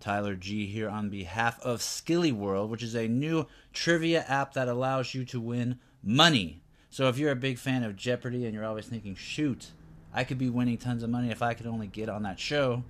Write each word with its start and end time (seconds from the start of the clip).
Tyler 0.00 0.34
G 0.34 0.66
here 0.66 0.88
on 0.88 1.10
behalf 1.10 1.60
of 1.60 1.82
Skilly 1.82 2.32
World, 2.32 2.70
which 2.70 2.82
is 2.82 2.94
a 2.94 3.06
new 3.06 3.46
trivia 3.72 4.24
app 4.26 4.54
that 4.54 4.68
allows 4.68 5.14
you 5.14 5.24
to 5.26 5.40
win 5.40 5.78
money. 6.02 6.62
So 6.88 7.08
if 7.08 7.18
you're 7.18 7.30
a 7.30 7.36
big 7.36 7.58
fan 7.58 7.84
of 7.84 7.96
Jeopardy 7.96 8.46
and 8.46 8.54
you're 8.54 8.64
always 8.64 8.86
thinking, 8.86 9.14
shoot, 9.14 9.70
I 10.12 10.24
could 10.24 10.38
be 10.38 10.50
winning 10.50 10.78
tons 10.78 11.02
of 11.02 11.10
money 11.10 11.30
if 11.30 11.42
I 11.42 11.54
could 11.54 11.66
only 11.66 11.86
get 11.86 12.08
on 12.08 12.24
that 12.24 12.40
show, 12.40 12.82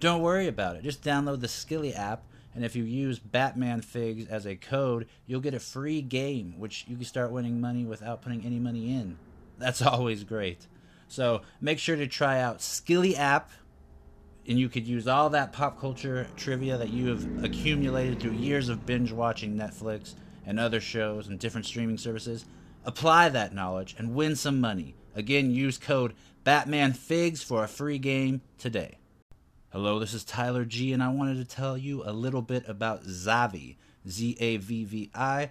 don't 0.00 0.22
worry 0.22 0.48
about 0.48 0.76
it. 0.76 0.82
Just 0.82 1.04
download 1.04 1.40
the 1.40 1.48
Skilly 1.48 1.94
app, 1.94 2.24
and 2.54 2.64
if 2.64 2.74
you 2.74 2.84
use 2.84 3.18
Batman 3.18 3.82
Figs 3.82 4.26
as 4.28 4.46
a 4.46 4.56
code, 4.56 5.06
you'll 5.26 5.40
get 5.40 5.54
a 5.54 5.60
free 5.60 6.00
game, 6.00 6.54
which 6.58 6.86
you 6.88 6.96
can 6.96 7.04
start 7.04 7.30
winning 7.30 7.60
money 7.60 7.84
without 7.84 8.22
putting 8.22 8.44
any 8.44 8.58
money 8.58 8.94
in. 8.94 9.18
That's 9.58 9.82
always 9.82 10.24
great. 10.24 10.66
So 11.08 11.42
make 11.60 11.78
sure 11.78 11.96
to 11.96 12.06
try 12.06 12.40
out 12.40 12.62
Skilly 12.62 13.14
app 13.14 13.50
and 14.48 14.58
you 14.58 14.68
could 14.68 14.86
use 14.86 15.06
all 15.06 15.30
that 15.30 15.52
pop 15.52 15.80
culture 15.80 16.26
trivia 16.36 16.76
that 16.76 16.90
you 16.90 17.08
have 17.08 17.44
accumulated 17.44 18.20
through 18.20 18.32
years 18.32 18.68
of 18.68 18.84
binge 18.84 19.12
watching 19.12 19.56
Netflix 19.56 20.14
and 20.46 20.58
other 20.58 20.80
shows 20.80 21.28
and 21.28 21.38
different 21.38 21.66
streaming 21.66 21.98
services. 21.98 22.44
Apply 22.84 23.28
that 23.28 23.54
knowledge 23.54 23.94
and 23.98 24.14
win 24.14 24.34
some 24.34 24.60
money. 24.60 24.94
Again, 25.14 25.52
use 25.52 25.78
code 25.78 26.14
BatmanFigs 26.44 27.44
for 27.44 27.62
a 27.62 27.68
free 27.68 27.98
game 27.98 28.40
today. 28.58 28.98
Hello, 29.70 29.98
this 29.98 30.12
is 30.12 30.24
Tyler 30.24 30.64
G, 30.64 30.92
and 30.92 31.02
I 31.02 31.08
wanted 31.08 31.36
to 31.36 31.44
tell 31.44 31.78
you 31.78 32.02
a 32.04 32.12
little 32.12 32.42
bit 32.42 32.68
about 32.68 33.04
Zavvi, 33.04 33.76
Z 34.08 34.36
A 34.40 34.56
V 34.56 34.84
V 34.84 35.10
I. 35.14 35.50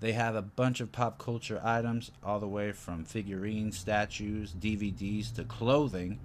They 0.00 0.12
have 0.12 0.34
a 0.34 0.42
bunch 0.42 0.80
of 0.80 0.90
pop 0.90 1.18
culture 1.18 1.60
items, 1.62 2.10
all 2.24 2.40
the 2.40 2.48
way 2.48 2.72
from 2.72 3.04
figurines, 3.04 3.78
statues, 3.78 4.52
DVDs 4.52 5.32
to 5.36 5.44
clothing 5.44 6.18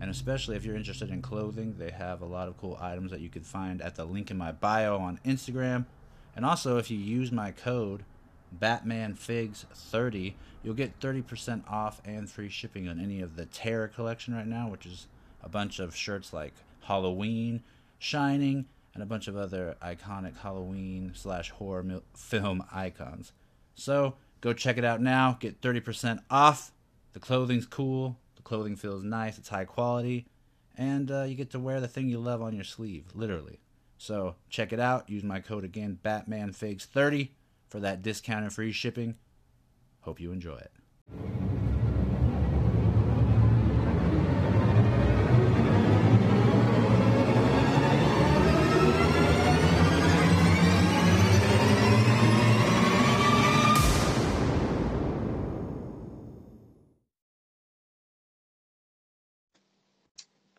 and 0.00 0.10
especially 0.10 0.56
if 0.56 0.64
you're 0.64 0.76
interested 0.76 1.10
in 1.10 1.22
clothing, 1.22 1.76
they 1.78 1.90
have 1.90 2.20
a 2.20 2.26
lot 2.26 2.48
of 2.48 2.56
cool 2.56 2.76
items 2.80 3.10
that 3.10 3.20
you 3.20 3.28
can 3.28 3.42
find 3.42 3.80
at 3.80 3.94
the 3.94 4.04
link 4.04 4.30
in 4.30 4.36
my 4.36 4.52
bio 4.52 4.98
on 4.98 5.20
Instagram. 5.24 5.86
And 6.36 6.44
also, 6.44 6.78
if 6.78 6.90
you 6.90 6.98
use 6.98 7.30
my 7.30 7.52
code 7.52 8.04
BatmanFigs30, 8.58 10.34
you'll 10.62 10.74
get 10.74 10.98
30% 11.00 11.70
off 11.70 12.00
and 12.04 12.28
free 12.28 12.48
shipping 12.48 12.88
on 12.88 13.00
any 13.00 13.20
of 13.20 13.36
the 13.36 13.46
Terror 13.46 13.88
collection 13.88 14.34
right 14.34 14.46
now, 14.46 14.68
which 14.68 14.86
is 14.86 15.06
a 15.42 15.48
bunch 15.48 15.78
of 15.78 15.94
shirts 15.94 16.32
like 16.32 16.54
Halloween, 16.82 17.62
Shining, 17.98 18.66
and 18.92 19.02
a 19.02 19.06
bunch 19.06 19.28
of 19.28 19.36
other 19.36 19.76
iconic 19.82 20.38
Halloween 20.38 21.12
slash 21.14 21.50
horror 21.50 22.02
film 22.14 22.64
icons. 22.72 23.32
So 23.74 24.16
go 24.40 24.52
check 24.52 24.78
it 24.78 24.84
out 24.84 25.00
now. 25.00 25.36
Get 25.40 25.60
30% 25.60 26.20
off. 26.30 26.72
The 27.12 27.20
clothing's 27.20 27.66
cool 27.66 28.18
clothing 28.44 28.76
feels 28.76 29.02
nice, 29.02 29.38
it's 29.38 29.48
high 29.48 29.64
quality, 29.64 30.26
and 30.76 31.10
uh, 31.10 31.22
you 31.22 31.34
get 31.34 31.50
to 31.50 31.58
wear 31.58 31.80
the 31.80 31.88
thing 31.88 32.08
you 32.08 32.18
love 32.18 32.42
on 32.42 32.54
your 32.54 32.64
sleeve, 32.64 33.06
literally. 33.14 33.60
So 33.98 34.36
check 34.48 34.72
it 34.72 34.80
out. 34.80 35.08
Use 35.08 35.24
my 35.24 35.40
code 35.40 35.64
again, 35.64 35.98
BatmanFigs30, 36.04 37.30
for 37.68 37.80
that 37.80 38.02
discount 38.02 38.44
and 38.44 38.52
free 38.52 38.72
shipping. 38.72 39.16
Hope 40.00 40.20
you 40.20 40.32
enjoy 40.32 40.56
it. 40.58 41.73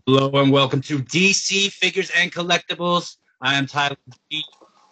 Hello 0.08 0.30
and 0.39 0.52
welcome 0.52 0.81
to 0.81 1.00
DC 1.00 1.72
Figures 1.72 2.11
and 2.16 2.31
Collectibles. 2.31 3.17
I 3.42 3.56
am 3.56 3.66
Tyler 3.66 3.95
G 4.30 4.44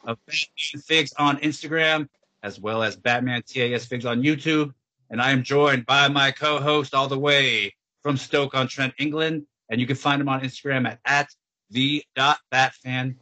of 0.06 0.18
Batman 0.26 0.82
Figs 0.82 1.14
on 1.20 1.38
Instagram, 1.38 2.10
as 2.42 2.60
well 2.60 2.82
as 2.82 2.96
Batman 2.96 3.44
TAS 3.44 3.86
Figs 3.86 4.08
on 4.08 4.24
YouTube. 4.24 4.74
And 5.12 5.22
I 5.22 5.30
am 5.30 5.44
joined 5.44 5.86
by 5.86 6.08
my 6.08 6.32
co-host 6.32 6.96
all 6.96 7.08
the 7.08 7.20
way 7.20 7.76
from 8.02 8.18
Stoke-on-Trent, 8.18 8.96
England. 8.98 9.46
And 9.70 9.80
you 9.80 9.86
can 9.86 9.98
find 9.98 10.20
him 10.20 10.30
on 10.30 10.42
Instagram 10.42 10.88
at, 10.88 11.00
at 11.06 11.30
the.batfan. 11.70 13.14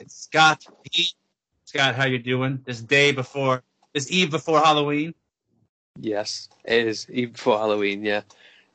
It's 0.00 0.22
Scott 0.22 0.64
P. 0.84 1.08
Scott, 1.64 1.96
how 1.96 2.04
you 2.04 2.20
doing? 2.20 2.60
This 2.64 2.80
day 2.80 3.10
before, 3.10 3.64
this 3.92 4.12
eve 4.12 4.30
before 4.30 4.60
Halloween? 4.60 5.16
Yes, 5.98 6.48
it 6.64 6.86
is 6.86 7.08
eve 7.10 7.32
before 7.32 7.58
Halloween, 7.58 8.04
yeah. 8.04 8.20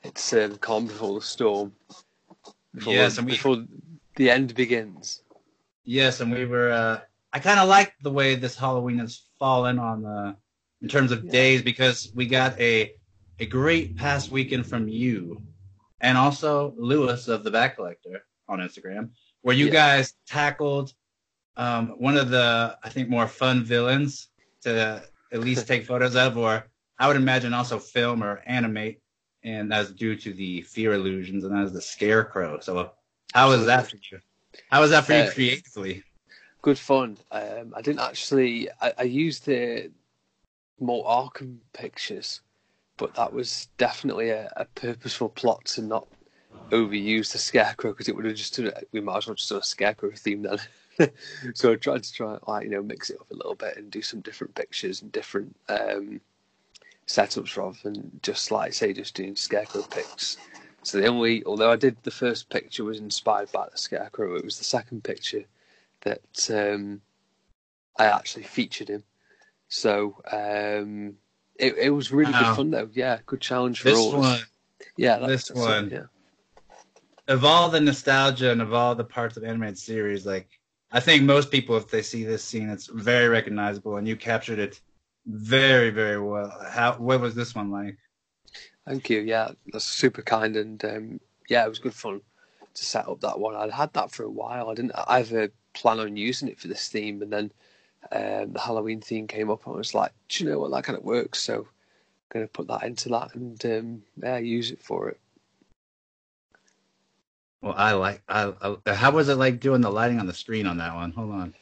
It's 0.04 0.28
the 0.28 0.58
calm 0.60 0.88
before 0.88 1.14
the 1.14 1.24
storm 1.24 1.72
before, 2.76 2.92
yes, 2.92 3.18
and 3.18 3.26
we, 3.26 3.32
before 3.32 3.64
the 4.16 4.30
end 4.30 4.54
begins. 4.54 5.22
Yes, 5.84 6.20
and 6.20 6.30
we 6.30 6.44
were. 6.44 6.70
Uh, 6.70 7.00
I 7.32 7.38
kind 7.38 7.58
of 7.58 7.68
like 7.68 7.94
the 8.02 8.10
way 8.10 8.34
this 8.34 8.56
Halloween 8.56 8.98
has 8.98 9.22
fallen 9.38 9.78
on 9.78 10.02
the 10.02 10.36
in 10.82 10.88
terms 10.88 11.10
of 11.10 11.24
yeah. 11.24 11.32
days 11.32 11.62
because 11.62 12.12
we 12.14 12.26
got 12.26 12.58
a 12.60 12.92
a 13.38 13.46
great 13.46 13.96
past 13.96 14.30
weekend 14.30 14.66
from 14.66 14.88
you, 14.88 15.42
and 16.00 16.18
also 16.18 16.74
Lewis 16.76 17.28
of 17.28 17.44
the 17.44 17.50
Bat 17.50 17.76
Collector 17.76 18.24
on 18.48 18.60
Instagram, 18.60 19.10
where 19.40 19.56
you 19.56 19.66
yeah. 19.66 19.72
guys 19.72 20.14
tackled 20.26 20.92
um, 21.56 21.88
one 21.98 22.18
of 22.18 22.28
the 22.28 22.78
I 22.84 22.90
think 22.90 23.08
more 23.08 23.26
fun 23.26 23.64
villains 23.64 24.28
to 24.62 25.02
at 25.32 25.40
least 25.40 25.66
take 25.66 25.86
photos 25.86 26.14
of, 26.14 26.36
or 26.36 26.66
I 26.98 27.08
would 27.08 27.16
imagine 27.16 27.54
also 27.54 27.78
film 27.78 28.22
or 28.22 28.42
animate 28.46 29.00
and 29.46 29.70
that's 29.70 29.92
due 29.92 30.16
to 30.16 30.32
the 30.32 30.60
fear 30.62 30.92
illusions, 30.92 31.44
and 31.44 31.54
that 31.54 31.64
is 31.64 31.72
the 31.72 31.80
scarecrow. 31.80 32.58
So, 32.60 32.90
how 33.32 33.48
was 33.48 33.64
that 33.66 33.88
for 33.88 33.96
you? 34.10 34.18
How 34.70 34.80
was 34.80 34.90
that 34.90 35.04
for 35.04 35.12
you 35.12 35.20
uh, 35.20 35.30
creatively? 35.30 36.02
Good 36.62 36.78
fun. 36.78 37.16
Um, 37.30 37.72
I 37.74 37.80
didn't 37.80 38.00
actually. 38.00 38.68
I, 38.80 38.92
I 38.98 39.02
used 39.04 39.46
the 39.46 39.90
more 40.80 41.04
Arkham 41.06 41.58
pictures, 41.72 42.40
but 42.96 43.14
that 43.14 43.32
was 43.32 43.68
definitely 43.78 44.30
a, 44.30 44.52
a 44.56 44.64
purposeful 44.64 45.28
plot 45.28 45.64
to 45.66 45.82
not 45.82 46.08
overuse 46.70 47.30
the 47.30 47.38
scarecrow 47.38 47.92
because 47.92 48.08
it 48.08 48.16
would 48.16 48.24
have 48.24 48.34
just 48.34 48.56
done, 48.56 48.72
we 48.90 49.00
might 49.00 49.18
as 49.18 49.26
well 49.28 49.36
just 49.36 49.48
do 49.48 49.58
a 49.58 49.62
scarecrow 49.62 50.10
theme 50.10 50.42
then. 50.42 50.58
so 51.54 51.72
I 51.72 51.76
tried 51.76 52.02
to 52.02 52.12
try 52.12 52.38
like 52.48 52.64
you 52.64 52.70
know 52.70 52.82
mix 52.82 53.10
it 53.10 53.20
up 53.20 53.30
a 53.30 53.34
little 53.34 53.54
bit 53.54 53.76
and 53.76 53.92
do 53.92 54.02
some 54.02 54.20
different 54.20 54.56
pictures 54.56 55.02
and 55.02 55.12
different 55.12 55.54
um, 55.68 56.20
setups 57.06 57.56
rather 57.56 57.78
than 57.82 58.20
just 58.22 58.50
like 58.50 58.72
say 58.72 58.92
just 58.92 59.14
doing 59.14 59.36
scarecrow 59.36 59.82
pics. 59.82 60.36
So 60.82 61.00
the 61.00 61.08
only, 61.08 61.44
although 61.44 61.72
I 61.72 61.76
did 61.76 61.96
the 62.02 62.10
first 62.10 62.48
picture 62.48 62.84
was 62.84 63.00
inspired 63.00 63.50
by 63.50 63.68
the 63.68 63.78
scarecrow, 63.78 64.36
it 64.36 64.44
was 64.44 64.58
the 64.58 64.64
second 64.64 65.02
picture 65.02 65.44
that 66.02 66.50
um, 66.50 67.00
I 67.98 68.06
actually 68.06 68.44
featured 68.44 68.88
him. 68.88 69.02
So 69.68 70.16
um, 70.30 71.14
it 71.56 71.76
it 71.76 71.90
was 71.90 72.12
really 72.12 72.32
wow. 72.32 72.50
good 72.50 72.56
fun 72.56 72.70
though. 72.70 72.88
Yeah, 72.92 73.18
good 73.26 73.40
challenge 73.40 73.80
for 73.80 73.90
this 73.90 73.98
all. 73.98 74.18
One, 74.18 74.40
yeah, 74.96 75.18
this 75.18 75.50
one. 75.50 75.86
It, 75.86 75.92
yeah. 75.92 76.02
Of 77.28 77.44
all 77.44 77.68
the 77.68 77.80
nostalgia 77.80 78.52
and 78.52 78.62
of 78.62 78.72
all 78.72 78.94
the 78.94 79.02
parts 79.02 79.36
of 79.36 79.42
animated 79.42 79.78
series, 79.78 80.24
like 80.24 80.48
I 80.92 81.00
think 81.00 81.24
most 81.24 81.50
people, 81.50 81.76
if 81.76 81.88
they 81.88 82.02
see 82.02 82.22
this 82.22 82.44
scene, 82.44 82.68
it's 82.70 82.86
very 82.86 83.28
recognizable, 83.28 83.96
and 83.96 84.06
you 84.06 84.14
captured 84.14 84.60
it 84.60 84.80
very, 85.26 85.90
very 85.90 86.20
well. 86.20 86.52
How 86.70 86.94
what 86.94 87.20
was 87.20 87.34
this 87.34 87.54
one 87.54 87.70
like? 87.70 87.96
Thank 88.86 89.10
you. 89.10 89.20
Yeah, 89.20 89.50
that's 89.72 89.84
super 89.84 90.22
kind, 90.22 90.56
and 90.56 90.84
um, 90.84 91.20
yeah, 91.48 91.64
it 91.64 91.68
was 91.68 91.78
good 91.78 91.94
fun 91.94 92.20
to 92.74 92.84
set 92.84 93.08
up 93.08 93.20
that 93.20 93.38
one. 93.38 93.56
I'd 93.56 93.70
had 93.70 93.92
that 93.94 94.12
for 94.12 94.22
a 94.22 94.30
while. 94.30 94.70
I 94.70 94.74
didn't 94.74 94.92
I 94.94 95.20
ever 95.20 95.48
plan 95.74 95.98
on 95.98 96.16
using 96.16 96.48
it 96.48 96.58
for 96.58 96.68
this 96.68 96.88
theme, 96.88 97.22
and 97.22 97.32
then 97.32 97.52
um, 98.12 98.52
the 98.52 98.60
Halloween 98.60 99.00
theme 99.00 99.26
came 99.26 99.50
up, 99.50 99.66
and 99.66 99.74
I 99.74 99.78
was 99.78 99.94
like, 99.94 100.12
do 100.28 100.44
you 100.44 100.50
know 100.50 100.60
what? 100.60 100.70
That 100.70 100.84
kind 100.84 100.98
of 100.98 101.04
works. 101.04 101.40
So 101.40 101.54
I'm 101.54 101.66
going 102.30 102.46
to 102.46 102.52
put 102.52 102.68
that 102.68 102.84
into 102.84 103.08
that 103.10 103.34
and 103.34 103.64
um, 103.66 104.02
yeah, 104.22 104.38
use 104.38 104.70
it 104.70 104.82
for 104.82 105.08
it. 105.08 105.18
Well, 107.62 107.74
I 107.76 107.92
like. 107.92 108.22
I, 108.28 108.52
I, 108.86 108.94
how 108.94 109.10
was 109.10 109.28
it 109.28 109.36
like 109.36 109.58
doing 109.58 109.80
the 109.80 109.90
lighting 109.90 110.20
on 110.20 110.26
the 110.26 110.34
screen 110.34 110.66
on 110.66 110.76
that 110.78 110.94
one? 110.94 111.10
Hold 111.12 111.32
on 111.32 111.54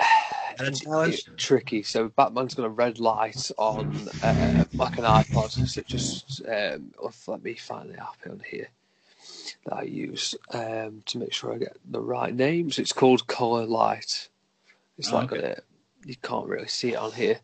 it's 0.60 1.28
tricky. 1.36 1.82
So 1.82 2.08
Batman's 2.08 2.54
got 2.54 2.66
a 2.66 2.70
red 2.70 2.98
light 2.98 3.50
on 3.58 3.94
uh, 4.22 4.64
like 4.74 4.98
an 4.98 5.04
iPod. 5.04 5.50
So 5.50 5.82
just 5.82 6.42
um, 6.46 6.92
let 7.26 7.42
me 7.42 7.54
find 7.54 7.90
the 7.90 8.02
app 8.02 8.18
on 8.28 8.42
here 8.48 8.68
that 9.64 9.74
I 9.74 9.82
use 9.82 10.34
um, 10.52 11.02
to 11.06 11.18
make 11.18 11.32
sure 11.32 11.52
I 11.52 11.58
get 11.58 11.76
the 11.84 12.00
right 12.00 12.34
names. 12.34 12.78
It's 12.78 12.92
called 12.92 13.26
Color 13.26 13.66
Light. 13.66 14.28
It's 14.96 15.12
oh, 15.12 15.16
like 15.16 15.32
okay. 15.32 15.52
a, 15.52 15.60
you 16.04 16.16
can't 16.16 16.46
really 16.46 16.68
see 16.68 16.92
it 16.92 16.96
on 16.96 17.12
here. 17.12 17.40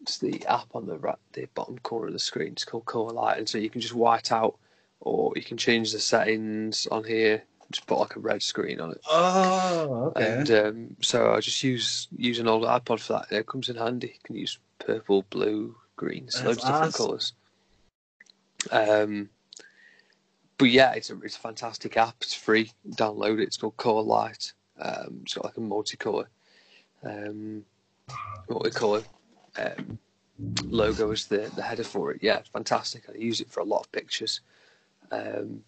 It's 0.00 0.18
the 0.18 0.44
app 0.46 0.68
on 0.74 0.86
the 0.86 0.98
right, 0.98 1.18
the 1.32 1.48
bottom 1.54 1.78
corner 1.78 2.08
of 2.08 2.12
the 2.12 2.18
screen. 2.18 2.52
It's 2.52 2.64
called 2.64 2.86
Color 2.86 3.12
Light, 3.12 3.38
and 3.38 3.48
so 3.48 3.58
you 3.58 3.70
can 3.70 3.80
just 3.80 3.94
white 3.94 4.30
out, 4.30 4.56
or 5.00 5.32
you 5.34 5.42
can 5.42 5.56
change 5.56 5.92
the 5.92 5.98
settings 5.98 6.86
on 6.88 7.04
here 7.04 7.42
just 7.70 7.86
put 7.86 7.98
like 7.98 8.16
a 8.16 8.20
red 8.20 8.42
screen 8.42 8.80
on 8.80 8.92
it. 8.92 9.00
Oh, 9.08 10.12
okay. 10.16 10.32
And 10.32 10.50
um, 10.50 10.96
so 11.00 11.32
I 11.32 11.40
just 11.40 11.62
use 11.62 12.08
use 12.16 12.38
an 12.38 12.48
old 12.48 12.64
iPod 12.64 13.00
for 13.00 13.14
that. 13.14 13.32
It 13.32 13.46
comes 13.46 13.68
in 13.68 13.76
handy. 13.76 14.08
You 14.08 14.20
can 14.22 14.36
use 14.36 14.58
purple, 14.78 15.22
blue, 15.30 15.76
green, 15.96 16.30
so 16.30 16.44
loads 16.44 16.62
of 16.64 16.68
different 16.68 16.94
colours. 16.94 17.32
Um, 18.70 19.30
but 20.58 20.70
yeah, 20.70 20.92
it's 20.92 21.10
a 21.10 21.20
it's 21.20 21.36
a 21.36 21.40
fantastic 21.40 21.96
app. 21.96 22.16
It's 22.20 22.34
free. 22.34 22.72
Download 22.88 23.40
it. 23.40 23.44
It's 23.44 23.56
called 23.56 23.76
Color 23.76 24.02
Light. 24.02 24.52
Um, 24.80 25.20
it's 25.22 25.34
got 25.34 25.44
like 25.44 25.56
a 25.56 25.60
multicolor, 25.60 26.26
um, 27.02 27.64
multicolor 28.48 29.04
um, 29.58 29.98
logo 30.64 31.10
as 31.10 31.26
the 31.26 31.50
the 31.54 31.62
header 31.62 31.84
for 31.84 32.12
it. 32.12 32.22
Yeah, 32.22 32.38
it's 32.38 32.48
fantastic. 32.48 33.04
I 33.08 33.16
use 33.16 33.40
it 33.40 33.50
for 33.50 33.60
a 33.60 33.64
lot 33.64 33.80
of 33.80 33.92
pictures, 33.92 34.40
um, 35.10 35.62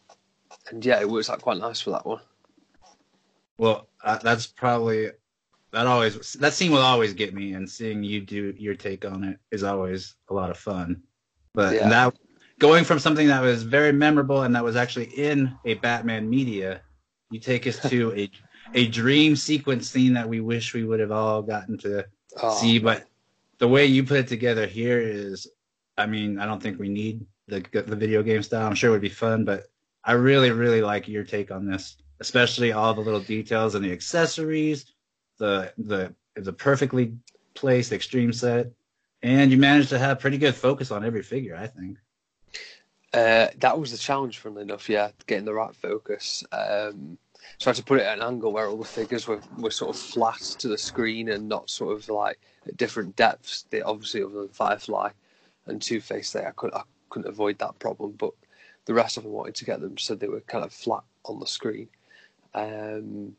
and 0.70 0.84
yeah, 0.84 1.00
it 1.00 1.08
works 1.08 1.30
out 1.30 1.40
quite 1.42 1.58
nice 1.58 1.80
for 1.80 1.90
that 1.90 2.06
one. 2.06 2.20
Well, 3.58 3.88
uh, 4.04 4.18
that's 4.18 4.46
probably 4.46 5.10
that 5.72 5.86
always 5.86 6.32
that 6.34 6.54
scene 6.54 6.72
will 6.72 6.78
always 6.78 7.12
get 7.12 7.34
me, 7.34 7.54
and 7.54 7.68
seeing 7.68 8.02
you 8.02 8.20
do 8.20 8.54
your 8.56 8.74
take 8.74 9.04
on 9.04 9.24
it 9.24 9.38
is 9.50 9.62
always 9.64 10.16
a 10.30 10.34
lot 10.34 10.50
of 10.50 10.58
fun. 10.58 11.02
But 11.54 11.74
Yeah. 11.74 11.88
that 11.88 12.14
going 12.58 12.84
from 12.84 12.98
something 12.98 13.26
that 13.28 13.42
was 13.42 13.62
very 13.62 13.92
memorable 13.92 14.42
and 14.42 14.54
that 14.54 14.64
was 14.64 14.76
actually 14.76 15.06
in 15.06 15.58
a 15.64 15.74
Batman 15.74 16.28
media, 16.28 16.82
you 17.30 17.40
take 17.40 17.66
us 17.66 17.78
to 17.90 18.12
a 18.16 18.30
a 18.74 18.88
dream 18.88 19.34
sequence 19.34 19.88
scene 19.90 20.12
that 20.14 20.28
we 20.28 20.40
wish 20.40 20.74
we 20.74 20.84
would 20.84 21.00
have 21.00 21.10
all 21.12 21.42
gotten 21.42 21.78
to 21.78 22.06
Oh, 22.42 22.56
see. 22.60 22.78
But 22.78 23.06
the 23.58 23.68
way 23.68 23.86
you 23.86 24.04
put 24.04 24.18
it 24.20 24.28
together 24.28 24.66
here 24.66 25.00
is, 25.00 25.46
I 25.96 26.06
mean, 26.06 26.38
I 26.38 26.46
don't 26.46 26.62
think 26.62 26.78
we 26.78 26.88
need 26.88 27.26
the 27.48 27.60
the 27.72 27.96
video 27.96 28.22
game 28.22 28.42
style. 28.42 28.66
I'm 28.66 28.74
sure 28.74 28.90
it 28.90 28.92
would 28.92 29.00
be 29.02 29.08
fun, 29.08 29.44
but 29.44 29.64
I 30.08 30.12
really 30.12 30.50
really 30.50 30.80
like 30.80 31.06
your 31.06 31.22
take 31.22 31.50
on 31.50 31.66
this, 31.66 31.98
especially 32.20 32.72
all 32.72 32.94
the 32.94 33.02
little 33.02 33.20
details 33.20 33.74
and 33.74 33.84
the 33.84 33.92
accessories, 33.92 34.86
the 35.36 35.70
the 35.76 36.14
the 36.34 36.52
perfectly 36.52 37.12
placed 37.52 37.92
extreme 37.92 38.32
set, 38.32 38.72
and 39.22 39.50
you 39.50 39.58
managed 39.58 39.90
to 39.90 39.98
have 39.98 40.18
pretty 40.18 40.38
good 40.38 40.54
focus 40.54 40.90
on 40.90 41.04
every 41.04 41.22
figure. 41.22 41.54
I 41.54 41.66
think. 41.66 41.98
Uh, 43.12 43.48
that 43.58 43.78
was 43.78 43.90
the 43.90 43.98
challenge, 43.98 44.38
funnily 44.38 44.62
enough. 44.62 44.88
Yeah, 44.88 45.10
getting 45.26 45.44
the 45.44 45.52
right 45.52 45.74
focus. 45.74 46.42
Um, 46.52 47.18
so 47.58 47.68
I 47.68 47.70
had 47.70 47.76
to 47.76 47.84
put 47.84 48.00
it 48.00 48.06
at 48.06 48.16
an 48.16 48.24
angle 48.24 48.50
where 48.50 48.66
all 48.66 48.78
the 48.78 48.84
figures 48.84 49.26
were, 49.26 49.40
were 49.58 49.70
sort 49.70 49.94
of 49.94 50.00
flat 50.00 50.40
to 50.58 50.68
the 50.68 50.78
screen 50.78 51.28
and 51.28 51.48
not 51.48 51.68
sort 51.68 51.94
of 51.94 52.08
like 52.08 52.38
at 52.66 52.78
different 52.78 53.14
depths. 53.16 53.66
They 53.68 53.82
obviously 53.82 54.22
other 54.22 54.40
than 54.40 54.48
Firefly 54.48 55.10
and 55.66 55.82
Two 55.82 56.00
Face, 56.00 56.32
there 56.32 56.48
I 56.48 56.52
could 56.52 56.72
I 56.72 56.82
couldn't 57.10 57.28
avoid 57.28 57.58
that 57.58 57.78
problem. 57.78 58.12
But 58.12 58.32
the 58.88 58.94
rest 58.94 59.18
of 59.18 59.22
them 59.22 59.32
wanted 59.32 59.54
to 59.54 59.66
get 59.66 59.82
them 59.82 59.98
so 59.98 60.14
they 60.14 60.28
were 60.28 60.40
kind 60.40 60.64
of 60.64 60.72
flat 60.72 61.02
on 61.26 61.38
the 61.38 61.46
screen. 61.46 61.88
Um, 62.54 63.36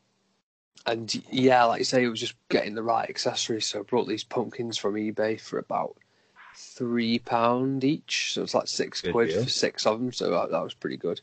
and 0.85 1.23
yeah, 1.31 1.63
like 1.63 1.79
you 1.79 1.85
say, 1.85 2.03
it 2.03 2.07
was 2.07 2.19
just 2.19 2.35
getting 2.49 2.75
the 2.75 2.83
right 2.83 3.09
accessories. 3.09 3.65
So 3.65 3.79
I 3.79 3.81
brought 3.81 4.07
these 4.07 4.23
pumpkins 4.23 4.77
from 4.77 4.93
eBay 4.93 5.41
for 5.41 5.57
about 5.57 5.97
three 6.55 7.17
pound 7.17 7.83
each, 7.83 8.33
so 8.33 8.43
it's 8.43 8.53
like 8.53 8.67
six 8.67 9.01
Good 9.01 9.11
quid 9.11 9.29
deal. 9.29 9.43
for 9.43 9.49
six 9.49 9.87
of 9.87 9.99
them. 9.99 10.13
So 10.13 10.29
that, 10.29 10.51
that 10.51 10.63
was 10.63 10.75
pretty 10.75 10.97
good. 10.97 11.19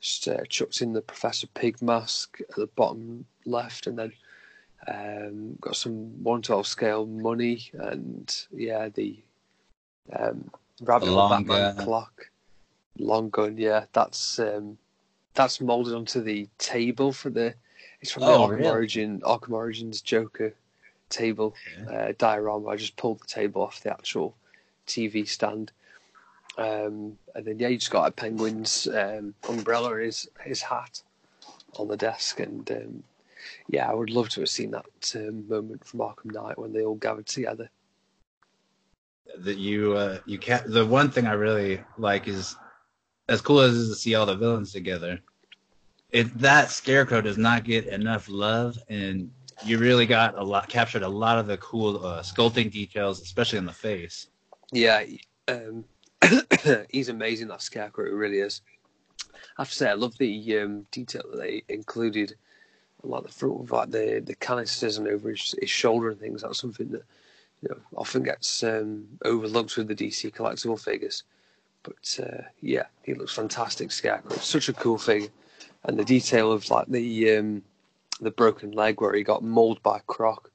Just 0.00 0.26
uh, 0.28 0.44
chucked 0.48 0.80
in 0.80 0.94
the 0.94 1.02
Professor 1.02 1.46
Pig 1.48 1.82
mask 1.82 2.40
at 2.40 2.56
the 2.56 2.68
bottom 2.68 3.26
left, 3.44 3.86
and 3.86 3.98
then 3.98 4.12
um, 4.86 5.58
got 5.60 5.76
some 5.76 6.22
one 6.24 6.40
twelve 6.40 6.66
scale 6.66 7.04
money, 7.04 7.70
and 7.74 8.34
yeah, 8.50 8.88
the 8.88 9.22
um, 10.18 10.50
rabbit 10.80 11.04
The 11.04 11.12
hole 11.12 11.28
long 11.28 11.44
Batman 11.44 11.84
clock, 11.84 12.30
long 12.98 13.30
gun. 13.30 13.56
Yeah, 13.56 13.84
that's 13.92 14.38
um, 14.38 14.78
that's 15.34 15.60
molded 15.60 15.94
onto 15.94 16.20
the 16.20 16.48
table 16.58 17.12
for 17.12 17.30
the. 17.30 17.54
It's 18.00 18.10
from 18.12 18.24
the 18.24 18.28
Oh, 18.30 18.46
Arkham 18.46 18.50
really? 18.50 18.66
Origin, 18.66 19.20
Arkham 19.22 19.50
Origins 19.52 20.00
Joker 20.00 20.54
table 21.08 21.54
uh, 21.90 22.12
diorama. 22.18 22.68
I 22.68 22.76
just 22.76 22.96
pulled 22.96 23.20
the 23.20 23.26
table 23.26 23.62
off 23.62 23.82
the 23.82 23.90
actual 23.90 24.36
TV 24.86 25.26
stand. 25.26 25.72
Um, 26.56 27.18
and 27.34 27.44
then 27.44 27.58
yeah, 27.58 27.68
you 27.68 27.78
just 27.78 27.90
got 27.90 28.08
a 28.08 28.10
penguin's 28.12 28.86
um, 28.88 29.34
umbrella, 29.48 29.98
his 29.98 30.28
his 30.40 30.62
hat 30.62 31.02
on 31.76 31.88
the 31.88 31.96
desk, 31.96 32.40
and 32.40 32.68
um, 32.70 33.02
yeah, 33.68 33.88
I 33.88 33.94
would 33.94 34.10
love 34.10 34.28
to 34.30 34.40
have 34.40 34.48
seen 34.48 34.72
that 34.72 35.12
um, 35.14 35.48
moment 35.48 35.84
from 35.84 36.00
Arkham 36.00 36.32
Knight 36.32 36.58
when 36.58 36.72
they 36.72 36.84
all 36.84 36.96
gathered 36.96 37.26
together. 37.26 37.70
that 39.38 39.58
you 39.58 39.94
uh, 39.94 40.18
you 40.26 40.38
can't. 40.38 40.66
the 40.70 40.84
one 40.84 41.10
thing 41.10 41.26
I 41.26 41.32
really 41.34 41.80
like 41.96 42.26
is 42.28 42.56
as 43.28 43.40
cool 43.40 43.60
as 43.60 43.76
it 43.76 43.80
is 43.80 43.88
to 43.90 43.94
see 43.94 44.14
all 44.14 44.26
the 44.26 44.36
villains 44.36 44.72
together. 44.72 45.20
if 46.10 46.32
that 46.34 46.70
scarecrow 46.70 47.20
does 47.20 47.36
not 47.36 47.64
get 47.64 47.86
enough 47.86 48.28
love, 48.30 48.78
and 48.88 49.30
you 49.64 49.76
really 49.78 50.06
got 50.06 50.38
a 50.38 50.42
lot 50.42 50.68
captured 50.68 51.02
a 51.02 51.08
lot 51.08 51.38
of 51.38 51.46
the 51.46 51.58
cool 51.58 52.04
uh, 52.04 52.22
sculpting 52.22 52.70
details, 52.72 53.20
especially 53.20 53.58
on 53.58 53.66
the 53.66 53.72
face. 53.72 54.28
Yeah, 54.72 55.04
um, 55.48 55.84
he's 56.90 57.08
amazing. 57.10 57.48
That 57.48 57.60
scarecrow 57.60 58.06
it 58.06 58.14
really 58.14 58.38
is. 58.38 58.62
I 59.58 59.62
have 59.62 59.68
to 59.68 59.74
say, 59.74 59.90
I 59.90 59.94
love 59.94 60.16
the 60.18 60.58
um, 60.58 60.86
detail 60.90 61.22
that 61.30 61.38
they 61.38 61.62
included, 61.68 62.36
like 63.02 63.24
the 63.24 63.28
front 63.28 63.60
of 63.60 63.70
like 63.70 63.90
the 63.90 64.22
the 64.24 64.34
canisters 64.36 64.98
and 64.98 65.08
over 65.08 65.30
his, 65.30 65.54
his 65.60 65.70
shoulder 65.70 66.10
and 66.10 66.20
things. 66.20 66.42
That's 66.42 66.58
something 66.60 66.88
that 66.90 67.02
you 67.62 67.68
know 67.68 67.78
often 67.96 68.22
gets 68.22 68.62
um, 68.62 69.06
overlooked 69.24 69.76
with 69.76 69.88
the 69.88 69.94
DC 69.94 70.34
collectible 70.34 70.80
figures. 70.80 71.24
But 71.88 72.24
uh, 72.26 72.42
yeah, 72.60 72.84
he 73.02 73.14
looks 73.14 73.32
fantastic. 73.34 73.90
Scarecrow, 73.90 74.36
such 74.36 74.68
a 74.68 74.72
cool 74.74 74.98
thing, 74.98 75.28
and 75.84 75.98
the 75.98 76.04
detail 76.04 76.52
of 76.52 76.68
like 76.70 76.86
the 76.88 77.36
um, 77.36 77.62
the 78.20 78.30
broken 78.30 78.72
leg 78.72 79.00
where 79.00 79.14
he 79.14 79.22
got 79.22 79.42
mauled 79.42 79.82
by 79.82 80.00
Croc 80.06 80.50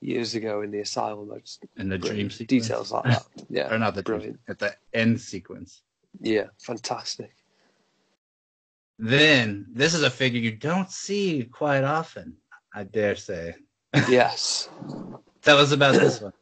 years 0.00 0.34
ago 0.34 0.62
in 0.62 0.70
the 0.70 0.80
asylum. 0.80 1.30
Just- 1.40 1.64
And 1.76 1.90
the 1.90 1.98
dream 1.98 2.12
brilliant. 2.28 2.32
sequence. 2.32 2.62
details 2.68 2.92
like 2.92 3.04
that. 3.04 3.24
Yeah, 3.50 3.72
or 3.72 3.78
not 3.78 3.94
the 3.94 4.02
dream, 4.02 4.18
brilliant. 4.18 4.40
at 4.48 4.58
the 4.60 4.74
end 4.94 5.20
sequence. 5.20 5.82
Yeah, 6.20 6.46
fantastic. 6.60 7.32
Then 8.98 9.66
this 9.72 9.94
is 9.94 10.02
a 10.02 10.10
figure 10.10 10.40
you 10.40 10.52
don't 10.52 10.90
see 10.90 11.44
quite 11.44 11.84
often, 11.84 12.36
I 12.74 12.84
dare 12.84 13.16
say. 13.16 13.54
yes, 14.08 14.68
Tell 15.42 15.58
us 15.58 15.72
about 15.72 15.94
this 15.94 16.20
one. 16.20 16.32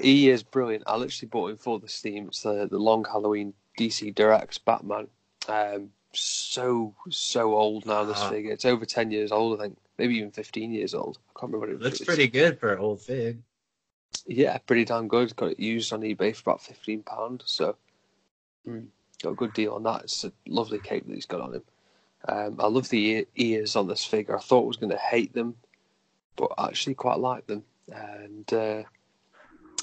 He 0.00 0.28
is 0.30 0.42
brilliant. 0.42 0.84
I 0.86 0.96
literally 0.96 1.28
bought 1.28 1.50
him 1.50 1.56
for 1.56 1.78
the 1.78 1.88
Steam. 1.88 2.28
It's 2.28 2.42
the, 2.42 2.66
the 2.70 2.78
Long 2.78 3.04
Halloween 3.04 3.54
DC 3.78 4.14
Direct 4.14 4.64
Batman. 4.64 5.08
Um, 5.48 5.90
so 6.12 6.94
so 7.10 7.54
old 7.54 7.86
now. 7.86 8.04
This 8.04 8.18
Ah. 8.20 8.30
figure. 8.30 8.52
It's 8.52 8.64
over 8.64 8.84
ten 8.86 9.10
years 9.10 9.30
old. 9.32 9.58
I 9.58 9.64
think 9.64 9.78
maybe 9.98 10.16
even 10.16 10.30
fifteen 10.30 10.72
years 10.72 10.94
old. 10.94 11.18
I 11.30 11.40
can't 11.40 11.52
remember 11.52 11.74
what 11.74 11.82
it 11.82 11.82
Looks 11.82 12.00
pretty 12.04 12.28
good 12.28 12.58
for 12.58 12.72
an 12.72 12.78
old 12.80 13.00
fig. 13.00 13.38
Yeah, 14.26 14.58
pretty 14.58 14.84
damn 14.84 15.08
good. 15.08 15.34
Got 15.36 15.52
it 15.52 15.60
used 15.60 15.92
on 15.92 16.00
eBay 16.02 16.34
for 16.34 16.50
about 16.50 16.62
fifteen 16.62 17.02
pound. 17.02 17.42
So 17.46 17.76
mm, 18.66 18.86
got 19.22 19.30
a 19.30 19.34
good 19.34 19.52
deal 19.52 19.74
on 19.74 19.82
that. 19.84 20.04
It's 20.04 20.24
a 20.24 20.32
lovely 20.46 20.78
cape 20.78 21.06
that 21.06 21.14
he's 21.14 21.26
got 21.26 21.40
on 21.40 21.54
him. 21.54 21.62
Um, 22.26 22.56
I 22.58 22.66
love 22.66 22.88
the 22.88 23.26
ears 23.36 23.76
on 23.76 23.86
this 23.86 24.04
figure. 24.04 24.36
I 24.36 24.40
thought 24.40 24.64
I 24.64 24.66
was 24.66 24.76
going 24.76 24.90
to 24.90 24.98
hate 24.98 25.32
them, 25.34 25.54
but 26.36 26.50
I 26.58 26.66
actually 26.66 26.94
quite 26.94 27.20
like 27.20 27.46
them. 27.46 27.62
And 27.92 28.52
uh, 28.52 28.82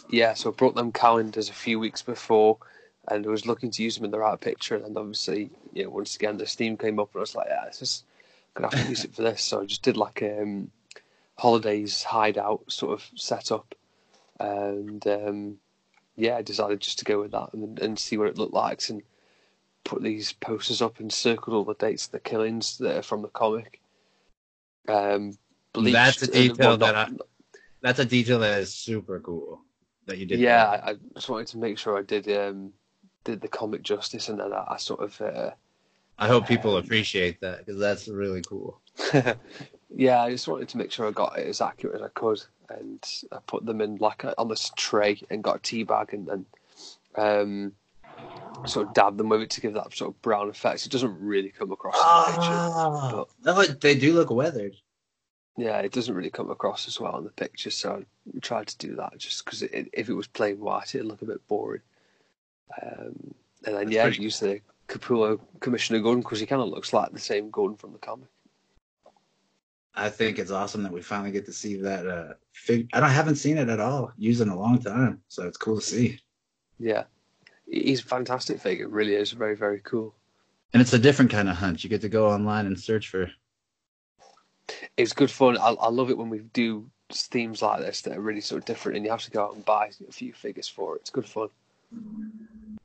yeah, 0.09 0.33
so 0.33 0.49
I 0.49 0.53
brought 0.53 0.75
them 0.75 0.91
calendars 0.91 1.49
a 1.49 1.53
few 1.53 1.79
weeks 1.79 2.01
before, 2.01 2.57
and 3.07 3.25
I 3.25 3.29
was 3.29 3.45
looking 3.45 3.71
to 3.71 3.83
use 3.83 3.95
them 3.95 4.05
in 4.05 4.11
the 4.11 4.19
right 4.19 4.39
picture. 4.39 4.75
And 4.75 4.97
obviously, 4.97 5.49
you 5.73 5.83
know, 5.83 5.89
once 5.89 6.15
again 6.15 6.37
the 6.37 6.45
Steam 6.47 6.77
came 6.77 6.99
up, 6.99 7.09
and 7.13 7.19
I 7.19 7.21
was 7.21 7.35
like, 7.35 7.47
yeah, 7.49 7.65
this 7.65 7.81
is 7.81 8.03
gonna 8.53 8.69
have 8.75 8.83
to 8.85 8.89
use 8.89 9.03
it 9.03 9.13
for 9.13 9.21
this. 9.23 9.43
So 9.43 9.61
I 9.61 9.65
just 9.65 9.83
did 9.83 9.97
like 9.97 10.21
a 10.21 10.41
um, 10.41 10.71
Holiday's 11.37 12.03
hideout 12.03 12.71
sort 12.71 12.93
of 12.93 13.09
setup, 13.15 13.75
and 14.39 15.05
um, 15.07 15.57
yeah, 16.15 16.37
I 16.37 16.41
decided 16.41 16.79
just 16.81 16.99
to 16.99 17.05
go 17.05 17.21
with 17.21 17.31
that 17.31 17.53
and, 17.53 17.79
and 17.79 17.99
see 17.99 18.17
what 18.17 18.27
it 18.27 18.37
looked 18.37 18.53
like, 18.53 18.87
and 18.89 19.01
put 19.83 20.01
these 20.01 20.33
posters 20.33 20.81
up 20.81 20.99
and 20.99 21.11
circled 21.11 21.55
all 21.55 21.63
the 21.63 21.73
dates 21.75 22.05
of 22.07 22.11
the 22.11 22.19
killings 22.19 22.77
that 22.79 22.97
are 22.97 23.03
from 23.03 23.21
the 23.21 23.27
comic. 23.27 23.81
Um, 24.87 25.37
bleached- 25.73 25.93
That's 25.93 26.21
a 26.23 26.27
detail 26.27 26.55
well, 26.69 26.77
that 26.77 26.95
I- 26.95 27.11
That's 27.81 27.99
a 27.99 28.05
detail 28.05 28.39
that 28.39 28.59
is 28.61 28.73
super 28.73 29.19
cool 29.19 29.61
that 30.05 30.17
you 30.17 30.25
did. 30.25 30.39
yeah. 30.39 30.81
I, 30.83 30.91
I 30.91 30.95
just 31.13 31.29
wanted 31.29 31.47
to 31.47 31.57
make 31.57 31.77
sure 31.77 31.97
I 31.97 32.03
did 32.03 32.29
um, 32.31 32.73
did 33.23 33.41
the 33.41 33.47
comic 33.47 33.83
justice, 33.83 34.29
and 34.29 34.39
then 34.39 34.53
I, 34.53 34.65
I 34.71 34.77
sort 34.77 35.01
of 35.01 35.21
uh, 35.21 35.51
I 36.17 36.27
hope 36.27 36.47
people 36.47 36.77
appreciate 36.77 37.41
that 37.41 37.59
because 37.59 37.79
that's 37.79 38.07
really 38.07 38.41
cool. 38.41 38.79
yeah, 39.95 40.21
I 40.21 40.31
just 40.31 40.47
wanted 40.47 40.69
to 40.69 40.77
make 40.77 40.91
sure 40.91 41.07
I 41.07 41.11
got 41.11 41.37
it 41.37 41.47
as 41.47 41.61
accurate 41.61 41.95
as 41.95 42.01
I 42.01 42.07
could, 42.09 42.41
and 42.69 43.03
I 43.31 43.37
put 43.47 43.65
them 43.65 43.81
in 43.81 43.97
like 43.97 44.23
a, 44.23 44.33
on 44.39 44.47
this 44.47 44.71
tray 44.77 45.21
and 45.29 45.43
got 45.43 45.57
a 45.57 45.59
tea 45.59 45.83
bag 45.83 46.13
and 46.13 46.27
then 46.27 46.45
um, 47.17 47.73
sort 48.65 48.87
of 48.87 48.93
dabbed 48.93 49.17
them 49.17 49.29
with 49.29 49.41
it 49.41 49.49
to 49.51 49.61
give 49.61 49.73
that 49.73 49.93
sort 49.93 50.11
of 50.11 50.21
brown 50.21 50.49
effect. 50.49 50.85
It 50.85 50.91
doesn't 50.91 51.19
really 51.19 51.49
come 51.49 51.71
across 51.71 51.95
in 51.95 52.01
the 52.01 52.39
picture. 52.39 52.53
Oh, 52.53 53.27
no, 53.43 53.63
they 53.63 53.95
do 53.95 54.13
look 54.13 54.29
weathered. 54.29 54.75
Yeah, 55.57 55.77
it 55.79 55.93
doesn't 55.93 56.13
really 56.13 56.29
come 56.29 56.51
across 56.51 56.87
as 56.87 56.99
well 56.99 57.17
in 57.17 57.23
the 57.23 57.29
picture, 57.29 57.71
so 57.71 58.03
I 58.35 58.39
tried 58.39 58.67
to 58.67 58.77
do 58.77 58.95
that 58.97 59.17
just 59.17 59.45
because 59.45 59.61
it, 59.63 59.89
if 59.93 60.09
it 60.09 60.13
was 60.13 60.27
plain 60.27 60.59
white, 60.59 60.93
it'd 60.93 61.07
look 61.07 61.21
a 61.21 61.25
bit 61.25 61.47
boring. 61.47 61.81
Um, 62.81 63.33
and 63.65 63.75
then 63.75 63.85
That's 63.85 63.91
yeah, 63.91 64.03
pretty- 64.03 64.23
use 64.23 64.39
the 64.39 64.59
Capullo 64.89 65.39
Commissioner 65.61 65.99
gun 65.99 66.19
because 66.19 66.39
he 66.39 66.45
kind 66.45 66.61
of 66.61 66.67
looks 66.67 66.91
like 66.93 67.11
the 67.11 67.19
same 67.19 67.49
gun 67.51 67.75
from 67.77 67.93
the 67.93 67.97
comic. 67.99 68.27
I 69.97 70.09
think 70.09 70.39
it's 70.39 70.51
awesome 70.51 70.83
that 70.83 70.91
we 70.91 71.01
finally 71.01 71.31
get 71.31 71.45
to 71.45 71.53
see 71.53 71.75
that. 71.77 72.05
Uh, 72.05 72.33
fig- 72.51 72.89
I 72.93 72.99
I 72.99 73.07
haven't 73.09 73.37
seen 73.37 73.57
it 73.57 73.69
at 73.69 73.79
all 73.79 74.11
used 74.17 74.41
in 74.41 74.49
a 74.49 74.59
long 74.59 74.79
time, 74.79 75.21
so 75.29 75.47
it's 75.47 75.57
cool 75.57 75.77
to 75.77 75.81
see. 75.81 76.19
Yeah, 76.79 77.05
he's 77.71 78.01
a 78.01 78.03
fantastic 78.03 78.59
figure. 78.59 78.89
Really 78.89 79.15
is 79.15 79.31
very 79.31 79.55
very 79.55 79.79
cool. 79.85 80.13
And 80.73 80.81
it's 80.81 80.91
a 80.91 80.99
different 80.99 81.31
kind 81.31 81.47
of 81.47 81.55
hunt. 81.55 81.81
You 81.81 81.89
get 81.89 82.01
to 82.01 82.09
go 82.09 82.29
online 82.29 82.65
and 82.65 82.77
search 82.77 83.07
for. 83.07 83.31
It's 84.97 85.13
good 85.13 85.31
fun. 85.31 85.57
I, 85.57 85.69
I 85.69 85.89
love 85.89 86.09
it 86.09 86.17
when 86.17 86.29
we 86.29 86.39
do 86.53 86.89
themes 87.11 87.61
like 87.61 87.81
this 87.81 88.01
that 88.01 88.17
are 88.17 88.21
really 88.21 88.41
sort 88.41 88.59
of 88.61 88.65
different, 88.65 88.97
and 88.97 89.05
you 89.05 89.11
have 89.11 89.23
to 89.23 89.31
go 89.31 89.45
out 89.45 89.55
and 89.55 89.65
buy 89.65 89.91
a 90.07 90.11
few 90.11 90.33
figures 90.33 90.67
for 90.67 90.95
it. 90.95 91.01
It's 91.01 91.09
good 91.09 91.25
fun. 91.25 91.49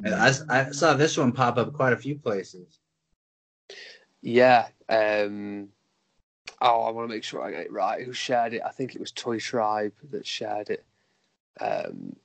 I, 0.05 0.33
I 0.49 0.71
saw 0.71 0.95
this 0.95 1.17
one 1.17 1.33
pop 1.33 1.59
up 1.59 1.73
quite 1.73 1.93
a 1.93 1.97
few 1.97 2.17
places. 2.17 2.79
Yeah. 4.23 4.69
Um, 4.89 5.69
oh, 6.61 6.83
I 6.83 6.91
want 6.91 7.09
to 7.09 7.15
make 7.15 7.25
sure 7.25 7.43
I 7.43 7.51
get 7.51 7.67
it 7.67 7.73
right. 7.73 8.05
Who 8.05 8.13
shared 8.13 8.55
it? 8.55 8.63
I 8.65 8.71
think 8.71 8.95
it 8.95 9.01
was 9.01 9.13
Toy 9.13 9.39
Tribe 9.39 9.93
that 10.11 10.27
shared 10.27 10.71
it. 10.71 10.85
Um, 11.61 12.17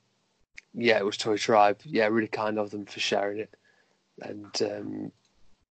yeah, 0.74 0.98
it 0.98 1.04
was 1.04 1.16
Toy 1.16 1.36
Tribe. 1.36 1.80
Yeah, 1.84 2.06
really 2.06 2.28
kind 2.28 2.58
of 2.58 2.70
them 2.70 2.86
for 2.86 3.00
sharing 3.00 3.40
it. 3.40 3.54
And 4.22 4.62
um, 4.62 5.12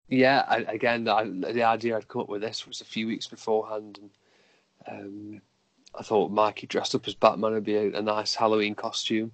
yeah, 0.09 0.45
I, 0.47 0.59
again, 0.59 1.09
I, 1.09 1.25
the 1.25 1.63
idea 1.63 1.97
I'd 1.97 2.09
come 2.09 2.23
up 2.23 2.29
with 2.29 2.43
this 2.43 2.67
was 2.67 2.81
a 2.81 2.87
few 2.87 3.07
weeks 3.07 3.27
beforehand, 3.27 3.99
and 4.01 4.11
um, 4.89 5.43
I 5.95 6.03
thought 6.03 6.31
Mikey 6.31 6.67
dressed 6.67 6.95
up 6.95 7.07
as 7.07 7.15
Batman 7.15 7.53
would 7.53 7.65
be 7.65 7.77
a, 7.77 7.99
a 7.99 8.03
nice 8.03 8.35
Halloween 8.35 8.75
costume 8.75 9.33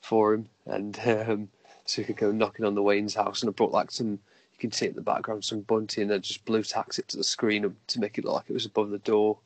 for 0.00 0.34
him, 0.34 0.48
and 0.66 0.98
um, 1.06 1.48
so 1.84 2.02
he 2.02 2.06
could 2.06 2.16
go 2.16 2.32
knocking 2.32 2.64
on 2.64 2.74
the 2.74 2.82
Wayne's 2.82 3.14
house. 3.14 3.42
And 3.42 3.50
I 3.50 3.52
brought 3.52 3.72
like 3.72 3.90
some, 3.90 4.10
you 4.10 4.58
can 4.58 4.72
see 4.72 4.86
in 4.86 4.94
the 4.94 5.02
background 5.02 5.44
some 5.44 5.60
bunting, 5.60 6.04
and 6.04 6.12
I 6.12 6.18
just 6.18 6.44
blue 6.44 6.62
tacks 6.62 6.98
it 6.98 7.08
to 7.08 7.16
the 7.16 7.24
screen 7.24 7.74
to 7.86 8.00
make 8.00 8.18
it 8.18 8.24
look 8.24 8.34
like 8.34 8.50
it 8.50 8.54
was 8.54 8.66
above 8.66 8.90
the 8.90 8.98
door. 8.98 9.38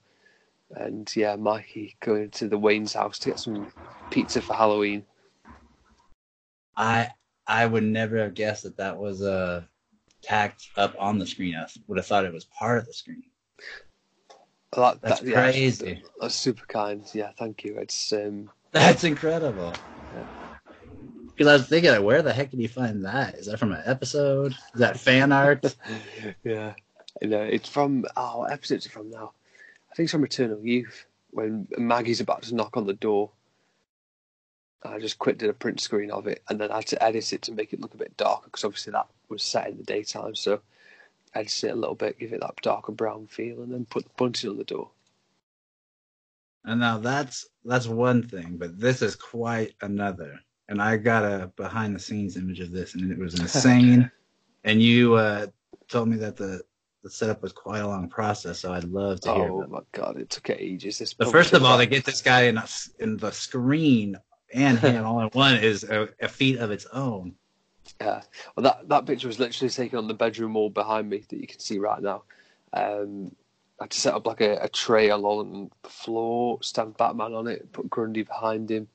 And 0.73 1.11
yeah, 1.17 1.35
Mikey 1.37 1.97
going 2.01 2.31
to 2.31 2.49
the 2.49 2.59
Wayne's 2.59 2.93
house 2.93 3.19
to 3.21 3.31
get 3.31 3.41
some 3.41 3.73
pizza 4.11 4.41
for 4.41 4.55
Halloween. 4.55 5.05
I 6.77 7.11
I 7.47 7.67
would 7.67 7.83
never 7.83 8.19
have 8.19 8.35
guessed 8.35 8.63
that 8.63 8.77
that 8.77 8.97
was 8.97 9.23
uh, 9.23 9.65
tacked 10.23 10.69
up 10.77 10.95
on 10.99 11.19
the 11.19 11.27
screen. 11.27 11.55
I 11.57 11.67
would 11.87 11.99
have 11.99 12.07
thought 12.07 12.25
it 12.25 12.33
was 12.33 12.45
part 12.45 12.79
of 12.79 12.87
the 12.87 12.93
screen. 12.93 13.23
Well, 14.77 14.93
that, 14.93 15.03
That's 15.03 15.21
that- 15.21 15.29
yeah, 15.29 15.35
crazy. 15.51 16.03
that's 16.21 16.35
super 16.35 16.65
kind. 16.67 17.05
Yeah, 17.13 17.31
thank 17.37 17.65
you. 17.65 17.79
It's 17.79 18.13
um, 18.13 18.51
That's 18.73 19.05
incredible. 19.05 19.73
Because 21.27 21.47
I 21.47 21.53
was 21.55 21.69
thinking, 21.69 22.05
where 22.05 22.23
the 22.23 22.33
heck 22.33 22.51
did 22.51 22.61
you 22.61 22.69
find 22.69 23.05
that? 23.05 23.35
Is 23.35 23.47
that 23.47 23.59
from 23.59 23.73
an 23.73 23.83
episode? 23.87 24.53
Is 24.53 24.81
that 24.81 25.01
fan 25.01 25.33
art? 25.33 25.75
yeah, 26.45 26.75
know. 27.23 27.41
It's 27.41 27.69
from 27.69 28.05
oh, 28.17 28.41
what 28.41 28.53
episode's 28.53 28.87
it 28.87 28.93
from 28.93 29.11
now? 29.11 29.33
I 29.91 29.95
think 29.95 30.05
it's 30.05 30.13
from 30.13 30.25
Eternal 30.25 30.61
Youth 30.65 31.07
when 31.31 31.67
Maggie's 31.79 32.21
about 32.21 32.43
to 32.43 32.55
knock 32.55 32.77
on 32.77 32.87
the 32.87 32.93
door. 32.93 33.31
I 34.83 34.99
just 34.99 35.19
quick 35.19 35.39
did 35.39 35.51
a 35.51 35.55
print 35.55 35.81
screen 35.81 36.11
of 36.11 36.27
it, 36.27 36.43
and 36.49 36.59
then 36.61 36.71
I 36.71 36.77
had 36.77 36.87
to 36.89 37.03
edit 37.03 37.33
it 37.33 37.43
to 37.43 37.53
make 37.53 37.73
it 37.73 37.81
look 37.81 37.95
a 37.95 37.99
bit 37.99 38.17
darker 38.17 38.47
because 38.47 38.65
obviously 38.65 38.93
that 38.93 39.07
was 39.29 39.43
set 39.43 39.69
in 39.69 39.77
the 39.77 39.83
daytime. 39.85 40.35
So 40.35 40.61
edit 41.35 41.65
it 41.65 41.73
a 41.73 41.75
little 41.75 41.95
bit, 41.95 42.19
give 42.19 42.33
it 42.33 42.41
that 42.41 42.57
darker 42.63 42.93
brown 42.93 43.27
feel, 43.27 43.63
and 43.63 43.73
then 43.73 43.85
put 43.85 44.05
the 44.05 44.11
bunting 44.17 44.51
on 44.51 44.57
the 44.57 44.65
door. 44.65 44.91
and 46.65 46.81
now 46.81 46.99
that's 46.99 47.47
that's 47.65 47.87
one 47.87 48.23
thing, 48.23 48.57
but 48.57 48.79
this 48.79 49.03
is 49.03 49.17
quite 49.17 49.75
another. 49.83 50.41
And 50.69 50.81
I 50.81 50.97
got 50.97 51.25
a 51.25 51.49
behind 51.57 51.95
the 51.95 52.01
scenes 52.01 52.37
image 52.37 52.61
of 52.61 52.71
this, 52.71 52.95
and 52.95 53.11
it 53.11 53.19
was 53.19 53.35
insane. 53.41 54.11
and 54.65 54.81
you 54.83 55.15
uh, 55.15 55.49
told 55.89 56.09
me 56.09 56.17
that 56.19 56.37
the 56.37 56.63
the 57.03 57.11
setup 57.11 57.43
was 57.43 57.53
quite 57.53 57.81
a 57.81 57.89
long 57.89 58.09
process, 58.09 58.61
so 58.61 58.73
I'd 58.73 58.85
love 58.85 59.21
to 59.21 59.35
hear. 59.35 59.51
Oh 59.51 59.67
my 59.69 59.81
god, 59.93 60.19
it 60.19 60.31
took 60.31 60.51
ages. 60.51 60.99
This 60.99 61.15
But 61.15 61.31
first 61.31 61.53
of 61.55 61.65
all, 61.65 61.79
to 61.79 61.87
get 61.87 62.05
this 62.05 62.21
guy 62.21 62.43
in, 62.43 62.59
a, 62.59 62.67
in 62.99 63.17
the 63.17 63.31
screen 63.31 64.17
and 64.53 64.79
hand 64.81 65.05
all 65.05 65.21
in 65.21 65.29
one 65.29 65.57
is 65.57 65.85
a, 65.85 66.09
a 66.21 66.29
feat 66.29 66.59
of 66.59 66.71
its 66.71 66.87
own. 66.93 67.35
Yeah. 68.01 68.23
Well, 68.57 68.65
that, 68.65 68.89
that 68.89 69.07
picture 69.07 69.27
was 69.27 69.39
literally 69.39 69.71
taken 69.71 69.99
on 69.99 70.09
the 70.09 70.15
bedroom 70.15 70.55
wall 70.55 70.71
behind 70.71 71.09
me 71.11 71.25
that 71.29 71.41
you 71.41 71.47
can 71.47 71.59
see 71.59 71.79
right 71.79 72.01
now. 72.01 72.23
Um, 72.73 73.35
I 73.79 73.85
had 73.85 73.91
to 73.91 74.01
set 74.01 74.15
up 74.15 74.27
like 74.27 74.41
a, 74.41 74.59
a 74.63 74.69
tray 74.69 75.09
along 75.09 75.71
the 75.83 75.89
floor, 75.89 76.59
stand 76.63 76.97
Batman 76.97 77.35
on 77.35 77.47
it, 77.47 77.73
put 77.73 77.89
Grundy 77.89 78.23
behind 78.23 78.71
him, 78.71 78.89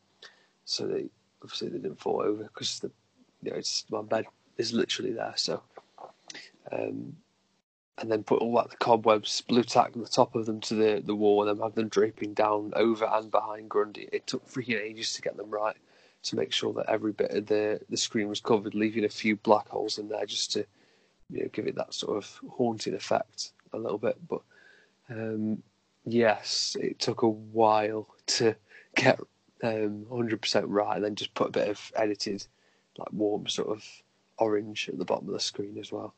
so 0.63 0.85
they 0.85 1.07
obviously 1.41 1.69
they 1.69 1.79
didn't 1.79 1.99
fall 1.99 2.21
over 2.21 2.43
because 2.43 2.79
the 2.79 2.91
you 3.41 3.51
know 3.51 3.57
it's 3.57 3.85
my 3.89 4.03
bed 4.03 4.25
is 4.57 4.73
literally 4.73 5.11
there. 5.11 5.33
So, 5.35 5.61
um, 6.71 7.15
and 7.97 8.11
then 8.11 8.23
put 8.23 8.41
all 8.41 8.51
like 8.51 8.69
the 8.69 8.77
cobwebs, 8.77 9.41
blue 9.41 9.63
tack 9.63 9.91
on 9.95 10.01
the 10.01 10.09
top 10.09 10.35
of 10.35 10.45
them 10.45 10.59
to 10.61 10.75
the 10.75 11.01
the 11.05 11.15
wall, 11.15 11.41
and 11.47 11.57
then 11.57 11.63
have 11.63 11.75
them 11.75 11.87
draping 11.87 12.33
down 12.33 12.73
over 12.75 13.05
and 13.05 13.31
behind 13.31 13.69
Grundy. 13.69 14.09
It 14.11 14.27
took 14.27 14.45
freaking 14.47 14.81
ages 14.81 15.13
to 15.13 15.21
get 15.21 15.37
them 15.37 15.49
right 15.49 15.77
to 16.23 16.35
make 16.35 16.51
sure 16.51 16.73
that 16.73 16.89
every 16.89 17.13
bit 17.13 17.31
of 17.31 17.45
the 17.45 17.79
the 17.89 17.97
screen 17.97 18.27
was 18.27 18.41
covered, 18.41 18.75
leaving 18.75 19.05
a 19.05 19.09
few 19.09 19.35
black 19.37 19.69
holes 19.69 19.97
in 19.97 20.09
there 20.09 20.25
just 20.25 20.51
to 20.53 20.65
you 21.29 21.43
know 21.43 21.49
give 21.53 21.67
it 21.67 21.75
that 21.75 21.93
sort 21.93 22.17
of 22.17 22.39
haunting 22.49 22.93
effect 22.93 23.51
a 23.73 23.77
little 23.77 23.97
bit. 23.97 24.17
But 24.27 24.41
um, 25.09 25.63
yes, 26.05 26.75
it 26.79 26.99
took 26.99 27.21
a 27.21 27.29
while 27.29 28.07
to 28.27 28.55
get 28.95 29.19
um, 29.63 30.05
100% 30.09 30.63
right, 30.67 30.95
and 30.95 31.05
then 31.05 31.15
just 31.15 31.33
put 31.33 31.49
a 31.49 31.51
bit 31.51 31.69
of 31.69 31.91
edited, 31.95 32.45
like 32.97 33.11
warm 33.13 33.47
sort 33.47 33.69
of 33.69 33.83
orange 34.37 34.89
at 34.89 34.97
the 34.97 35.05
bottom 35.05 35.27
of 35.27 35.33
the 35.33 35.39
screen 35.39 35.77
as 35.77 35.91
well. 35.91 36.13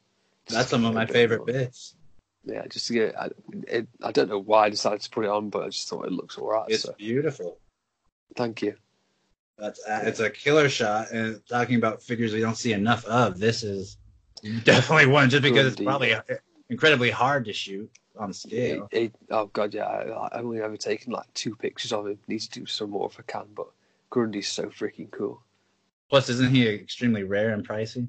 That's 0.50 0.70
some 0.70 0.86
of 0.86 0.94
my 0.94 1.06
favorite 1.06 1.46
bits. 1.46 1.96
Yeah, 2.46 2.66
just 2.68 2.88
to 2.88 2.94
get. 2.94 3.20
I, 3.20 3.30
it, 3.68 3.88
I 4.02 4.12
don't 4.12 4.30
know 4.30 4.40
why 4.40 4.66
I 4.66 4.70
decided 4.70 5.02
to 5.02 5.10
put 5.10 5.26
it 5.26 5.30
on, 5.30 5.50
but 5.50 5.64
I 5.64 5.70
just 5.70 5.90
thought 5.90 6.06
it 6.06 6.12
looks 6.14 6.38
alright. 6.38 6.70
It's 6.70 6.84
So 6.84 6.96
beautiful. 6.98 7.58
thank 8.36 8.62
you. 8.62 8.76
That's 9.58 9.86
uh, 9.86 10.02
it's 10.04 10.20
a 10.20 10.30
killer 10.30 10.70
shot. 10.70 11.12
And 11.12 11.42
talking 11.50 11.76
about 11.76 12.02
figures 12.02 12.34
we 12.34 12.40
don't 12.40 12.56
see 12.58 12.74
enough 12.74 13.04
of, 13.06 13.40
this 13.40 13.64
is 13.64 13.98
definitely 14.64 15.08
one. 15.12 15.30
Just 15.30 15.44
because 15.44 15.74
it's 15.74 15.82
probably 15.82 16.14
uh, 16.14 16.22
incredibly 16.70 17.10
hard 17.10 17.46
to 17.46 17.54
shoot 17.54 17.90
on 18.18 18.32
scale. 18.34 18.88
he, 18.92 19.12
oh 19.30 19.48
god, 19.48 19.74
yeah. 19.74 19.86
I, 19.86 20.38
I've 20.38 20.46
only 20.46 20.62
ever 20.62 20.78
taken 20.78 21.12
like 21.12 21.32
two 21.34 21.56
pictures 21.56 21.92
of 21.92 22.08
him. 22.08 22.20
Need 22.28 22.40
to 22.42 22.60
do 22.62 22.66
some 22.66 22.92
more 22.92 23.10
if 23.12 23.20
I 23.20 23.24
can, 23.24 23.48
but 23.56 23.68
Grundy's 24.10 24.48
so 24.48 24.68
freaking 24.68 25.12
cool. 25.12 25.42
Plus, 26.10 26.30
isn't 26.30 26.56
he 26.56 26.66
extremely 26.70 27.24
rare 27.24 27.50
and 27.50 27.68
pricey? 27.68 28.08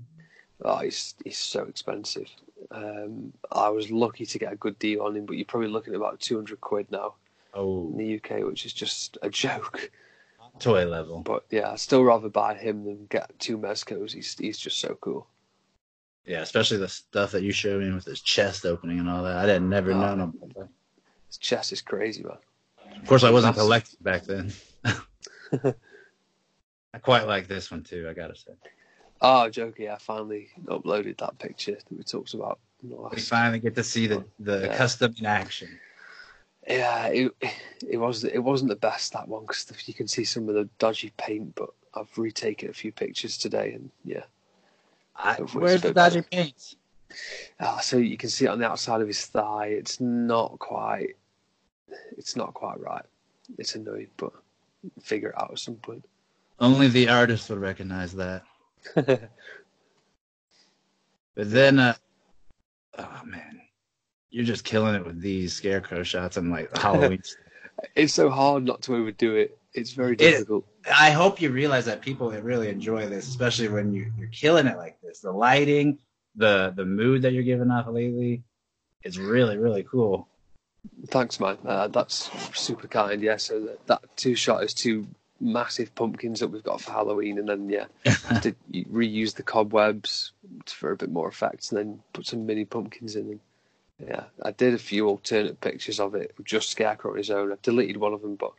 Oh, 0.64 0.78
he's 0.78 1.14
he's 1.24 1.38
so 1.38 1.64
expensive. 1.64 2.28
Um, 2.70 3.32
I 3.52 3.68
was 3.68 3.90
lucky 3.90 4.26
to 4.26 4.38
get 4.38 4.52
a 4.52 4.56
good 4.56 4.78
deal 4.78 5.02
on 5.02 5.16
him, 5.16 5.24
but 5.26 5.36
you're 5.36 5.44
probably 5.44 5.68
looking 5.68 5.94
at 5.94 5.98
about 6.00 6.20
two 6.20 6.36
hundred 6.36 6.60
quid 6.60 6.90
now 6.90 7.14
in 7.54 7.60
Oh, 7.60 7.92
the 7.96 8.16
UK, 8.16 8.44
which 8.44 8.66
is 8.66 8.72
just 8.72 9.16
a 9.22 9.30
joke. 9.30 9.90
toy 10.58 10.84
level. 10.86 11.20
But 11.20 11.44
yeah, 11.50 11.70
I'd 11.70 11.78
still 11.80 12.02
rather 12.02 12.28
buy 12.28 12.54
him 12.54 12.84
than 12.84 13.06
get 13.06 13.30
two 13.38 13.56
Mezcos. 13.56 14.12
He's 14.12 14.36
he's 14.36 14.58
just 14.58 14.78
so 14.78 14.98
cool. 15.00 15.28
Yeah, 16.26 16.40
especially 16.42 16.76
the 16.78 16.88
stuff 16.88 17.30
that 17.32 17.42
you 17.42 17.52
showed 17.52 17.82
me 17.82 17.90
with 17.92 18.04
his 18.04 18.20
chest 18.20 18.66
opening 18.66 18.98
and 18.98 19.08
all 19.08 19.22
that. 19.22 19.36
I 19.36 19.46
didn't 19.46 19.68
never 19.70 19.92
Oh. 19.92 20.00
known 20.14 20.32
that. 20.56 20.68
His 21.28 21.38
chest 21.38 21.72
is 21.72 21.80
crazy, 21.80 22.22
man. 22.24 22.36
Of 23.00 23.06
course, 23.06 23.22
I 23.22 23.30
wasn't 23.30 23.54
collecting 23.56 23.98
back 24.02 24.24
then. 24.24 24.52
I 26.94 26.98
quite 27.00 27.26
like 27.26 27.46
this 27.48 27.70
one 27.70 27.82
too. 27.84 28.06
I 28.10 28.12
gotta 28.14 28.34
say, 28.34 28.52
Oh, 29.20 29.48
joke! 29.50 29.76
Yeah, 29.78 29.94
I 29.94 29.98
finally 29.98 30.48
uploaded 30.66 31.18
that 31.18 31.38
picture 31.38 31.72
that 31.74 31.96
we 31.96 32.04
talked 32.04 32.34
about. 32.34 32.58
in 32.82 32.90
the 32.90 32.96
we 32.96 33.20
finally 33.20 33.58
get 33.58 33.74
to 33.74 33.84
see 33.84 34.06
the 34.06 34.24
the 34.38 34.66
Yeah. 34.66 34.76
custom 34.76 35.14
in 35.18 35.26
action. 35.26 35.68
Yeah, 36.68 37.06
it 37.06 37.32
it 37.88 37.96
was 37.96 38.24
it 38.24 38.38
wasn't 38.38 38.68
the 38.70 38.76
best 38.76 39.12
that 39.14 39.26
one 39.28 39.42
because 39.42 39.66
you 39.88 39.94
can 39.94 40.06
see 40.08 40.24
some 40.24 40.48
of 40.48 40.54
the 40.54 40.68
dodgy 40.78 41.12
paint, 41.16 41.54
but 41.54 41.70
I've 41.94 42.16
retaken 42.16 42.68
a 42.68 42.72
few 42.72 42.92
pictures 42.92 43.36
today, 43.38 43.72
and 43.72 43.90
yeah, 44.04 44.24
I, 45.16 45.34
where's 45.34 45.82
the 45.82 45.92
better. 45.92 46.20
dodgy 46.20 46.22
paints? 46.30 46.76
ah, 47.58 47.80
so 47.80 47.96
you 47.96 48.16
can 48.18 48.28
see 48.28 48.44
it 48.44 48.48
on 48.48 48.58
the 48.58 48.66
outside 48.68 49.00
of 49.00 49.08
his 49.08 49.24
thigh. 49.26 49.68
It's 49.68 49.98
not 50.00 50.58
quite, 50.58 51.16
it's 52.16 52.36
not 52.36 52.52
quite 52.54 52.78
right. 52.80 53.04
It's 53.56 53.74
annoying, 53.74 54.08
but 54.18 54.32
figure 55.02 55.30
it 55.30 55.40
out 55.40 55.50
at 55.52 55.58
some 55.58 55.76
point. 55.76 56.04
Only 56.60 56.88
the 56.88 57.08
artist 57.08 57.48
would 57.48 57.60
recognize 57.60 58.12
that. 58.14 58.42
But 61.34 61.50
then, 61.52 61.78
uh, 61.78 61.94
oh 62.98 63.20
man, 63.24 63.60
you're 64.30 64.44
just 64.44 64.64
killing 64.64 64.96
it 64.96 65.06
with 65.06 65.20
these 65.20 65.52
scarecrow 65.52 66.02
shots 66.02 66.36
and 66.36 66.50
like 66.50 66.76
Halloween. 66.76 67.22
it's 67.94 68.12
so 68.12 68.28
hard 68.28 68.64
not 68.64 68.82
to 68.82 68.96
overdo 68.96 69.36
it. 69.36 69.56
It's 69.72 69.92
very 69.92 70.14
It- 70.14 70.18
difficult. 70.18 70.66
I 70.92 71.10
hope 71.10 71.40
you 71.40 71.50
realize 71.50 71.84
that 71.84 72.00
people 72.00 72.30
really 72.32 72.70
enjoy 72.70 73.06
this, 73.08 73.28
especially 73.28 73.68
when 73.68 73.92
you, 73.92 74.10
you're 74.18 74.28
killing 74.28 74.66
it 74.66 74.76
like 74.78 74.98
this. 75.02 75.20
The 75.20 75.30
lighting, 75.30 75.98
the 76.34 76.72
the 76.74 76.86
mood 76.86 77.22
that 77.22 77.32
you're 77.34 77.42
giving 77.42 77.70
off 77.70 77.86
lately, 77.88 78.42
is 79.04 79.18
really 79.18 79.58
really 79.58 79.82
cool. 79.84 80.26
Thanks, 81.08 81.38
man. 81.38 81.58
Uh, 81.64 81.88
that's 81.88 82.30
super 82.58 82.88
kind. 82.88 83.20
Yeah, 83.22 83.36
so 83.36 83.60
that, 83.60 83.86
that 83.86 84.16
two 84.16 84.34
shot 84.34 84.64
is 84.64 84.72
two 84.72 85.06
massive 85.40 85.94
pumpkins 85.94 86.40
that 86.40 86.48
we've 86.48 86.62
got 86.64 86.80
for 86.80 86.92
Halloween, 86.92 87.38
and 87.38 87.48
then 87.48 87.68
yeah, 87.68 87.86
did 88.40 88.56
reuse 88.72 89.34
the 89.34 89.42
cobwebs 89.42 90.32
for 90.66 90.92
a 90.92 90.96
bit 90.96 91.10
more 91.10 91.28
effect, 91.28 91.70
and 91.70 91.78
then 91.78 92.02
put 92.12 92.26
some 92.26 92.46
mini 92.46 92.64
pumpkins 92.64 93.16
in 93.16 93.28
them. 93.28 93.40
Yeah, 94.06 94.24
I 94.42 94.52
did 94.52 94.74
a 94.74 94.78
few 94.78 95.08
alternate 95.08 95.60
pictures 95.60 95.98
of 96.00 96.14
it, 96.14 96.32
just 96.44 96.70
Scarecrow 96.70 97.12
on 97.12 97.16
his 97.18 97.30
own. 97.30 97.50
I've 97.52 97.62
deleted 97.62 97.96
one 97.96 98.12
of 98.14 98.22
them, 98.22 98.36
but 98.36 98.52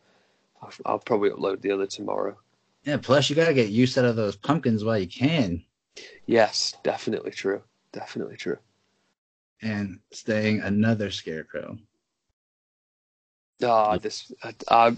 I'll, 0.62 0.74
I'll 0.86 1.00
probably 1.00 1.30
upload 1.30 1.62
the 1.62 1.72
other 1.72 1.88
tomorrow. 1.88 2.38
yeah. 2.84 2.98
Plus, 2.98 3.30
you 3.30 3.36
gotta 3.36 3.54
get 3.54 3.70
use 3.70 3.98
out 3.98 4.06
of 4.06 4.16
those 4.18 4.36
pumpkins 4.36 4.84
while 4.84 4.98
you 5.00 5.08
can, 5.08 5.64
Yes, 6.26 6.76
definitely 6.84 7.32
true. 7.32 7.62
Definitely 7.92 8.38
true. 8.38 8.58
and 9.62 10.00
staying 10.12 10.62
another 10.62 11.12
scarecrow. 11.12 11.78
Ah, 13.63 13.98
this. 13.98 14.32
I, 14.44 14.54
I, 14.70 14.96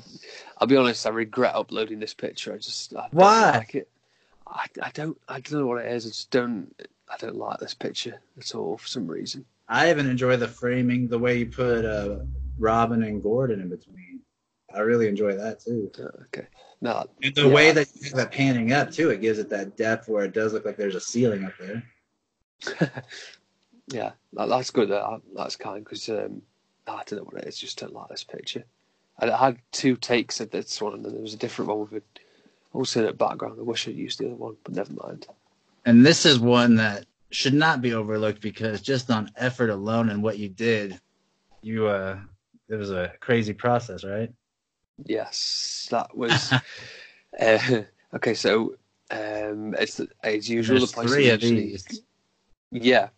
I'll 0.57 0.67
be 0.67 0.77
honest. 0.77 1.05
I 1.05 1.09
regret 1.09 1.55
uploading 1.55 1.99
this 1.99 2.13
picture. 2.13 2.53
I 2.53 2.57
just. 2.57 2.95
I 2.95 3.01
don't 3.01 3.13
Why? 3.13 3.51
Like 3.53 3.75
it. 3.75 3.89
I, 4.47 4.65
I 4.81 4.91
don't. 4.91 5.17
I 5.27 5.39
don't 5.39 5.61
know 5.61 5.67
what 5.67 5.83
it 5.85 5.91
is. 5.91 6.05
I 6.05 6.09
just 6.09 6.31
don't. 6.31 6.73
I 7.09 7.17
don't 7.17 7.35
like 7.35 7.59
this 7.59 7.73
picture 7.73 8.19
at 8.37 8.55
all 8.55 8.77
for 8.77 8.87
some 8.87 9.07
reason. 9.07 9.45
I 9.67 9.89
even 9.89 10.07
enjoy 10.07 10.37
the 10.37 10.47
framing, 10.47 11.07
the 11.07 11.19
way 11.19 11.37
you 11.39 11.45
put 11.45 11.85
uh, 11.85 12.19
Robin 12.59 13.03
and 13.03 13.23
Gordon 13.23 13.61
in 13.61 13.69
between. 13.69 14.21
I 14.73 14.79
really 14.79 15.07
enjoy 15.07 15.35
that 15.35 15.61
too. 15.61 15.91
Uh, 15.97 16.23
okay. 16.25 16.47
No. 16.81 17.05
And 17.21 17.35
the 17.35 17.47
Yeah. 17.47 17.53
way 17.53 17.71
that 17.71 17.87
you 17.95 18.03
have 18.09 18.13
that 18.17 18.31
panning 18.31 18.71
up 18.73 18.91
too, 18.91 19.09
it 19.09 19.21
gives 19.21 19.39
it 19.39 19.49
that 19.49 19.77
depth 19.77 20.07
where 20.07 20.25
it 20.25 20.33
does 20.33 20.53
look 20.53 20.65
like 20.65 20.77
there's 20.77 20.95
a 20.95 21.01
ceiling 21.01 21.43
up 21.45 21.53
there. 21.59 21.83
yeah, 23.87 24.11
that, 24.33 24.49
that's 24.49 24.71
good. 24.71 24.89
That, 24.89 25.21
that's 25.35 25.55
kind 25.55 25.83
because 25.83 26.07
um, 26.09 26.41
I 26.95 27.03
don't 27.05 27.19
know 27.19 27.23
what 27.23 27.43
it 27.43 27.47
is. 27.47 27.57
Just 27.57 27.79
don't 27.79 27.93
like 27.93 28.09
this 28.09 28.23
picture. 28.23 28.63
I, 29.19 29.29
I 29.29 29.37
had 29.37 29.59
two 29.71 29.95
takes 29.95 30.39
of 30.39 30.51
this 30.51 30.81
one, 30.81 30.93
and 30.93 31.05
then 31.05 31.13
there 31.13 31.21
was 31.21 31.33
a 31.33 31.37
different 31.37 31.69
one 31.69 31.79
with 31.79 31.93
a 31.93 32.01
alternate 32.73 33.17
background. 33.17 33.57
I 33.59 33.63
wish 33.63 33.87
I'd 33.87 33.95
used 33.95 34.19
the 34.19 34.27
other 34.27 34.35
one, 34.35 34.57
but 34.63 34.75
never 34.75 34.93
mind. 34.93 35.27
And 35.85 36.05
this 36.05 36.25
is 36.25 36.39
one 36.39 36.75
that 36.75 37.05
should 37.31 37.53
not 37.53 37.81
be 37.81 37.93
overlooked 37.93 38.41
because 38.41 38.81
just 38.81 39.09
on 39.09 39.31
effort 39.37 39.69
alone 39.69 40.09
and 40.09 40.21
what 40.21 40.37
you 40.37 40.49
did, 40.49 40.99
you 41.61 41.87
uh, 41.87 42.19
it 42.69 42.75
was 42.75 42.91
a 42.91 43.11
crazy 43.19 43.53
process, 43.53 44.03
right? 44.03 44.31
Yes, 45.05 45.87
that 45.91 46.15
was. 46.15 46.53
uh, 47.39 47.81
okay, 48.15 48.33
so 48.33 48.75
um, 49.09 49.75
it's 49.77 49.99
as 50.23 50.49
usual. 50.49 50.79
There's 50.79 50.91
the 50.91 50.95
place 50.95 51.11
three 51.11 51.29
of 51.29 51.41
these. 51.41 52.01
Yeah, 52.71 53.09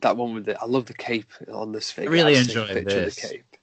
that 0.00 0.16
one 0.16 0.34
with 0.34 0.46
the. 0.46 0.60
I 0.60 0.66
love 0.66 0.86
the 0.86 0.94
cape 0.94 1.32
on 1.52 1.72
this 1.72 1.90
figure. 1.90 2.10
really 2.10 2.34
to 2.34 2.44
take 2.44 2.56
a 2.56 2.60
enjoyed 2.60 2.86
this. 2.86 3.16
Of 3.16 3.22
the 3.22 3.28
cape. 3.28 3.56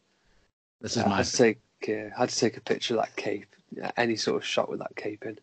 This 0.82 0.98
is 0.98 1.03
I 1.03 1.10
my 1.10 1.17
had 1.17 1.25
to 1.25 1.38
take 1.38 1.60
uh, 1.89 2.17
had 2.17 2.29
to 2.29 2.38
take 2.38 2.58
a 2.58 2.62
picture 2.62 2.96
of 2.96 3.01
that 3.01 3.15
cape. 3.15 3.55
Yeah, 3.72 3.91
any 3.98 4.15
sort 4.15 4.38
of 4.38 4.46
shot 4.46 4.70
with 4.70 4.79
that 4.79 4.96
cape 4.96 5.25
in. 5.25 5.39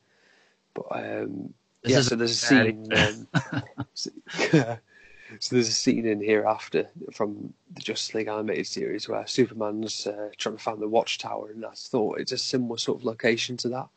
But 0.74 0.86
um, 0.92 1.54
This 1.82 1.92
yeah, 1.92 2.00
so 2.02 2.16
there's 2.16 2.30
a 2.30 2.34
scene. 2.34 2.88
Um, 2.92 3.26
so, 3.94 4.10
so 5.40 5.54
there's 5.54 5.68
a 5.68 5.72
scene 5.72 6.06
in 6.06 6.20
here 6.20 6.44
after 6.46 6.88
from 7.12 7.52
the 7.72 7.80
Justice 7.80 8.14
League 8.14 8.28
animated 8.28 8.66
series 8.66 9.08
where 9.08 9.26
Superman's 9.26 10.06
uh, 10.06 10.30
trying 10.36 10.56
to 10.56 10.62
find 10.62 10.80
the 10.80 10.88
Watchtower, 10.88 11.50
and 11.50 11.64
I 11.64 11.72
thought 11.74 12.20
it's 12.20 12.32
a 12.32 12.38
similar 12.38 12.78
sort 12.78 13.00
of 13.00 13.04
location 13.04 13.56
to 13.58 13.68
that. 13.70 13.88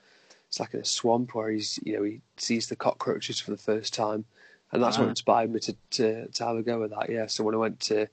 It's 0.47 0.59
like 0.59 0.73
in 0.73 0.79
a 0.79 0.85
swamp 0.85 1.35
where 1.35 1.51
he's, 1.51 1.79
you 1.83 1.97
know, 1.97 2.03
he 2.03 2.21
sees 2.37 2.67
the 2.67 2.75
cockroaches 2.75 3.39
for 3.39 3.51
the 3.51 3.57
first 3.57 3.93
time, 3.93 4.25
and 4.71 4.81
that's 4.83 4.97
what 4.97 5.07
Ah. 5.07 5.09
inspired 5.11 5.51
me 5.51 5.59
to, 5.61 5.75
to 5.91 6.27
to 6.27 6.45
have 6.45 6.57
a 6.57 6.63
go 6.63 6.83
at 6.83 6.89
that. 6.91 7.09
Yeah, 7.09 7.27
so 7.27 7.43
when 7.43 7.55
I 7.55 7.59
went 7.59 7.79
to 7.81 8.03
a 8.03 8.09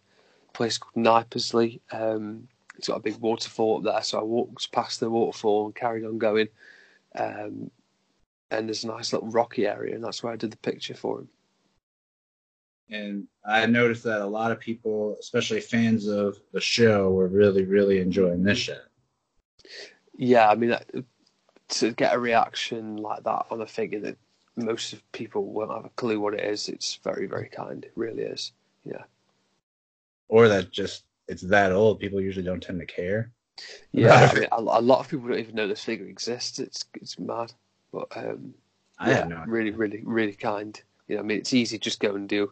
place 0.53 0.79
called 0.79 0.95
Knypersley, 1.05 1.81
um, 1.93 2.49
it's 2.77 2.89
got 2.89 2.97
a 2.99 3.01
big 3.03 3.17
waterfall 3.19 3.79
up 3.79 3.85
there, 3.85 4.03
so 4.03 4.19
I 4.19 4.23
walked 4.23 4.73
past 4.73 5.01
the 5.01 5.11
waterfall 5.11 5.67
and 5.67 5.75
carried 5.75 6.05
on 6.05 6.19
going. 6.19 6.49
Um, 7.15 7.71
and 8.51 8.69
there's 8.69 8.85
a 8.85 8.89
nice 8.89 9.13
little 9.13 9.29
rocky 9.29 9.67
area, 9.67 9.95
and 9.95 10.05
that's 10.05 10.23
where 10.23 10.33
I 10.33 10.37
did 10.37 10.51
the 10.51 10.57
picture 10.59 10.95
for 10.95 11.21
him. 11.21 11.29
And 12.91 13.27
I 13.45 13.65
noticed 13.67 14.05
that 14.05 14.21
a 14.21 14.27
lot 14.27 14.51
of 14.51 14.61
people, 14.61 15.17
especially 15.21 15.61
fans 15.61 16.07
of 16.07 16.39
the 16.53 16.61
show, 16.61 17.11
were 17.11 17.29
really, 17.29 17.65
really 17.65 18.01
enjoying 18.01 18.43
this 18.43 18.59
shot. 18.59 18.83
Yeah, 20.17 20.49
I 20.51 20.55
mean, 20.55 20.71
that- 20.71 20.91
to 21.69 21.93
get 21.93 22.15
a 22.15 22.19
reaction 22.19 22.97
like 22.99 23.23
that 23.25 23.47
on 23.51 23.63
a 23.63 23.67
figure 23.67 24.01
that 24.01 24.19
most 24.57 24.93
of 24.93 25.13
people 25.13 25.45
won't 25.45 25.71
have 25.71 25.85
a 25.85 25.91
clue 25.91 26.21
what 26.21 26.35
it 26.35 26.45
is, 26.45 26.69
it's 26.69 26.97
very, 27.03 27.27
very 27.27 27.49
kind. 27.49 27.85
It 27.85 27.93
really 27.95 28.23
is. 28.23 28.53
Yeah. 28.85 29.05
Or 30.29 30.49
that 30.49 30.71
just 30.71 31.05
it's 31.29 31.43
that 31.43 31.73
old. 31.73 32.01
People 32.01 32.21
usually 32.21 32.45
don't 32.45 32.63
tend 32.63 32.81
to 32.81 32.87
care. 32.87 33.31
Yeah, 33.93 34.31
I 34.31 34.35
mean, 34.39 34.49
a, 34.53 34.57
a 34.57 34.81
lot 34.81 35.01
of 35.01 35.09
people 35.09 35.29
don't 35.29 35.39
even 35.39 35.55
know 35.55 35.69
this 35.69 35.85
figure 35.85 36.07
exists. 36.07 36.59
It's 36.59 36.85
it's 36.95 37.19
mad, 37.19 37.53
but 37.93 38.09
um, 38.17 38.55
I 38.99 39.11
yeah, 39.11 39.25
no 39.25 39.45
really, 39.47 39.71
really, 39.71 40.03
really 40.05 40.33
kind. 40.33 40.81
You 41.09 41.17
know, 41.17 41.23
I 41.23 41.25
mean, 41.25 41.39
it's 41.39 41.55
easy 41.55 41.79
just 41.79 42.01
go 42.01 42.15
and 42.15 42.29
do 42.29 42.51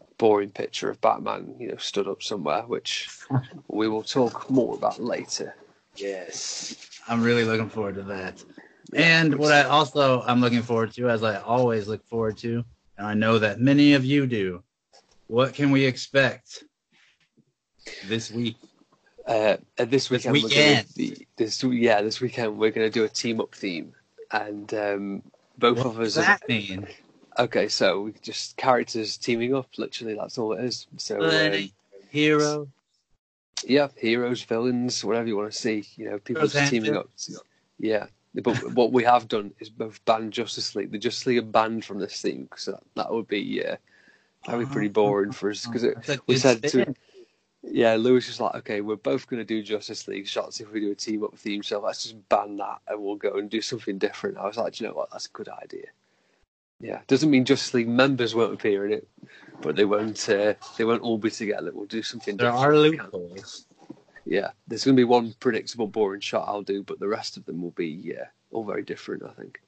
a 0.00 0.04
boring 0.18 0.50
picture 0.50 0.90
of 0.90 1.00
Batman, 1.00 1.54
you 1.58 1.68
know, 1.68 1.76
stood 1.76 2.08
up 2.08 2.22
somewhere, 2.22 2.62
which 2.62 3.08
we 3.68 3.88
will 3.88 4.02
talk 4.02 4.50
more 4.50 4.74
about 4.74 5.02
later. 5.02 5.54
Yes, 5.96 7.00
I'm 7.08 7.22
really 7.22 7.44
looking 7.44 7.68
forward 7.68 7.96
to 7.96 8.02
that. 8.04 8.42
And 8.94 9.36
what 9.36 9.52
I 9.52 9.62
also 9.62 10.22
I'm 10.22 10.40
looking 10.40 10.62
forward 10.62 10.92
to, 10.94 11.08
as 11.08 11.22
I 11.22 11.40
always 11.40 11.88
look 11.88 12.06
forward 12.08 12.36
to, 12.38 12.64
and 12.98 13.06
I 13.06 13.14
know 13.14 13.38
that 13.38 13.60
many 13.60 13.94
of 13.94 14.04
you 14.04 14.26
do. 14.26 14.62
What 15.28 15.54
can 15.54 15.70
we 15.70 15.84
expect 15.84 16.64
this 18.08 18.30
week? 18.30 18.56
Uh, 19.26 19.56
and 19.78 19.90
this 19.90 20.08
This 20.08 20.10
weekend, 20.26 20.34
we're 20.34 20.42
weekend. 20.48 20.86
gonna 20.96 21.14
this 21.36 21.62
yeah, 21.62 22.02
this 22.02 22.20
weekend 22.20 22.58
we're 22.58 22.70
going 22.70 22.86
to 22.86 22.90
do 22.90 23.04
a 23.04 23.08
team 23.08 23.40
up 23.40 23.54
theme, 23.54 23.94
and 24.32 24.72
um, 24.74 25.22
both 25.58 25.78
What 25.78 25.86
of 25.86 25.96
does 25.98 26.18
us. 26.18 26.26
that 26.26 26.48
mean? 26.48 26.86
Okay, 27.38 27.68
so 27.68 28.02
we 28.02 28.14
just 28.20 28.56
characters 28.56 29.16
teaming 29.16 29.54
up. 29.54 29.68
Literally, 29.78 30.14
that's 30.14 30.36
all 30.38 30.52
it 30.52 30.64
is. 30.64 30.86
So 30.98 31.20
um, 31.22 31.70
hero. 32.10 32.68
yeah, 33.64 33.88
heroes, 33.96 34.42
villains, 34.42 35.04
whatever 35.04 35.28
you 35.28 35.36
want 35.36 35.52
to 35.52 35.56
see. 35.58 35.84
You 35.96 36.10
know, 36.10 36.18
people 36.18 36.46
just 36.46 36.70
teaming 36.70 36.96
up. 36.96 37.08
Yeah, 37.78 38.06
but 38.34 38.72
what 38.74 38.92
we 38.92 39.04
have 39.04 39.28
done 39.28 39.52
is 39.60 39.68
both 39.68 40.02
banned 40.04 40.32
Justice 40.32 40.74
League. 40.74 40.90
The 40.90 40.98
Justice 40.98 41.26
League 41.26 41.38
are 41.38 41.42
banned 41.42 41.84
from 41.84 41.98
this 41.98 42.20
theme 42.20 42.44
because 42.44 42.66
that, 42.66 42.82
that 42.94 43.10
would 43.12 43.28
be 43.28 43.64
uh, 43.64 43.76
that 44.46 44.56
would 44.56 44.68
be 44.68 44.72
pretty 44.72 44.88
boring 44.88 45.32
for 45.32 45.50
us. 45.50 45.66
Because 45.66 45.82
we 46.26 46.34
good 46.34 46.40
said 46.40 46.62
to 46.62 46.94
yeah, 47.62 47.94
Lewis 47.94 48.26
was 48.26 48.40
like, 48.40 48.54
okay, 48.56 48.80
we're 48.80 48.96
both 48.96 49.28
going 49.28 49.38
to 49.38 49.44
do 49.44 49.62
Justice 49.62 50.08
League 50.08 50.26
shots 50.26 50.60
if 50.60 50.72
we 50.72 50.80
do 50.80 50.90
a 50.90 50.96
team 50.96 51.22
up 51.22 51.36
theme, 51.36 51.62
so 51.62 51.80
let's 51.80 52.02
just 52.02 52.28
ban 52.28 52.56
that 52.56 52.80
and 52.88 53.00
we'll 53.00 53.16
go 53.16 53.34
and 53.34 53.48
do 53.48 53.60
something 53.60 53.98
different. 53.98 54.36
I 54.36 54.46
was 54.46 54.56
like, 54.56 54.74
"Do 54.74 54.84
you 54.84 54.90
know 54.90 54.96
what, 54.96 55.10
that's 55.10 55.26
a 55.26 55.30
good 55.30 55.48
idea. 55.48 55.86
Yeah, 56.80 57.00
doesn't 57.06 57.30
mean 57.30 57.44
Justice 57.44 57.74
League 57.74 57.88
members 57.88 58.34
won't 58.34 58.54
appear 58.54 58.84
in 58.84 58.92
it, 58.92 59.08
but 59.60 59.76
they 59.76 59.84
won't. 59.84 60.28
Uh, 60.28 60.54
they 60.76 60.84
won't 60.84 61.02
all 61.02 61.18
be 61.18 61.30
together. 61.30 61.70
We'll 61.72 61.86
do 61.86 62.02
something. 62.02 62.36
there 62.36 62.50
different. 62.50 62.66
are 62.66 62.76
loopholes. 62.76 63.66
Yeah, 64.24 64.52
there's 64.68 64.84
going 64.84 64.96
to 64.96 65.00
be 65.00 65.04
one 65.04 65.34
predictable, 65.40 65.86
boring 65.88 66.20
shot 66.20 66.48
I'll 66.48 66.62
do, 66.62 66.82
but 66.82 67.00
the 67.00 67.08
rest 67.08 67.36
of 67.36 67.44
them 67.44 67.60
will 67.60 67.72
be 67.72 67.88
yeah, 67.88 68.26
all 68.50 68.64
very 68.64 68.82
different. 68.82 69.22
I 69.24 69.32
think. 69.32 69.60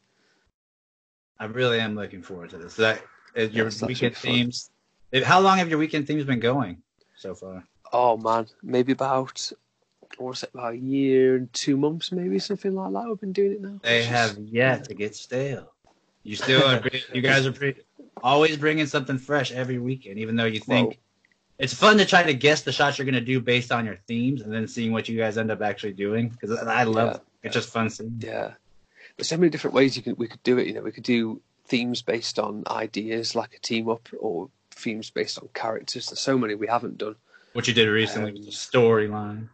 I 1.38 1.46
really 1.46 1.80
am 1.80 1.94
looking 1.94 2.22
forward 2.22 2.50
to 2.50 2.58
this. 2.58 2.76
That 2.76 3.02
uh, 3.36 3.42
your 3.42 3.66
Yes, 3.66 3.82
weekend 3.82 4.16
themes. 4.16 4.70
If- 5.12 5.24
How 5.24 5.40
long 5.40 5.58
have 5.58 5.68
your 5.68 5.78
weekend 5.78 6.06
themes 6.06 6.24
been 6.24 6.40
going 6.40 6.82
so 7.16 7.34
far? 7.34 7.64
Oh 7.92 8.16
man, 8.16 8.46
maybe 8.62 8.92
about. 8.92 9.52
I 10.18 10.22
want 10.22 10.36
to 10.36 10.40
say 10.40 10.48
about 10.54 10.74
a 10.74 10.78
year 10.78 11.36
and 11.36 11.52
two 11.52 11.76
months, 11.76 12.12
maybe 12.12 12.38
something 12.38 12.72
like 12.72 12.92
that. 12.92 13.08
We've 13.08 13.20
been 13.20 13.32
doing 13.32 13.52
it 13.52 13.60
now. 13.60 13.80
They 13.82 14.04
have 14.04 14.38
yet 14.38 14.84
to 14.84 14.94
get 14.94 15.16
stale. 15.16 15.72
You 16.22 16.36
still 16.36 16.62
are. 16.62 16.82
You 17.12 17.20
guys 17.20 17.46
are 17.46 17.52
pretty, 17.52 17.82
always 18.22 18.56
bringing 18.56 18.86
something 18.86 19.18
fresh 19.18 19.50
every 19.50 19.78
weekend, 19.78 20.18
even 20.18 20.36
though 20.36 20.44
you 20.44 20.60
think 20.60 21.00
it's 21.58 21.74
fun 21.74 21.98
to 21.98 22.04
try 22.04 22.22
to 22.22 22.34
guess 22.34 22.62
the 22.62 22.72
shots 22.72 22.98
you're 22.98 23.04
going 23.04 23.14
to 23.14 23.20
do 23.20 23.40
based 23.40 23.70
on 23.72 23.86
your 23.86 23.98
themes, 24.08 24.42
and 24.42 24.52
then 24.52 24.66
seeing 24.66 24.92
what 24.92 25.08
you 25.08 25.16
guys 25.18 25.38
end 25.38 25.50
up 25.50 25.62
actually 25.62 25.92
doing. 25.92 26.28
Because 26.28 26.58
I 26.58 26.82
love 26.84 27.08
Yeah. 27.08 27.14
it. 27.14 27.22
It's 27.44 27.54
just 27.54 27.68
fun 27.70 27.90
seeing. 27.90 28.16
Yeah, 28.20 28.54
there's 29.16 29.28
so 29.28 29.36
many 29.36 29.50
different 29.50 29.74
ways 29.74 29.96
you 29.96 30.02
can 30.02 30.14
we 30.16 30.28
could 30.28 30.42
do 30.42 30.58
it. 30.58 30.66
You 30.66 30.74
know, 30.74 30.82
we 30.82 30.92
could 30.92 31.04
do 31.04 31.40
themes 31.66 32.02
based 32.02 32.38
on 32.38 32.64
ideas, 32.66 33.34
like 33.34 33.54
a 33.54 33.58
team 33.60 33.88
up, 33.88 34.08
or 34.18 34.48
themes 34.70 35.10
based 35.10 35.38
on 35.38 35.48
characters. 35.54 36.06
There's 36.06 36.20
so 36.20 36.36
many 36.38 36.54
we 36.54 36.66
haven't 36.66 36.98
done. 36.98 37.16
What 37.52 37.68
you 37.68 37.74
did 37.74 37.86
recently 37.88 38.30
Um, 38.32 38.36
storyline. 38.48 39.48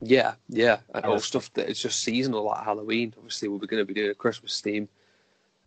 Yeah, 0.00 0.34
yeah, 0.48 0.78
and 0.94 1.04
all 1.04 1.18
stuff 1.20 1.52
that 1.54 1.68
is 1.68 1.80
just 1.80 2.00
seasonal, 2.00 2.44
like 2.44 2.64
Halloween. 2.64 3.14
Obviously, 3.16 3.48
we're 3.48 3.58
going 3.58 3.80
to 3.80 3.84
be 3.84 3.94
doing 3.94 4.10
a 4.10 4.14
Christmas 4.14 4.60
theme. 4.60 4.88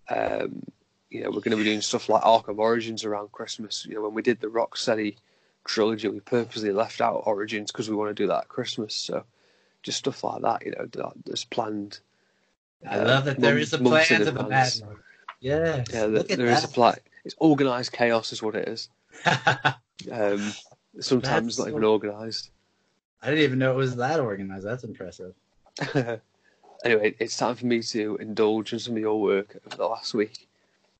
Um, 0.09 0.63
you 1.09 1.23
know, 1.23 1.29
we're 1.29 1.39
going 1.41 1.51
to 1.51 1.57
be 1.57 1.63
doing 1.63 1.81
stuff 1.81 2.09
like 2.09 2.23
Arkham 2.23 2.57
Origins 2.57 3.03
around 3.05 3.31
Christmas. 3.31 3.85
You 3.85 3.95
know, 3.95 4.01
when 4.03 4.13
we 4.13 4.21
did 4.21 4.39
the 4.41 4.47
Rocksteady 4.47 5.15
trilogy, 5.65 6.07
we 6.07 6.19
purposely 6.21 6.71
left 6.71 7.01
out 7.01 7.23
Origins 7.25 7.71
because 7.71 7.89
we 7.89 7.95
want 7.95 8.09
to 8.15 8.23
do 8.23 8.27
that 8.27 8.41
at 8.43 8.47
Christmas. 8.47 8.93
So, 8.95 9.23
just 9.83 9.97
stuff 9.99 10.23
like 10.23 10.41
that. 10.41 10.65
You 10.65 10.71
know, 10.71 10.85
that, 10.85 11.13
that's 11.25 11.43
planned. 11.45 11.99
I 12.89 12.99
uh, 12.99 13.05
love 13.05 13.25
that 13.25 13.39
there 13.39 13.53
month- 13.55 13.63
is 13.63 13.73
a 13.73 13.77
plan 13.79 14.05
to 14.05 14.25
the 14.25 14.31
madness. 14.33 14.81
Yes. 15.41 15.87
Yeah, 15.93 16.05
look 16.05 16.27
there 16.27 16.47
at 16.47 16.63
a 16.63 16.67
plan. 16.67 16.95
It's 17.23 17.35
organised 17.41 17.91
chaos, 17.91 18.31
is 18.31 18.41
what 18.41 18.55
it 18.55 18.67
is. 18.67 18.89
Um, 20.11 20.51
sometimes 20.99 21.55
That's 21.55 21.57
not 21.59 21.63
so- 21.63 21.69
even 21.69 21.83
organised. 21.85 22.51
I 23.23 23.29
didn't 23.29 23.43
even 23.45 23.59
know 23.59 23.71
it 23.71 23.77
was 23.77 23.95
that 23.95 24.19
organized. 24.19 24.65
That's 24.65 24.83
impressive. 24.83 25.33
anyway, 26.83 27.15
it's 27.17 27.37
time 27.37 27.55
for 27.55 27.65
me 27.65 27.81
to 27.81 28.17
indulge 28.17 28.73
in 28.73 28.77
some 28.79 28.93
of 28.95 28.99
your 28.99 29.19
work 29.19 29.57
over 29.65 29.77
the 29.77 29.87
last 29.87 30.13
week, 30.13 30.47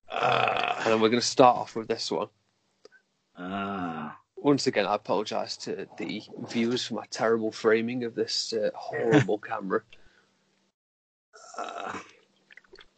Ah. 0.10 0.82
and 0.89 1.01
we're 1.01 1.10
going 1.10 1.21
to 1.21 1.28
start 1.28 1.58
off 1.58 1.75
with 1.75 1.88
this 1.89 2.10
one. 2.10 2.30
Ah. 3.38 4.17
Once 4.37 4.67
again, 4.67 4.85
I 4.85 4.95
apologise 4.95 5.57
to 5.57 5.87
the 5.97 6.21
viewers 6.49 6.85
for 6.85 6.95
my 6.95 7.05
terrible 7.09 7.51
framing 7.51 8.03
of 8.03 8.15
this 8.15 8.53
uh, 8.53 8.69
horrible 8.75 9.37
camera. 9.49 9.81
Ah. 11.57 12.03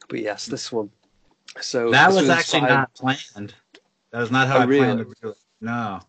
But 0.09 0.19
yes, 0.19 0.45
this 0.45 0.71
one. 0.71 0.89
So 1.61 1.91
that 1.91 2.11
was 2.11 2.29
actually 2.29 2.61
not 2.61 2.93
planned. 2.93 3.53
That 4.11 4.19
was 4.19 4.31
not 4.31 4.47
how 4.47 4.57
Oh, 4.57 4.61
I 4.61 4.65
planned 4.65 4.99
really? 4.99 5.13
to 5.13 5.21
do 5.21 5.29
it. 5.29 5.37
No. 5.61 5.99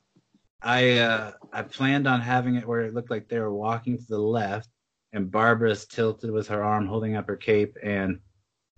I 0.62 0.98
uh, 0.98 1.32
I 1.52 1.62
planned 1.62 2.08
on 2.08 2.20
having 2.20 2.56
it 2.56 2.66
where 2.66 2.80
it 2.80 2.94
looked 2.94 3.10
like 3.10 3.28
they 3.28 3.38
were 3.38 3.54
walking 3.54 3.96
to 3.96 4.04
the 4.08 4.18
left, 4.18 4.68
and 5.12 5.30
Barbara's 5.30 5.86
tilted 5.86 6.30
with 6.30 6.48
her 6.48 6.64
arm 6.64 6.86
holding 6.86 7.14
up 7.14 7.28
her 7.28 7.36
cape, 7.36 7.76
and 7.82 8.18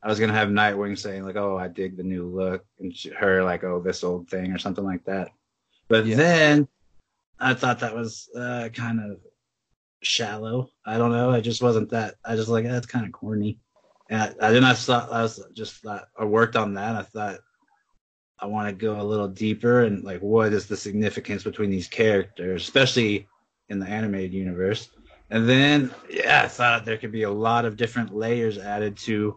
I 0.02 0.08
was 0.08 0.20
gonna 0.20 0.34
have 0.34 0.48
Nightwing 0.48 0.98
saying 0.98 1.24
like, 1.24 1.36
"Oh, 1.36 1.56
I 1.56 1.68
dig 1.68 1.96
the 1.96 2.02
new 2.02 2.26
look," 2.26 2.64
and 2.80 2.94
she, 2.94 3.10
her 3.10 3.42
like, 3.42 3.64
"Oh, 3.64 3.80
this 3.80 4.04
old 4.04 4.28
thing" 4.28 4.52
or 4.52 4.58
something 4.58 4.84
like 4.84 5.04
that. 5.04 5.30
But 5.90 6.06
Yeah. 6.06 6.16
then 6.16 6.68
I 7.40 7.52
thought 7.52 7.80
that 7.80 7.94
was 7.94 8.30
uh, 8.34 8.68
kind 8.72 9.00
of 9.00 9.20
shallow. 10.02 10.70
I 10.86 10.96
don't 10.96 11.12
know. 11.12 11.30
I 11.30 11.40
just 11.40 11.62
wasn't 11.62 11.90
that. 11.90 12.14
I 12.24 12.36
just 12.36 12.48
like 12.48 12.64
that's 12.64 12.86
kind 12.86 13.04
of 13.04 13.12
corny. 13.12 13.58
And 14.08 14.22
I, 14.22 14.48
I 14.48 14.52
then 14.52 14.64
I 14.64 14.72
thought 14.72 15.12
I 15.12 15.22
was 15.22 15.44
just 15.52 15.82
thought 15.82 16.08
I 16.18 16.24
worked 16.24 16.56
on 16.56 16.74
that. 16.74 16.96
I 16.96 17.02
thought 17.02 17.40
I 18.38 18.46
want 18.46 18.68
to 18.68 18.72
go 18.72 19.00
a 19.00 19.02
little 19.02 19.28
deeper 19.28 19.82
and 19.82 20.02
like 20.04 20.20
what 20.20 20.52
is 20.52 20.66
the 20.66 20.76
significance 20.76 21.42
between 21.42 21.70
these 21.70 21.88
characters, 21.88 22.62
especially 22.62 23.26
in 23.68 23.80
the 23.80 23.86
animated 23.86 24.32
universe. 24.32 24.90
And 25.30 25.48
then 25.48 25.92
yeah, 26.08 26.42
I 26.44 26.48
thought 26.48 26.84
there 26.84 26.98
could 26.98 27.12
be 27.12 27.24
a 27.24 27.30
lot 27.30 27.64
of 27.64 27.76
different 27.76 28.14
layers 28.14 28.58
added 28.58 28.96
to 28.98 29.36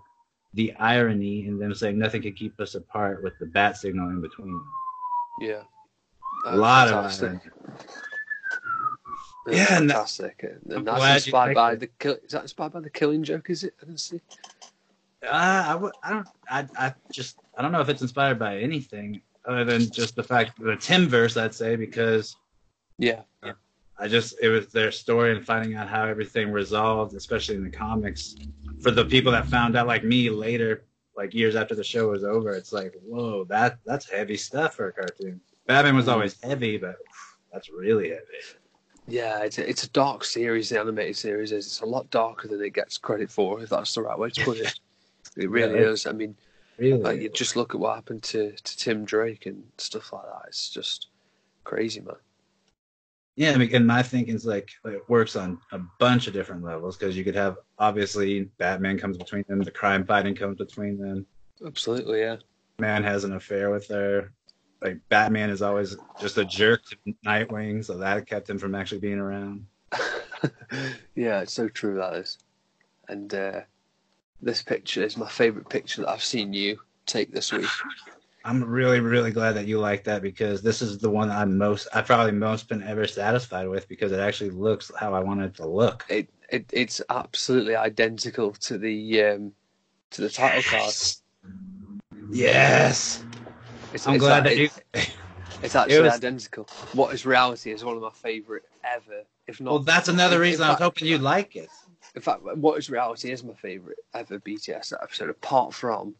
the 0.54 0.74
irony 0.76 1.48
in 1.48 1.58
them 1.58 1.74
saying 1.74 1.98
nothing 1.98 2.22
could 2.22 2.38
keep 2.38 2.60
us 2.60 2.76
apart 2.76 3.24
with 3.24 3.34
the 3.40 3.48
bat 3.48 3.76
signal 3.76 4.10
in 4.10 4.22
between. 4.22 4.62
Yeah. 5.42 5.64
A 6.46 6.56
lot 6.58 6.88
of 6.88 6.94
fantastic. 6.94 7.28
irony. 7.30 7.42
That's 9.46 9.58
Yeah, 9.58 9.66
fantastic. 9.66 10.44
And 10.44 10.74
I'm 10.74 10.86
that's 10.86 11.26
inspired 11.26 11.56
by 11.56 11.74
it. 11.74 11.80
the 11.82 11.88
kill. 11.88 12.18
Is 12.24 12.32
that 12.32 12.44
inspired 12.44 12.74
by 12.74 12.80
the 12.82 12.90
Killing 12.90 13.24
Joke? 13.24 13.50
Is 13.50 13.64
it? 13.64 13.74
I 13.82 13.86
didn't 13.86 14.00
see. 14.00 14.22
Uh, 15.26 15.64
I, 15.68 15.72
w- 15.74 15.92
I 16.04 16.10
don't 16.10 16.28
I, 16.50 16.68
I 16.78 16.94
just 17.12 17.38
I 17.58 17.62
don't 17.62 17.72
know 17.72 17.80
if 17.80 17.88
it's 17.90 18.02
inspired 18.02 18.38
by 18.40 18.58
anything 18.58 19.22
other 19.46 19.64
than 19.64 19.90
just 19.90 20.16
the 20.18 20.24
fact 20.24 20.60
the 20.60 20.72
Timverse 20.76 21.40
I'd 21.42 21.54
say 21.56 21.76
because 21.78 22.36
Yeah. 22.98 23.22
I 24.00 24.08
just 24.08 24.36
it 24.42 24.50
was 24.50 24.68
their 24.68 24.92
story 24.92 25.36
and 25.36 25.46
finding 25.46 25.76
out 25.76 25.88
how 25.88 26.04
everything 26.06 26.52
resolved, 26.52 27.14
especially 27.14 27.56
in 27.56 27.64
the 27.64 27.70
comics. 27.70 28.36
For 28.82 28.92
the 28.92 29.06
people 29.06 29.32
that 29.32 29.46
found 29.48 29.78
out 29.78 29.88
like 29.88 30.04
me 30.04 30.30
later, 30.30 30.84
like 31.16 31.34
years 31.34 31.56
after 31.56 31.76
the 31.76 31.84
show 31.84 32.10
was 32.10 32.24
over, 32.24 32.54
it's 32.54 32.74
like, 32.74 32.94
whoa, 33.06 33.44
that 33.46 33.78
that's 33.86 34.10
heavy 34.10 34.36
stuff 34.36 34.74
for 34.74 34.88
a 34.88 34.94
cartoon. 34.94 35.40
Batman 35.68 35.96
was 35.96 36.06
hmm. 36.06 36.12
always 36.12 36.42
heavy, 36.42 36.78
but 36.78 36.96
that's 37.54 37.70
really 37.70 38.10
heavy. 38.10 38.22
Yeah, 39.08 39.40
it's 39.40 39.58
a, 39.58 39.70
it's 39.70 39.84
a 39.84 39.90
dark 39.90 40.24
series. 40.24 40.70
The 40.70 40.80
animated 40.80 41.18
series 41.18 41.52
is. 41.52 41.66
It's 41.68 41.82
a 41.82 41.86
lot 41.86 42.10
darker 42.10 42.48
than 42.48 42.62
it 42.62 42.74
gets 42.74 42.98
credit 42.98 43.30
for, 43.30 43.62
if 43.62 43.70
that's 43.70 43.94
the 43.94 44.02
right 44.02 44.18
way 44.18 44.30
to 44.30 44.44
put 44.44 44.58
it. 44.58 44.80
It 45.36 45.50
really 45.50 45.80
Yeah. 45.80 45.88
is. 45.88 46.06
I 46.06 46.12
mean, 46.12 46.36
Really. 46.78 47.00
like 47.02 47.22
you 47.22 47.30
just 47.30 47.56
look 47.56 47.74
at 47.74 47.80
what 47.80 47.96
happened 47.96 48.22
to, 48.24 48.52
to 48.52 48.78
Tim 48.78 49.04
Drake 49.04 49.48
and 49.48 49.64
stuff 49.80 50.14
like 50.14 50.26
that. 50.26 50.44
It's 50.48 50.70
just 50.70 51.08
crazy, 51.64 52.02
man. 52.02 52.16
Yeah, 53.36 53.52
I 53.54 53.58
mean, 53.58 53.74
and 53.74 53.88
my 53.88 54.04
thinking's 54.04 54.46
like 54.46 54.70
it 54.86 55.02
works 55.10 55.36
on 55.36 55.60
a 55.72 55.80
bunch 56.00 56.28
of 56.28 56.34
different 56.34 56.64
levels 56.64 56.98
because 56.98 57.18
you 57.18 57.24
could 57.24 57.36
have 57.36 57.58
obviously 57.80 58.44
Batman 58.60 59.00
comes 59.00 59.18
between 59.18 59.44
them, 59.48 59.60
the 59.62 59.72
crime 59.72 60.06
fighting 60.06 60.36
comes 60.36 60.58
between 60.58 61.00
them. 61.00 61.26
Absolutely, 61.66 62.20
yeah. 62.20 62.36
Man 62.78 63.02
has 63.04 63.24
an 63.24 63.34
affair 63.34 63.72
with 63.72 63.88
her. 63.88 64.32
Like 64.84 64.98
Batman 65.08 65.50
is 65.50 65.62
always 65.62 65.96
just 66.20 66.38
a 66.38 66.44
jerk 66.44 66.82
to 66.88 66.98
Nightwing, 67.26 67.86
so 67.86 67.98
that 67.98 68.28
kept 68.28 68.50
him 68.50 68.60
from 68.60 68.76
actually 68.76 69.00
being 69.00 69.18
around. 69.18 69.66
yeah, 71.16 71.40
it's 71.40 71.54
so 71.54 71.70
true 71.70 71.96
that 71.96 72.16
is. 72.16 72.38
And 73.08 73.34
uh, 73.34 73.62
this 74.42 74.62
picture 74.62 75.04
is 75.04 75.16
my 75.16 75.30
favourite 75.30 75.70
picture 75.70 76.02
that 76.02 76.10
I've 76.10 76.24
seen 76.24 76.52
you 76.52 76.80
take 77.06 77.32
this 77.32 77.54
week. 77.54 77.66
I'm 78.46 78.62
really, 78.62 79.00
really 79.00 79.32
glad 79.32 79.54
that 79.54 79.68
you 79.68 79.80
like 79.80 80.04
that 80.04 80.22
because 80.22 80.62
this 80.62 80.82
is 80.82 80.98
the 80.98 81.10
one 81.10 81.32
I'm 81.32 81.58
most, 81.58 81.88
I've 81.94 82.06
probably 82.06 82.34
most 82.34 82.68
been 82.68 82.84
ever 82.84 83.08
satisfied 83.08 83.70
with 83.70 83.88
because 83.88 84.12
it 84.12 84.20
actually 84.20 84.50
looks 84.50 84.92
how 85.00 85.14
I 85.14 85.22
wanted 85.22 85.46
it 85.46 85.56
to 85.56 85.66
look. 85.66 86.06
It, 86.10 86.28
it 86.50 86.66
it's 86.74 87.02
absolutely 87.10 87.78
identical 87.78 88.52
to 88.52 88.78
the 88.78 89.24
um, 89.24 89.54
to 90.12 90.22
the 90.22 90.30
title 90.30 90.62
card. 90.64 90.94
Yes. 92.32 93.24
It's, 93.94 94.08
I'm 94.08 94.16
it's 94.16 94.24
glad 94.24 94.46
like- 94.46 94.56
that 94.56 94.58
you. 94.58 94.70
It's 95.62 95.76
actually 95.76 96.02
was- 96.02 96.14
identical. 96.14 96.68
What 96.94 97.14
is 97.14 97.26
reality 97.26 97.72
is 97.72 97.84
one 97.86 97.96
of 97.96 98.02
my 98.02 98.10
favourite 98.10 98.64
ever, 98.84 99.24
if 99.48 99.62
not. 99.62 99.72
Well, 99.72 99.80
that's 99.80 100.10
another 100.10 100.40
reason 100.40 100.64
I 100.66 100.72
was 100.72 100.80
hoping 100.80 101.08
you'd 101.08 101.22
like 101.22 101.56
it. 101.56 101.70
In 102.16 102.22
fact, 102.22 102.42
what 102.44 102.78
is 102.78 102.90
reality 102.90 103.32
is 103.32 103.44
my 103.44 103.54
favourite 103.54 103.98
ever 104.14 104.40
BTS 104.40 104.94
episode, 105.02 105.30
apart 105.30 105.74
from 105.74 106.16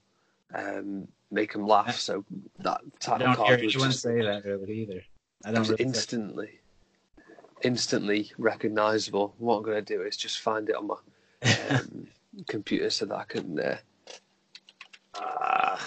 um, 0.56 1.08
Make 1.30 1.56
'em 1.56 1.68
Laugh. 1.68 1.98
So 1.98 2.24
that 2.60 2.82
type 3.00 3.16
I 3.16 3.18
title 3.18 3.28
don't 3.28 3.36
hear 3.36 3.46
card 3.58 3.64
was 3.64 3.74
anyone 3.76 3.92
just 3.92 4.02
say 4.04 4.22
that 4.22 4.46
really 4.46 4.74
either. 4.82 5.02
I 5.46 5.50
it 5.50 5.54
don't 5.56 5.68
really 5.70 5.84
instantly, 5.84 6.60
instantly 7.64 8.32
recognisable. 8.38 9.36
What 9.40 9.58
I'm 9.58 9.64
going 9.64 9.84
to 9.84 9.94
do 9.98 10.04
is 10.04 10.16
just 10.16 10.40
find 10.40 10.70
it 10.70 10.76
on 10.76 10.88
my 10.88 10.96
um, 11.70 12.08
computer 12.48 12.90
so 12.90 13.06
that 13.08 13.16
I 13.16 13.24
can. 13.26 13.60
Uh, 13.60 13.78
Uh, 15.16 15.78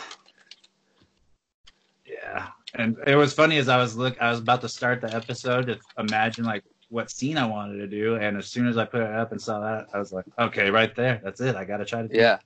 and 2.78 2.96
it 3.06 3.16
was 3.16 3.32
funny 3.32 3.58
as 3.58 3.68
I 3.68 3.76
was 3.76 3.96
look, 3.96 4.20
I 4.20 4.30
was 4.30 4.40
about 4.40 4.60
to 4.62 4.68
start 4.68 5.00
the 5.00 5.14
episode 5.14 5.66
to 5.66 5.78
imagine 5.98 6.44
like 6.44 6.64
what 6.88 7.10
scene 7.10 7.36
I 7.36 7.46
wanted 7.46 7.78
to 7.78 7.86
do, 7.86 8.16
and 8.16 8.36
as 8.36 8.46
soon 8.46 8.68
as 8.68 8.76
I 8.78 8.84
put 8.84 9.02
it 9.02 9.10
up 9.10 9.32
and 9.32 9.40
saw 9.40 9.60
that, 9.60 9.86
I 9.92 9.98
was 9.98 10.12
like, 10.12 10.24
okay, 10.38 10.70
right 10.70 10.94
there, 10.94 11.20
that's 11.22 11.40
it. 11.40 11.56
I 11.56 11.64
got 11.64 11.78
to 11.78 11.84
try 11.84 12.02
to. 12.02 12.08
do 12.08 12.16
yeah, 12.16 12.38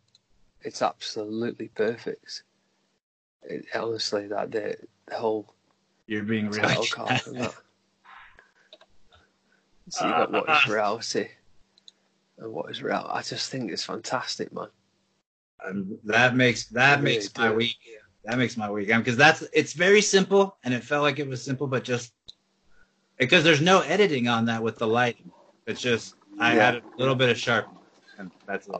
it's 0.62 0.82
absolutely 0.82 1.68
perfect. 1.68 2.44
It, 3.42 3.66
honestly, 3.74 4.28
that 4.28 4.50
the, 4.50 4.76
the 5.06 5.14
whole. 5.14 5.54
You're 6.06 6.24
being 6.24 6.48
real. 6.50 6.62
title 6.62 6.86
card 6.90 7.20
and 7.26 7.36
that. 7.36 7.54
So 9.90 10.06
you 10.06 10.12
got 10.12 10.32
what 10.32 10.48
is 10.48 10.68
reality 10.68 11.28
and 12.38 12.52
what 12.52 12.70
is 12.70 12.82
real. 12.82 13.06
I 13.10 13.22
just 13.22 13.50
think 13.50 13.70
it's 13.70 13.84
fantastic, 13.84 14.52
man. 14.52 14.68
Um, 15.64 15.98
that 16.04 16.36
makes 16.36 16.66
that 16.68 17.00
really 17.00 17.16
makes 17.16 17.36
my 17.36 17.52
week. 17.52 17.76
That 18.24 18.38
makes 18.38 18.56
my 18.56 18.70
week. 18.70 18.88
Because 18.88 19.16
that's 19.16 19.42
it's 19.52 19.72
very 19.72 20.02
simple, 20.02 20.56
and 20.64 20.74
it 20.74 20.84
felt 20.84 21.02
like 21.02 21.18
it 21.18 21.26
was 21.28 21.42
simple, 21.42 21.66
but 21.66 21.84
just 21.84 22.12
because 23.18 23.44
there's 23.44 23.60
no 23.60 23.80
editing 23.80 24.28
on 24.28 24.46
that 24.46 24.62
with 24.62 24.78
the 24.78 24.86
lighting. 24.86 25.30
It's 25.66 25.80
just 25.80 26.14
I 26.38 26.54
Yeah. 26.54 26.64
had 26.66 26.74
a 26.76 26.82
little 26.98 27.14
bit 27.14 27.28
of 27.28 27.38
sharpness, 27.38 27.82
and 28.18 28.30
that's 28.46 28.66
it. 28.66 28.74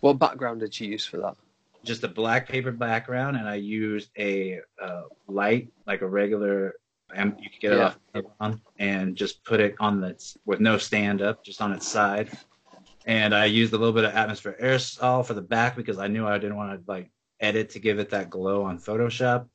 What 0.00 0.18
background 0.18 0.60
did 0.60 0.78
you 0.78 0.88
use 0.88 1.04
for 1.06 1.18
that? 1.18 1.36
Just 1.84 2.04
a 2.04 2.08
black 2.08 2.48
paper 2.48 2.72
background, 2.72 3.36
and 3.36 3.48
I 3.48 3.56
used 3.56 4.10
a 4.18 4.60
uh, 4.80 5.02
light, 5.26 5.68
like 5.86 6.02
a 6.02 6.08
regular. 6.08 6.74
Um, 7.14 7.36
you 7.38 7.50
could 7.50 7.60
get 7.60 7.72
it 7.72 7.78
Yeah. 7.78 7.86
off 7.86 7.98
Amazon, 8.14 8.60
and 8.78 9.16
just 9.16 9.44
put 9.44 9.60
it 9.60 9.74
on 9.80 10.00
the 10.00 10.16
with 10.46 10.60
no 10.60 10.78
stand 10.78 11.20
up, 11.22 11.44
just 11.44 11.60
on 11.60 11.72
its 11.72 11.86
side. 11.86 12.30
And 13.04 13.34
I 13.34 13.46
used 13.46 13.72
a 13.72 13.78
little 13.78 13.92
bit 13.92 14.04
of 14.04 14.14
atmosphere 14.14 14.56
aerosol 14.62 15.26
for 15.26 15.34
the 15.34 15.42
back 15.42 15.76
because 15.76 15.98
I 15.98 16.06
knew 16.06 16.26
I 16.26 16.38
didn't 16.38 16.56
want 16.56 16.72
to 16.78 16.90
like 16.90 17.10
edit 17.42 17.68
to 17.70 17.78
give 17.78 17.98
it 17.98 18.08
that 18.10 18.30
glow 18.30 18.62
on 18.62 18.78
Photoshop. 18.78 19.46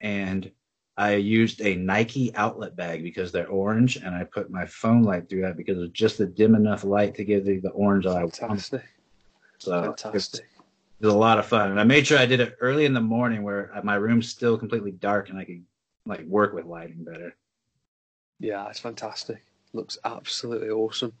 And 0.00 0.50
I 0.96 1.14
used 1.14 1.60
a 1.60 1.76
Nike 1.76 2.34
outlet 2.34 2.74
bag 2.74 3.02
because 3.02 3.30
they're 3.30 3.48
orange, 3.48 3.96
and 3.96 4.14
I 4.14 4.24
put 4.24 4.50
my 4.50 4.64
phone 4.66 5.02
light 5.02 5.28
through 5.28 5.42
that 5.42 5.56
because 5.56 5.76
it 5.76 5.82
was 5.82 5.90
just 5.90 6.20
a 6.20 6.26
dim 6.26 6.54
enough 6.54 6.84
light 6.84 7.14
to 7.16 7.24
give 7.24 7.44
the, 7.44 7.58
the 7.58 7.70
orange 7.70 8.06
I. 8.06 8.26
Fantastic. 8.26 8.82
So 9.58 9.82
Fantastic. 9.82 10.46
it 11.00 11.04
was 11.06 11.14
a 11.14 11.16
lot 11.16 11.38
of 11.38 11.46
fun, 11.46 11.70
and 11.70 11.78
I 11.78 11.84
made 11.84 12.06
sure 12.06 12.18
I 12.18 12.26
did 12.26 12.40
it 12.40 12.56
early 12.60 12.86
in 12.86 12.94
the 12.94 13.00
morning 13.00 13.42
where 13.42 13.70
my 13.84 13.96
room's 13.96 14.28
still 14.28 14.56
completely 14.56 14.92
dark 14.92 15.28
and 15.28 15.38
I 15.38 15.44
could 15.44 15.62
like 16.06 16.24
work 16.24 16.54
with 16.54 16.64
lighting 16.64 17.04
better. 17.04 17.34
Yeah, 18.40 18.68
it's 18.68 18.80
fantastic. 18.80 19.42
Looks 19.72 19.98
absolutely 20.04 20.70
awesome. 20.70 21.12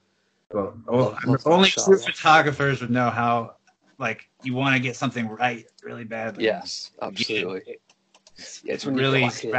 Well, 0.52 0.74
oh, 0.88 0.96
Love- 0.96 1.24
love 1.26 1.44
that 1.44 1.50
only 1.50 1.70
true 1.70 1.98
photographers 1.98 2.80
would 2.80 2.90
know 2.90 3.10
how 3.10 3.56
like 3.98 4.28
you 4.42 4.54
want 4.54 4.76
to 4.76 4.80
get 4.82 4.96
something 4.96 5.28
right 5.28 5.64
really 5.82 6.04
badly. 6.04 6.44
Yes, 6.44 6.90
absolutely. 7.00 7.78
It's, 8.36 8.62
it's 8.62 8.62
it's 8.64 8.86
really 8.86 9.22
like 9.22 9.44
it. 9.44 9.54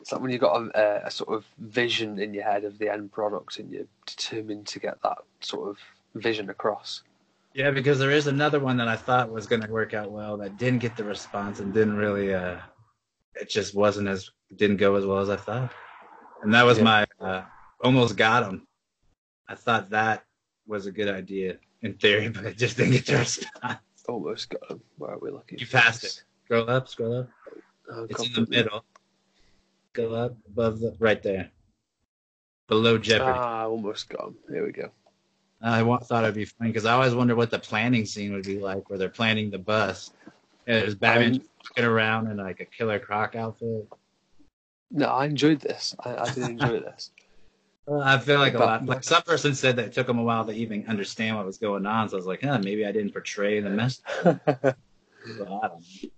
It's 0.00 0.10
like 0.10 0.20
when 0.20 0.30
you've 0.30 0.40
got 0.40 0.60
a, 0.74 1.06
a 1.06 1.10
sort 1.10 1.32
of 1.32 1.44
vision 1.58 2.18
in 2.18 2.34
your 2.34 2.44
head 2.44 2.64
of 2.64 2.78
the 2.78 2.88
end 2.88 3.12
product 3.12 3.58
and 3.58 3.70
you're 3.70 3.86
determined 4.06 4.66
to 4.68 4.80
get 4.80 5.00
that 5.02 5.18
sort 5.40 5.68
of 5.68 5.78
vision 6.14 6.50
across. 6.50 7.02
Yeah, 7.54 7.70
because 7.70 7.98
there 7.98 8.10
is 8.10 8.26
another 8.26 8.58
one 8.58 8.76
that 8.78 8.88
I 8.88 8.96
thought 8.96 9.30
was 9.30 9.46
going 9.46 9.62
to 9.62 9.70
work 9.70 9.94
out 9.94 10.10
well 10.10 10.36
that 10.38 10.56
didn't 10.56 10.80
get 10.80 10.96
the 10.96 11.04
response 11.04 11.60
and 11.60 11.72
didn't 11.72 11.96
really. 11.96 12.34
uh 12.34 12.58
It 13.34 13.48
just 13.48 13.74
wasn't 13.74 14.08
as 14.08 14.30
didn't 14.56 14.78
go 14.78 14.96
as 14.96 15.06
well 15.06 15.18
as 15.18 15.30
I 15.30 15.36
thought, 15.36 15.70
and 16.42 16.52
that 16.54 16.64
was 16.64 16.78
Yeah. 16.78 16.84
my 16.84 17.06
uh, 17.20 17.42
almost 17.80 18.16
got 18.16 18.42
him. 18.48 18.66
I 19.48 19.54
thought 19.54 19.90
that 19.90 20.24
was 20.66 20.86
a 20.86 20.92
good 20.92 21.08
idea 21.08 21.58
in 21.82 21.94
theory, 21.94 22.28
but 22.28 22.46
I 22.46 22.52
just 22.52 22.76
didn't 22.76 22.92
get 22.92 23.06
the 23.06 23.18
response. 23.18 23.78
Almost 24.08 24.50
got 24.50 24.68
them. 24.68 24.80
Where 24.98 25.12
are 25.12 25.18
we 25.18 25.30
looking? 25.30 25.58
You 25.58 25.66
passed 25.66 26.04
it. 26.04 26.22
Scroll 26.44 26.68
up, 26.68 26.88
scroll 26.88 27.20
up. 27.20 27.28
Oh, 27.90 28.06
It's 28.10 28.26
in 28.26 28.32
the 28.32 28.46
middle. 28.50 28.84
Go 29.92 30.12
up 30.14 30.34
above 30.46 30.80
the 30.80 30.96
right 30.98 31.22
there, 31.22 31.50
below 32.66 32.98
Jeopardy. 32.98 33.38
Ah, 33.38 33.64
almost 33.66 34.08
got 34.08 34.24
them. 34.24 34.36
Here 34.50 34.64
we 34.64 34.72
go. 34.72 34.90
I 35.64 35.82
thought 35.98 36.24
it'd 36.24 36.34
be 36.34 36.44
funny 36.46 36.70
because 36.70 36.86
I 36.86 36.94
always 36.94 37.14
wonder 37.14 37.36
what 37.36 37.50
the 37.50 37.58
planning 37.58 38.04
scene 38.06 38.32
would 38.32 38.44
be 38.44 38.58
like, 38.58 38.90
where 38.90 38.98
they're 38.98 39.08
planning 39.08 39.50
the 39.50 39.58
bus. 39.58 40.10
And 40.66 40.82
there's 40.82 40.94
Batman 40.96 41.34
Um, 41.34 41.42
walking 41.62 41.84
around 41.84 42.26
in 42.28 42.38
like 42.38 42.58
a 42.60 42.64
Killer 42.64 42.98
Croc 42.98 43.36
outfit. 43.36 43.86
No, 44.90 45.06
I 45.06 45.26
enjoyed 45.26 45.60
this. 45.60 45.94
I, 46.00 46.16
I 46.16 46.32
did 46.32 46.48
enjoy 46.48 46.80
this. 46.80 47.10
I 47.90 48.18
feel 48.18 48.38
like 48.38 48.54
a 48.54 48.58
lot. 48.58 48.86
Like 48.86 49.02
some 49.02 49.22
person 49.22 49.54
said 49.54 49.76
that 49.76 49.86
it 49.86 49.92
took 49.92 50.06
them 50.06 50.18
a 50.18 50.22
while 50.22 50.44
to 50.44 50.52
even 50.52 50.86
understand 50.86 51.36
what 51.36 51.46
was 51.46 51.58
going 51.58 51.84
on. 51.84 52.08
So 52.08 52.16
I 52.16 52.18
was 52.18 52.26
like, 52.26 52.42
huh, 52.42 52.58
maybe 52.62 52.86
I 52.86 52.92
didn't 52.92 53.12
portray 53.12 53.60
the 53.60 53.70
mess. 53.70 54.00
Well, 55.38 55.60
I 55.62 55.68
don't 55.68 55.80
know. 55.80 56.10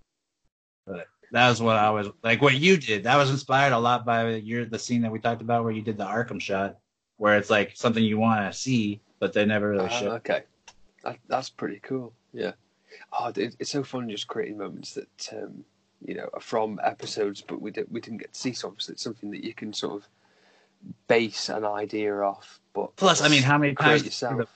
But 0.87 1.07
that 1.31 1.49
was 1.49 1.61
what 1.61 1.77
I 1.77 1.91
was 1.91 2.09
like. 2.23 2.41
What 2.41 2.55
you 2.55 2.77
did 2.77 3.03
that 3.03 3.17
was 3.17 3.29
inspired 3.29 3.71
a 3.71 3.77
lot 3.77 4.03
by 4.03 4.35
your 4.35 4.65
the 4.65 4.79
scene 4.79 5.03
that 5.03 5.11
we 5.11 5.19
talked 5.19 5.41
about 5.41 5.63
where 5.63 5.73
you 5.73 5.83
did 5.83 5.97
the 5.97 6.05
Arkham 6.05 6.41
shot, 6.41 6.77
where 7.17 7.37
it's 7.37 7.51
like 7.51 7.73
something 7.75 8.03
you 8.03 8.17
want 8.17 8.51
to 8.51 8.57
see, 8.57 8.99
but 9.19 9.33
they 9.33 9.45
never 9.45 9.69
really 9.69 9.85
Ah, 9.85 9.89
show. 9.89 10.11
okay, 10.13 10.43
that, 11.03 11.19
that's 11.27 11.49
pretty 11.49 11.79
cool. 11.83 12.13
Yeah. 12.33 12.53
Oh, 13.13 13.31
it, 13.35 13.55
it's 13.59 13.69
so 13.69 13.83
fun 13.83 14.09
just 14.09 14.27
creating 14.27 14.57
moments 14.57 14.93
that 14.95 15.29
um, 15.33 15.63
you 16.03 16.15
know 16.15 16.29
are 16.33 16.39
from 16.39 16.79
episodes, 16.83 17.41
but 17.41 17.61
we 17.61 17.69
did 17.69 17.85
we 17.91 18.01
didn't 18.01 18.19
get 18.19 18.33
to 18.33 18.39
see. 18.39 18.53
So 18.53 18.69
obviously, 18.69 18.93
it's 18.93 19.03
something 19.03 19.29
that 19.31 19.43
you 19.43 19.53
can 19.53 19.71
sort 19.71 20.01
of 20.01 20.07
base 21.07 21.49
an 21.49 21.65
idea 21.65 22.15
off. 22.19 22.59
But 22.73 22.95
Plus, 22.95 23.21
I 23.21 23.27
mean, 23.29 23.43
how 23.43 23.57
many 23.57 23.73
times? 23.75 23.85
can 23.85 23.93
you 23.93 23.99
do 23.99 24.05
yourself 24.05 24.37
the- 24.37 24.47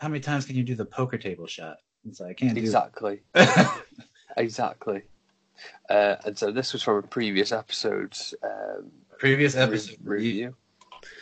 How 0.00 0.08
many 0.08 0.20
times 0.20 0.44
can 0.46 0.56
you 0.56 0.64
do 0.64 0.74
the 0.74 0.84
poker 0.84 1.18
table 1.18 1.46
shot? 1.46 1.78
It's 2.08 2.20
like 2.20 2.30
I 2.30 2.34
can't 2.34 2.54
do 2.54 2.60
exactly, 2.60 3.20
exactly. 4.36 5.02
Uh, 5.90 6.16
and 6.24 6.38
so 6.38 6.50
this 6.52 6.72
was 6.72 6.82
from 6.82 6.98
a 6.98 7.02
previous 7.02 7.52
episode's 7.52 8.34
um, 8.42 8.90
Previous 9.18 9.54
re- 9.56 9.62
episode 9.62 9.96
review. 10.04 10.54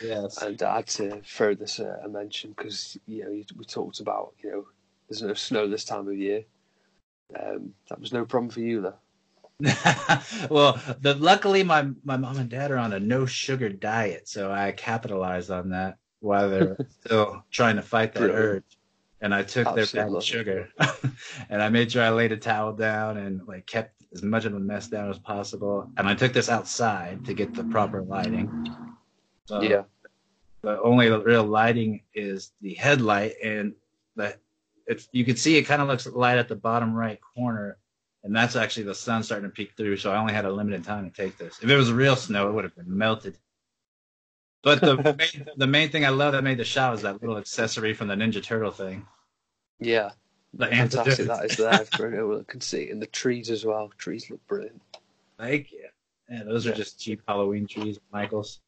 Yes. 0.01 0.41
And 0.41 0.61
I 0.61 0.77
had 0.77 0.87
to 0.87 1.21
throw 1.25 1.55
this 1.55 1.79
uh, 1.79 1.97
a 2.03 2.07
mention 2.09 2.51
because 2.51 2.97
you 3.07 3.23
know 3.23 3.31
we 3.57 3.65
talked 3.65 3.99
about 3.99 4.33
you 4.43 4.51
know 4.51 4.67
there's 5.09 5.21
no 5.23 5.33
snow 5.33 5.67
this 5.67 5.85
time 5.85 6.07
of 6.07 6.15
year. 6.17 6.43
Um, 7.39 7.73
that 7.89 7.99
was 7.99 8.13
no 8.13 8.25
problem 8.25 8.49
for 8.51 8.61
you 8.61 8.81
though. 8.81 8.95
well, 10.49 10.79
the, 11.01 11.15
luckily 11.19 11.63
my 11.63 11.89
my 12.03 12.15
mom 12.15 12.37
and 12.37 12.49
dad 12.49 12.69
are 12.69 12.77
on 12.77 12.93
a 12.93 12.99
no 12.99 13.25
sugar 13.25 13.69
diet, 13.69 14.27
so 14.27 14.51
I 14.51 14.71
capitalized 14.71 15.49
on 15.49 15.69
that 15.69 15.97
while 16.19 16.49
they're 16.49 16.77
still 17.05 17.43
trying 17.49 17.77
to 17.77 17.81
fight 17.81 18.13
that 18.13 18.19
Brilliant. 18.19 18.39
urge. 18.39 18.77
And 19.19 19.33
I 19.33 19.41
took 19.41 19.65
their 19.73 19.87
bad 19.87 20.13
Absolutely. 20.13 20.21
sugar, 20.21 20.69
and 21.49 21.63
I 21.63 21.69
made 21.69 21.91
sure 21.91 22.03
I 22.03 22.09
laid 22.11 22.31
a 22.31 22.37
towel 22.37 22.73
down 22.73 23.17
and 23.17 23.41
like 23.47 23.65
kept 23.65 24.03
as 24.13 24.21
much 24.21 24.45
of 24.45 24.53
the 24.53 24.59
mess 24.59 24.87
down 24.87 25.09
as 25.09 25.17
possible. 25.17 25.89
And 25.97 26.07
I 26.07 26.13
took 26.13 26.33
this 26.33 26.49
outside 26.49 27.25
to 27.25 27.33
get 27.33 27.55
the 27.55 27.63
proper 27.63 28.03
lighting. 28.03 28.69
So 29.45 29.61
yeah, 29.61 29.83
the 30.61 30.79
only 30.83 31.09
real 31.09 31.43
lighting 31.43 32.03
is 32.13 32.51
the 32.61 32.75
headlight, 32.75 33.33
and 33.43 33.73
the 34.15 34.37
it's 34.85 35.09
you 35.11 35.25
can 35.25 35.35
see 35.35 35.57
it 35.57 35.63
kind 35.63 35.81
of 35.81 35.87
looks 35.87 36.05
light 36.05 36.37
at 36.37 36.47
the 36.47 36.55
bottom 36.55 36.93
right 36.93 37.19
corner, 37.35 37.79
and 38.23 38.35
that's 38.35 38.55
actually 38.55 38.83
the 38.83 38.95
sun 38.95 39.23
starting 39.23 39.49
to 39.49 39.53
peek 39.53 39.73
through. 39.77 39.97
So 39.97 40.11
I 40.11 40.17
only 40.17 40.33
had 40.33 40.45
a 40.45 40.51
limited 40.51 40.83
time 40.83 41.09
to 41.09 41.15
take 41.15 41.37
this. 41.37 41.59
If 41.61 41.69
it 41.69 41.75
was 41.75 41.91
real 41.91 42.15
snow, 42.15 42.49
it 42.49 42.53
would 42.53 42.63
have 42.63 42.75
been 42.75 42.97
melted. 42.97 43.37
But 44.63 44.81
the 44.81 44.97
main, 45.17 45.47
the 45.55 45.67
main 45.67 45.89
thing 45.89 46.05
I 46.05 46.09
love 46.09 46.33
that 46.33 46.43
made 46.43 46.57
the 46.57 46.65
shot 46.65 46.91
was 46.91 47.03
that 47.03 47.21
little 47.21 47.37
accessory 47.37 47.93
from 47.93 48.07
the 48.07 48.15
Ninja 48.15 48.43
Turtle 48.43 48.71
thing, 48.71 49.05
yeah, 49.79 50.11
the 50.53 50.67
fantastic. 50.67 51.19
antidote. 51.19 51.27
That 51.27 51.45
is 51.45 51.57
there 51.57 51.85
for 51.85 52.07
everyone 52.07 52.43
can 52.45 52.61
see, 52.61 52.83
it 52.83 52.89
in 52.89 52.99
the 52.99 53.07
trees 53.07 53.49
as 53.49 53.65
well. 53.65 53.91
Trees 53.97 54.29
look 54.29 54.45
brilliant. 54.47 54.81
Thank 55.39 55.71
you. 55.71 55.87
Yeah, 56.29 56.43
those 56.43 56.67
are 56.67 56.73
just 56.73 56.99
cheap 56.99 57.21
Halloween 57.27 57.67
trees, 57.67 57.99
Michaels. 58.11 58.59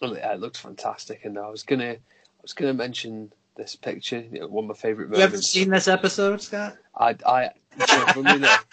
Well, 0.00 0.16
yeah, 0.16 0.32
it 0.32 0.40
looks 0.40 0.58
fantastic. 0.58 1.24
And 1.24 1.38
I 1.38 1.48
was 1.48 1.62
gonna, 1.62 1.92
I 1.92 2.42
was 2.42 2.52
gonna 2.52 2.74
mention 2.74 3.32
this 3.56 3.76
picture. 3.76 4.24
You 4.32 4.40
know, 4.40 4.48
one 4.48 4.64
of 4.64 4.68
my 4.68 4.74
favorite 4.74 5.10
moments. 5.10 5.18
You 5.18 5.22
haven't 5.22 5.42
seen 5.42 5.70
this 5.70 5.86
episode, 5.86 6.42
Scott? 6.42 6.76
I, 6.96 7.16
I, 7.26 7.50
yeah, 7.78 8.12
funnily 8.12 8.36
enough, 8.36 8.66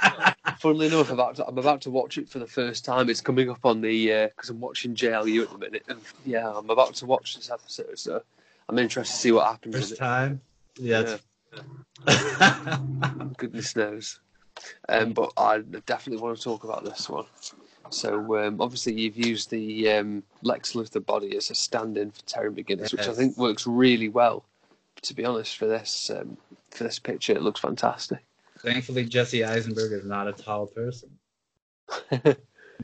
funnily 0.59 0.87
enough, 0.87 1.11
about 1.11 1.35
to, 1.37 1.45
I'm 1.45 1.57
about 1.57 1.81
to 1.81 1.91
watch 1.91 2.17
it 2.17 2.29
for 2.29 2.39
the 2.39 2.47
first 2.47 2.85
time. 2.85 3.09
It's 3.09 3.21
coming 3.21 3.49
up 3.49 3.65
on 3.65 3.81
the 3.81 4.29
because 4.35 4.49
I'm 4.49 4.59
watching 4.59 4.95
JLU 4.95 5.43
at 5.43 5.51
the 5.51 5.57
minute, 5.57 5.83
and 5.87 5.99
yeah, 6.25 6.51
I'm 6.51 6.69
about 6.69 6.95
to 6.95 7.05
watch 7.05 7.35
this 7.35 7.49
episode, 7.49 7.97
so 7.97 8.21
I'm 8.69 8.79
interested 8.79 9.13
to 9.13 9.19
see 9.19 9.31
what 9.31 9.47
happens. 9.47 9.75
First 9.75 9.97
time. 9.97 10.41
Yeah. 10.77 11.17
it. 11.17 11.21
Goodness 13.37 13.75
knows. 13.75 14.19
Um, 14.89 15.13
but 15.13 15.31
I 15.37 15.59
definitely 15.85 16.21
want 16.21 16.37
to 16.37 16.43
talk 16.43 16.63
about 16.63 16.83
this 16.83 17.09
one. 17.09 17.25
So 17.89 18.45
um, 18.45 18.61
obviously 18.61 18.93
you've 18.93 19.17
used 19.17 19.49
the 19.49 19.89
um, 19.91 20.23
Lex 20.43 20.73
Luthor 20.73 21.05
body 21.05 21.35
as 21.35 21.49
a 21.49 21.55
stand-in 21.55 22.11
for 22.11 22.21
Terry 22.21 22.51
McGinnis, 22.51 22.93
which 22.93 23.07
I 23.07 23.13
think 23.13 23.37
works 23.37 23.67
really 23.67 24.09
well. 24.09 24.45
To 25.03 25.13
be 25.13 25.25
honest, 25.25 25.57
for 25.57 25.65
this 25.65 26.11
um, 26.11 26.37
for 26.69 26.83
this 26.83 26.99
picture, 26.99 27.33
it 27.33 27.41
looks 27.41 27.59
fantastic. 27.59 28.23
Thankfully, 28.63 29.06
Jesse 29.06 29.43
Eisenberg 29.43 29.91
is 29.91 30.06
not 30.06 30.28
a 30.28 30.34
tall 30.34 30.67
person. 30.67 31.10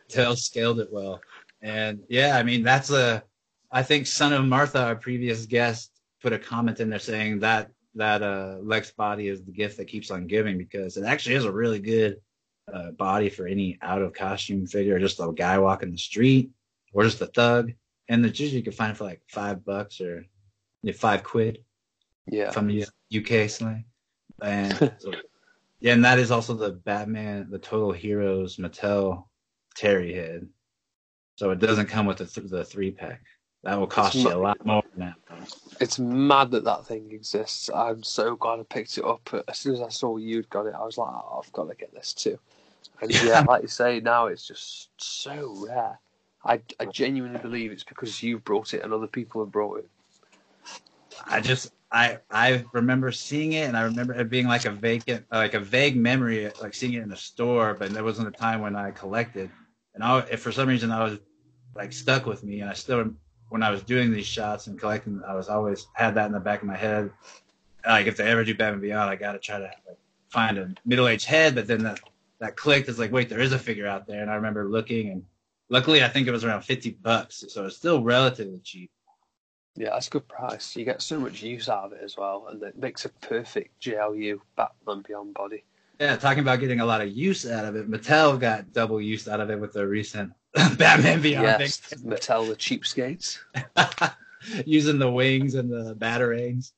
Tail 0.09 0.35
scaled 0.35 0.79
it 0.79 0.89
well. 0.91 1.21
And 1.61 2.03
yeah, 2.09 2.37
I 2.37 2.43
mean, 2.43 2.63
that's 2.63 2.91
a, 2.91 3.23
I 3.71 3.83
think 3.83 4.07
Son 4.07 4.33
of 4.33 4.45
Martha, 4.45 4.83
our 4.83 4.95
previous 4.95 5.45
guest, 5.45 5.91
put 6.21 6.33
a 6.33 6.39
comment 6.39 6.79
in 6.79 6.89
there 6.89 6.99
saying 6.99 7.39
that 7.39 7.71
that 7.95 8.21
uh, 8.21 8.57
Lex 8.61 8.91
body 8.91 9.27
is 9.27 9.43
the 9.43 9.51
gift 9.51 9.77
that 9.77 9.87
keeps 9.87 10.11
on 10.11 10.27
giving 10.27 10.57
because 10.57 10.97
it 10.97 11.03
actually 11.03 11.35
is 11.35 11.45
a 11.45 11.51
really 11.51 11.79
good 11.79 12.17
uh, 12.71 12.91
body 12.91 13.29
for 13.29 13.47
any 13.47 13.77
out 13.81 14.01
of 14.01 14.13
costume 14.13 14.67
figure, 14.67 14.99
just 14.99 15.19
a 15.19 15.31
guy 15.35 15.57
walking 15.57 15.91
the 15.91 15.97
street 15.97 16.51
or 16.93 17.03
just 17.03 17.21
a 17.21 17.27
thug. 17.27 17.73
And 18.07 18.23
it's 18.25 18.39
usually 18.39 18.57
you 18.59 18.63
can 18.63 18.73
find 18.73 18.91
it 18.91 18.97
for 18.97 19.05
like 19.05 19.21
five 19.27 19.65
bucks 19.65 19.99
or 19.99 20.25
five 20.95 21.23
quid 21.23 21.63
yeah, 22.31 22.51
from 22.51 22.67
the 22.67 22.85
UK 23.15 23.49
slang. 23.49 23.85
And 24.41 24.73
so- 24.99 25.11
yeah, 25.79 25.93
and 25.93 26.03
that 26.05 26.19
is 26.19 26.31
also 26.31 26.53
the 26.53 26.71
Batman, 26.71 27.47
the 27.49 27.59
Total 27.59 27.91
Heroes 27.91 28.57
Mattel 28.57 29.25
Terry 29.75 30.13
head. 30.13 30.47
So 31.35 31.51
it 31.51 31.59
doesn't 31.59 31.87
come 31.87 32.07
with 32.07 32.17
the, 32.17 32.25
th- 32.25 32.49
the 32.49 32.65
three 32.65 32.91
pack. 32.91 33.21
That 33.63 33.79
will 33.79 33.87
cost 33.87 34.15
It's 34.15 34.25
you 34.25 34.33
a 34.33 34.35
lot 34.35 34.65
more 34.65 34.83
now. 34.95 35.13
it's 35.79 35.99
mad 35.99 36.51
that 36.51 36.63
that 36.63 36.85
thing 36.85 37.11
exists. 37.11 37.69
I'm 37.73 38.01
so 38.01 38.35
glad 38.35 38.59
I 38.59 38.63
picked 38.63 38.97
it 38.97 39.05
up. 39.05 39.29
As 39.47 39.59
soon 39.59 39.73
as 39.73 39.81
I 39.81 39.89
saw 39.89 40.17
you'd 40.17 40.49
got 40.49 40.65
it, 40.65 40.73
I 40.73 40.83
was 40.83 40.97
like, 40.97 41.09
oh, 41.11 41.41
I've 41.43 41.51
got 41.53 41.69
to 41.69 41.75
get 41.75 41.93
this 41.93 42.13
too. 42.13 42.39
And 43.01 43.11
yeah, 43.23 43.41
like 43.41 43.61
you 43.61 43.67
say, 43.67 43.99
now 43.99 44.27
it's 44.27 44.47
just 44.47 44.89
so 44.97 45.53
rare. 45.67 45.99
I, 46.43 46.61
I 46.79 46.85
genuinely 46.85 47.39
believe 47.39 47.71
it's 47.71 47.83
because 47.83 48.23
you've 48.23 48.43
brought 48.43 48.73
it 48.73 48.83
and 48.83 48.93
other 48.93 49.07
people 49.07 49.43
have 49.43 49.51
brought 49.51 49.79
it. 49.79 49.89
I 51.27 51.41
just 51.41 51.73
I 51.91 52.19
I 52.29 52.65
remember 52.73 53.11
seeing 53.11 53.53
it, 53.53 53.67
and 53.67 53.77
I 53.77 53.83
remember 53.83 54.13
it 54.13 54.29
being 54.29 54.47
like 54.47 54.65
a 54.65 54.71
vacant, 54.71 55.25
like 55.31 55.53
a 55.53 55.59
vague 55.59 55.95
memory, 55.95 56.51
like 56.61 56.73
seeing 56.73 56.93
it 56.93 57.03
in 57.03 57.11
a 57.11 57.17
store. 57.17 57.73
But 57.73 57.91
there 57.91 58.03
wasn't 58.03 58.27
a 58.27 58.31
time 58.31 58.61
when 58.61 58.75
I 58.75 58.91
collected, 58.91 59.49
and 59.95 60.03
I, 60.03 60.19
if 60.31 60.41
for 60.41 60.51
some 60.51 60.67
reason 60.67 60.91
I 60.91 61.03
was 61.03 61.19
like 61.75 61.93
stuck 61.93 62.25
with 62.25 62.43
me, 62.43 62.59
and 62.59 62.69
I 62.69 62.73
still 62.73 63.11
when 63.49 63.63
I 63.63 63.71
was 63.71 63.83
doing 63.83 64.11
these 64.11 64.25
shots 64.25 64.67
and 64.67 64.79
collecting, 64.79 65.21
I 65.25 65.33
was 65.35 65.47
always 65.47 65.87
had 65.93 66.15
that 66.15 66.25
in 66.25 66.33
the 66.33 66.39
back 66.39 66.61
of 66.61 66.67
my 66.67 66.75
head. 66.75 67.11
Like 67.85 68.07
if 68.07 68.17
they 68.17 68.25
ever 68.25 68.43
do 68.43 68.53
Batman 68.53 68.81
Beyond, 68.81 69.09
I 69.09 69.15
got 69.15 69.31
to 69.33 69.39
try 69.39 69.57
to 69.59 69.63
like, 69.63 69.97
find 70.29 70.57
a 70.57 70.73
middle 70.85 71.07
aged 71.07 71.25
head. 71.25 71.55
But 71.55 71.67
then 71.67 71.83
that 71.83 72.01
that 72.39 72.57
clicked. 72.57 72.89
It's 72.89 72.99
like 72.99 73.13
wait, 73.13 73.29
there 73.29 73.39
is 73.39 73.53
a 73.53 73.59
figure 73.59 73.87
out 73.87 74.07
there, 74.07 74.21
and 74.21 74.29
I 74.29 74.35
remember 74.35 74.67
looking, 74.67 75.09
and 75.09 75.23
luckily 75.69 76.03
I 76.03 76.09
think 76.09 76.27
it 76.27 76.31
was 76.31 76.43
around 76.43 76.63
fifty 76.63 76.91
bucks, 76.91 77.45
so 77.47 77.65
it's 77.65 77.77
still 77.77 78.03
relatively 78.03 78.59
cheap. 78.61 78.91
Yeah, 79.77 79.91
that's 79.91 80.07
a 80.07 80.09
good 80.11 80.27
price. 80.27 80.75
You 80.75 80.85
get 80.85 81.01
so 81.03 81.19
much 81.19 81.43
use 81.43 81.69
out 81.69 81.85
of 81.85 81.93
it 81.93 82.01
as 82.03 82.17
well, 82.17 82.47
and 82.49 82.61
it 82.63 82.77
makes 82.77 83.05
a 83.05 83.09
perfect 83.09 83.79
JLU 83.79 84.39
Batman 84.55 85.03
Beyond 85.07 85.35
body. 85.35 85.63
Yeah, 85.99 86.15
talking 86.15 86.39
about 86.41 86.59
getting 86.59 86.79
a 86.79 86.85
lot 86.85 87.01
of 87.01 87.09
use 87.09 87.45
out 87.49 87.65
of 87.65 87.75
it. 87.75 87.89
Mattel 87.89 88.39
got 88.39 88.73
double 88.73 88.99
use 88.99 89.27
out 89.27 89.39
of 89.39 89.49
it 89.51 89.59
with 89.59 89.73
the 89.73 89.87
recent 89.87 90.33
Batman 90.77 91.21
Beyond 91.21 91.45
yes, 91.59 91.79
Mattel 92.03 92.47
the 92.47 92.55
cheapskates. 92.55 93.39
thing. 93.53 94.09
Using 94.65 94.97
the 94.99 95.11
wings 95.11 95.55
and 95.55 95.71
the 95.71 95.95
batarangs. 95.95 96.71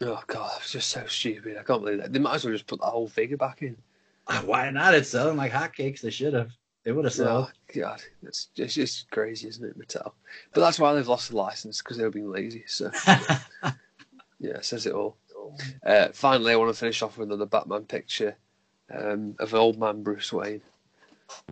Oh 0.00 0.22
god, 0.26 0.50
that 0.50 0.62
was 0.62 0.70
just 0.70 0.90
so 0.90 1.04
stupid. 1.06 1.56
I 1.56 1.62
can't 1.62 1.82
believe 1.82 1.98
that. 1.98 2.12
They 2.12 2.18
might 2.18 2.34
as 2.34 2.44
well 2.44 2.52
just 2.54 2.66
put 2.66 2.80
the 2.80 2.86
whole 2.86 3.08
figure 3.08 3.36
back 3.36 3.62
in. 3.62 3.76
Why 4.44 4.70
not? 4.70 4.94
It's 4.94 5.08
selling 5.10 5.36
like 5.36 5.52
hotcakes. 5.52 6.00
They 6.00 6.10
should 6.10 6.34
have. 6.34 6.50
They 6.84 6.92
would 6.92 7.04
have 7.06 7.14
sold. 7.14 7.28
Oh 7.28 7.50
god, 7.74 8.02
it's 8.22 8.46
just, 8.54 8.58
it's 8.58 8.74
just 8.74 9.10
crazy, 9.10 9.48
isn't 9.48 9.64
it, 9.64 9.78
Mattel? 9.78 10.12
But 10.52 10.60
that's 10.60 10.78
why 10.78 10.92
they've 10.94 11.08
lost 11.08 11.30
the 11.30 11.36
license 11.36 11.80
because 11.80 11.96
they 11.96 12.04
were 12.04 12.10
being 12.10 12.30
lazy. 12.30 12.64
So 12.66 12.90
yeah, 14.38 14.56
it 14.56 14.64
says 14.64 14.86
it 14.86 14.92
all. 14.92 15.16
Uh, 15.84 16.08
finally, 16.12 16.52
I 16.52 16.56
want 16.56 16.72
to 16.72 16.78
finish 16.78 17.02
off 17.02 17.16
with 17.16 17.28
another 17.28 17.46
Batman 17.46 17.84
picture 17.84 18.36
um, 18.94 19.34
of 19.38 19.54
old 19.54 19.78
man 19.78 20.02
Bruce 20.02 20.32
Wayne. 20.32 20.60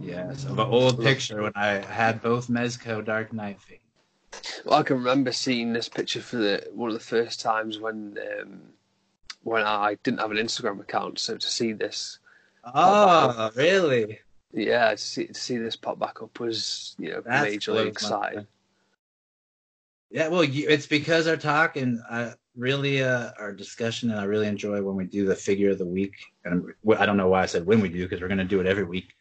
yes, 0.01 0.45
of 0.45 0.59
an 0.59 0.67
old 0.67 1.03
picture 1.03 1.43
when 1.43 1.53
I 1.55 1.85
had 1.85 2.21
both 2.21 2.49
Mezco 2.49 3.05
Dark 3.05 3.33
Knight 3.33 3.61
feet. 3.61 3.81
Well, 4.65 4.81
I 4.81 4.83
can 4.83 4.97
remember 4.99 5.33
seeing 5.33 5.73
this 5.73 5.89
picture 5.89 6.21
for 6.21 6.37
the 6.37 6.67
one 6.73 6.89
of 6.89 6.95
the 6.95 7.01
first 7.01 7.41
times 7.41 7.79
when 7.79 8.19
um, 8.41 8.61
when 9.43 9.63
I 9.63 9.97
didn't 10.03 10.21
have 10.21 10.31
an 10.31 10.37
Instagram 10.37 10.81
account. 10.81 11.19
So 11.19 11.37
to 11.37 11.47
see 11.47 11.73
this, 11.73 12.19
Oh, 12.65 13.51
really? 13.55 14.21
Yeah, 14.53 14.91
to 14.91 14.97
see 14.97 15.27
to 15.27 15.35
see 15.35 15.57
this 15.57 15.77
pop 15.77 15.99
back 15.99 16.23
up 16.23 16.39
was 16.41 16.95
you 16.99 17.11
know 17.11 17.21
That's 17.23 17.57
majorly 17.57 17.89
exciting. 17.89 18.47
Yeah, 20.11 20.29
well, 20.29 20.45
you, 20.45 20.69
it's 20.69 20.87
because 20.87 21.27
our 21.27 21.39
talk 21.39 21.77
and 21.77 22.01
I 22.11 22.35
really 22.55 23.03
uh, 23.03 23.31
our 23.39 23.53
discussion, 23.53 24.11
and 24.11 24.21
I 24.21 24.25
really 24.25 24.47
enjoy 24.47 24.83
when 24.83 24.95
we 24.95 25.05
do 25.05 25.25
the 25.25 25.35
figure 25.35 25.71
of 25.71 25.79
the 25.79 25.87
week. 25.87 26.15
And 26.45 26.65
I 26.99 27.07
don't 27.07 27.17
know 27.17 27.29
why 27.29 27.43
I 27.43 27.47
said 27.47 27.65
when 27.65 27.81
we 27.81 27.89
do 27.89 28.03
because 28.03 28.21
we're 28.21 28.29
going 28.29 28.39
to 28.39 28.45
do 28.45 28.61
it 28.61 28.67
every 28.67 28.85
week. 28.85 29.15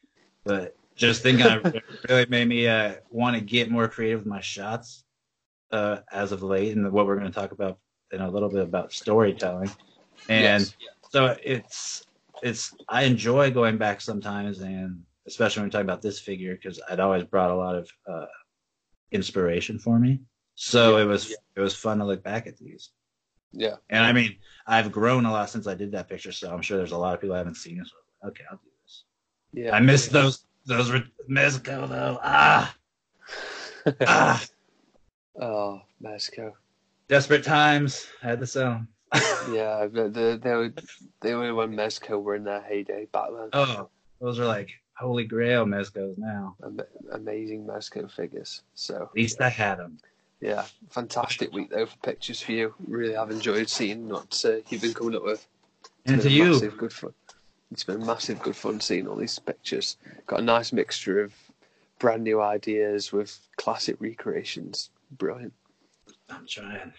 But 0.44 0.76
just 0.96 1.24
thinking 1.24 1.46
it 1.46 1.84
really 2.10 2.26
made 2.28 2.48
me 2.48 2.68
uh, 2.68 2.96
want 3.10 3.38
to 3.38 3.42
get 3.42 3.72
more 3.72 3.88
creative 3.88 4.20
with 4.20 4.28
my 4.28 4.42
shots 4.42 5.06
uh, 5.72 6.00
as 6.12 6.34
of 6.34 6.44
late, 6.44 6.76
and 6.76 6.92
what 6.92 7.06
we're 7.08 7.18
going 7.18 7.32
to 7.32 7.40
talk 7.40 7.54
about 7.54 7.80
in 8.12 8.20
a 8.20 8.30
little 8.30 8.50
bit 8.50 8.64
about 8.64 8.92
storytelling. 8.92 9.72
And 10.28 10.64
Yes. 10.64 10.76
so 11.10 11.38
it's 11.42 12.06
it's 12.44 12.76
I 12.90 13.04
enjoy 13.04 13.52
going 13.52 13.78
back 13.78 14.02
sometimes, 14.02 14.60
and 14.60 15.04
especially 15.32 15.62
when 15.62 15.68
we're 15.68 15.72
talking 15.72 15.86
about 15.90 16.02
this 16.02 16.20
figure 16.20 16.56
because 16.56 16.80
it 16.92 17.00
always 17.00 17.24
brought 17.24 17.52
a 17.52 17.56
lot 17.56 17.76
of 17.76 17.90
uh, 18.08 18.26
inspiration 19.12 19.80
for 19.80 19.98
me. 19.98 20.20
So 20.56 20.98
Yeah, 20.98 21.04
it 21.04 21.08
was 21.08 21.30
yeah. 21.30 21.36
it 21.56 21.62
was 21.62 21.76
fun 21.76 22.00
to 22.00 22.06
look 22.06 22.22
back 22.24 22.48
at 22.48 22.58
these. 22.58 22.92
Yeah. 23.54 23.76
And 23.90 24.04
I 24.04 24.12
mean, 24.12 24.36
I've 24.68 24.92
grown 24.92 25.26
a 25.26 25.32
lot 25.32 25.50
since 25.50 25.68
I 25.68 25.74
did 25.74 25.92
that 25.94 26.08
picture, 26.10 26.32
so 26.32 26.52
I'm 26.54 26.62
sure 26.62 26.78
there's 26.78 26.92
a 26.92 26.98
lot 26.98 27.14
of 27.16 27.22
people 27.22 27.36
I 27.36 27.40
haven't 27.40 27.56
seen 27.56 27.80
it. 27.80 27.88
So 27.88 27.94
I 27.96 28.00
was 28.00 28.06
like, 28.24 28.32
okay, 28.32 28.44
I'll 28.52 28.58
do 28.58 28.70
this. 28.84 29.04
Yeah. 29.54 29.76
I 29.76 29.80
miss 29.80 30.08
those 30.08 30.46
those 30.66 30.92
were 30.92 31.04
Mezco 31.30 31.88
though. 31.90 32.20
Ah, 32.22 32.76
ah. 34.02 34.46
oh, 35.42 35.82
Mezco. 36.04 36.54
Desperate 37.08 37.44
times. 37.44 38.08
I 38.24 38.28
had 38.28 38.48
sell 38.48 38.72
'em. 38.74 38.88
Yeah, 39.52 39.88
the, 39.92 40.08
the, 40.10 40.40
they 40.42 40.54
were 40.56 40.74
they 41.22 41.34
were 41.36 41.54
when 41.56 41.74
Mezco 41.74 42.22
were 42.22 42.36
in 42.36 42.44
their 42.44 42.62
heyday 42.62 43.06
back 43.12 43.30
then. 43.36 43.50
Oh, 43.54 43.90
those 44.22 44.40
are 44.40 44.46
like 44.46 44.70
holy 45.02 45.26
grail 45.26 45.66
Mezcos 45.66 46.18
now. 46.18 46.56
Amazing 47.12 47.66
Mezco 47.66 48.10
figures. 48.10 48.62
So 48.76 48.96
At 49.10 49.16
least 49.16 49.42
I 49.42 49.50
had 49.50 49.80
them. 49.80 49.98
yeah, 50.40 50.66
fantastic 50.90 51.52
week 51.52 51.70
though 51.72 51.88
for 51.88 51.98
pictures 51.98 52.40
for 52.42 52.52
you. 52.52 52.74
Really, 52.88 53.16
have 53.16 53.32
enjoyed 53.32 53.68
seeing 53.70 54.08
what 54.08 54.44
uh, 54.46 54.58
you've 54.70 54.82
been 54.82 54.94
coming 54.94 55.16
up 55.16 55.24
with. 55.24 55.46
It's 56.04 56.12
And 56.14 56.22
to 56.22 56.28
been 56.30 56.38
you, 56.38 56.52
massive 56.54 56.78
good 56.78 56.94
fun. 56.94 57.14
It's 57.72 57.84
been 57.84 58.06
massive 58.06 58.42
good 58.42 58.56
fun 58.56 58.80
seeing 58.80 59.08
all 59.08 59.16
these 59.16 59.40
pictures. 59.40 59.98
Got 60.28 60.40
a 60.40 60.44
nice 60.44 60.72
mixture 60.74 61.22
of 61.24 61.34
brand 62.00 62.24
new 62.24 62.42
ideas 62.42 63.12
with 63.12 63.40
classic 63.58 63.96
recreations. 64.00 64.90
Brilliant. 65.18 65.54
I'm 66.30 66.46
trying. 66.48 66.94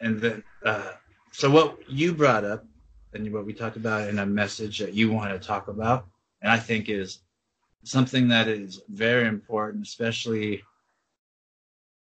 And 0.00 0.20
then, 0.20 0.42
uh, 0.64 0.92
so 1.32 1.50
what 1.50 1.78
you 1.88 2.12
brought 2.14 2.44
up 2.44 2.64
and 3.12 3.32
what 3.32 3.46
we 3.46 3.52
talked 3.52 3.76
about 3.76 4.08
in 4.08 4.18
a 4.18 4.26
message 4.26 4.78
that 4.78 4.92
you 4.92 5.10
want 5.12 5.30
to 5.30 5.38
talk 5.46 5.68
about, 5.68 6.06
and 6.42 6.50
I 6.50 6.58
think 6.58 6.88
is 6.88 7.20
something 7.84 8.28
that 8.28 8.48
is 8.48 8.82
very 8.88 9.28
important, 9.28 9.86
especially. 9.86 10.62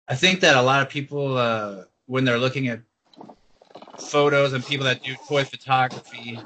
I 0.08 0.15
think 0.15 0.39
that 0.42 0.56
a 0.56 0.62
lot 0.62 0.82
of 0.82 0.89
people, 0.89 1.38
uh, 1.38 1.84
when 2.06 2.26
they're 2.26 2.38
looking 2.39 2.68
at 2.68 2.82
photos 3.98 4.54
and 4.54 4.65
people 4.65 4.86
that 4.86 5.04
do 5.04 5.15
toy 5.28 5.44
photography, 5.44 6.39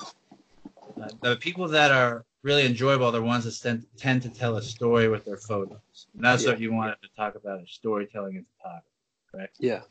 uh, 1.01 1.09
the 1.21 1.35
people 1.37 1.67
that 1.69 1.91
are 1.91 2.25
really 2.43 2.65
enjoyable 2.65 3.05
are 3.07 3.11
the 3.11 3.21
ones 3.21 3.45
that 3.45 3.57
tend, 3.61 3.85
tend 3.97 4.21
to 4.21 4.29
tell 4.29 4.57
a 4.57 4.61
story 4.61 5.07
with 5.07 5.25
their 5.25 5.37
photos. 5.37 6.07
And 6.15 6.23
that's 6.23 6.43
Yeah. 6.43 6.51
what 6.51 6.59
you 6.59 6.73
wanted 6.73 6.97
to 7.01 7.09
talk 7.15 7.35
about: 7.35 7.61
is 7.61 7.71
storytelling 7.71 8.35
in 8.35 8.45
photography. 8.57 8.87
Correct? 9.31 9.55
Yeah, 9.59 9.81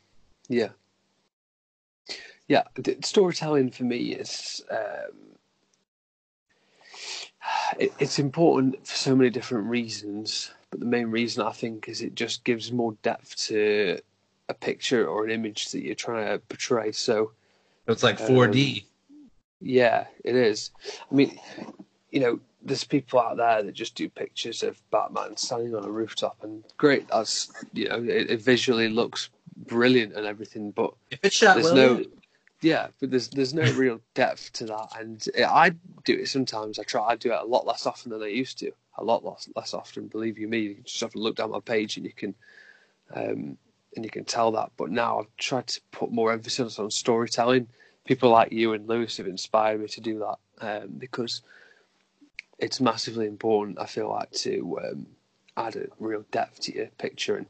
yeah, 0.48 0.68
yeah. 2.46 2.64
Storytelling 3.02 3.70
for 3.70 3.84
me 3.84 4.12
is 4.12 4.64
um, 4.70 5.38
it, 7.78 7.92
it's 7.98 8.18
important 8.18 8.86
for 8.86 8.94
so 8.94 9.14
many 9.16 9.30
different 9.30 9.66
reasons, 9.66 10.52
but 10.70 10.80
the 10.80 10.86
main 10.86 11.06
reason 11.06 11.44
I 11.44 11.52
think 11.52 11.88
is 11.88 12.02
it 12.02 12.14
just 12.14 12.44
gives 12.44 12.72
more 12.72 12.92
depth 13.02 13.36
to 13.48 13.98
a 14.48 14.54
picture 14.54 15.06
or 15.06 15.24
an 15.24 15.30
image 15.30 15.70
that 15.70 15.82
you're 15.82 15.94
trying 15.94 16.26
to 16.26 16.38
portray. 16.38 16.92
So 16.92 17.32
It's 17.86 18.02
like 18.02 18.20
Um, 18.20 18.26
4D. 18.28 18.84
yeah, 19.60 20.06
it 20.24 20.34
is. 20.34 20.70
I 21.10 21.14
mean, 21.14 21.38
you 22.10 22.20
know, 22.20 22.40
there's 22.64 22.84
people 22.84 23.18
out 23.18 23.36
there 23.36 23.62
that 23.62 23.72
just 23.72 23.94
do 23.94 24.08
pictures 24.08 24.62
of 24.62 24.80
Batman 24.90 25.36
standing 25.36 25.74
on 25.74 25.84
a 25.84 25.90
rooftop, 25.90 26.36
and 26.42 26.62
great. 26.76 27.08
That's 27.08 27.50
you 27.72 27.88
know, 27.88 27.96
it, 27.96 28.30
it 28.30 28.40
visually 28.40 28.88
looks 28.88 29.30
brilliant 29.66 30.14
and 30.14 30.26
everything, 30.26 30.70
but 30.70 30.94
if 31.10 31.18
it's 31.22 31.36
shot 31.36 31.54
there's 31.54 31.72
well, 31.72 31.98
no 31.98 32.04
yeah 32.62 32.88
but 33.00 33.10
there's 33.10 33.28
there's 33.28 33.54
no 33.54 33.70
real 33.72 34.00
depth 34.14 34.52
to 34.54 34.66
that. 34.66 34.88
And 34.98 35.24
i 35.46 35.70
do 36.04 36.14
it 36.14 36.28
sometimes. 36.28 36.78
I 36.78 36.84
try 36.84 37.02
i 37.08 37.16
do 37.16 37.32
it 37.32 37.40
a 37.40 37.44
lot 37.44 37.66
less 37.66 37.86
often 37.86 38.10
than 38.10 38.22
i 38.22 38.26
used 38.28 38.58
to. 38.58 38.72
A 38.98 39.04
lot 39.04 39.24
less 39.24 39.48
less 39.56 39.74
often 39.74 40.06
believe 40.08 40.38
you 40.38 40.48
me. 40.48 40.58
You 40.58 40.76
just 40.84 41.00
have 41.00 41.12
to 41.12 41.18
look 41.18 41.36
down 41.36 41.50
my 41.50 41.60
page 41.60 41.96
and 41.96 42.06
you 42.06 42.12
can 42.12 42.34
um 43.14 43.58
and 43.94 44.04
you 44.04 44.10
can 44.10 44.24
tell 44.24 44.52
that. 44.52 44.70
But 44.76 44.90
now 44.90 45.20
i've 45.20 45.36
tried 45.36 45.66
to 45.68 45.80
put 45.90 46.10
more 46.12 46.32
emphasis 46.32 46.78
on 46.78 46.90
storytelling. 46.90 47.68
People 48.04 48.30
like 48.30 48.52
you 48.52 48.72
and 48.72 48.88
lewis 48.88 49.18
have 49.18 49.26
inspired 49.26 49.80
me 49.80 49.88
to 49.88 50.00
do 50.00 50.18
that 50.20 50.38
um 50.66 50.88
because 50.98 51.42
it's 52.58 52.80
massively 52.80 53.26
important 53.26 53.78
i 53.80 53.86
feel 53.86 54.08
like 54.08 54.30
to 54.30 54.78
um 54.84 55.06
add 55.56 55.76
a 55.76 55.86
real 55.98 56.24
depth 56.30 56.60
to 56.60 56.74
your 56.74 56.86
picture. 56.98 57.36
And 57.36 57.46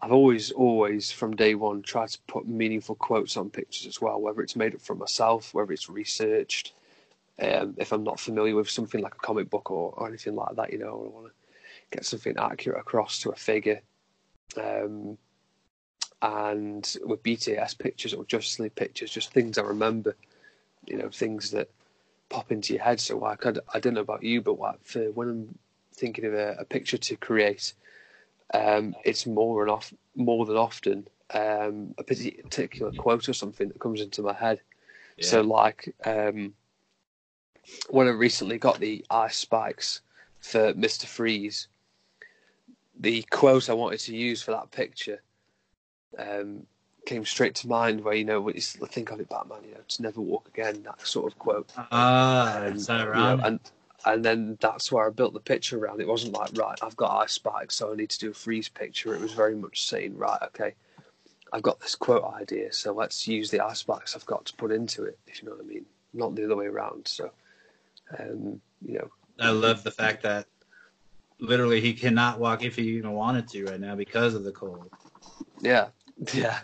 I've 0.00 0.12
always, 0.12 0.50
always 0.50 1.10
from 1.10 1.36
day 1.36 1.54
one 1.54 1.82
tried 1.82 2.10
to 2.10 2.18
put 2.26 2.46
meaningful 2.46 2.96
quotes 2.96 3.36
on 3.36 3.50
pictures 3.50 3.86
as 3.86 4.00
well, 4.00 4.20
whether 4.20 4.42
it's 4.42 4.56
made 4.56 4.74
up 4.74 4.80
for 4.82 4.94
myself, 4.94 5.54
whether 5.54 5.72
it's 5.72 5.88
researched. 5.88 6.74
Um, 7.40 7.74
if 7.78 7.92
I'm 7.92 8.04
not 8.04 8.20
familiar 8.20 8.56
with 8.56 8.70
something 8.70 9.00
like 9.00 9.14
a 9.14 9.18
comic 9.18 9.50
book 9.50 9.70
or, 9.70 9.92
or 9.96 10.08
anything 10.08 10.34
like 10.34 10.56
that, 10.56 10.72
you 10.72 10.78
know, 10.78 10.88
I 10.88 11.14
want 11.14 11.26
to 11.26 11.32
get 11.90 12.04
something 12.04 12.36
accurate 12.38 12.80
across 12.80 13.20
to 13.20 13.30
a 13.30 13.36
figure. 13.36 13.80
Um, 14.56 15.18
and 16.22 16.96
with 17.04 17.22
BTS 17.22 17.78
pictures 17.78 18.14
or 18.14 18.24
Justice 18.24 18.58
League 18.58 18.74
pictures, 18.74 19.10
just 19.10 19.32
things 19.32 19.58
I 19.58 19.62
remember, 19.62 20.16
you 20.86 20.96
know, 20.96 21.08
things 21.08 21.50
that 21.50 21.70
pop 22.28 22.52
into 22.52 22.74
your 22.74 22.82
head. 22.82 23.00
So 23.00 23.18
like, 23.18 23.46
I, 23.46 23.54
I 23.72 23.80
don't 23.80 23.94
know 23.94 24.00
about 24.00 24.22
you, 24.22 24.40
but 24.40 24.58
like 24.58 24.82
for 24.82 25.10
when 25.12 25.28
I'm 25.28 25.58
thinking 25.94 26.24
of 26.24 26.34
a, 26.34 26.56
a 26.58 26.64
picture 26.64 26.98
to 26.98 27.16
create, 27.16 27.74
um, 28.54 28.94
it's 29.04 29.26
more 29.26 29.62
and 29.62 29.70
off 29.70 29.92
more 30.14 30.46
than 30.46 30.56
often 30.56 31.08
um, 31.34 31.94
a 31.98 32.02
particular 32.02 32.92
quote 32.92 33.28
or 33.28 33.32
something 33.32 33.68
that 33.68 33.80
comes 33.80 34.00
into 34.00 34.22
my 34.22 34.32
head. 34.32 34.60
So 35.20 35.40
like 35.40 35.94
um, 36.04 36.54
when 37.90 38.06
I 38.06 38.10
recently 38.10 38.58
got 38.58 38.78
the 38.78 39.04
ice 39.10 39.36
spikes 39.36 40.02
for 40.40 40.74
Mister 40.74 41.06
Freeze, 41.06 41.68
the 43.00 43.22
quote 43.30 43.68
I 43.68 43.74
wanted 43.74 44.00
to 44.00 44.16
use 44.16 44.42
for 44.42 44.52
that 44.52 44.70
picture 44.70 45.22
um, 46.18 46.66
came 47.06 47.24
straight 47.24 47.54
to 47.56 47.68
mind. 47.68 48.04
Where 48.04 48.14
you 48.14 48.24
know, 48.24 48.48
it's, 48.48 48.76
think 48.76 49.10
of 49.10 49.20
it, 49.20 49.28
Batman. 49.28 49.64
You 49.64 49.74
know, 49.74 49.80
to 49.88 50.02
never 50.02 50.20
walk 50.20 50.48
again. 50.48 50.82
That 50.82 51.04
sort 51.06 51.32
of 51.32 51.38
quote. 51.38 51.70
ah, 51.76 52.58
Um, 52.58 52.74
is 52.74 52.86
that 52.86 53.06
you 53.06 53.14
know, 53.14 53.40
and 53.42 53.60
and 54.06 54.24
then 54.24 54.56
that's 54.60 54.90
where 54.92 55.06
I 55.06 55.10
built 55.10 55.34
the 55.34 55.40
picture 55.40 55.78
around. 55.78 56.00
It 56.00 56.08
wasn't 56.08 56.34
like 56.34 56.50
right, 56.54 56.78
I've 56.80 56.96
got 56.96 57.22
ice 57.22 57.32
spikes, 57.32 57.74
so 57.74 57.92
I 57.92 57.96
need 57.96 58.10
to 58.10 58.18
do 58.18 58.30
a 58.30 58.34
freeze 58.34 58.68
picture. 58.68 59.14
It 59.14 59.20
was 59.20 59.32
very 59.32 59.56
much 59.56 59.82
saying 59.82 60.16
right, 60.16 60.38
okay, 60.44 60.74
I've 61.52 61.62
got 61.62 61.80
this 61.80 61.96
quote 61.96 62.24
idea, 62.24 62.72
so 62.72 62.92
let's 62.92 63.26
use 63.26 63.50
the 63.50 63.60
ice 63.60 63.80
spikes 63.80 64.14
I've 64.14 64.24
got 64.26 64.44
to 64.46 64.54
put 64.54 64.70
into 64.70 65.04
it. 65.04 65.18
If 65.26 65.42
you 65.42 65.48
know 65.48 65.56
what 65.56 65.64
I 65.64 65.68
mean, 65.68 65.84
not 66.14 66.36
the 66.36 66.44
other 66.44 66.56
way 66.56 66.66
around. 66.66 67.08
So, 67.08 67.30
um, 68.18 68.60
you 68.80 68.98
know, 68.98 69.10
I 69.40 69.50
love 69.50 69.82
the 69.82 69.90
fact 69.90 70.22
that 70.22 70.46
literally 71.40 71.80
he 71.80 71.92
cannot 71.92 72.38
walk 72.38 72.64
if 72.64 72.76
he 72.76 72.82
even 72.90 73.12
wanted 73.12 73.48
to 73.48 73.64
right 73.66 73.80
now 73.80 73.96
because 73.96 74.34
of 74.34 74.44
the 74.44 74.52
cold. 74.52 74.88
yeah, 75.60 75.88
yeah. 76.32 76.60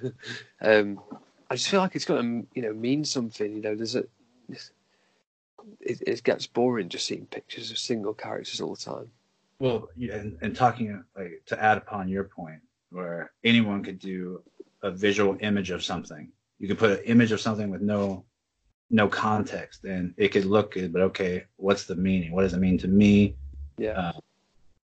Um, 0.61 1.01
I 1.51 1.57
just 1.57 1.69
feel 1.69 1.81
like 1.81 1.97
it's 1.97 2.05
going 2.05 2.43
to 2.43 2.49
you 2.55 2.63
know 2.63 2.73
mean 2.73 3.05
something. 3.05 3.53
You 3.53 3.63
know, 3.63 3.75
there's 3.75 3.97
a 3.97 4.05
it, 5.81 6.03
it 6.07 6.23
gets 6.23 6.47
boring 6.47 6.89
just 6.89 7.07
seeing 7.07 7.27
pictures 7.27 7.71
of 7.71 7.79
single 7.79 8.15
characters 8.15 8.61
all 8.61 8.75
the 8.75 8.81
time. 8.81 9.11
Well, 9.59 9.89
and, 9.97 10.37
and 10.43 10.57
talking 10.57 11.03
like 11.17 11.43
to 11.47 11.63
add 11.63 11.79
upon 11.79 12.09
your 12.09 12.25
point, 12.25 12.61
where 12.91 13.33
anyone 13.45 13.83
could 13.83 13.99
do 13.99 14.43
a 14.83 14.91
visual 14.91 15.37
image 15.41 15.71
of 15.71 15.85
something. 15.85 16.31
You 16.59 16.69
could 16.69 16.79
put 16.79 16.99
an 16.99 17.05
image 17.05 17.33
of 17.33 17.41
something 17.41 17.71
with 17.71 17.83
no 17.83 18.25
no 18.91 19.09
context, 19.09 19.85
and 19.85 20.15
it 20.17 20.29
could 20.29 20.45
look 20.45 20.75
good. 20.75 20.93
But 20.93 21.03
okay, 21.03 21.45
what's 21.57 21.85
the 21.85 21.95
meaning? 21.95 22.33
What 22.33 22.43
does 22.43 22.53
it 22.53 22.61
mean 22.61 22.79
to 22.79 22.89
me? 22.89 23.37
Yeah, 23.79 23.93
Uh, 23.99 24.13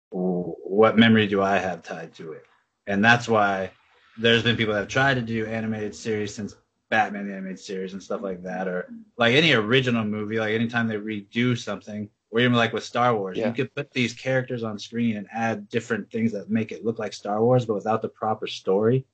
what 0.10 0.98
memory 0.98 1.28
do 1.28 1.42
I 1.42 1.58
have 1.58 1.84
tied 1.84 2.14
to 2.16 2.34
it? 2.34 2.46
And 2.88 3.04
that's 3.04 3.28
why 3.30 3.72
there's 4.18 4.44
been 4.44 4.58
people 4.58 4.74
that 4.74 4.82
have 4.82 4.90
tried 4.90 5.16
to 5.16 5.22
do 5.22 5.46
animated 5.46 5.96
series 5.96 6.34
since 6.36 6.56
Batman 6.94 7.28
the 7.28 7.34
animated 7.34 7.60
series 7.60 7.94
and 7.94 8.04
stuff 8.04 8.22
like 8.22 8.44
that, 8.44 8.68
or 8.68 8.88
like 9.18 9.34
any 9.34 9.52
original 9.54 10.04
movie. 10.04 10.40
Like 10.40 10.54
anytime 10.54 10.88
they 10.88 10.96
redo 10.98 11.58
something, 11.58 12.08
or 12.30 12.40
even 12.40 12.54
like 12.54 12.72
with 12.72 12.84
Star 12.84 13.16
Wars, 13.18 13.36
Yeah. 13.36 13.48
you 13.48 13.54
could 13.56 13.74
put 13.74 13.90
these 13.92 14.14
characters 14.14 14.62
on 14.62 14.78
screen 14.78 15.18
and 15.18 15.26
add 15.34 15.70
different 15.70 16.12
things 16.12 16.32
that 16.34 16.52
make 16.52 16.72
it 16.72 16.86
look 16.86 17.00
like 17.00 17.12
Star 17.14 17.44
Wars, 17.44 17.66
but 17.66 17.74
without 17.74 18.04
the 18.04 18.10
proper 18.10 18.46
story, 18.46 19.08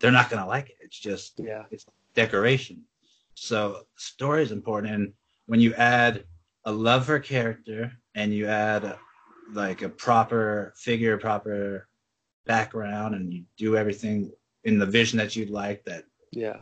they're 0.00 0.10
not 0.10 0.30
gonna 0.30 0.48
like 0.48 0.70
it. 0.70 0.78
It's 0.80 0.98
just 0.98 1.38
yeah, 1.38 1.62
it's 1.70 1.86
decoration. 2.14 2.82
So 3.34 3.86
story 3.94 4.42
is 4.42 4.50
important, 4.50 4.92
and 4.92 5.12
when 5.46 5.60
you 5.60 5.74
add 5.74 6.24
a 6.64 6.72
love 6.72 7.06
for 7.06 7.20
character 7.20 7.92
and 8.16 8.34
you 8.34 8.48
add 8.48 8.96
like 9.52 9.82
a 9.82 9.88
proper 9.88 10.72
figure, 10.76 11.16
proper 11.18 11.86
background, 12.46 13.14
and 13.14 13.32
you 13.32 13.44
do 13.56 13.76
everything 13.76 14.32
in 14.64 14.80
the 14.80 14.86
vision 14.86 15.18
that 15.18 15.36
you'd 15.36 15.50
like 15.50 15.84
that 15.84 16.02
yeah, 16.32 16.56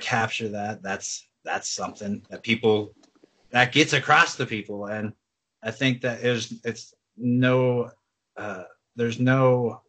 capture 0.00 0.48
that, 0.48 0.82
that's 0.82 1.28
that's 1.44 1.68
something 1.68 2.22
that 2.30 2.42
people 2.42 2.94
that 3.50 3.72
gets 3.72 3.92
across 3.92 4.36
to 4.36 4.46
people, 4.46 4.86
and 4.86 5.12
I 5.62 5.70
think 5.70 6.00
that 6.00 6.24
is 6.24 6.60
it's 6.64 6.94
no 7.16 7.90
uh, 8.36 8.64
there's 8.96 9.20
no 9.20 9.82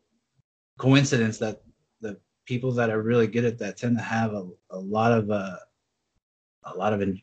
coincidence 0.77 1.37
that 1.39 1.61
the 2.01 2.19
people 2.45 2.71
that 2.73 2.89
are 2.89 3.01
really 3.01 3.27
good 3.27 3.45
at 3.45 3.57
that 3.59 3.77
tend 3.77 3.97
to 3.97 4.03
have 4.03 4.33
a, 4.33 4.47
a 4.71 4.79
lot 4.79 5.11
of 5.11 5.31
uh, 5.31 5.57
a 6.65 6.75
lot 6.75 6.93
of 6.93 7.01
in, 7.01 7.21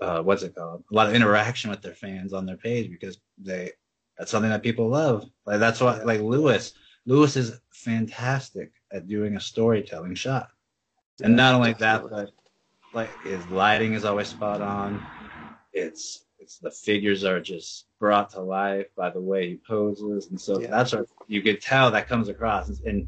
uh, 0.00 0.22
what's 0.22 0.42
it 0.42 0.54
called? 0.54 0.84
A 0.90 0.94
lot 0.94 1.08
of 1.08 1.14
interaction 1.14 1.70
with 1.70 1.80
their 1.80 1.94
fans 1.94 2.32
on 2.32 2.44
their 2.44 2.56
page 2.56 2.90
because 2.90 3.18
they 3.38 3.70
that's 4.18 4.30
something 4.30 4.50
that 4.50 4.62
people 4.62 4.88
love. 4.88 5.24
Like 5.46 5.60
that's 5.60 5.80
what 5.80 6.04
like 6.04 6.20
lewis 6.20 6.74
lewis 7.06 7.36
is 7.36 7.60
fantastic 7.72 8.72
at 8.92 9.08
doing 9.08 9.36
a 9.36 9.40
storytelling 9.40 10.14
shot 10.14 10.50
and 11.22 11.36
not 11.36 11.54
only 11.54 11.72
that 11.74 12.02
but 12.08 12.30
like 12.94 13.22
his 13.24 13.46
lighting 13.48 13.94
is 13.94 14.04
always 14.04 14.28
spot 14.28 14.60
on. 14.60 15.00
It's 15.72 16.24
it's 16.38 16.58
the 16.58 16.70
figures 16.70 17.24
are 17.24 17.40
just 17.40 17.86
brought 17.98 18.30
to 18.30 18.40
life 18.40 18.86
by 18.96 19.10
the 19.10 19.20
way 19.20 19.50
he 19.50 19.56
poses 19.56 20.28
and 20.28 20.40
so 20.40 20.60
Yeah. 20.60 20.70
that's 20.70 20.92
what 20.92 21.06
you 21.28 21.40
could 21.42 21.60
tell 21.60 21.90
that 21.90 22.08
comes 22.08 22.28
across. 22.28 22.68
And 22.80 23.06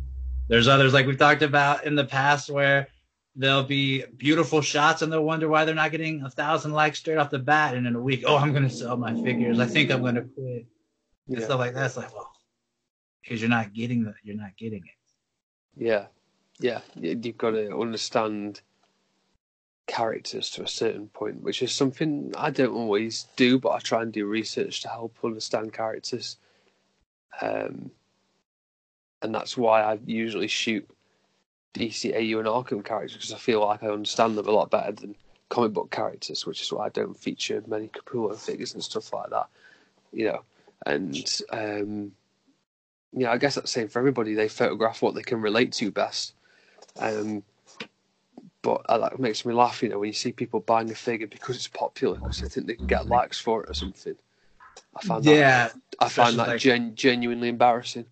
there's 0.48 0.68
others 0.68 0.92
like 0.92 1.07
we've 1.07 1.18
talked 1.18 1.42
about 1.42 1.84
in 1.84 1.94
the 1.94 2.05
past 2.05 2.48
where 2.50 2.88
there'll 3.36 3.64
be 3.64 4.05
beautiful 4.16 4.61
shots 4.61 5.02
and 5.02 5.12
they'll 5.12 5.24
wonder 5.24 5.48
why 5.48 5.64
they're 5.64 5.74
not 5.74 5.90
getting 5.90 6.22
a 6.22 6.30
thousand 6.30 6.72
likes 6.72 7.00
straight 7.00 7.18
off 7.18 7.30
the 7.30 7.38
bat. 7.38 7.74
And 7.74 7.86
in 7.86 7.94
a 7.96 8.00
week 8.00 8.24
oh 8.26 8.36
i'm 8.36 8.52
going 8.52 8.62
to 8.62 8.70
sell 8.70 8.96
my 8.96 9.14
figures. 9.14 9.59
I 9.59 9.66
think 9.66 9.90
i'm 9.90 10.00
going 10.02 10.14
to 10.14 10.22
quit. 10.22 10.66
And 11.28 11.38
Yeah. 11.38 11.44
stuff 11.44 11.59
like 11.59 11.74
that. 11.74 11.86
It's 11.86 11.96
like 11.96 12.14
well 12.14 12.30
because 13.22 13.40
you're 13.40 13.50
not 13.50 13.72
getting 13.72 14.05
the 14.05 14.14
you're 14.22 14.36
not 14.36 14.57
getting 14.57 14.82
it. 14.84 15.84
Yeah, 15.84 16.07
yeah. 16.64 16.80
You've 16.98 17.36
got 17.36 17.50
to 17.50 17.78
understand 17.78 18.62
characters 19.86 20.48
to 20.52 20.62
a 20.62 20.66
certain 20.66 21.08
point, 21.08 21.42
which 21.42 21.60
is 21.60 21.74
something 21.74 22.32
I 22.38 22.48
don't 22.48 22.74
always 22.74 23.26
do, 23.36 23.58
but 23.58 23.72
I 23.72 23.80
try 23.80 24.00
and 24.00 24.10
do 24.10 24.24
research 24.24 24.80
to 24.80 24.88
help 24.88 25.14
understand 25.22 25.74
characters. 25.74 26.38
Um, 27.42 27.90
and 29.20 29.34
that's 29.34 29.58
why 29.58 29.82
I 29.82 29.98
usually 30.06 30.48
shoot 30.48 30.88
DCAU 31.74 32.38
and 32.38 32.48
Arkham 32.48 32.82
characters 32.82 33.18
because 33.18 33.34
I 33.34 33.38
feel 33.38 33.60
like 33.60 33.82
I 33.82 33.88
understand 33.88 34.38
them 34.38 34.48
a 34.48 34.50
lot 34.50 34.70
better 34.70 34.92
than 34.92 35.16
comic 35.50 35.74
book 35.74 35.90
characters, 35.90 36.46
which 36.46 36.62
is 36.62 36.72
why 36.72 36.86
I 36.86 36.88
don't 36.88 37.14
feature 37.14 37.62
many 37.66 37.88
Capullo 37.88 38.34
figures 38.38 38.72
and 38.72 38.82
stuff 38.82 39.12
like 39.12 39.28
that. 39.28 39.48
You 40.14 40.28
know, 40.28 40.40
and 40.86 41.42
um, 41.50 42.12
yeah, 43.12 43.32
I 43.32 43.36
guess 43.36 43.56
that's 43.56 43.70
the 43.70 43.80
same 43.80 43.88
for 43.88 43.98
everybody. 43.98 44.32
They 44.32 44.48
photograph 44.48 45.02
what 45.02 45.14
they 45.14 45.22
can 45.22 45.42
relate 45.42 45.72
to 45.74 45.90
best. 45.90 46.32
Um, 46.99 47.42
but 48.62 48.82
uh, 48.88 48.99
that 48.99 49.18
makes 49.18 49.45
me 49.45 49.53
laugh, 49.53 49.82
you 49.82 49.88
know, 49.90 49.99
when 49.99 50.09
you 50.09 50.14
see 50.14 50.32
people 50.32 50.61
buying 50.61 50.90
a 50.90 50.95
figure 50.95 51.26
because 51.26 51.57
it's 51.57 51.68
popular, 51.68 52.16
because 52.16 52.40
they 52.40 52.49
think 52.49 52.66
they 52.66 52.74
can 52.74 52.86
get 52.86 53.07
likes 53.07 53.38
for 53.38 53.62
it 53.62 53.70
or 53.70 53.74
something. 53.74 54.14
I 54.97 55.03
find 55.03 55.24
that, 55.24 55.34
yeah 55.34 55.68
I 56.01 56.09
find 56.09 56.38
that 56.38 56.49
like- 56.49 56.61
gen- 56.61 56.95
genuinely 56.95 57.49
embarrassing. 57.49 58.07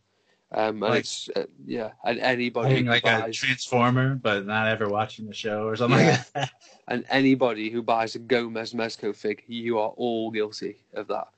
Um, 0.54 0.68
and 0.68 0.80
Like- 0.82 1.00
it's 1.00 1.30
uh, 1.34 1.44
yeah, 1.64 1.92
and 2.04 2.18
anybody 2.18 2.82
like 2.82 3.06
a 3.06 3.30
transformer 3.32 4.14
but 4.16 4.44
not 4.44 4.68
ever 4.68 4.86
watching 4.86 5.26
the 5.26 5.32
show 5.32 5.66
or 5.66 5.76
something 5.76 5.98
Yeah. 6.00 6.10
like 6.10 6.32
that 6.34 6.50
and 6.88 7.06
anybody 7.08 7.70
who 7.70 7.82
buys 7.82 8.14
a 8.16 8.18
Gomez 8.18 8.74
Mezco 8.74 9.16
fig, 9.16 9.44
you 9.46 9.78
are 9.78 9.88
all 9.96 10.30
guilty 10.30 10.76
of 10.92 11.06
that. 11.08 11.28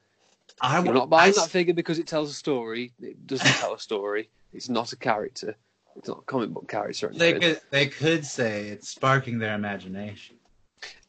I 0.60 0.82
You're 0.82 0.94
not 0.94 1.10
buying 1.10 1.32
I 1.36 1.42
that 1.42 1.50
figure 1.50 1.74
because 1.74 2.00
it 2.00 2.08
tells 2.08 2.30
a 2.30 2.34
story. 2.34 2.92
It 3.00 3.24
doesn't 3.28 3.46
tell 3.46 3.74
a 3.74 3.78
story. 3.78 4.28
It's 4.52 4.68
not 4.68 4.92
a 4.92 4.96
character. 4.96 5.54
It's 5.96 6.08
not 6.08 6.18
a 6.18 6.22
comic 6.22 6.50
book 6.50 6.68
character. 6.68 7.10
They 7.14 7.38
could 7.38 7.60
they 7.70 7.86
could 7.86 8.24
say 8.24 8.68
it's 8.68 8.88
sparking 8.88 9.38
their 9.38 9.54
imagination. 9.54 10.36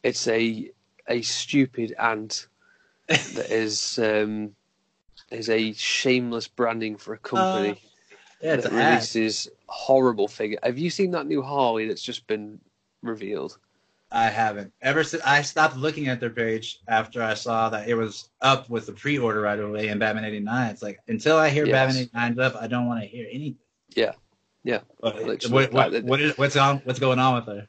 It's 0.02 0.26
a 0.28 0.70
a 1.08 1.22
stupid 1.22 1.94
ant 1.98 2.48
that 3.08 3.50
is 3.50 3.98
um, 3.98 4.54
is 5.30 5.50
a 5.50 5.72
shameless 5.72 6.48
branding 6.48 6.96
for 6.96 7.14
a 7.14 7.18
company 7.18 7.70
Uh, 7.70 7.74
Yeah, 8.42 8.56
that 8.56 8.66
ad. 8.66 8.72
releases 8.72 9.48
horrible 9.68 10.28
figure. 10.28 10.58
Have 10.62 10.78
you 10.78 10.90
seen 10.90 11.10
that 11.12 11.26
new 11.26 11.42
Harley 11.42 11.88
that's 11.88 12.02
just 12.02 12.26
been 12.26 12.60
revealed? 13.02 13.58
I 14.12 14.28
haven't 14.28 14.72
ever 14.82 15.02
since 15.02 15.22
I 15.24 15.42
stopped 15.42 15.76
looking 15.76 16.06
at 16.06 16.20
their 16.20 16.30
page 16.30 16.78
after 16.86 17.20
I 17.22 17.34
saw 17.34 17.68
that 17.70 17.88
it 17.88 17.94
was 17.94 18.30
up 18.40 18.70
with 18.70 18.86
the 18.86 18.92
pre-order 18.92 19.40
right 19.40 19.58
away 19.58 19.88
in 19.88 19.98
Batman 19.98 20.24
'89. 20.24 20.70
It's 20.70 20.82
like 20.82 21.00
until 21.08 21.36
I 21.36 21.48
hear 21.50 21.66
Yes. 21.66 21.72
Batman 21.72 22.08
'89's 22.14 22.38
up, 22.38 22.54
I 22.62 22.68
don't 22.68 22.86
want 22.86 23.00
to 23.02 23.06
hear 23.06 23.26
anything. 23.28 23.58
Yeah. 23.96 24.12
Yeah. 24.66 24.80
Literally, 25.00 25.68
what, 25.68 25.72
what, 25.72 26.02
what 26.02 26.20
is, 26.20 26.36
what's 26.36 26.56
on? 26.56 26.78
What's 26.78 26.98
going 26.98 27.20
on 27.20 27.36
with 27.36 27.46
her? 27.46 27.68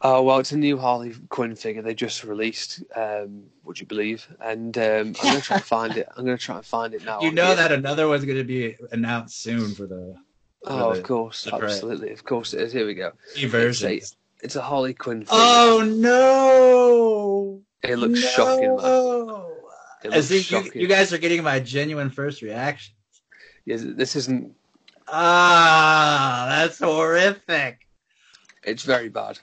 Oh 0.00 0.22
well, 0.22 0.38
it's 0.38 0.52
a 0.52 0.56
new 0.56 0.78
Harley 0.78 1.12
Quinn 1.28 1.56
figure 1.56 1.82
they 1.82 1.92
just 1.92 2.22
released. 2.22 2.84
Um, 2.94 3.46
would 3.64 3.80
you 3.80 3.86
believe? 3.86 4.28
And 4.40 4.78
um, 4.78 4.84
I'm 4.84 5.12
gonna 5.12 5.40
try 5.40 5.56
and 5.56 5.64
find 5.64 5.96
it. 5.96 6.08
I'm 6.16 6.24
gonna 6.24 6.38
try 6.38 6.56
and 6.56 6.64
find 6.64 6.94
it 6.94 7.04
now. 7.04 7.20
you 7.20 7.32
know 7.32 7.54
that 7.56 7.72
another 7.72 8.06
one's 8.06 8.24
going 8.24 8.38
to 8.38 8.44
be 8.44 8.76
announced 8.92 9.42
soon 9.42 9.74
for 9.74 9.86
the 9.86 10.16
Oh, 10.64 10.92
the- 10.92 11.00
of 11.00 11.04
course, 11.04 11.48
absolutely, 11.52 12.12
of 12.12 12.24
course 12.24 12.54
it 12.54 12.60
is. 12.60 12.72
Here 12.72 12.86
we 12.86 12.94
go. 12.94 13.12
three 13.34 13.46
versions. 13.46 14.16
It's 14.40 14.54
a 14.54 14.62
Harley 14.62 14.94
Quinn 14.94 15.20
figure. 15.22 15.32
Oh 15.32 15.82
no! 15.84 17.62
it 17.82 17.96
looks 17.96 18.20
shocking, 18.20 18.76
man. 18.76 19.44
It 20.04 20.10
looks 20.10 20.26
see 20.26 20.36
you, 20.36 20.42
shocking. 20.42 20.80
you 20.80 20.86
guys 20.86 21.12
are 21.12 21.18
getting 21.18 21.42
my 21.42 21.58
genuine 21.58 22.10
first 22.10 22.40
reaction. 22.40 22.94
Yes, 23.64 23.82
this 23.84 24.14
isn't. 24.14 24.54
Ah, 25.08 26.46
that's 26.48 26.78
horrific. 26.78 27.86
It's 28.64 28.82
very 28.82 29.08
bad. 29.08 29.38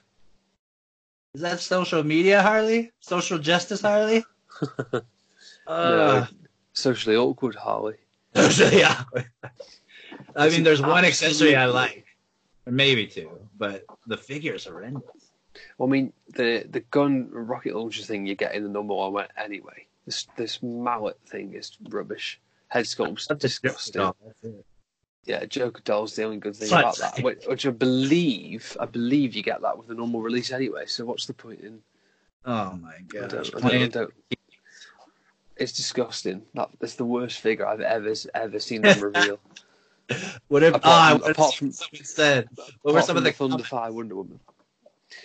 Is 1.34 1.40
that 1.40 1.60
social 1.60 2.04
media, 2.04 2.42
Harley? 2.42 2.92
Social 3.00 3.38
justice, 3.38 3.80
Harley? 3.80 4.24
uh, 5.66 6.26
Socially 6.74 7.16
awkward 7.16 7.54
Harley. 7.54 7.96
socially 8.34 8.84
awkward. 8.84 9.30
I 10.36 10.48
mean, 10.48 10.62
there's 10.64 10.82
one 10.82 11.04
accessory 11.04 11.56
I 11.56 11.66
like, 11.66 12.04
or 12.66 12.72
maybe 12.72 13.06
two, 13.06 13.30
but 13.56 13.84
the 14.06 14.16
figure 14.16 14.54
is 14.54 14.64
horrendous. 14.64 15.32
Well, 15.78 15.88
I 15.88 15.92
mean, 15.92 16.12
the 16.34 16.66
the 16.68 16.80
gun 16.80 17.28
rocket 17.30 17.74
launcher 17.76 18.02
thing 18.02 18.26
you 18.26 18.34
get 18.34 18.54
in 18.54 18.64
the 18.64 18.68
number 18.68 18.94
one 18.94 19.12
one 19.12 19.28
anyway. 19.42 19.86
This 20.04 20.26
this 20.36 20.62
mallet 20.62 21.18
thing 21.26 21.54
is 21.54 21.76
rubbish. 21.88 22.40
Head 22.68 22.86
sculpt's 22.86 23.26
disgusting. 23.26 24.12
Oh, 25.26 25.38
that's 25.38 25.48
it. 25.48 25.58
Yeah, 25.60 25.64
Joker 25.66 25.82
doll's 25.84 26.16
the 26.16 26.24
only 26.24 26.36
good 26.38 26.56
thing 26.56 26.68
Fuck's 26.68 26.98
about 26.98 27.16
that, 27.16 27.24
which, 27.24 27.44
which 27.46 27.66
I 27.66 27.70
believe, 27.70 28.76
I 28.80 28.86
believe 28.86 29.34
you 29.34 29.42
get 29.42 29.62
that 29.62 29.76
with 29.76 29.88
the 29.88 29.94
normal 29.94 30.22
release 30.22 30.52
anyway. 30.52 30.84
So 30.86 31.04
what's 31.04 31.26
the 31.26 31.34
point 31.34 31.60
in? 31.60 31.80
Oh 32.44 32.72
my 32.74 32.94
I 32.94 33.00
gosh. 33.08 33.50
don't, 33.50 33.64
I 33.64 33.68
don't, 33.70 33.82
I 33.82 33.86
don't- 33.88 34.14
It's 35.56 35.72
disgusting. 35.72 36.42
That, 36.54 36.70
that's 36.80 36.96
the 36.96 37.04
worst 37.04 37.40
figure 37.40 37.66
I've 37.66 37.80
ever 37.80 38.12
ever 38.34 38.58
seen 38.60 38.82
them 38.82 39.00
reveal. 39.00 39.38
What 40.48 40.62
if? 40.62 40.74
Apart 40.74 40.84
oh, 40.84 41.18
from- 41.18 41.20
wanna 41.22 41.32
apart 41.32 41.54
from- 41.54 41.68
what 41.68 42.06
said. 42.06 42.48
What 42.54 42.68
were 42.84 42.90
Apart 42.90 43.06
some 43.06 43.14
from 43.14 43.16
of 43.18 43.24
the, 43.24 43.30
the 43.30 43.36
comments? 43.36 43.68
Thunderfire 43.70 43.90
Wonder 43.92 44.16
Woman? 44.16 44.40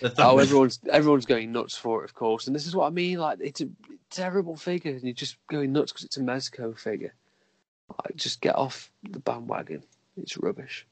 The 0.02 0.14
Oh, 0.20 0.38
everyone's 0.38 0.80
everyone's 0.89 1.26
going 1.26 1.52
nuts 1.52 1.76
for 1.76 2.02
it, 2.02 2.06
of 2.06 2.14
course, 2.14 2.47
and 2.47 2.56
this 2.56 2.66
is 2.66 2.76
what 2.76 2.88
I 2.88 2.89
mean. 2.89 3.18
Like, 3.20 3.39
it's 3.41 3.60
a 3.60 3.68
terrible 4.10 4.56
figure, 4.56 4.93
and 4.93 5.04
you're 5.04 5.14
just 5.14 5.36
going 5.47 5.74
nuts 5.74 5.91
because 5.91 6.06
it's 6.06 6.16
a 6.16 6.22
Mezco 6.22 6.80
figure. 6.80 7.14
Like, 7.90 8.16
just 8.16 8.42
get 8.42 8.56
off 8.56 8.92
the 9.04 9.20
bandwagon. 9.20 9.84
It's 10.18 10.38
rubbish. 10.38 10.86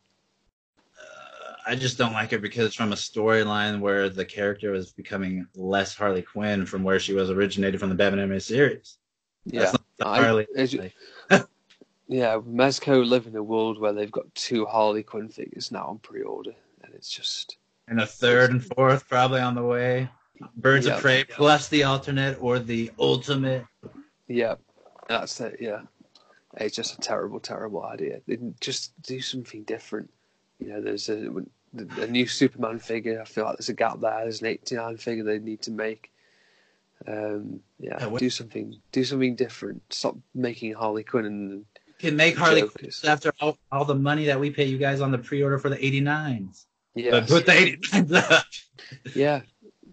I 1.70 1.76
just 1.76 1.98
don't 1.98 2.14
like 2.14 2.32
it 2.32 2.42
because 2.42 2.66
it's 2.66 2.76
from 2.76 2.94
a 2.94 2.96
storyline 2.96 3.82
where 3.82 4.08
the 4.08 4.24
character 4.24 4.72
was 4.72 4.92
becoming 4.94 5.46
less 5.54 5.94
Harley 5.94 6.22
Quinn 6.22 6.66
from 6.66 6.82
where 6.82 6.98
she 6.98 7.14
was 7.14 7.30
originated 7.30 7.80
from 7.82 7.90
the 7.90 7.96
Batman 7.96 8.20
animated 8.22 8.44
series. 8.44 8.98
Yeah, 9.46 9.60
That's 9.62 9.74
not 9.74 9.82
the 9.98 10.08
I- 10.08 10.32
like- 10.32 10.48
yeah. 12.08 12.38
Mezco 12.40 13.06
live 13.06 13.28
in 13.28 13.36
a 13.36 13.44
world 13.44 13.80
where 13.82 13.92
they've 13.92 14.12
got 14.12 14.34
two 14.34 14.66
Harley 14.66 15.04
Quinn 15.04 15.28
figures 15.28 15.70
now 15.72 15.88
on 15.88 15.98
pre-order, 16.00 16.54
and 16.84 16.94
it's 16.94 17.10
just 17.10 17.58
and 17.90 18.00
a 18.00 18.06
third 18.06 18.52
and 18.52 18.64
fourth 18.64 19.08
probably 19.10 19.42
on 19.42 19.56
the 19.56 19.64
way. 19.64 20.08
Birds 20.58 20.86
Yeah. 20.88 20.96
of 20.96 21.02
Prey 21.02 21.26
plus 21.26 21.68
the 21.68 21.84
alternate 21.84 22.38
or 22.42 22.60
the 22.60 22.92
ultimate. 23.00 23.66
yeah, 24.30 24.56
that's 25.10 25.42
it. 25.42 25.58
Yeah, 25.60 25.82
it's 26.60 26.76
just 26.76 26.96
a 26.96 27.02
terrible, 27.02 27.40
terrible 27.40 27.84
idea. 27.86 28.22
Just 28.60 29.00
do 29.02 29.22
something 29.22 29.64
different. 29.64 30.10
You 30.60 30.70
know, 30.70 30.82
there's 30.82 31.10
a 31.10 31.30
a 31.98 32.08
new 32.08 32.28
Superman 32.28 32.80
figure. 32.80 33.22
I 33.22 33.26
feel 33.26 33.46
like 33.46 33.58
there's 33.58 33.70
a 33.70 33.74
gap 33.74 34.00
there. 34.00 34.22
There's 34.22 34.42
an 34.42 34.48
'89 34.48 34.98
figure 34.98 35.24
they 35.24 35.40
need 35.40 35.62
to 35.64 35.72
make. 35.72 36.12
Um, 37.08 37.60
yeah, 37.80 37.98
Yeah, 38.00 38.18
do 38.18 38.30
something, 38.30 38.76
do 38.92 39.04
something 39.04 39.36
different. 39.36 39.82
Stop 39.94 40.18
making 40.34 40.74
Harley 40.74 41.04
Quinn 41.04 41.26
and 41.26 41.66
Can 42.00 42.16
make 42.16 42.36
Harley 42.36 42.68
Quinn 42.68 42.92
after 43.06 43.32
all, 43.40 43.58
all 43.72 43.86
the 43.86 43.96
money 43.96 44.26
that 44.26 44.40
we 44.40 44.50
pay 44.50 44.66
you 44.66 44.78
guys 44.78 45.00
on 45.00 45.12
the 45.12 45.18
pre-order 45.18 45.60
for 45.60 45.70
the 45.70 45.78
89s. 45.78 46.66
yeah, 46.96 47.12
But 47.12 47.28
put 47.28 47.46
the 47.46 47.52
89s 47.52 48.32
up. 48.32 48.46
yeah, 49.16 49.42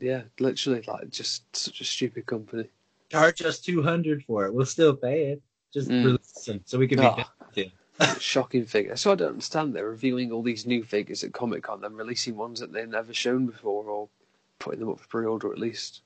yeah. 0.01 0.23
Literally, 0.41 0.83
like 0.87 1.11
just 1.11 1.55
such 1.55 1.81
a 1.83 1.85
stupid 1.85 2.25
company. 2.25 2.69
Charge 3.11 3.43
us 3.43 3.61
200 3.61 4.25
for 4.25 4.47
it. 4.47 4.55
We'll 4.55 4.67
still 4.67 4.97
pay 4.97 5.27
it. 5.27 5.43
Just 5.75 5.89
Mm. 5.91 6.05
release 6.05 6.45
them 6.47 6.61
so 6.65 6.79
we 6.79 6.87
can 6.87 7.01
be 7.01 7.07
Oh. 7.07 7.17
with 7.49 7.59
it. 7.59 7.73
Shocking 8.21 8.65
figure. 8.65 8.95
So 8.97 9.11
I 9.13 9.17
don't 9.17 9.31
understand. 9.31 9.75
They're 9.75 9.89
revealing 9.89 10.31
all 10.33 10.43
these 10.43 10.67
new 10.67 10.85
figures 10.85 11.25
at 11.25 11.33
Comic 11.33 11.65
Con, 11.65 11.81
then 11.81 11.95
releasing 11.95 12.37
ones 12.37 12.61
that 12.61 12.73
they've 12.73 12.89
never 12.89 13.13
shown 13.13 13.47
before, 13.47 13.85
or 13.85 14.09
putting 14.61 14.81
them 14.81 14.89
up 14.89 15.01
for 15.01 15.09
pre-order 15.09 15.53
at 15.53 15.59
least. 15.59 16.03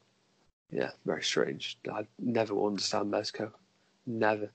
Yeah, 0.70 0.90
very 1.04 1.22
strange. 1.22 1.78
I 1.90 2.06
never 2.18 2.54
will 2.54 2.66
understand 2.66 3.12
Mezco. 3.12 3.52
Never. 4.06 4.50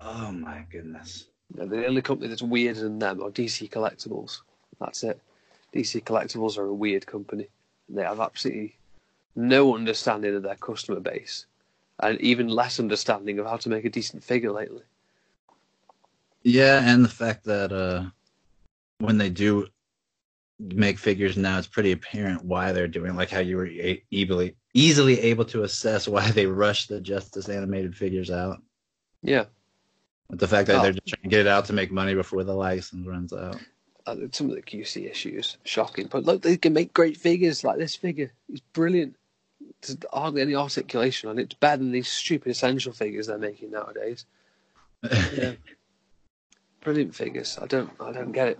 Oh 0.00 0.30
my 0.30 0.66
goodness. 0.70 1.26
No, 1.54 1.66
the 1.66 1.86
only 1.86 2.02
company 2.02 2.28
that's 2.28 2.42
weirder 2.42 2.80
than 2.80 2.98
them 2.98 3.22
are 3.22 3.30
DC 3.30 3.70
Collectibles. 3.70 4.40
That's 4.78 5.04
it. 5.04 5.20
DC 5.74 6.02
Collectibles 6.04 6.58
are 6.58 6.66
a 6.66 6.74
weird 6.74 7.06
company. 7.06 7.48
They 7.88 8.02
have 8.02 8.20
absolutely 8.20 8.76
no 9.36 9.74
understanding 9.74 10.34
of 10.34 10.42
their 10.42 10.54
customer 10.56 11.00
base, 11.00 11.46
and 12.00 12.20
even 12.20 12.48
less 12.48 12.80
understanding 12.80 13.38
of 13.38 13.46
how 13.46 13.56
to 13.56 13.68
make 13.68 13.84
a 13.84 13.90
decent 13.90 14.22
figure 14.24 14.52
lately. 14.52 14.82
Yeah, 16.42 16.80
and 16.84 17.04
the 17.04 17.08
fact 17.08 17.44
that 17.44 17.72
uh, 17.72 18.04
when 18.98 19.16
they 19.18 19.30
do 19.30 19.66
make 20.58 20.98
figures 20.98 21.36
now, 21.36 21.58
it's 21.58 21.66
pretty 21.66 21.92
apparent 21.92 22.44
why 22.44 22.72
they're 22.72 22.88
doing. 22.88 23.16
Like 23.16 23.30
how 23.30 23.40
you 23.40 23.56
were 23.56 23.68
easily 24.10 24.56
easily 24.74 25.20
able 25.20 25.44
to 25.46 25.62
assess 25.62 26.06
why 26.08 26.30
they 26.32 26.46
rushed 26.46 26.88
the 26.88 27.00
Justice 27.00 27.48
animated 27.48 27.96
figures 27.96 28.30
out. 28.30 28.60
Yeah, 29.22 29.44
But 30.28 30.38
the 30.40 30.48
fact 30.48 30.66
that 30.66 30.80
Oh. 30.80 30.82
they're 30.82 30.92
just 30.92 31.06
trying 31.06 31.22
to 31.22 31.28
get 31.28 31.40
it 31.40 31.46
out 31.46 31.64
to 31.66 31.72
make 31.72 31.90
money 31.90 32.14
before 32.14 32.44
the 32.44 32.54
license 32.54 33.06
runs 33.06 33.32
out. 33.32 33.58
uh, 34.06 34.16
some 34.32 34.50
of 34.50 34.56
the 34.56 34.60
QC 34.62 35.10
issues 35.10 35.56
shocking, 35.64 36.08
but 36.08 36.24
look, 36.24 36.42
they 36.42 36.58
can 36.58 36.74
make 36.74 36.92
great 36.92 37.16
figures 37.16 37.64
like 37.64 37.78
this 37.78 37.96
figure. 37.96 38.30
It's 38.50 38.60
brilliant. 38.74 39.16
There's 39.86 39.98
hardly 40.12 40.42
any 40.42 40.54
articulation 40.54 41.28
on 41.28 41.38
it. 41.38 41.42
It's 41.42 41.54
better 41.54 41.78
than 41.78 41.92
these 41.92 42.08
stupid 42.08 42.50
essential 42.50 42.92
figures 42.92 43.26
they're 43.26 43.38
making 43.38 43.70
nowadays. 43.70 44.26
Yeah. 45.02 45.52
Brilliant 46.82 47.14
figures. 47.14 47.58
I 47.60 47.66
don't, 47.66 47.90
I 48.00 48.12
don't 48.12 48.32
get 48.32 48.48
it. 48.48 48.58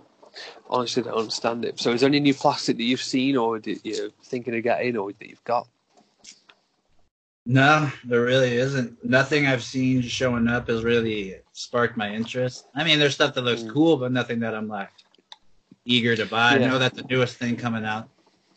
Honestly, 0.68 1.02
don't 1.02 1.14
understand 1.18 1.64
it. 1.64 1.78
So, 1.78 1.92
is 1.92 2.00
there 2.00 2.08
any 2.08 2.20
new 2.20 2.34
plastic 2.34 2.76
that 2.78 2.82
you've 2.82 3.02
seen, 3.02 3.36
or 3.36 3.60
that 3.60 3.80
you're 3.84 4.10
thinking 4.24 4.56
of 4.56 4.62
getting, 4.62 4.96
or 4.96 5.12
that 5.12 5.28
you've 5.28 5.44
got? 5.44 5.68
No, 7.46 7.90
there 8.04 8.22
really 8.22 8.56
isn't. 8.56 9.04
Nothing 9.04 9.46
I've 9.46 9.62
seen 9.62 10.00
showing 10.02 10.48
up 10.48 10.68
has 10.68 10.82
really 10.82 11.36
sparked 11.52 11.96
my 11.96 12.12
interest. 12.12 12.66
I 12.74 12.82
mean, 12.84 12.98
there's 12.98 13.14
stuff 13.14 13.34
that 13.34 13.42
looks 13.42 13.62
Mm. 13.62 13.72
cool, 13.72 13.96
but 13.98 14.10
nothing 14.10 14.40
that 14.40 14.54
I'm 14.54 14.66
like 14.66 14.90
eager 15.84 16.16
to 16.16 16.24
buy. 16.26 16.54
I 16.54 16.58
know 16.58 16.78
that 16.78 16.94
the 16.94 17.02
newest 17.04 17.36
thing 17.36 17.56
coming 17.56 17.84
out 17.84 18.08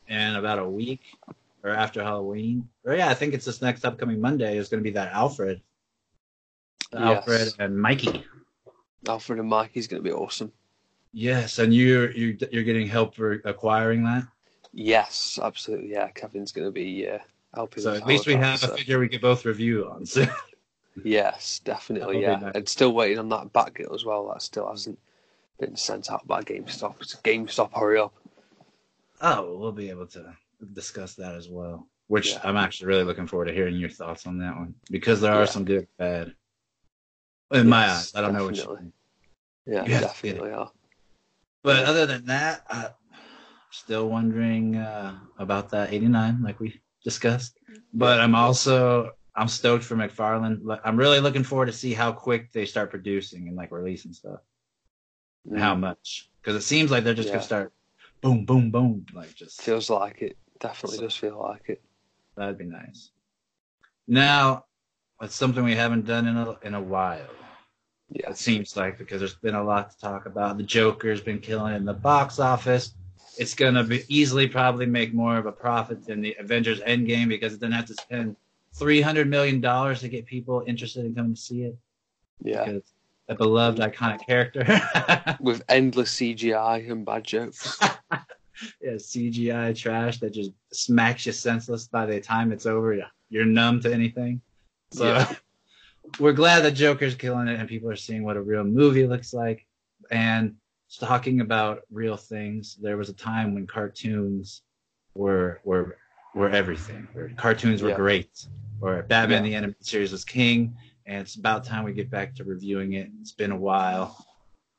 in 0.07 0.35
about 0.35 0.59
a 0.59 0.67
week 0.67 1.01
or 1.63 1.71
after 1.71 2.03
Halloween. 2.03 2.67
Or 2.85 2.95
yeah, 2.95 3.09
I 3.09 3.13
think 3.13 3.33
it's 3.33 3.45
this 3.45 3.61
next 3.61 3.85
upcoming 3.85 4.21
Monday 4.21 4.57
is 4.57 4.69
going 4.69 4.81
to 4.81 4.87
be 4.87 4.93
that 4.93 5.11
Alfred, 5.13 5.61
Yes. 6.93 7.01
Alfred 7.01 7.53
and 7.59 7.77
Mikey. 7.79 8.23
Alfred 9.07 9.39
and 9.39 9.49
Mikey's 9.49 9.87
going 9.87 10.01
to 10.01 10.07
be 10.09 10.13
awesome. 10.13 10.51
Yes, 11.13 11.59
and 11.59 11.73
you 11.73 12.07
you 12.15 12.37
you're 12.51 12.63
getting 12.63 12.87
help 12.87 13.15
for 13.15 13.33
acquiring 13.45 14.03
that. 14.03 14.27
Yes, 14.73 15.39
absolutely. 15.41 15.91
Yeah, 15.91 16.09
Kevin's 16.09 16.51
going 16.51 16.67
to 16.67 16.71
be 16.71 17.07
uh, 17.07 17.17
helping. 17.55 17.83
So 17.83 17.93
at 17.93 18.05
least 18.05 18.27
we 18.27 18.35
have 18.35 18.61
that, 18.61 18.71
a 18.71 18.77
figure 18.77 18.99
we 18.99 19.07
could 19.09 19.21
both 19.21 19.45
review 19.45 19.89
on. 19.89 20.05
So 20.05 20.25
Yes, 21.03 21.59
definitely. 21.63 22.21
Yeah, 22.21 22.35
nice. 22.39 22.51
and 22.55 22.67
still 22.69 22.93
waiting 22.93 23.19
on 23.19 23.29
that 23.29 23.53
Batgirl 23.53 23.93
as 23.93 24.03
well. 24.05 24.29
That 24.29 24.41
still 24.41 24.67
hasn't 24.69 24.99
been 25.59 25.75
sent 25.75 26.11
out 26.11 26.25
by 26.27 26.41
GameStop. 26.41 26.95
It's 27.01 27.15
GameStop, 27.15 27.77
hurry 27.77 27.99
up! 27.99 28.13
Oh, 29.21 29.57
we'll 29.57 29.71
be 29.71 29.89
able 29.89 30.07
to 30.07 30.35
discuss 30.73 31.15
that 31.15 31.35
as 31.35 31.49
well. 31.49 31.87
Which 32.07 32.33
Yeah. 32.33 32.41
I'm 32.43 32.57
actually 32.57 32.87
really 32.87 33.03
looking 33.03 33.27
forward 33.27 33.45
to 33.45 33.53
hearing 33.53 33.75
your 33.75 33.89
thoughts 33.89 34.25
on 34.27 34.39
that 34.39 34.55
one 34.55 34.75
because 34.89 35.21
there 35.21 35.33
are 35.33 35.45
Yeah. 35.45 35.51
some 35.51 35.65
good 35.65 35.79
and 35.79 35.87
bad. 35.97 36.33
In 37.51 37.67
my 37.69 37.89
eyes, 37.89 38.13
I 38.15 38.21
don't 38.21 38.33
know 38.33 38.45
what 38.45 38.55
you 38.55 38.61
definitely. 38.63 38.91
Yeah, 39.65 39.83
You 39.85 39.93
have 39.93 40.01
to 40.03 40.21
get 40.23 40.37
it. 40.37 40.37
definitely 40.37 40.51
are. 40.51 40.71
But 41.63 41.85
other 41.85 42.05
than 42.05 42.25
that, 42.25 42.63
I'm 42.69 42.91
still 43.71 44.09
wondering 44.09 44.75
uh, 44.77 45.19
about 45.37 45.69
that 45.71 45.93
89, 45.93 46.41
like 46.43 46.59
we 46.59 46.81
discussed. 47.03 47.59
But 47.93 48.19
I'm 48.21 48.35
also 48.35 49.11
I'm 49.35 49.47
stoked 49.47 49.83
for 49.83 49.95
McFarlane. 49.95 50.59
Like, 50.63 50.81
I'm 50.83 50.97
really 50.97 51.19
looking 51.19 51.43
forward 51.43 51.67
to 51.67 51.73
see 51.73 51.93
how 51.93 52.11
quick 52.11 52.51
they 52.51 52.65
start 52.65 52.89
producing 52.89 53.47
and 53.47 53.55
like 53.55 53.71
releasing 53.71 54.13
stuff. 54.13 54.39
And 55.53 55.59
how 55.61 55.75
Mm, 55.75 55.79
much? 55.79 56.29
Because 56.41 56.55
it 56.55 56.65
seems 56.65 56.91
like 56.91 57.03
they're 57.03 57.13
just 57.13 57.29
Yeah. 57.29 57.33
gonna 57.33 57.43
start 57.43 57.73
boom, 58.21 58.45
boom, 58.45 58.71
boom, 58.71 59.05
like 59.13 59.33
just 59.35 59.61
feels 59.61 59.89
like 59.89 60.21
it. 60.21 60.37
Definitely 60.59 60.99
does 60.99 61.15
feel 61.15 61.39
like 61.39 61.63
it. 61.69 61.81
That'd 62.35 62.57
be 62.57 62.65
nice. 62.65 63.11
Now, 64.07 64.65
it's 65.21 65.35
something 65.35 65.63
we 65.63 65.75
haven't 65.75 66.05
done 66.05 66.27
in 66.27 66.37
a 66.37 66.57
in 66.63 66.73
a 66.75 66.81
while. 66.81 67.27
Yeah, 68.09 68.29
It 68.29 68.37
seems 68.37 68.77
like 68.77 68.97
because 68.97 69.19
there's 69.19 69.35
been 69.35 69.55
a 69.55 69.63
lot 69.63 69.91
to 69.91 69.97
talk 69.99 70.25
about. 70.27 70.57
The 70.57 70.63
Joker's 70.63 71.19
been 71.19 71.39
killing 71.39 71.73
it 71.73 71.77
in 71.77 71.85
the 71.85 71.93
box 71.93 72.39
office. 72.39 72.93
It's 73.37 73.53
gonna 73.53 73.83
be 73.83 74.03
easily 74.07 74.47
probably 74.47 74.85
make 74.85 75.13
more 75.13 75.37
of 75.37 75.45
a 75.45 75.51
profit 75.51 76.05
than 76.05 76.21
the 76.21 76.35
Avengers 76.39 76.79
Endgame 76.81 77.27
because 77.27 77.53
it 77.53 77.59
doesn't 77.59 77.73
have 77.73 77.85
to 77.87 77.93
spend 77.95 78.35
three 78.73 79.01
hundred 79.01 79.29
million 79.29 79.59
dollars 79.59 79.99
to 80.01 80.07
get 80.09 80.25
people 80.25 80.63
interested 80.67 81.05
in 81.05 81.15
coming 81.15 81.35
to 81.35 81.41
see 81.41 81.63
it. 81.63 81.77
yeah. 82.41 82.65
Because 82.65 82.93
a 83.29 83.35
beloved 83.35 83.79
iconic 83.79 84.25
character. 84.25 84.63
With 85.41 85.61
endless 85.67 86.15
CGI 86.15 86.89
and 86.89 87.05
bad 87.05 87.25
jokes. 87.25 87.77
yeah, 88.81 88.93
CGI 88.93 89.75
trash 89.77 90.19
that 90.19 90.31
just 90.33 90.51
smacks 90.71 91.25
you 91.25 91.31
senseless 91.31 91.87
by 91.87 92.05
the 92.05 92.19
time 92.19 92.51
it's 92.51 92.65
over. 92.65 92.97
You're 93.29 93.45
numb 93.45 93.79
to 93.81 93.93
anything. 93.93 94.41
So 94.91 95.05
Yeah. 95.05 95.35
we're 96.19 96.33
glad 96.33 96.61
that 96.61 96.71
Joker's 96.71 97.15
killing 97.15 97.47
it 97.47 97.59
and 97.59 97.67
people 97.67 97.89
are 97.89 97.95
seeing 97.95 98.23
what 98.23 98.37
a 98.37 98.41
real 98.41 98.63
movie 98.63 99.05
looks 99.05 99.33
like. 99.33 99.65
And 100.11 100.55
talking 100.99 101.41
about 101.41 101.81
real 101.91 102.15
things, 102.17 102.77
there 102.81 102.97
was 102.97 103.09
a 103.09 103.13
time 103.13 103.53
when 103.53 103.67
cartoons 103.67 104.61
were 105.15 105.59
were 105.63 105.97
were 106.33 106.49
everything. 106.49 107.07
Where 107.13 107.29
cartoons 107.35 107.81
were 107.81 107.89
Yeah. 107.89 107.95
great. 107.95 108.47
Or 108.79 109.01
Batman 109.03 109.43
Yeah. 109.43 109.49
the 109.49 109.55
Animated 109.55 109.85
Series 109.85 110.11
was 110.11 110.23
king, 110.23 110.77
and 111.07 111.21
it's 111.21 111.35
about 111.35 111.65
time 111.65 111.83
we 111.83 111.93
get 111.93 112.09
back 112.11 112.35
to 112.35 112.43
reviewing 112.43 112.93
it. 112.93 113.09
It's 113.21 113.31
been 113.31 113.51
a 113.51 113.57
while. 113.57 114.23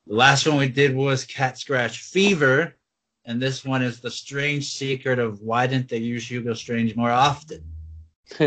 The 0.06 0.14
last 0.14 0.46
one 0.46 0.56
we 0.56 0.68
did 0.68 0.94
was 0.94 1.24
Cat 1.24 1.58
Scratch 1.58 2.00
Fever, 2.02 2.74
and 3.28 3.40
this 3.40 3.62
one 3.64 3.82
is 3.82 4.00
the 4.00 4.10
strange 4.10 4.72
secret 4.72 5.18
of 5.18 5.42
why 5.42 5.66
didn't 5.66 5.88
they 5.90 5.98
use 5.98 6.28
Hugo 6.28 6.54
Strange 6.54 6.96
more 6.96 7.10
often? 7.10 7.62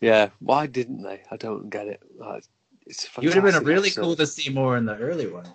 yeah, 0.00 0.30
why 0.40 0.66
didn't 0.66 1.02
they? 1.02 1.22
I 1.30 1.36
don't 1.36 1.68
get 1.68 1.86
it. 1.86 2.02
It's 2.86 3.06
You 3.20 3.28
would 3.28 3.34
have 3.34 3.44
been 3.44 3.64
really 3.64 3.88
episode. 3.88 4.00
cool 4.00 4.16
to 4.16 4.26
see 4.26 4.50
more 4.50 4.78
in 4.78 4.86
the 4.86 4.96
early 4.96 5.26
ones. 5.26 5.48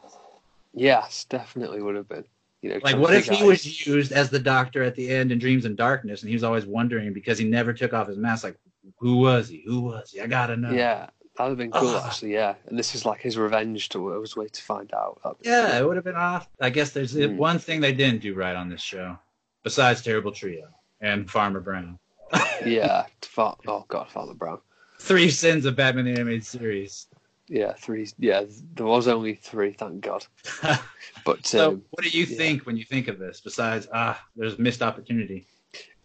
Yes, 0.74 1.26
definitely 1.26 1.82
would 1.82 1.96
have 1.96 2.08
been. 2.08 2.24
You 2.62 2.70
know, 2.70 2.80
Like, 2.84 2.98
what 2.98 3.16
if 3.16 3.28
he 3.28 3.44
was 3.44 3.88
used 3.88 4.12
as 4.12 4.30
the 4.30 4.40
doctor 4.40 4.84
at 4.84 4.94
the 4.96 5.10
end 5.10 5.32
in 5.32 5.40
Dreams 5.40 5.66
in 5.66 5.76
Darkness, 5.76 6.22
and 6.22 6.30
he 6.30 6.36
was 6.36 6.44
always 6.44 6.68
wondering 6.68 7.12
because 7.14 7.40
he 7.40 7.46
never 7.46 7.74
took 7.74 7.94
off 7.94 8.08
his 8.08 8.18
mask? 8.18 8.44
Like, 8.44 8.58
who 9.00 9.18
was 9.18 9.50
he? 9.50 9.64
Who 9.66 9.82
was 9.82 10.12
he? 10.12 10.22
I 10.22 10.28
gotta 10.28 10.56
know. 10.56 10.72
Yeah, 10.72 11.10
that 11.38 11.44
would 11.44 11.50
have 11.50 11.58
been 11.58 11.72
cool 11.72 11.90
Ah. 11.90 12.06
actually. 12.08 12.34
Yeah, 12.34 12.56
and 12.68 12.78
this 12.78 12.94
is 12.96 13.06
like 13.06 13.22
his 13.22 13.38
revenge 13.38 13.90
to 13.90 14.20
his 14.22 14.36
way 14.36 14.48
to 14.48 14.62
find 14.62 14.94
out. 14.94 15.20
Yeah, 15.42 15.80
it 15.80 15.86
would 15.86 15.96
have 15.96 16.06
been 16.06 16.16
off. 16.16 16.48
I 16.60 16.70
guess 16.70 16.92
there's 16.92 17.14
Hmm. 17.14 17.38
one 17.38 17.60
thing 17.60 17.82
they 17.82 17.94
didn't 17.94 18.22
do 18.22 18.34
right 18.34 18.56
on 18.56 18.70
this 18.70 18.82
show, 18.82 19.18
besides 19.64 20.02
Terrible 20.02 20.32
Trio 20.32 20.68
and 21.00 21.30
Farmer 21.30 21.60
Brown. 21.62 21.98
yeah. 22.66 23.06
Fa- 23.22 23.56
oh 23.68 23.86
God, 23.88 24.10
Father 24.10 24.34
Brown. 24.34 24.60
Three 25.00 25.30
sins 25.30 25.66
of 25.66 25.76
Batman 25.76 26.06
the 26.06 26.12
Animated 26.12 26.46
Series. 26.46 27.08
Yeah, 27.48 27.74
three. 27.74 28.08
Yeah, 28.18 28.44
there 28.76 28.86
was 28.86 29.08
only 29.10 29.34
three. 29.36 29.74
Thank 29.74 30.02
God. 30.02 30.26
But 31.26 31.46
so, 31.46 31.72
um, 31.72 31.84
what 31.92 32.04
do 32.04 32.10
you 32.10 32.26
yeah. 32.26 32.38
think 32.38 32.66
when 32.66 32.78
you 32.78 32.84
think 32.86 33.08
of 33.08 33.20
this? 33.20 33.42
Besides, 33.42 33.88
ah, 33.94 34.24
there's 34.36 34.58
missed 34.58 34.82
opportunity. 34.82 35.46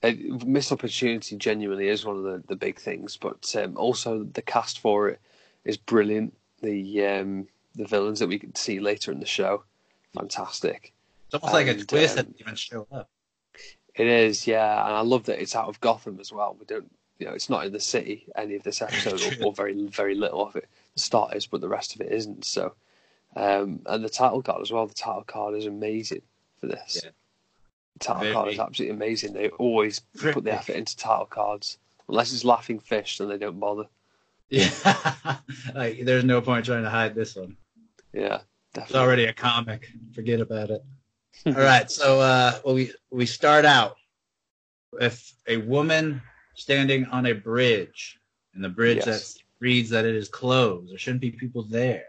A 0.07 0.47
missed 0.47 0.73
opportunity 0.73 1.37
genuinely 1.37 1.89
is 1.89 2.05
one 2.05 2.17
of 2.17 2.23
the, 2.23 2.43
the 2.47 2.57
big 2.57 2.79
things. 2.79 3.17
But 3.17 3.55
um, 3.57 3.77
also 3.77 4.25
the 4.25 4.43
cast 4.43 4.79
for 4.81 5.09
it 5.09 5.21
is 5.65 5.77
brilliant. 5.77 6.35
The 6.63 7.07
um, 7.07 7.49
the 7.75 7.87
villains 7.87 8.21
that 8.21 8.29
we 8.29 8.39
can 8.39 8.55
see 8.55 8.81
later 8.81 9.13
in 9.13 9.21
the 9.21 9.27
show, 9.27 9.65
fantastic. 10.15 10.93
It's 11.27 11.35
almost 11.35 11.53
like 11.53 11.67
a 11.67 11.85
twist 11.85 12.19
um, 12.19 12.27
that 12.27 12.41
even 12.41 12.55
show 12.55 12.87
up. 12.93 13.11
It 13.95 14.07
is, 14.07 14.47
yeah, 14.47 14.87
and 14.87 14.95
I 14.95 15.01
love 15.01 15.25
that 15.25 15.41
it's 15.41 15.57
out 15.57 15.69
of 15.69 15.81
Gotham 15.81 16.19
as 16.21 16.31
well. 16.31 16.57
We 16.59 16.67
don't, 16.67 16.91
you 17.19 17.27
know, 17.27 17.33
it's 17.33 17.49
not 17.49 17.65
in 17.65 17.73
the 17.73 17.81
city 17.81 18.27
any 18.37 18.55
of 18.55 18.63
this 18.63 18.83
episode, 18.83 19.21
or, 19.41 19.47
or 19.47 19.53
very, 19.53 19.87
very 19.89 20.15
little 20.15 20.47
of 20.47 20.55
it. 20.57 20.69
The 20.95 21.01
start 21.01 21.35
is, 21.35 21.47
but 21.47 21.61
the 21.61 21.69
rest 21.69 21.95
of 21.95 22.01
it 22.03 22.13
isn't. 22.13 22.45
So, 22.45 22.75
um, 23.35 23.81
and 23.87 24.05
the 24.05 24.11
title 24.11 24.43
card 24.43 24.63
as 24.63 24.71
well. 24.71 24.87
The 24.87 24.95
title 24.95 25.25
card 25.25 25.55
is 25.55 25.67
amazing 25.67 26.23
for 26.61 26.67
this. 26.67 27.01
Yeah. 27.03 27.11
Title 28.01 28.23
Very- 28.23 28.33
card 28.35 28.53
is 28.53 28.59
absolutely 28.59 28.95
amazing. 28.97 29.33
They 29.33 29.49
always 29.51 30.01
put 30.19 30.45
the 30.45 30.53
effort 30.53 30.75
into 30.77 30.97
title 30.97 31.27
cards. 31.27 31.79
Unless 32.09 32.33
it's 32.33 32.45
Laughing 32.45 32.79
Fish, 32.79 33.19
then 33.19 33.29
they 33.29 33.39
don't 33.39 33.59
bother. 33.59 33.85
Yeah, 34.49 34.71
like 35.75 36.05
there's 36.05 36.23
no 36.25 36.41
point 36.41 36.65
trying 36.67 36.85
to 36.85 36.91
hide 36.91 37.15
this 37.17 37.35
one. 37.35 37.57
Yeah, 38.13 38.43
It's 38.77 38.95
already 38.95 39.25
a 39.25 39.33
comic. 39.33 39.89
Forget 40.15 40.41
about 40.41 40.71
it. 40.71 40.85
All 41.47 41.53
right, 41.53 41.91
so 41.91 42.21
uh, 42.21 42.53
well, 42.65 42.75
we 42.77 42.93
we 43.11 43.27
start 43.27 43.65
out 43.65 43.97
with 44.93 45.33
a 45.49 45.57
woman 45.57 46.23
standing 46.55 47.07
on 47.07 47.27
a 47.27 47.33
bridge, 47.33 48.21
and 48.55 48.63
the 48.63 48.69
bridge 48.69 49.03
Yes. 49.05 49.35
that 49.35 49.43
reads 49.59 49.91
that 49.91 50.05
it 50.05 50.15
is 50.15 50.29
closed. 50.29 50.91
There 50.93 50.99
shouldn't 50.99 51.21
be 51.23 51.33
people 51.33 51.65
there, 51.65 52.05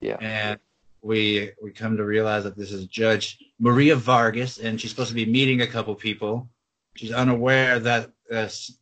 Yeah, 0.00 0.16
and 0.20 0.58
we 1.02 1.52
we 1.62 1.70
come 1.70 1.96
to 1.96 2.04
realize 2.04 2.44
that 2.44 2.56
this 2.56 2.72
is 2.72 2.86
Judge 2.86 3.38
Maria 3.58 3.96
Vargas, 3.96 4.58
and 4.58 4.80
she's 4.80 4.90
supposed 4.90 5.10
to 5.10 5.14
be 5.14 5.26
meeting 5.26 5.60
a 5.62 5.66
couple 5.66 5.94
people. 5.94 6.48
She's 6.96 7.12
unaware 7.12 7.78
that 7.80 8.10
this 8.28 8.78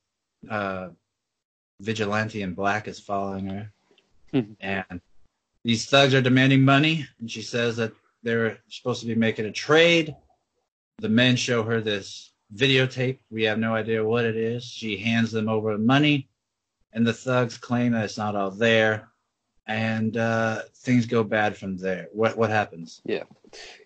uh, 0.49 0.89
vigilante 1.81 2.43
in 2.43 2.55
black 2.55 2.89
is 2.89 3.01
following 3.01 3.47
her, 3.49 3.73
Mhm. 4.33 4.57
and 4.61 5.01
these 5.64 5.87
thugs 5.87 6.14
are 6.14 6.23
demanding 6.23 6.62
money, 6.62 7.07
and 7.21 7.31
she 7.31 7.43
says 7.43 7.77
that 7.77 7.93
they're 8.23 8.59
supposed 8.69 9.01
to 9.01 9.07
be 9.07 9.14
making 9.14 9.47
a 9.47 9.53
trade. 9.53 10.14
The 10.99 11.09
men 11.09 11.37
show 11.37 11.62
her 11.64 11.81
this 11.81 12.33
videotape. 12.55 13.19
We 13.31 13.43
have 13.45 13.59
no 13.59 13.75
idea 13.75 14.05
what 14.05 14.25
it 14.25 14.37
is. 14.37 14.64
She 14.64 14.97
hands 14.97 15.33
them 15.33 15.49
over 15.49 15.77
money, 15.77 16.29
and 16.93 17.07
the 17.07 17.12
thugs 17.12 17.59
claim 17.59 17.93
that 17.93 18.05
it's 18.05 18.17
not 18.17 18.35
all 18.37 18.51
there, 18.51 19.11
and 19.67 20.17
uh, 20.17 20.62
things 20.75 21.07
go 21.07 21.25
bad 21.25 21.57
from 21.57 21.77
there. 21.77 22.09
What 22.12 22.37
what 22.37 22.51
happens? 22.51 23.01
Yeah, 23.05 23.25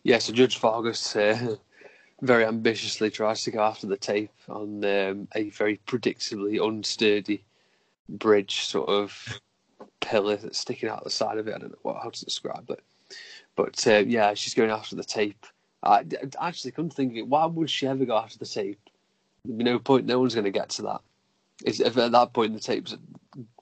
yeah. 0.03 0.19
So 0.19 0.33
Judge 0.33 0.59
Vargas 0.59 1.17
uh, 1.17 1.57
very 2.23 2.45
ambitiously 2.45 3.11
tries 3.11 3.43
to 3.45 3.51
go 3.51 3.63
after 3.63 3.87
the 3.87 3.97
tape 3.97 4.33
on 4.49 4.85
um, 4.85 5.29
a 5.35 5.51
very 5.51 5.81
predictably 5.87 6.59
unsturdy 6.59 7.41
bridge, 8.09 8.65
sort 8.67 8.89
of 8.89 9.41
pillar 10.01 10.37
that's 10.37 10.59
sticking 10.59 10.89
out 10.89 11.05
the 11.05 11.11
side 11.11 11.39
of 11.39 11.49
it. 11.49 11.55
I 11.55 11.59
don't 11.59 11.73
know 11.73 11.79
what, 11.83 12.03
how 12.03 12.11
to 12.11 12.25
describe 12.25 12.69
it, 12.71 12.83
but 13.57 13.87
uh, 13.87 13.99
yeah, 14.07 14.35
she's 14.35 14.55
going 14.55 14.71
after 14.71 14.97
the 14.97 15.05
tape. 15.05 15.47
I, 15.83 16.05
actually 16.39 16.75
of 16.77 16.99
it. 16.99 17.27
Why 17.27 17.47
would 17.47 17.71
she 17.71 17.87
ever 17.87 18.05
go 18.05 18.17
after 18.17 18.39
the 18.39 18.45
tape? 18.45 18.79
There'd 19.45 19.57
be 19.57 19.65
no 19.65 19.79
point. 19.79 20.05
No 20.05 20.21
one's 20.21 20.35
going 20.35 20.45
to 20.45 20.51
get 20.51 20.69
to 20.71 20.83
that. 20.83 21.01
It's, 21.65 21.81
if 21.81 21.97
at 21.97 22.13
that 22.13 22.35
point 22.35 22.53
the 22.53 22.61
tape's 22.61 22.95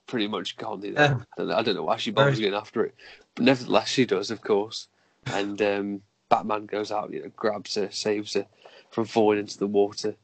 pretty 0.09 0.27
much 0.27 0.57
gone, 0.57 0.81
you 0.81 0.91
know, 0.91 1.01
Yeah. 1.01 1.15
I, 1.15 1.37
don't 1.37 1.47
know, 1.47 1.55
I 1.55 1.61
don't 1.61 1.75
know 1.75 1.83
why 1.83 1.97
she 1.97 2.11
bothers 2.11 2.39
going 2.39 2.53
after 2.53 2.83
it, 2.83 2.95
but 3.35 3.45
nevertheless 3.45 3.87
she 3.87 4.05
does, 4.05 4.31
of 4.31 4.41
course. 4.41 4.87
And 5.27 5.61
um, 5.61 6.01
Batman 6.29 6.65
goes 6.65 6.91
out, 6.91 7.13
you 7.13 7.21
know, 7.21 7.31
grabs 7.35 7.75
her, 7.75 7.91
saves 7.91 8.33
her 8.33 8.47
from 8.89 9.05
falling 9.05 9.39
into 9.39 9.59
the 9.59 9.67
water, 9.67 10.15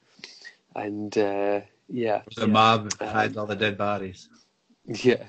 and 0.76 1.16
uh, 1.18 1.62
yeah, 1.88 2.24
The 2.36 2.48
mob 2.48 2.92
hides 3.00 3.38
all 3.38 3.46
the 3.46 3.56
dead 3.56 3.78
bodies. 3.78 4.28
yeah, 4.86 5.24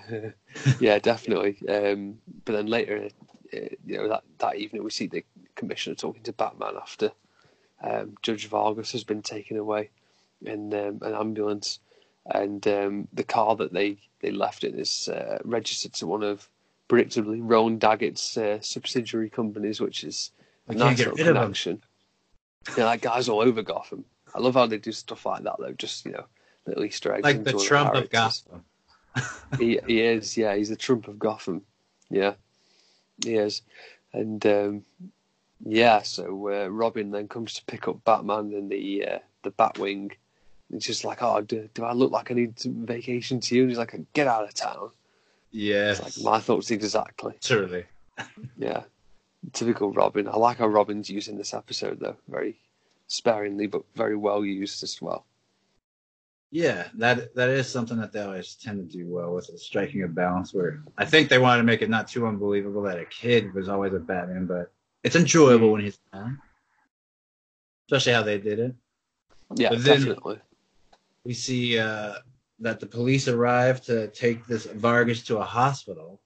yeah, 0.80 0.98
definitely. 0.98 1.56
Um, 1.68 2.18
but 2.44 2.52
then 2.52 2.66
later, 2.66 3.08
uh, 3.54 3.58
you 3.84 3.98
know, 3.98 4.08
that, 4.08 4.24
that 4.38 4.56
evening 4.56 4.82
we 4.82 4.90
see 4.90 5.06
the 5.06 5.24
commissioner 5.54 5.96
talking 5.96 6.22
to 6.22 6.32
Batman 6.32 6.74
after 6.80 7.12
um, 7.82 8.16
Judge 8.22 8.46
Vargas 8.48 8.92
has 8.92 9.04
been 9.04 9.22
taken 9.22 9.56
away 9.56 9.90
in 10.44 10.72
um, 10.74 10.98
an 11.02 11.14
ambulance, 11.14 11.78
and 12.30 12.66
um, 12.66 13.08
the 13.12 13.24
car 13.24 13.56
that 13.56 13.72
they, 13.72 13.98
they 14.20 14.30
left 14.30 14.64
in 14.64 14.78
is 14.78 15.08
uh, 15.08 15.38
registered 15.44 15.92
to 15.94 16.06
one 16.06 16.22
of 16.22 16.48
predictably 16.88 17.40
Roland 17.40 17.80
Daggett's 17.80 18.36
uh, 18.36 18.60
subsidiary 18.60 19.30
companies, 19.30 19.80
which 19.80 20.04
is 20.04 20.30
a 20.68 20.74
nice 20.74 20.98
little 20.98 21.16
connection. 21.16 21.82
Yeah, 22.76 22.84
that 22.84 23.00
guy's 23.00 23.28
all 23.28 23.40
over 23.40 23.62
Gotham. 23.62 24.04
I 24.34 24.40
love 24.40 24.54
how 24.54 24.66
they 24.66 24.78
do 24.78 24.92
stuff 24.92 25.24
like 25.26 25.44
that, 25.44 25.56
though. 25.58 25.72
Just 25.72 26.04
you 26.04 26.12
know, 26.12 26.26
little 26.66 26.84
Easter 26.84 27.14
eggs. 27.14 27.24
Like 27.24 27.44
the 27.44 27.52
Trump 27.52 27.94
of 27.94 28.10
Gotham. 28.10 28.64
he, 29.58 29.78
he 29.86 30.02
is, 30.02 30.36
yeah, 30.36 30.54
he's 30.56 30.68
the 30.68 30.76
Trump 30.76 31.08
of 31.08 31.18
Gotham. 31.18 31.62
Yeah, 32.10 32.34
he 33.24 33.36
is. 33.36 33.62
And 34.12 34.44
um, 34.46 34.84
yeah, 35.64 36.02
so 36.02 36.24
uh, 36.48 36.68
Robin 36.68 37.10
then 37.10 37.28
comes 37.28 37.54
to 37.54 37.64
pick 37.64 37.88
up 37.88 38.04
Batman 38.04 38.52
in 38.52 38.68
the 38.68 39.06
uh, 39.06 39.18
the 39.42 39.52
Batwing. 39.52 40.12
It's 40.72 40.86
just 40.86 41.04
like, 41.04 41.22
oh, 41.22 41.40
do, 41.40 41.68
do 41.74 41.84
I 41.84 41.92
look 41.92 42.10
like 42.10 42.30
I 42.30 42.34
need 42.34 42.58
some 42.58 42.84
vacation 42.86 43.40
to 43.40 43.54
you? 43.54 43.62
And 43.62 43.70
he's 43.70 43.78
like, 43.78 43.94
get 44.12 44.26
out 44.26 44.44
of 44.44 44.54
town. 44.54 44.90
Yeah. 45.52 45.92
It's 45.92 46.18
like 46.18 46.24
my 46.24 46.40
thoughts 46.40 46.70
exactly. 46.70 47.32
Literally. 47.32 47.84
Yeah, 48.56 48.84
typical 49.52 49.92
Robin. 49.92 50.26
I 50.26 50.36
like 50.36 50.56
how 50.56 50.66
Robin's 50.66 51.10
used 51.10 51.28
in 51.28 51.36
this 51.36 51.52
episode 51.52 52.00
though, 52.00 52.16
very 52.28 52.58
sparingly 53.08 53.66
but 53.66 53.82
very 53.94 54.16
well 54.16 54.44
used 54.44 54.82
as 54.82 55.00
well. 55.02 55.26
Yeah, 56.50 56.88
that 56.94 57.34
that 57.34 57.50
is 57.50 57.68
something 57.68 57.98
that 57.98 58.12
they 58.12 58.20
always 58.20 58.54
tend 58.54 58.90
to 58.90 58.96
do 58.96 59.06
well 59.06 59.34
with 59.34 59.50
is 59.50 59.62
striking 59.62 60.02
a 60.04 60.08
balance 60.08 60.54
where 60.54 60.82
I 60.96 61.04
think 61.04 61.28
they 61.28 61.38
wanted 61.38 61.58
to 61.58 61.64
make 61.64 61.82
it 61.82 61.90
not 61.90 62.08
too 62.08 62.26
unbelievable 62.26 62.82
that 62.82 62.98
a 62.98 63.04
kid 63.04 63.52
was 63.52 63.68
always 63.68 63.92
a 63.92 63.98
Batman, 63.98 64.46
but 64.46 64.72
it's 65.02 65.16
enjoyable 65.16 65.68
mm. 65.68 65.72
when 65.72 65.80
he's 65.82 65.98
around. 66.14 66.38
Especially 67.86 68.12
how 68.12 68.22
they 68.22 68.38
did 68.38 68.58
it. 68.58 68.74
Yeah, 69.54 69.70
But 69.70 69.84
then- 69.84 69.98
definitely. 69.98 70.40
We 71.26 71.34
see 71.34 71.76
uh, 71.76 72.14
that 72.60 72.78
the 72.78 72.86
police 72.86 73.26
arrive 73.26 73.82
to 73.86 74.06
take 74.08 74.46
this 74.46 74.66
Vargas 74.66 75.24
to 75.24 75.38
a 75.38 75.44
hospital, 75.44 76.20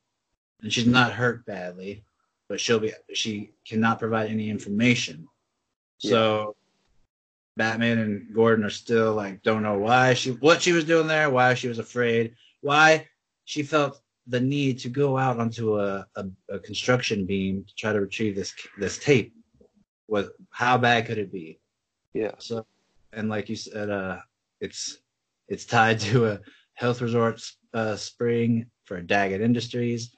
and 0.62 0.70
she's 0.70 0.86
not 0.86 1.12
hurt 1.12 1.46
badly, 1.46 2.04
but 2.50 2.60
she'll 2.60 2.80
be 2.80 2.92
she 3.14 3.52
cannot 3.66 3.98
provide 3.98 4.28
any 4.28 4.50
information. 4.50 5.26
So 5.96 6.54
Batman 7.56 7.98
and 7.98 8.34
Gordon 8.34 8.64
are 8.64 8.70
still 8.70 9.14
like 9.14 9.42
don't 9.42 9.62
know 9.62 9.78
why 9.78 10.12
she 10.12 10.32
what 10.32 10.60
she 10.60 10.72
was 10.72 10.84
doing 10.84 11.06
there, 11.06 11.30
why 11.30 11.54
she 11.54 11.68
was 11.68 11.78
afraid, 11.78 12.34
why 12.60 13.08
she 13.46 13.62
felt 13.62 14.02
the 14.26 14.40
need 14.40 14.78
to 14.80 14.90
go 14.90 15.16
out 15.16 15.40
onto 15.40 15.80
a, 15.80 16.06
a, 16.16 16.26
a 16.50 16.58
construction 16.58 17.24
beam 17.24 17.64
to 17.64 17.74
try 17.74 17.92
to 17.92 18.00
retrieve 18.02 18.36
this 18.36 18.54
this 18.78 18.98
tape. 18.98 19.32
Was 20.08 20.28
how 20.50 20.76
bad 20.76 21.06
could 21.06 21.18
it 21.18 21.32
be? 21.32 21.58
Yeah, 22.12 22.32
So, 22.38 22.66
and 23.12 23.28
like 23.28 23.48
you 23.48 23.56
said, 23.56 23.88
uh, 23.88 24.18
it's 24.60 24.98
it's 25.48 25.64
tied 25.64 26.00
to 26.00 26.26
a 26.26 26.40
health 26.74 27.00
resort 27.00 27.42
uh, 27.74 27.96
spring 27.96 28.66
for 28.84 29.00
Daggett 29.00 29.40
Industries, 29.40 30.14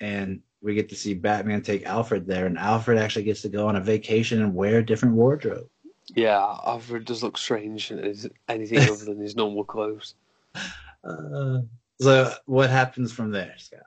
and 0.00 0.40
we 0.62 0.74
get 0.74 0.88
to 0.88 0.96
see 0.96 1.14
Batman 1.14 1.62
take 1.62 1.84
Alfred 1.86 2.26
there, 2.26 2.46
and 2.46 2.58
Alfred 2.58 2.98
actually 2.98 3.24
gets 3.24 3.42
to 3.42 3.48
go 3.48 3.68
on 3.68 3.76
a 3.76 3.80
vacation 3.80 4.42
and 4.42 4.54
wear 4.54 4.78
a 4.78 4.86
different 4.86 5.14
wardrobe. 5.14 5.68
yeah. 6.14 6.38
Alfred 6.66 7.04
does 7.04 7.22
look 7.22 7.36
strange 7.38 7.90
in 7.90 8.30
anything 8.48 8.78
other 8.78 9.04
than 9.04 9.20
his 9.20 9.36
normal 9.36 9.64
clothes. 9.64 10.14
Uh, 11.04 11.60
so, 12.00 12.32
what 12.46 12.70
happens 12.70 13.12
from 13.12 13.30
there, 13.30 13.54
Scott? 13.58 13.82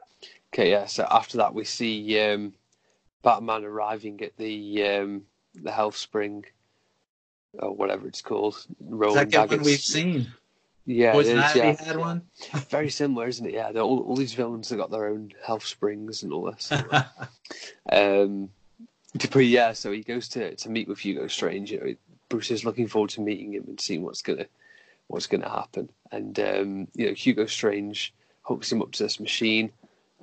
Okay, 0.53 0.70
yeah. 0.70 0.86
So 0.86 1.08
after 1.10 1.38
that, 1.38 1.53
we 1.53 1.64
see 1.64 2.20
um, 2.20 2.53
Batman 3.24 3.64
arriving 3.64 4.22
at 4.22 4.38
the 4.38 4.84
um, 4.84 5.24
the 5.55 5.72
health 5.72 5.95
spring, 5.95 6.45
or 7.54 7.74
whatever 7.74 8.08
it's 8.08 8.22
called. 8.22 8.56
Is 8.56 8.68
Roland 8.80 9.32
that 9.32 9.50
one 9.50 9.62
we've 9.64 9.80
seen? 9.80 10.28
Yeah, 10.86 11.18
is, 11.18 11.28
Ivy 11.28 11.60
yeah. 11.60 11.84
had 11.84 11.98
one. 11.98 12.22
Very 12.70 12.89
similar, 12.89 13.28
isn't 13.28 13.45
it? 13.45 13.54
Yeah, 13.54 13.72
all, 13.72 14.00
all 14.04 14.16
these 14.16 14.34
villains 14.34 14.70
have 14.70 14.80
got 14.80 14.89
their 14.89 15.08
own 15.08 15.34
health 15.45 15.66
springs 15.66 16.24
and 16.24 16.32
all 16.32 16.50
this. 16.50 16.72
um, 17.91 18.50
but 19.14 19.45
yeah, 19.45 19.74
so 19.74 19.91
he 19.91 20.02
goes 20.02 20.30
to, 20.30 20.56
to 20.56 20.70
meet 20.70 20.88
with 20.88 21.00
Hugo 21.00 21.28
Strange. 21.28 21.72
You 21.72 21.80
know, 21.80 21.95
Bruce 22.30 22.52
is 22.52 22.64
looking 22.64 22.88
forward 22.88 23.10
to 23.12 23.22
meeting 23.22 23.54
him 23.54 23.66
and 23.68 23.80
seeing 23.80 24.04
what's 24.04 24.22
gonna 24.22 24.45
what's 25.08 25.28
gonna 25.28 25.50
happen. 25.50 25.89
And 26.12 26.39
um, 26.39 26.88
you 26.95 27.08
know, 27.08 27.14
Hugo 27.14 27.45
Strange 27.48 28.14
hooks 28.43 28.72
him 28.72 28.82
up 28.82 28.93
to 28.93 29.04
this 29.04 29.20
machine 29.20 29.72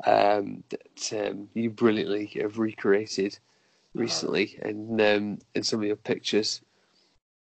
um, 0.06 0.64
that 0.70 1.28
um, 1.30 1.48
you 1.54 1.70
brilliantly 1.70 2.26
have 2.40 2.58
recreated 2.58 3.38
recently 3.94 4.58
and 4.62 5.00
um, 5.00 5.38
in 5.54 5.62
some 5.62 5.80
of 5.80 5.86
your 5.86 5.96
pictures. 5.96 6.60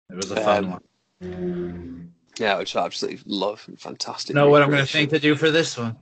It 0.10 0.16
was 0.16 0.32
a 0.32 0.36
fun 0.36 0.66
Um, 0.66 0.72
one. 0.72 2.12
Yeah, 2.38 2.58
which 2.58 2.76
I 2.76 2.86
absolutely 2.86 3.22
love. 3.26 3.64
And 3.68 3.80
fantastic. 3.80 4.36
Know 4.36 4.50
what 4.50 4.62
I'm 4.62 4.70
going 4.70 4.78
to 4.78 4.84
recreation. 4.84 5.10
think 5.10 5.22
to 5.22 5.28
do 5.28 5.36
for 5.36 5.52
this 5.52 5.78
one? 5.78 5.96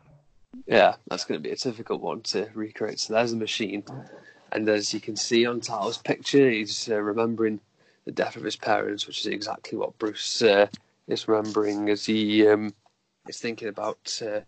Yeah, 0.66 0.95
that's 1.10 1.26
going 1.26 1.39
to 1.41 1.43
be 1.43 1.54
a 1.54 1.56
difficult 1.56 2.01
one 2.01 2.22
to 2.22 2.49
recreate. 2.54 2.99
So 2.99 3.14
there's 3.14 3.32
the 3.32 3.38
machine, 3.38 3.84
and 4.51 4.68
as 4.70 4.93
you 4.93 4.99
can 4.99 5.16
see 5.16 5.45
on 5.45 5.62
Tyler's 5.62 5.97
picture, 5.97 6.49
he's 6.49 6.89
uh, 6.89 6.99
remembering 7.01 7.60
the 8.06 8.12
death 8.12 8.36
of 8.36 8.43
his 8.43 8.56
parents, 8.56 9.08
which 9.08 9.20
is 9.22 9.28
exactly 9.28 9.78
what 9.78 9.97
Bruce 9.97 10.41
uh, 10.41 10.68
is 11.08 11.28
remembering 11.28 11.89
as 11.89 12.06
he 12.06 12.47
um, 12.47 12.74
is 13.28 13.39
thinking 13.39 13.68
about 13.68 14.22
uh, 14.26 14.41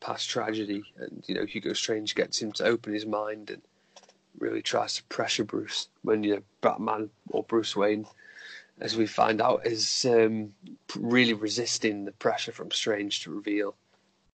past 0.00 0.28
tragedy. 0.28 0.84
And 0.98 1.24
you 1.26 1.34
know, 1.34 1.44
Hugo 1.46 1.72
Strange 1.72 2.14
gets 2.14 2.40
him 2.40 2.52
to 2.52 2.64
open 2.64 2.92
his 2.92 3.06
mind 3.06 3.50
and 3.50 3.62
really 4.38 4.62
tries 4.62 4.94
to 4.96 5.02
pressure 5.04 5.44
Bruce 5.44 5.88
when 6.02 6.22
you 6.22 6.36
know 6.36 6.42
Batman 6.60 7.10
or 7.30 7.42
Bruce 7.44 7.74
Wayne, 7.74 8.06
as 8.80 8.96
we 8.96 9.06
find 9.06 9.40
out, 9.40 9.66
is 9.66 10.06
um, 10.08 10.52
really 10.96 11.34
resisting 11.34 12.04
the 12.04 12.12
pressure 12.12 12.52
from 12.52 12.70
Strange 12.70 13.20
to 13.24 13.30
reveal. 13.30 13.74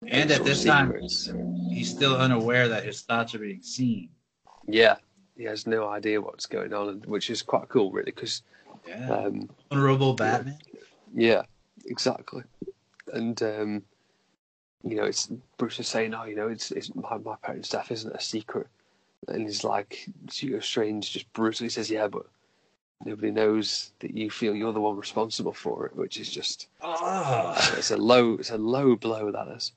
And 0.06 0.30
at 0.30 0.44
this 0.44 0.64
time, 0.64 0.92
he's 1.70 1.90
still 1.90 2.16
unaware 2.16 2.68
that 2.68 2.84
his 2.84 3.02
thoughts 3.02 3.34
are 3.34 3.38
being 3.38 3.62
seen. 3.62 4.08
Yeah, 4.66 4.96
he 5.36 5.44
has 5.44 5.66
no 5.66 5.88
idea 5.88 6.20
what's 6.20 6.46
going 6.46 6.72
on, 6.72 7.02
which 7.06 7.28
is 7.30 7.42
quite 7.42 7.68
cool, 7.68 7.90
really, 7.92 8.12
because 8.12 8.42
Yeah. 8.86 9.10
um, 9.14 9.50
Honorable 9.70 10.14
Batman. 10.14 10.58
yeah, 11.14 11.42
exactly. 11.84 12.42
And 13.12 13.42
um, 13.42 13.82
you 14.82 14.96
know, 14.96 15.04
it's 15.04 15.26
Bruce 15.58 15.78
is 15.80 15.88
saying, 15.88 16.14
"Oh, 16.14 16.24
you 16.24 16.36
know, 16.36 16.48
it's, 16.48 16.70
it's 16.70 16.94
my 16.94 17.18
my 17.18 17.36
parents' 17.42 17.68
death 17.68 17.90
isn't 17.90 18.14
a 18.14 18.20
secret," 18.20 18.68
and 19.28 19.42
he's 19.42 19.64
like, 19.64 20.08
Strange 20.60 21.10
just 21.12 21.30
brutally 21.34 21.68
says, 21.68 21.90
"Yeah, 21.90 22.08
but 22.08 22.26
nobody 23.04 23.30
knows 23.30 23.92
that 24.00 24.16
you 24.16 24.30
feel 24.30 24.54
you're 24.54 24.72
the 24.72 24.80
one 24.80 24.96
responsible 24.96 25.52
for 25.52 25.86
it," 25.86 25.96
which 25.96 26.18
is 26.18 26.30
just 26.30 26.68
Oh. 26.80 27.54
it's 27.76 27.90
a 27.90 27.96
low 27.96 28.34
it's 28.34 28.50
a 28.50 28.58
low 28.58 28.96
blow 28.96 29.30
that 29.30 29.48
is. 29.48 29.72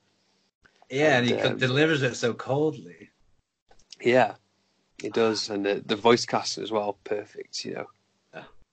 Yeah, 0.90 1.18
and 1.18 1.26
he 1.26 1.34
um, 1.34 1.56
delivers 1.56 2.02
it 2.02 2.14
so 2.14 2.34
coldly. 2.34 3.10
Yeah, 4.00 4.34
it 5.02 5.12
does, 5.14 5.48
and 5.50 5.64
the, 5.64 5.82
the 5.86 5.96
voice 5.96 6.26
cast 6.26 6.58
as 6.58 6.70
well, 6.70 6.98
perfect. 7.04 7.64
You 7.64 7.74
know, 7.74 7.86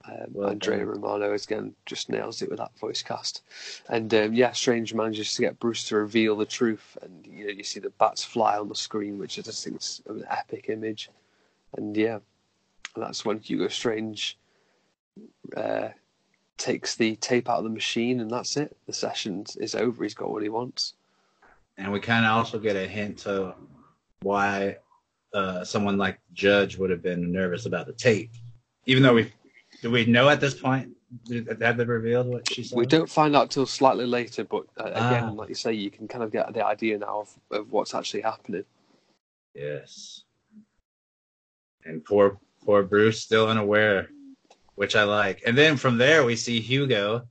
Um, 0.04 0.26
Well 0.32 0.50
Andrea. 0.50 0.84
Romano 0.84 1.32
again 1.32 1.74
just 1.86 2.08
nails 2.10 2.42
it 2.42 2.50
with 2.50 2.58
that 2.58 2.76
voice 2.78 3.02
cast, 3.02 3.42
and 3.88 4.12
um, 4.14 4.34
yeah, 4.34 4.52
Strange 4.52 4.92
manages 4.94 5.34
to 5.34 5.42
get 5.42 5.58
Bruce 5.60 5.84
to 5.84 5.96
reveal 5.96 6.36
the 6.36 6.44
truth, 6.44 6.98
and 7.02 7.26
you 7.26 7.46
know 7.46 7.52
you 7.52 7.62
see 7.64 7.80
the 7.80 7.90
bats 7.90 8.24
fly 8.24 8.58
on 8.58 8.68
the 8.68 8.74
screen, 8.74 9.18
which 9.18 9.38
I 9.38 9.42
just 9.42 9.64
think 9.64 9.76
is 9.80 10.02
an 10.06 10.24
epic 10.28 10.68
image, 10.68 11.08
and 11.76 11.96
yeah, 11.96 12.18
that's 12.96 13.24
when 13.24 13.38
Hugo 13.38 13.68
Strange 13.68 14.38
uh, 15.56 15.88
takes 16.58 16.94
the 16.96 17.16
tape 17.16 17.48
out 17.50 17.58
of 17.58 17.64
the 17.64 17.70
machine, 17.70 18.20
and 18.20 18.30
that's 18.30 18.56
it. 18.56 18.76
The 18.86 18.92
session 18.92 19.44
is 19.58 19.74
over. 19.74 20.02
He's 20.02 20.14
got 20.14 20.30
what 20.30 20.42
he 20.42 20.48
wants. 20.48 20.94
And 21.78 21.92
we 21.92 22.00
kind 22.00 22.24
of 22.24 22.32
also 22.32 22.58
get 22.58 22.76
a 22.76 22.86
hint 22.86 23.18
to 23.18 23.54
why 24.20 24.76
uh, 25.34 25.64
someone 25.64 25.96
like 25.96 26.18
Judge 26.32 26.76
would 26.76 26.90
have 26.90 27.02
been 27.02 27.32
nervous 27.32 27.66
about 27.66 27.86
the 27.86 27.92
tape, 27.94 28.30
even 28.86 29.02
though 29.02 29.14
we 29.14 29.32
do 29.80 29.90
we 29.90 30.04
know 30.04 30.28
at 30.28 30.40
this 30.40 30.54
point 30.54 30.90
have 31.60 31.76
they 31.76 31.84
revealed 31.84 32.26
what 32.26 32.50
she 32.52 32.62
said? 32.62 32.76
We 32.76 32.86
don't 32.86 33.08
find 33.08 33.34
out 33.36 33.50
till 33.50 33.66
slightly 33.66 34.06
later, 34.06 34.44
but 34.44 34.64
uh, 34.78 34.84
again, 34.84 35.24
Ah. 35.24 35.30
like 35.30 35.48
you 35.48 35.54
say, 35.54 35.72
you 35.72 35.90
can 35.90 36.08
kind 36.08 36.22
of 36.24 36.30
get 36.30 36.52
the 36.54 36.64
idea 36.64 36.98
now 36.98 37.20
of, 37.22 37.38
of 37.50 37.72
what's 37.72 37.94
actually 37.94 38.22
happening. 38.22 38.64
Yes. 39.54 40.22
And 41.84 42.04
poor 42.04 42.38
poor 42.64 42.82
Bruce 42.82 43.20
still 43.20 43.48
unaware, 43.48 44.08
which 44.74 44.96
I 44.96 45.04
like. 45.04 45.42
And 45.46 45.56
then 45.56 45.76
from 45.76 45.98
there 45.98 46.24
we 46.24 46.36
see 46.36 46.60
Hugo. 46.60 47.28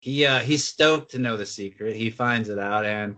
He 0.00 0.24
uh 0.26 0.40
he's 0.40 0.64
stoked 0.64 1.10
to 1.12 1.18
know 1.18 1.36
the 1.36 1.46
secret. 1.46 1.96
He 1.96 2.10
finds 2.10 2.48
it 2.48 2.58
out 2.58 2.84
and 2.84 3.16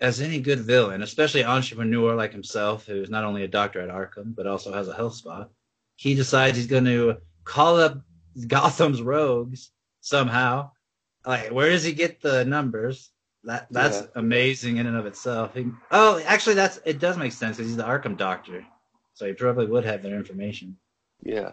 as 0.00 0.20
any 0.20 0.40
good 0.40 0.60
villain, 0.60 1.02
especially 1.02 1.44
entrepreneur 1.44 2.14
like 2.14 2.32
himself, 2.32 2.86
who's 2.86 3.08
not 3.10 3.24
only 3.24 3.44
a 3.44 3.48
doctor 3.48 3.80
at 3.80 3.88
Arkham 3.88 4.34
but 4.34 4.46
also 4.46 4.72
has 4.72 4.88
a 4.88 4.94
health 4.94 5.14
spa, 5.14 5.46
he 5.96 6.14
decides 6.14 6.56
he's 6.56 6.66
going 6.66 6.86
to 6.86 7.18
call 7.44 7.76
up 7.78 8.00
Gotham's 8.38 9.02
rogues 9.02 9.70
somehow. 10.00 10.70
Like, 11.24 11.50
where 11.52 11.70
does 11.70 11.84
he 11.84 11.92
get 11.92 12.20
the 12.20 12.44
numbers? 12.44 13.10
That 13.44 13.66
that's 13.70 14.00
Yeah. 14.00 14.06
amazing 14.16 14.76
in 14.78 14.86
and 14.86 14.96
of 14.96 15.06
itself. 15.06 15.54
He- 15.54 15.70
oh, 15.90 16.20
actually, 16.26 16.54
that's 16.54 16.80
it 16.84 16.98
does 16.98 17.16
make 17.16 17.32
sense 17.32 17.56
because 17.56 17.68
he's 17.70 17.76
the 17.76 17.84
Arkham 17.84 18.16
doctor, 18.16 18.64
so 19.14 19.26
he 19.26 19.32
probably 19.32 19.66
would 19.66 19.84
have 19.84 20.02
their 20.02 20.16
information. 20.16 20.76
Yeah, 21.22 21.52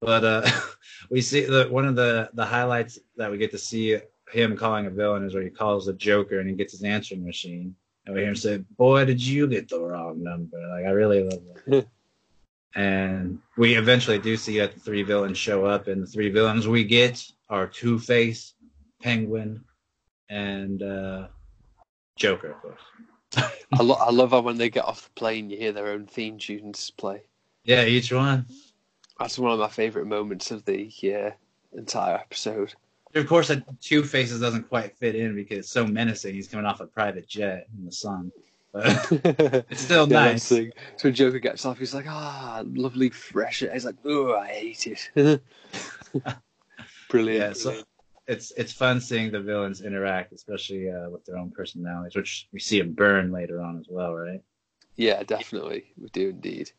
But 0.00 0.24
uh, 0.24 0.50
we 1.10 1.20
see 1.20 1.42
the 1.44 1.68
one 1.70 1.86
of 1.86 1.96
the 1.96 2.30
the 2.34 2.44
highlights 2.44 2.98
that 3.16 3.30
we 3.30 3.38
get 3.38 3.50
to 3.52 3.58
see 3.58 3.98
him 4.32 4.56
calling 4.56 4.86
a 4.86 4.90
villain 4.90 5.24
is 5.24 5.34
where 5.34 5.42
he 5.42 5.50
calls 5.50 5.86
the 5.86 5.92
Joker 5.94 6.40
and 6.40 6.48
he 6.48 6.54
gets 6.54 6.72
his 6.72 6.84
answering 6.84 7.24
machine, 7.24 7.74
and 8.06 8.14
we 8.14 8.20
hear 8.20 8.30
him 8.30 8.36
say, 8.36 8.58
"Boy, 8.76 9.04
did 9.04 9.20
you 9.20 9.46
get 9.46 9.68
the 9.68 9.80
wrong 9.80 10.22
number?" 10.22 10.58
Like 10.68 10.86
I 10.86 10.90
really 10.90 11.22
love 11.24 11.40
that. 11.66 11.86
and 12.74 13.38
we 13.56 13.74
eventually 13.74 14.18
do 14.18 14.36
see 14.36 14.58
that 14.58 14.74
the 14.74 14.80
three 14.80 15.02
villains 15.02 15.38
show 15.38 15.64
up, 15.64 15.88
and 15.88 16.02
the 16.02 16.06
three 16.06 16.30
villains 16.30 16.68
we 16.68 16.84
get 16.84 17.24
are 17.48 17.66
Two 17.66 17.98
Face, 17.98 18.54
Penguin, 19.02 19.64
and 20.28 20.82
uh, 20.82 21.28
Joker, 22.16 22.52
of 22.52 22.62
course. 22.62 22.80
I, 23.72 23.82
lo- 23.82 23.98
I 24.00 24.10
love 24.10 24.30
how 24.30 24.40
when 24.40 24.58
they 24.58 24.70
get 24.70 24.84
off 24.84 25.04
the 25.04 25.10
plane, 25.10 25.50
you 25.50 25.58
hear 25.58 25.72
their 25.72 25.88
own 25.88 26.06
theme 26.06 26.38
tunes 26.38 26.90
play. 26.90 27.22
Yeah, 27.64 27.84
each 27.84 28.12
one. 28.12 28.46
That's 29.18 29.38
one 29.38 29.52
of 29.52 29.58
my 29.58 29.68
favourite 29.68 30.06
moments 30.06 30.50
of 30.50 30.64
the 30.64 30.90
uh, 31.04 31.30
entire 31.76 32.14
episode. 32.14 32.74
Of 33.14 33.26
course, 33.26 33.48
that 33.48 33.64
Two 33.80 34.02
Faces 34.02 34.40
doesn't 34.40 34.68
quite 34.68 34.96
fit 34.96 35.14
in 35.14 35.34
because 35.34 35.58
it's 35.58 35.70
so 35.70 35.86
menacing. 35.86 36.34
He's 36.34 36.48
coming 36.48 36.66
off 36.66 36.80
a 36.80 36.86
private 36.86 37.26
jet 37.26 37.66
in 37.76 37.84
the 37.84 37.92
sun. 37.92 38.30
But 38.72 38.84
it's 39.70 39.80
still 39.80 40.06
Yeah, 40.06 40.32
nice. 40.32 40.44
So 40.44 40.66
when 41.02 41.14
Joker 41.14 41.38
gets 41.38 41.64
off, 41.64 41.78
he's 41.78 41.94
like, 41.94 42.06
ah, 42.06 42.62
lovely 42.66 43.10
fresh 43.10 43.62
air. 43.62 43.72
He's 43.72 43.86
like, 43.86 43.96
oh, 44.04 44.36
I 44.36 44.48
hate 44.48 44.86
it. 44.86 45.42
Brilliant. 47.10 47.46
Yeah, 47.46 47.52
so 47.54 47.82
it's 48.26 48.52
it's 48.52 48.72
fun 48.72 49.00
seeing 49.00 49.32
the 49.32 49.40
villains 49.40 49.80
interact, 49.80 50.32
especially 50.32 50.90
uh, 50.90 51.08
with 51.08 51.24
their 51.24 51.38
own 51.38 51.50
personalities, 51.50 52.14
which 52.14 52.46
we 52.52 52.60
see 52.60 52.78
him 52.78 52.92
burn 52.92 53.32
later 53.32 53.62
on 53.62 53.78
as 53.78 53.86
well, 53.88 54.14
right? 54.14 54.42
Yeah, 54.96 55.22
definitely. 55.22 55.86
We 55.96 56.08
do 56.08 56.28
indeed. 56.30 56.72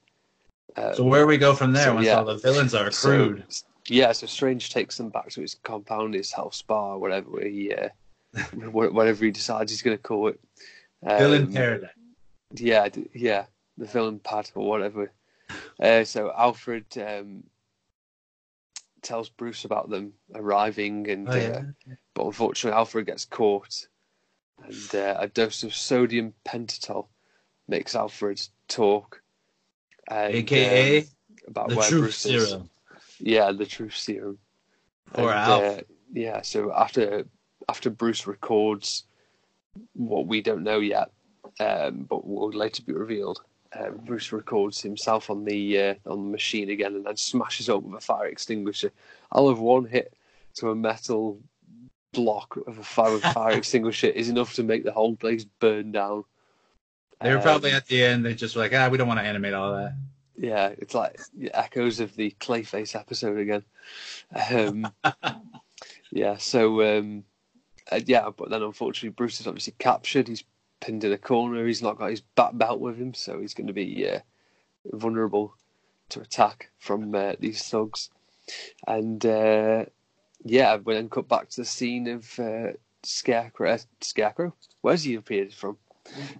Um, 0.75 0.93
So 0.95 1.03
where 1.03 1.25
we 1.27 1.37
go 1.37 1.53
from 1.55 1.73
there 1.73 1.85
so, 1.85 1.95
once 1.95 2.05
yeah. 2.07 2.17
all 2.19 2.25
the 2.25 2.37
villains 2.37 2.73
are 2.73 2.89
so- 2.91 3.09
accrued? 3.11 3.43
yeah, 3.87 4.11
so 4.11 4.27
Strange 4.27 4.69
takes 4.71 4.97
them 4.97 5.09
back 5.09 5.29
to 5.31 5.41
his 5.41 5.55
compound, 5.63 6.13
his 6.13 6.31
health 6.31 6.53
spa, 6.53 6.95
whatever 6.95 7.41
he, 7.43 7.73
uh, 7.73 7.89
whatever 8.71 9.25
he 9.25 9.31
decides 9.31 9.71
he's 9.71 9.81
going 9.81 9.97
to 9.97 10.03
call 10.03 10.27
it. 10.29 10.39
Um, 11.05 11.17
Villain 11.17 11.53
paradise. 11.53 11.89
Yeah, 12.55 12.89
yeah, 13.13 13.45
the 13.77 13.85
villain 13.85 14.19
pad 14.19 14.49
or 14.55 14.67
whatever. 14.67 15.11
Uh, 15.79 16.03
so 16.03 16.31
Alfred 16.35 16.85
um, 16.97 17.43
tells 19.01 19.29
Bruce 19.29 19.65
about 19.65 19.89
them 19.89 20.13
arriving, 20.35 21.09
and 21.09 21.29
Oh, 21.29 21.35
yeah. 21.35 21.63
uh, 21.89 21.93
but 22.13 22.25
unfortunately 22.25 22.77
Alfred 22.77 23.05
gets 23.05 23.25
caught, 23.25 23.87
and 24.63 24.95
uh, 24.95 25.15
a 25.19 25.27
dose 25.27 25.63
of 25.63 25.73
sodium 25.73 26.33
pentothal 26.45 27.07
makes 27.67 27.95
Alfred 27.95 28.41
talk, 28.67 29.21
and, 30.09 30.35
AKA 30.35 30.99
um, 30.99 31.05
about 31.47 31.69
the 31.69 31.75
where 31.75 31.89
truth 31.89 32.01
Bruce 32.01 32.25
is. 32.25 32.49
serum. 32.49 32.69
Yeah, 33.19 33.51
the 33.51 33.65
truth 33.65 33.95
serum. 33.95 34.37
Poor 35.13 35.31
And, 35.31 35.79
uh, 35.79 35.81
yeah, 36.13 36.41
so 36.41 36.73
after 36.73 37.25
after 37.67 37.89
Bruce 37.89 38.27
records 38.27 39.03
what 39.93 40.27
we 40.27 40.41
don't 40.41 40.63
know 40.63 40.79
yet, 40.79 41.11
um, 41.59 42.05
but 42.09 42.25
will 42.27 42.51
later 42.51 42.81
be 42.83 42.93
revealed, 42.93 43.41
uh, 43.73 43.89
Bruce 43.89 44.31
records 44.31 44.81
himself 44.81 45.29
on 45.29 45.45
the 45.45 45.79
uh, 45.79 45.95
on 46.05 46.25
the 46.25 46.31
machine 46.31 46.69
again 46.69 46.95
and 46.95 47.05
then 47.05 47.17
smashes 47.17 47.69
up 47.69 47.83
with 47.83 48.01
a 48.01 48.05
fire 48.05 48.25
extinguisher. 48.25 48.91
I'll 49.31 49.49
have 49.49 49.59
one 49.59 49.85
hit 49.85 50.13
to 50.55 50.71
a 50.71 50.75
metal 50.75 51.39
block 52.11 52.57
of 52.67 52.79
a 52.79 52.83
fire, 52.83 53.15
a 53.15 53.19
fire 53.19 53.51
extinguisher 53.57 54.07
is 54.07 54.29
enough 54.29 54.53
to 54.55 54.63
make 54.63 54.83
the 54.83 54.91
whole 54.91 55.15
place 55.15 55.43
burn 55.43 55.91
down. 55.91 56.23
They 57.21 57.31
were 57.31 57.37
Um, 57.37 57.43
probably 57.43 57.71
at 57.71 57.87
the 57.87 58.03
end. 58.03 58.25
They 58.25 58.33
just 58.33 58.55
were 58.55 58.61
like, 58.61 58.73
ah, 58.73 58.87
we 58.89 58.97
don't 58.97 59.07
want 59.07 59.19
to 59.19 59.25
animate 59.25 59.53
all 59.53 59.73
that. 59.73 59.93
Yeah, 60.37 60.73
it's 60.77 60.93
like 60.93 61.19
echoes 61.53 61.99
of 61.99 62.15
the 62.15 62.31
Clayface 62.39 62.95
episode 62.95 63.37
again. 63.37 63.63
Um, 64.51 64.91
yeah, 66.11 66.37
so 66.37 66.81
um, 66.99 67.25
uh, 67.91 67.99
yeah, 68.05 68.29
but 68.35 68.49
then 68.49 68.63
unfortunately 68.63 69.09
Bruce 69.09 69.41
is 69.41 69.47
obviously 69.47 69.73
captured. 69.79 70.29
He's 70.29 70.45
pinned 70.79 71.03
in 71.03 71.11
a 71.11 71.17
corner. 71.17 71.67
He's 71.67 71.81
not 71.81 71.97
got 71.97 72.11
his 72.11 72.21
bat 72.21 72.57
belt 72.57 72.79
with 72.79 72.97
him, 72.97 73.13
so 73.13 73.41
he's 73.41 73.53
going 73.53 73.67
to 73.67 73.73
be 73.73 74.07
uh, 74.09 74.19
vulnerable 74.93 75.55
to 76.09 76.21
attack 76.21 76.69
from 76.79 77.13
uh, 77.13 77.33
these 77.39 77.61
thugs. 77.67 78.09
And 78.87 79.25
uh, 79.25 79.85
yeah, 80.45 80.77
we 80.77 80.93
then 80.93 81.09
cut 81.09 81.27
back 81.27 81.49
to 81.49 81.61
the 81.61 81.65
scene 81.65 82.07
of 82.07 82.39
uh, 82.39 82.71
Scarecrow. 83.03 83.77
Scarecrow, 83.99 84.53
where's 84.81 85.03
he 85.03 85.15
appeared 85.15 85.53
from? 85.53 85.77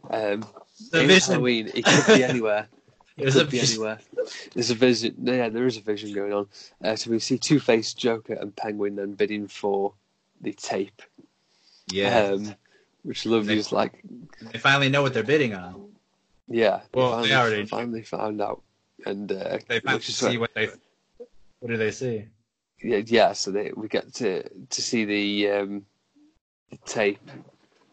Um, 0.10 0.46
The 0.92 1.00
it's 1.04 1.08
vision. 1.08 1.32
Halloween. 1.34 1.68
He 1.74 1.82
could 1.82 2.06
be 2.08 2.24
anywhere. 2.32 2.68
It 3.18 3.24
There's 3.24 3.34
could 3.34 3.48
a 3.48 3.52
be 3.52 3.60
anywhere. 3.60 4.00
There's 4.54 4.70
a 4.72 4.76
vision. 4.76 5.16
Yeah, 5.22 5.50
there 5.50 5.66
is 5.66 5.78
a 5.78 5.82
vision 5.82 6.14
going 6.14 6.32
on. 6.34 6.48
Uh, 6.84 6.96
so 6.96 7.12
we 7.12 7.20
see 7.20 7.38
Two 7.38 7.60
Face, 7.60 7.94
Joker, 7.94 8.34
and 8.34 8.56
Penguin 8.56 8.96
then 8.96 9.14
bidding 9.14 9.48
for 9.48 9.94
the 10.42 10.54
tape. 10.54 11.02
Yeah. 11.92 12.20
Um, 12.34 12.56
which 13.04 13.26
lovely 13.26 13.58
is 13.58 13.72
like, 13.72 14.02
they 14.52 14.60
finally 14.60 14.90
know 14.90 15.02
what 15.02 15.14
they're 15.14 15.24
bidding 15.24 15.54
on. 15.56 15.90
yeah. 16.48 16.82
Well, 16.94 17.12
finally, 17.12 17.30
they 17.30 17.36
already- 17.36 17.66
finally 17.66 18.04
found 18.04 18.42
out, 18.42 18.62
and 19.06 19.32
uh, 19.32 19.58
They 19.68 19.80
finally 19.80 20.02
see 20.02 20.38
what 20.38 20.54
they. 20.54 20.68
What 21.60 21.70
do 21.72 21.78
they 21.78 21.92
see? 21.92 22.26
yeah, 22.82 23.02
yeah. 23.06 23.34
So 23.34 23.52
they, 23.52 23.72
we 23.76 23.88
get 23.90 24.14
to 24.16 24.44
to 24.48 24.82
see 24.82 25.04
the, 25.06 25.50
um, 25.50 25.86
the 26.72 26.78
tape, 26.86 27.20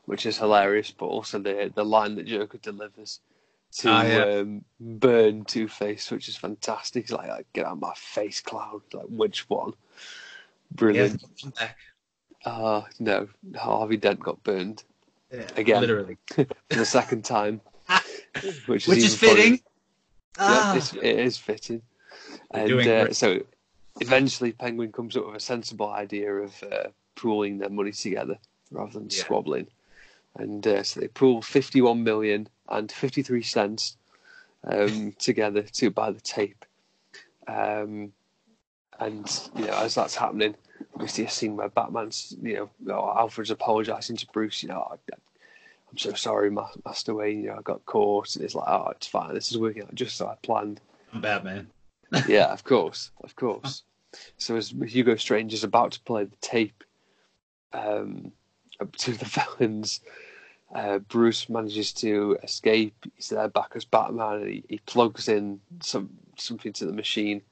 which 0.07 0.25
is 0.27 0.39
hilarious, 0.39 0.91
but 0.91 1.07
also 1.07 1.39
the 1.39 1.71
the 1.75 1.85
line 1.85 2.15
that 2.17 2.27
Joker 2.27 2.59
delivers 2.59 3.21
to 3.79 3.89
Ah, 3.91 4.03
yeah. 4.05 4.25
um, 4.39 4.65
burn 4.81 5.45
Two 5.45 5.69
Face, 5.69 6.11
which 6.11 6.29
is 6.29 6.37
fantastic. 6.37 7.05
He's 7.05 7.13
like, 7.13 7.29
like, 7.29 7.53
"Get 7.53 7.67
out 7.67 7.73
of 7.73 7.81
my 7.81 7.93
face, 7.95 8.41
clown!" 8.41 8.81
Like, 8.93 9.07
which 9.09 9.49
one? 9.51 9.73
Brilliant. 10.73 11.23
Yeah. 11.61 11.69
Uh 12.45 12.83
no, 13.01 13.29
Harvey 13.57 13.97
Dent 13.97 14.21
got 14.21 14.43
burned 14.45 14.85
Yeah, 15.33 15.47
Again. 15.57 15.81
literally. 15.81 16.17
for 16.29 16.47
the 16.71 16.85
second 16.85 17.25
time, 17.25 17.61
which 18.67 18.85
is, 18.85 18.89
Which 18.89 18.99
is 19.05 19.17
fitting. 19.17 19.61
Ah. 20.39 20.73
Yeah, 20.73 20.79
it's, 20.79 20.93
it 20.93 21.19
is 21.19 21.39
fitting. 21.39 21.83
And 22.53 22.73
uh, 22.87 23.13
so 23.13 23.41
eventually, 24.01 24.53
Penguin 24.53 24.93
comes 24.93 25.17
up 25.17 25.27
with 25.27 25.37
a 25.37 25.41
sensible 25.41 25.89
idea 25.91 26.33
of 26.33 26.63
uh, 26.71 26.89
pooling 27.17 27.59
their 27.59 27.71
money 27.71 27.93
together 27.93 28.39
rather 28.71 28.93
than 28.93 29.05
Yeah. 29.11 29.23
squabbling. 29.25 29.67
And 30.39 30.67
uh, 30.67 30.83
so 30.83 31.01
they 31.01 31.09
pool 31.09 31.43
51 31.43 32.03
million 32.03 32.49
and 32.69 32.91
53 32.91 33.43
cents 33.43 33.97
um, 34.65 35.13
together 35.19 35.63
to 35.63 35.91
buy 35.91 36.11
the 36.11 36.21
tape. 36.21 36.65
Um, 37.49 38.13
and 38.99 39.49
you 39.55 39.67
know, 39.67 39.79
as 39.79 39.95
that's 39.95 40.17
happening, 40.17 40.55
we 40.97 41.07
see 41.07 41.25
a 41.25 41.31
scene 41.31 41.57
where 41.57 41.69
Batman's, 41.69 42.35
you 42.43 42.69
know, 42.81 43.15
Alfred's 43.17 43.51
apologising 43.51 44.17
to 44.17 44.27
Bruce. 44.33 44.63
You 44.63 44.71
know, 44.71 44.89
I, 44.91 45.15
I'm 45.91 45.99
so 45.99 46.15
sorry, 46.15 46.51
Master 46.51 47.15
Wayne. 47.15 47.43
You 47.43 47.49
know, 47.49 47.59
I 47.59 47.63
got 47.63 47.85
caught, 47.87 48.35
and 48.37 48.45
it's 48.45 48.55
like, 48.55 48.69
oh, 48.69 48.89
it's 48.91 49.07
fine. 49.07 49.35
This 49.35 49.51
is 49.51 49.59
working 49.59 49.83
out 49.83 49.95
just 49.95 50.21
as 50.21 50.27
I 50.27 50.35
planned. 50.43 50.81
I'm 51.13 51.21
Batman. 51.21 51.69
yeah, 52.29 52.47
of 52.47 52.65
course, 52.65 53.11
of 53.23 53.37
course. 53.37 53.83
so 54.39 54.57
as 54.57 54.75
Hugo 54.87 55.17
Strange 55.17 55.53
is 55.53 55.65
about 55.65 55.93
to 55.93 56.01
play 56.01 56.25
the 56.25 56.37
tape 56.41 56.85
um, 57.73 58.33
to 58.99 59.13
the 59.13 59.25
villains, 59.25 60.01
uh, 60.75 60.99
Bruce 60.99 61.49
manages 61.49 61.93
to 61.95 62.39
escape. 62.43 62.95
He's 63.15 63.29
there 63.29 63.49
back 63.49 63.73
as 63.75 63.85
Batman, 63.85 64.43
and 64.43 64.49
he, 64.49 64.65
he 64.69 64.79
plugs 64.87 65.29
in 65.29 65.61
some 65.81 66.11
something 66.37 66.73
to 66.75 66.87
the 66.87 66.93
machine. 66.93 67.43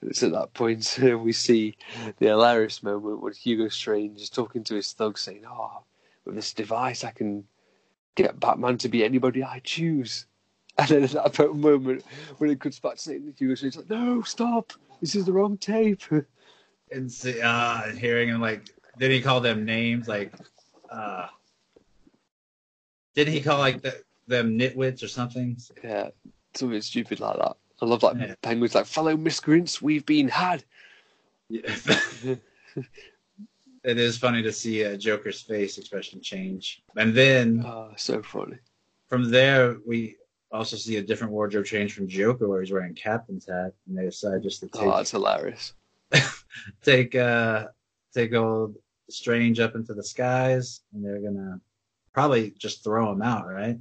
And 0.00 0.10
it's 0.10 0.22
at 0.22 0.32
that 0.32 0.52
point 0.54 0.98
we 1.22 1.32
see 1.32 1.76
the 2.18 2.26
hilarious 2.26 2.82
moment 2.82 3.22
when 3.22 3.32
Hugo 3.32 3.68
Strange 3.68 4.20
is 4.20 4.30
talking 4.30 4.64
to 4.64 4.74
his 4.74 4.92
thug, 4.92 5.18
saying, 5.18 5.44
"Oh, 5.48 5.82
with 6.24 6.34
this 6.34 6.52
device, 6.52 7.04
I 7.04 7.12
can 7.12 7.44
get 8.14 8.40
Batman 8.40 8.78
to 8.78 8.88
be 8.88 9.04
anybody 9.04 9.42
I 9.42 9.60
choose." 9.60 10.26
And 10.78 10.88
then 10.88 11.04
at 11.04 11.32
that 11.32 11.54
moment 11.54 12.04
when 12.36 12.50
it 12.50 12.60
comes 12.60 12.78
back 12.78 12.96
to 12.96 12.98
saying 12.98 13.34
Hugo 13.38 13.54
Strange, 13.54 13.76
like, 13.76 13.88
"No, 13.88 14.20
stop! 14.22 14.74
This 15.00 15.14
is 15.14 15.24
the 15.24 15.32
wrong 15.32 15.56
tape." 15.56 16.02
And 16.92 17.10
uh, 17.42 17.88
hearing 17.88 18.28
him 18.28 18.40
like, 18.40 18.70
then 18.96 19.10
he 19.10 19.20
called 19.20 19.44
them 19.44 19.64
names? 19.64 20.06
Like, 20.06 20.32
uh, 20.88 21.26
didn't 23.16 23.32
he 23.34 23.40
call 23.40 23.58
like 23.58 23.82
the, 23.82 24.00
them 24.28 24.56
nitwits 24.58 25.02
or 25.02 25.08
something? 25.08 25.56
Yeah, 25.82 26.10
something 26.54 26.80
stupid 26.82 27.18
like 27.18 27.38
that. 27.38 27.56
I 27.82 27.86
love 27.86 28.02
like 28.02 28.16
Yeah. 28.18 28.34
penguins 28.42 28.74
like 28.74 28.86
fellow 28.86 29.16
miscreants, 29.16 29.82
we've 29.82 30.06
been 30.06 30.28
had. 30.28 30.64
Yeah. 31.48 31.74
it 33.84 33.98
is 33.98 34.18
funny 34.18 34.42
to 34.42 34.52
see 34.52 34.82
a 34.82 34.96
Joker's 34.96 35.40
face 35.42 35.78
expression 35.78 36.20
change, 36.20 36.82
and 36.96 37.14
then 37.14 37.62
Oh, 37.64 37.92
so 37.96 38.22
funny. 38.22 38.58
from 39.08 39.30
there 39.30 39.76
we 39.86 40.16
also 40.52 40.76
see 40.76 40.96
a 40.96 41.02
different 41.02 41.32
wardrobe 41.32 41.64
change 41.66 41.94
from 41.94 42.08
Joker, 42.08 42.48
where 42.48 42.60
he's 42.60 42.72
wearing 42.72 42.94
Captain's 42.94 43.46
hat, 43.48 43.72
and 43.88 43.96
they 43.96 44.04
decide 44.04 44.42
just 44.42 44.60
to 44.60 44.66
take 44.68 44.82
Oh, 44.82 44.96
that's 44.96 45.10
hilarious. 45.10 45.72
take 46.82 47.14
uh 47.14 47.66
take 48.12 48.34
old 48.34 48.76
Strange 49.08 49.60
up 49.60 49.76
into 49.76 49.94
the 49.94 50.02
skies, 50.02 50.82
and 50.92 51.04
they're 51.04 51.20
gonna 51.20 51.60
probably 52.16 52.54
just 52.58 52.82
throw 52.82 53.12
him 53.12 53.20
out, 53.20 53.46
right? 53.46 53.78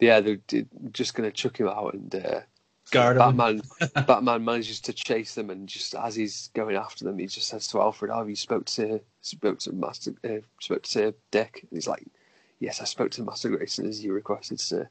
Yeah, 0.00 0.20
they're 0.20 0.36
d- 0.46 0.64
just 0.92 1.14
gonna 1.14 1.30
chuck 1.30 1.60
him 1.60 1.68
out, 1.68 1.92
and 1.92 2.14
uh, 2.14 2.40
Guard 2.90 3.16
him. 3.16 3.36
Batman. 3.36 3.62
Batman 4.06 4.44
manages 4.46 4.80
to 4.80 4.94
chase 4.94 5.34
them, 5.34 5.50
and 5.50 5.68
just 5.68 5.94
as 5.94 6.14
he's 6.14 6.48
going 6.54 6.74
after 6.74 7.04
them, 7.04 7.18
he 7.18 7.26
just 7.26 7.48
says 7.48 7.68
to 7.68 7.82
Alfred, 7.82 8.10
"Oh, 8.10 8.24
you 8.26 8.34
spoke 8.34 8.64
to 8.64 8.98
spoke 9.20 9.58
to 9.60 9.72
Master 9.72 10.14
uh, 10.24 10.40
spoke 10.58 10.84
to 10.84 11.14
Dick." 11.30 11.58
And 11.60 11.70
he's 11.72 11.86
like, 11.86 12.06
"Yes, 12.60 12.80
I 12.80 12.84
spoke 12.84 13.10
to 13.12 13.22
Master 13.22 13.50
Grayson 13.50 13.86
as 13.86 14.02
you 14.02 14.14
requested, 14.14 14.58
sir." 14.58 14.88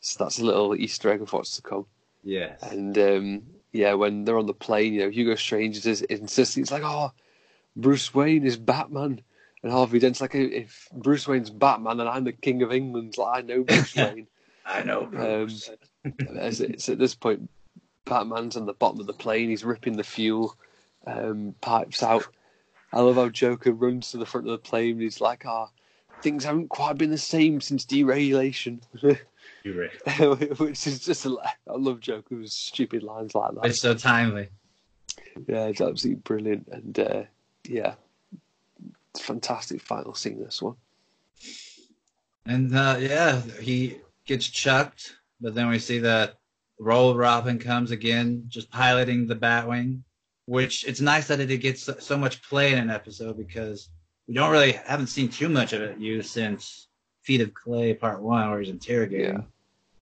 So 0.00 0.22
that's 0.22 0.38
a 0.38 0.44
little 0.44 0.76
Easter 0.76 1.10
egg 1.10 1.22
of 1.22 1.32
what's 1.32 1.56
to 1.56 1.62
come. 1.62 1.86
Yes. 2.22 2.62
And 2.62 2.98
um, 2.98 3.42
yeah, 3.72 3.94
when 3.94 4.26
they're 4.26 4.38
on 4.38 4.46
the 4.46 4.52
plane, 4.52 4.92
you 4.92 5.00
know, 5.00 5.10
Hugo 5.10 5.36
Strange 5.36 5.84
is 5.86 6.02
insisting. 6.02 6.62
It's 6.62 6.70
like, 6.70 6.84
oh, 6.84 7.12
Bruce 7.74 8.14
Wayne 8.14 8.44
is 8.44 8.58
Batman. 8.58 9.22
And 9.68 9.76
Harvey 9.76 9.98
Dent's 9.98 10.22
like, 10.22 10.34
if 10.34 10.88
Bruce 10.94 11.28
Wayne's 11.28 11.50
Batman 11.50 12.00
and 12.00 12.08
I'm 12.08 12.24
the 12.24 12.32
King 12.32 12.62
of 12.62 12.72
England, 12.72 13.18
like, 13.18 13.40
I 13.40 13.46
know 13.46 13.64
Bruce 13.64 13.94
Wayne. 13.96 14.26
I 14.64 14.82
know. 14.82 15.04
Bruce. 15.04 15.68
As 16.38 16.62
it's 16.62 16.88
at 16.88 16.98
this 16.98 17.14
point, 17.14 17.50
Batman's 18.06 18.56
on 18.56 18.64
the 18.64 18.72
bottom 18.72 18.98
of 18.98 19.06
the 19.06 19.12
plane. 19.12 19.50
He's 19.50 19.66
ripping 19.66 19.98
the 19.98 20.04
fuel 20.04 20.56
um, 21.06 21.54
pipes 21.60 22.02
out. 22.02 22.26
I 22.94 23.00
love 23.00 23.16
how 23.16 23.28
Joker 23.28 23.72
runs 23.72 24.10
to 24.12 24.16
the 24.16 24.24
front 24.24 24.46
of 24.46 24.52
the 24.52 24.56
plane. 24.56 24.92
And 24.92 25.02
he's 25.02 25.20
like, 25.20 25.44
ah, 25.44 25.68
things 26.22 26.44
haven't 26.44 26.70
quite 26.70 26.96
been 26.96 27.10
the 27.10 27.18
same 27.18 27.60
since 27.60 27.84
deregulation. 27.84 28.80
Which 30.58 30.86
is 30.86 31.00
just, 31.00 31.26
a, 31.26 31.36
I 31.70 31.76
love 31.76 32.00
Joker's 32.00 32.54
stupid 32.54 33.02
lines 33.02 33.34
like 33.34 33.54
that. 33.54 33.66
It's 33.66 33.82
so 33.82 33.92
timely. 33.92 34.48
Yeah, 35.46 35.66
it's 35.66 35.82
absolutely 35.82 36.22
brilliant, 36.22 36.68
and 36.72 36.98
uh, 36.98 37.22
yeah, 37.68 37.88
it's 37.90 38.07
fantastic 39.20 39.80
final 39.80 40.14
scene. 40.14 40.42
This 40.42 40.62
one. 40.62 40.76
And 42.46 42.74
uh, 42.74 42.96
yeah, 42.98 43.40
he 43.60 43.98
gets 44.26 44.46
chucked, 44.46 45.16
but 45.40 45.54
then 45.54 45.68
we 45.68 45.78
see 45.78 45.98
that 45.98 46.36
Roll 46.78 47.14
Robin 47.14 47.58
comes 47.58 47.90
again, 47.90 48.44
just 48.48 48.70
piloting 48.70 49.26
the 49.26 49.36
Batwing, 49.36 50.00
which 50.46 50.86
it's 50.86 51.00
nice 51.00 51.26
that 51.28 51.40
it 51.40 51.56
gets 51.58 51.88
so, 51.98 52.16
much 52.16 52.42
play 52.42 52.72
in 52.72 52.78
an 52.78 52.90
episode 52.90 53.36
because 53.36 53.90
we 54.26 54.34
don't 54.34 54.50
really 54.50 54.72
haven't 54.72 55.08
seen 55.08 55.28
too 55.28 55.48
much 55.48 55.72
of 55.72 55.82
it 55.82 55.98
used 55.98 56.30
since 56.30 56.88
Feet 57.22 57.40
of 57.40 57.52
Clay 57.52 57.92
Part 57.94 58.22
One, 58.22 58.50
where 58.50 58.60
he's 58.60 58.70
interrogating. 58.70 59.46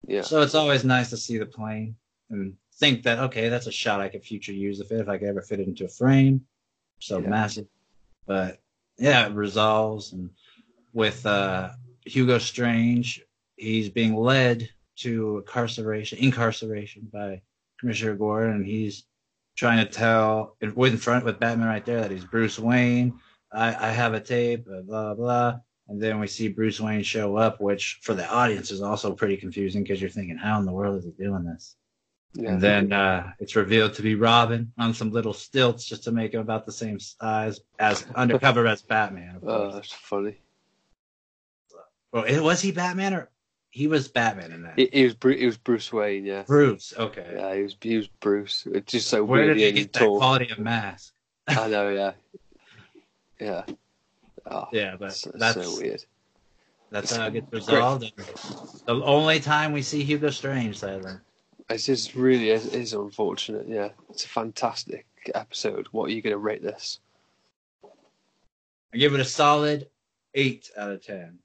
Yeah, 0.08 0.22
So 0.22 0.42
it's 0.42 0.54
always 0.54 0.84
nice 0.84 1.10
to 1.10 1.18
see 1.18 1.38
the 1.40 1.46
plane 1.48 1.96
and 2.30 2.56
think 2.76 3.04
that 3.04 3.20
okay, 3.20 3.50
that's 3.50 3.68
a 3.68 3.72
shot 3.72 4.02
I 4.02 4.10
could 4.10 4.24
future 4.24 4.52
use 4.52 4.80
if 4.80 4.92
it 4.92 5.00
if 5.00 5.10
I 5.10 5.18
could 5.18 5.30
ever 5.30 5.42
fit 5.42 5.60
it 5.60 5.68
into 5.68 5.86
a 5.86 5.90
frame. 5.90 6.46
So 7.00 7.20
Yeah. 7.20 7.30
massive, 7.30 7.68
but 8.28 8.60
yeah, 8.98 9.28
it 9.28 9.34
resolves 9.34 10.14
and 10.14 10.30
with 10.94 11.26
uh, 11.26 11.70
Hugo 12.06 12.38
Strange, 12.38 13.22
he's 13.58 13.90
being 13.90 14.16
led 14.16 14.70
to 14.98 15.40
incarceration, 15.40 16.20
incarceration 16.20 17.10
by 17.12 17.42
Commissioner 17.80 18.16
Gordon, 18.16 18.56
and 18.56 18.66
he's 18.66 19.06
trying 19.58 19.86
to 19.86 19.92
tell 19.92 20.56
in 20.62 20.98
front 20.98 21.26
with 21.26 21.40
Batman 21.40 21.68
right 21.68 21.86
there 21.86 22.02
that 22.02 22.12
he's 22.12 22.26
Bruce 22.26 22.58
Wayne. 22.58 23.20
I, 23.52 23.68
I 23.90 23.92
have 23.92 24.14
a 24.14 24.20
tape, 24.20 24.66
blah 24.66 24.82
blah 24.82 25.14
blah. 25.14 25.60
And 25.88 26.02
then 26.02 26.20
we 26.20 26.28
see 26.28 26.48
Bruce 26.48 26.80
Wayne 26.80 27.04
show 27.04 27.36
up, 27.36 27.62
which 27.62 28.00
for 28.02 28.14
the 28.16 28.28
audience 28.28 28.72
is 28.72 28.82
also 28.82 29.14
pretty 29.14 29.38
confusing 29.38 29.84
because 29.84 30.02
you're 30.02 30.10
thinking, 30.10 30.38
how 30.38 30.60
in 30.60 30.66
the 30.66 30.72
world 30.72 30.98
is 30.98 31.06
he 31.06 31.12
doing 31.12 31.44
this? 31.44 31.76
Yeah. 32.36 32.50
And 32.52 32.62
then 32.62 32.92
uh, 32.94 33.32
it's 33.40 33.56
revealed 33.56 33.94
to 33.96 34.02
be 34.02 34.16
Robin 34.16 34.72
on 34.78 34.94
some 34.94 35.12
little 35.12 35.34
stilts 35.34 35.86
just 35.86 36.04
to 36.04 36.12
make 36.12 36.34
him 36.34 36.42
about 36.42 36.66
the 36.66 36.72
same 36.72 37.00
size 37.00 37.60
as 37.80 38.06
undercover 38.16 38.68
as 38.68 38.82
Batman. 38.82 39.38
Of 39.38 39.44
oh, 39.48 39.72
that's 39.74 39.92
funny. 39.92 40.38
Well, 42.12 42.24
it- 42.24 42.40
was 42.42 42.62
he 42.62 42.72
Batman 42.72 43.14
or 43.14 43.30
he 43.72 43.88
was 43.88 44.08
Batman 44.08 44.52
in 44.52 44.64
that? 44.64 44.78
It, 44.80 44.94
it 44.94 45.04
was 45.04 45.14
Bru- 45.16 45.34
it 45.34 45.46
was 45.46 45.58
Bruce 45.58 45.92
Wayne. 45.92 46.26
Yeah, 46.26 46.44
Bruce. 46.44 46.94
Okay. 46.98 47.34
yeah, 47.36 47.56
he 47.56 47.62
was 47.64 47.76
he 47.82 47.98
was 47.98 48.08
Bruce. 48.08 48.68
It's 48.72 48.92
just 48.92 49.08
so 49.08 49.24
Where 49.24 49.42
did 49.48 49.58
weirdly 49.58 49.62
he 49.64 49.68
and 49.70 49.78
get 49.78 49.94
that 49.94 50.00
tall. 50.00 50.18
quality 50.18 50.50
of 50.52 50.60
mask? 50.60 51.14
I 51.48 51.68
know. 51.68 51.90
Yeah, 51.90 52.12
yeah. 53.40 53.64
Oh, 54.50 54.68
Yeah, 54.72 54.92
but 54.92 55.08
that's, 55.08 55.28
that's 55.34 55.66
so 55.74 55.78
weird. 55.82 56.04
that's 56.92 57.16
how 57.16 57.26
it 57.28 57.34
gets 57.34 57.52
resolved. 57.52 58.04
The 58.86 58.94
only 59.04 59.40
time 59.40 59.72
we 59.72 59.82
see 59.82 60.04
Hugo 60.04 60.30
Strange, 60.30 60.78
sadly. 60.78 61.14
It's 61.70 61.86
just 61.86 62.16
really 62.16 62.52
is, 62.52 62.68
is 62.68 62.94
unfortunate. 62.94 63.68
Yeah, 63.68 63.90
it's 64.10 64.26
a 64.26 64.30
fantastic 64.30 65.08
episode. 65.34 65.88
What 65.92 66.06
are 66.06 66.14
you 66.14 66.22
going 66.22 66.34
to 66.34 66.38
rate 66.38 66.62
this? 66.62 67.00
I 68.94 68.98
give 68.98 69.14
it 69.14 69.20
a 69.20 69.26
solid 69.26 69.88
eight 70.36 70.70
out 70.78 70.92
of 70.92 71.04
ten. 71.04 71.40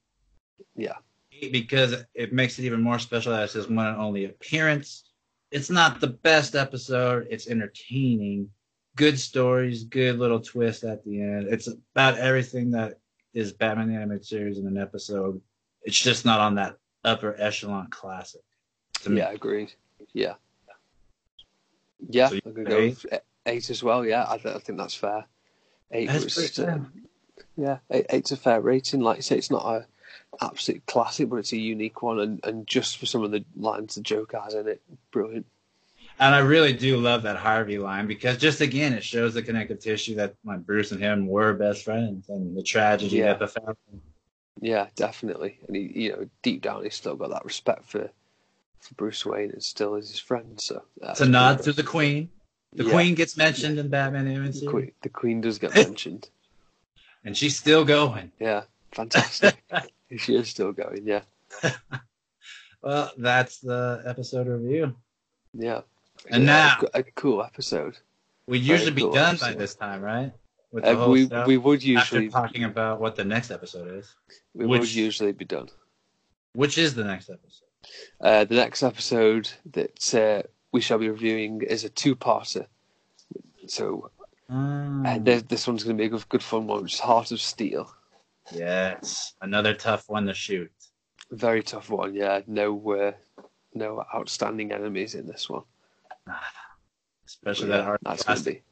Yeah. 0.76 0.96
Eight 1.32 1.52
because 1.52 2.04
it 2.14 2.32
makes 2.32 2.58
it 2.58 2.64
even 2.64 2.82
more 2.82 2.98
special 2.98 3.32
that 3.32 3.44
it's 3.44 3.54
his 3.54 3.68
one 3.68 3.86
and 3.86 3.96
only 3.96 4.26
appearance. 4.26 5.04
It's 5.50 5.70
not 5.70 6.00
the 6.00 6.08
best 6.08 6.54
episode. 6.54 7.26
It's 7.30 7.48
entertaining, 7.48 8.50
good 8.96 9.18
stories, 9.18 9.84
good 9.84 10.18
little 10.18 10.40
twist 10.40 10.84
at 10.84 11.04
the 11.04 11.20
end. 11.20 11.48
It's 11.48 11.66
about 11.66 12.18
everything 12.18 12.70
that 12.72 12.98
is 13.32 13.52
Batman 13.52 13.88
the 13.88 13.96
Animated 13.96 14.26
Series 14.26 14.58
in 14.58 14.66
an 14.66 14.78
episode. 14.78 15.40
It's 15.82 15.98
just 15.98 16.24
not 16.24 16.40
on 16.40 16.54
that 16.56 16.76
upper 17.04 17.34
echelon 17.40 17.88
classic. 17.88 18.42
Yeah, 19.08 19.30
agreed. 19.30 19.72
Yeah. 20.12 20.34
Yeah, 22.08 22.28
So 22.28 22.38
I'm 22.46 22.52
gonna 22.54 22.68
go 22.68 22.78
eight? 22.78 23.04
eight 23.46 23.70
as 23.70 23.82
well. 23.82 24.04
Yeah, 24.04 24.22
I, 24.24 24.34
I 24.34 24.58
think 24.58 24.78
that's 24.78 24.94
fair. 24.94 25.26
Eight 25.92 26.06
That's 26.08 26.24
was, 26.36 26.58
yeah, 27.56 27.78
eight, 27.90 28.06
eight's 28.10 28.32
a 28.32 28.36
fair 28.36 28.60
rating. 28.60 29.00
Like 29.00 29.16
you 29.16 29.22
say, 29.22 29.36
it's 29.36 29.50
not 29.50 29.66
a 29.66 29.86
absolute 30.42 30.86
classic, 30.86 31.28
but 31.28 31.36
it's 31.36 31.52
a 31.52 31.58
unique 31.58 32.00
one, 32.02 32.20
and, 32.20 32.40
and 32.44 32.66
just 32.66 32.96
for 32.98 33.06
some 33.06 33.22
of 33.22 33.32
the 33.32 33.44
lines 33.56 33.96
the 33.96 34.00
Joker 34.00 34.40
has 34.40 34.54
in 34.54 34.66
it, 34.68 34.80
brilliant. 35.10 35.46
And 36.18 36.34
I 36.34 36.38
really 36.40 36.72
do 36.72 36.96
love 36.98 37.22
that 37.22 37.36
Harvey 37.36 37.78
line 37.78 38.06
because 38.06 38.36
just 38.36 38.60
again, 38.60 38.92
it 38.92 39.02
shows 39.04 39.34
the 39.34 39.42
connective 39.42 39.80
tissue 39.80 40.14
that 40.16 40.34
like 40.44 40.64
Bruce 40.66 40.92
and 40.92 41.00
him 41.00 41.26
were 41.26 41.52
best 41.54 41.84
friends 41.84 42.28
and 42.28 42.56
the 42.56 42.62
tragedy 42.62 43.16
Yeah. 43.16 43.28
that 43.28 43.38
befell 43.40 43.64
them. 43.90 44.02
Yeah, 44.60 44.88
definitely. 44.96 45.58
And 45.66 45.76
he, 45.76 45.82
you 46.04 46.12
know, 46.12 46.28
deep 46.42 46.60
down, 46.62 46.84
he's 46.84 46.94
still 46.94 47.16
got 47.16 47.30
that 47.30 47.44
respect 47.46 47.86
for 47.86 48.10
Bruce 48.96 49.24
Wayne, 49.26 49.50
is 49.50 49.66
still 49.66 49.94
is 49.96 50.10
his 50.10 50.18
friend. 50.20 50.60
So 50.60 50.82
It's 51.02 51.20
a 51.20 51.28
nod 51.28 51.62
to 51.64 51.72
the 51.72 51.82
Queen. 51.82 52.30
The 52.72 52.84
Yeah. 52.84 52.92
Queen 52.92 53.14
gets 53.14 53.36
mentioned 53.36 53.78
in 53.78 53.88
Batman 53.88 54.24
the 54.26 54.30
Animated 54.32 54.54
The 54.54 54.58
Series, 54.60 54.70
Queen, 54.70 54.92
the 55.02 55.08
Queen 55.08 55.40
does 55.40 55.58
get 55.58 55.74
mentioned. 55.88 56.28
and 57.24 57.36
she's 57.36 57.56
still 57.58 57.84
going. 57.84 58.30
Yeah, 58.40 58.62
fantastic. 58.92 59.62
she 60.18 60.34
is 60.36 60.48
still 60.48 60.72
going. 60.72 61.06
Yeah, 61.06 61.22
Well, 62.82 63.10
that's 63.18 63.58
the 63.58 64.02
episode 64.06 64.46
review. 64.46 64.94
yeah. 65.52 65.82
And 66.30 66.44
Yeah, 66.44 66.76
now- 66.80 66.86
a, 66.94 67.00
a 67.00 67.02
cool 67.02 67.42
episode. 67.42 67.96
We'd 68.46 68.62
usually 68.62 68.90
be 68.92 69.02
cool 69.02 69.12
done 69.12 69.36
by 69.36 69.52
this 69.54 69.74
time, 69.74 70.00
right? 70.02 70.32
With 70.72 70.84
Uh, 70.84 71.06
we 71.08 71.26
stuff, 71.26 71.46
we 71.46 71.56
would 71.56 71.78
after 71.80 71.88
usually 71.88 72.28
talking 72.28 72.64
about 72.64 73.00
what 73.00 73.16
the 73.16 73.24
next 73.24 73.50
episode 73.50 73.94
is. 73.98 74.14
we 74.54 74.66
would 74.66 74.92
usually 74.92 75.32
be 75.32 75.44
done. 75.44 75.68
Which 76.52 76.78
is 76.78 76.94
the 76.94 77.04
next 77.04 77.30
episode? 77.30 77.66
Uh, 78.20 78.44
the 78.44 78.54
next 78.54 78.82
episode 78.82 79.50
that 79.72 80.14
uh, 80.14 80.46
we 80.72 80.80
shall 80.80 80.98
be 80.98 81.08
reviewing 81.08 81.62
is 81.62 81.84
a 81.84 81.88
two-parter. 81.88 82.66
So 83.66 84.10
Mm. 84.50 85.06
And 85.06 85.24
th- 85.24 85.48
this 85.48 85.66
one's 85.66 85.84
going 85.84 85.96
to 85.96 86.00
be 86.00 86.06
a 86.06 86.10
good, 86.10 86.28
good 86.28 86.42
fun 86.42 86.66
one, 86.66 86.82
which 86.82 86.94
is 86.94 87.00
Heart 87.00 87.30
of 87.30 87.40
Steel. 87.40 87.94
Yes, 88.52 89.34
another 89.40 89.74
tough 89.74 90.08
one 90.08 90.26
to 90.26 90.34
shoot. 90.34 90.72
Very 91.30 91.62
tough 91.62 91.88
one, 91.88 92.14
yeah. 92.14 92.40
No, 92.48 92.92
uh, 92.92 93.12
no 93.74 94.04
outstanding 94.12 94.72
enemies 94.72 95.14
in 95.14 95.26
this 95.26 95.48
one. 95.48 95.62
Especially 97.26 97.68
Yeah, 97.68 97.76
that 97.76 97.84
hard 97.84 98.00
that's 98.02 98.24
going 98.24 98.38
to 98.38 98.44
be 98.44 98.62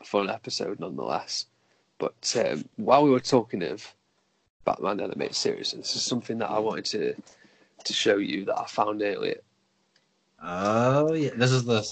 a 0.00 0.04
fun 0.04 0.30
episode 0.30 0.78
nonetheless. 0.78 1.46
But 1.98 2.36
um, 2.46 2.64
while 2.76 3.02
we 3.02 3.10
were 3.10 3.18
talking 3.18 3.64
of 3.64 3.92
Batman 4.64 5.00
animated 5.00 5.34
series, 5.34 5.72
this 5.72 5.96
is 5.96 6.02
something 6.02 6.38
that 6.38 6.50
I 6.50 6.60
wanted 6.60 6.84
to 6.86 7.14
to 7.84 7.92
show 7.92 8.16
you 8.16 8.44
that 8.46 8.58
I 8.58 8.66
found 8.66 9.02
earlier. 9.02 9.40
Oh 10.42 11.12
yeah, 11.12 11.30
this 11.34 11.52
is 11.52 11.64
the 11.64 11.86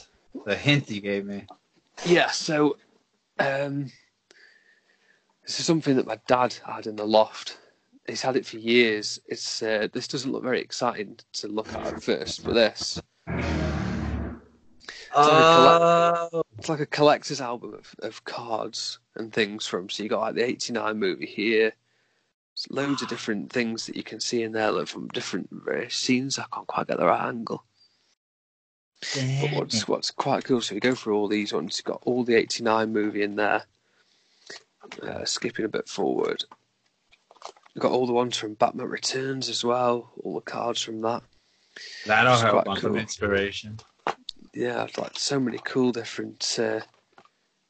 the 0.46 0.56
hint 0.56 0.90
you 0.90 1.00
gave 1.00 1.26
me. 1.26 1.46
Yeah, 2.06 2.30
so 2.30 2.76
um, 3.38 3.90
this 5.44 5.60
is 5.60 5.66
something 5.66 5.96
that 5.96 6.06
my 6.06 6.18
dad 6.26 6.54
had 6.64 6.86
in 6.86 6.96
the 6.96 7.06
loft. 7.06 7.58
He's 8.06 8.22
had 8.22 8.36
it 8.36 8.46
for 8.46 8.56
years. 8.56 9.20
It's 9.26 9.62
uh, 9.62 9.88
this 9.92 10.08
doesn't 10.08 10.32
look 10.32 10.42
very 10.42 10.60
exciting 10.60 11.18
to 11.34 11.48
look 11.48 11.68
at 11.74 11.86
at 11.86 12.02
first, 12.02 12.44
but 12.44 12.54
this 12.54 13.00
Oh, 15.14 16.42
it's 16.58 16.68
like 16.68 16.80
a 16.80 16.86
collector's 16.86 17.40
album 17.40 17.74
of, 17.74 17.94
of 18.00 18.24
cards 18.24 18.98
and 19.16 19.32
things 19.32 19.66
from. 19.66 19.88
So 19.88 20.02
you 20.02 20.08
got 20.08 20.20
like 20.20 20.34
the 20.34 20.44
'89 20.44 20.98
movie 20.98 21.26
here. 21.26 21.72
Loads 22.70 23.02
of 23.02 23.08
different 23.08 23.52
things 23.52 23.86
that 23.86 23.96
you 23.96 24.02
can 24.02 24.20
see 24.20 24.42
in 24.42 24.52
there, 24.52 24.72
like 24.72 24.88
from 24.88 25.08
different 25.08 25.48
various 25.50 25.94
scenes. 25.94 26.38
I 26.38 26.44
can't 26.52 26.66
quite 26.66 26.88
get 26.88 26.98
the 26.98 27.06
right 27.06 27.28
angle. 27.28 27.64
But 29.14 29.52
what's 29.52 29.86
what's 29.86 30.10
quite 30.10 30.44
cool, 30.44 30.60
so 30.60 30.74
we 30.74 30.80
go 30.80 30.94
through 30.94 31.16
all 31.16 31.28
these 31.28 31.52
ones. 31.52 31.78
You've 31.78 31.84
got 31.84 32.02
all 32.04 32.24
the 32.24 32.34
'89 32.34 32.92
movie 32.92 33.22
in 33.22 33.36
there. 33.36 33.64
Uh, 35.02 35.24
skipping 35.24 35.66
a 35.66 35.68
bit 35.68 35.88
forward, 35.88 36.44
you've 37.74 37.82
got 37.82 37.92
all 37.92 38.06
the 38.06 38.12
ones 38.12 38.36
from 38.36 38.54
Batman 38.54 38.88
Returns 38.88 39.48
as 39.48 39.62
well. 39.62 40.12
All 40.24 40.34
the 40.34 40.40
cards 40.40 40.82
from 40.82 41.00
that. 41.02 41.22
that'll 42.06 42.32
it's 42.32 42.42
help 42.42 42.64
quite 42.64 42.66
on 42.66 42.76
cool. 42.78 42.96
inspiration. 42.96 43.78
Yeah, 44.54 44.84
it's 44.84 44.98
like 44.98 45.16
so 45.16 45.38
many 45.38 45.60
cool 45.64 45.92
different 45.92 46.58
uh, 46.58 46.80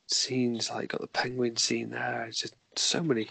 scenes. 0.06 0.70
Like 0.70 0.90
got 0.90 1.02
the 1.02 1.08
penguin 1.08 1.56
scene 1.56 1.90
there. 1.90 2.24
It's 2.24 2.40
just 2.40 2.54
so 2.80 3.02
many 3.02 3.28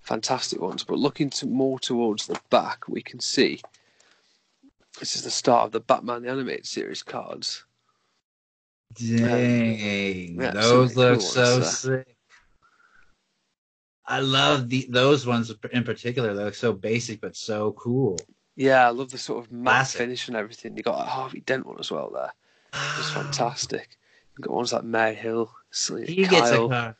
fantastic 0.00 0.60
ones. 0.60 0.84
But 0.84 0.98
looking 0.98 1.30
to 1.30 1.46
more 1.46 1.78
towards 1.78 2.26
the 2.26 2.40
back, 2.50 2.88
we 2.88 3.02
can 3.02 3.20
see 3.20 3.60
this 4.98 5.16
is 5.16 5.22
the 5.22 5.30
start 5.30 5.66
of 5.66 5.72
the 5.72 5.80
Batman 5.80 6.22
the 6.22 6.30
Animated 6.30 6.66
Series 6.66 7.02
cards. 7.02 7.64
Dang, 8.94 10.36
yeah, 10.40 10.50
those 10.50 10.92
so 10.94 11.00
look 11.00 11.18
cool 11.20 11.28
so 11.28 11.60
ones 11.60 11.78
sick. 11.78 12.16
I 14.06 14.20
love 14.20 14.68
the 14.68 14.86
those 14.90 15.26
ones 15.26 15.50
in 15.72 15.84
particular. 15.84 16.34
They 16.34 16.44
look 16.44 16.54
so 16.54 16.72
basic 16.72 17.20
but 17.20 17.34
so 17.36 17.72
cool. 17.72 18.18
Yeah, 18.54 18.86
I 18.86 18.90
love 18.90 19.10
the 19.10 19.16
sort 19.18 19.42
of 19.44 19.50
matte 19.50 19.74
Classic. 19.76 19.98
finish 19.98 20.28
and 20.28 20.36
everything. 20.36 20.76
You 20.76 20.82
got 20.82 21.00
a 21.00 21.08
Harvey 21.08 21.40
Dent 21.40 21.64
one 21.64 21.78
as 21.80 21.90
well 21.90 22.10
there. 22.12 22.32
It's 22.98 23.08
Ah. 23.10 23.12
fantastic. 23.14 23.96
You've 24.36 24.46
got 24.46 24.54
ones 24.54 24.72
like 24.74 24.84
May 24.84 25.14
Hill, 25.14 25.50
Selina 25.70 26.06
He 26.06 26.26
gets 26.26 26.50
a 26.50 26.56
Kyle. 26.56 26.68
car. 26.68 26.96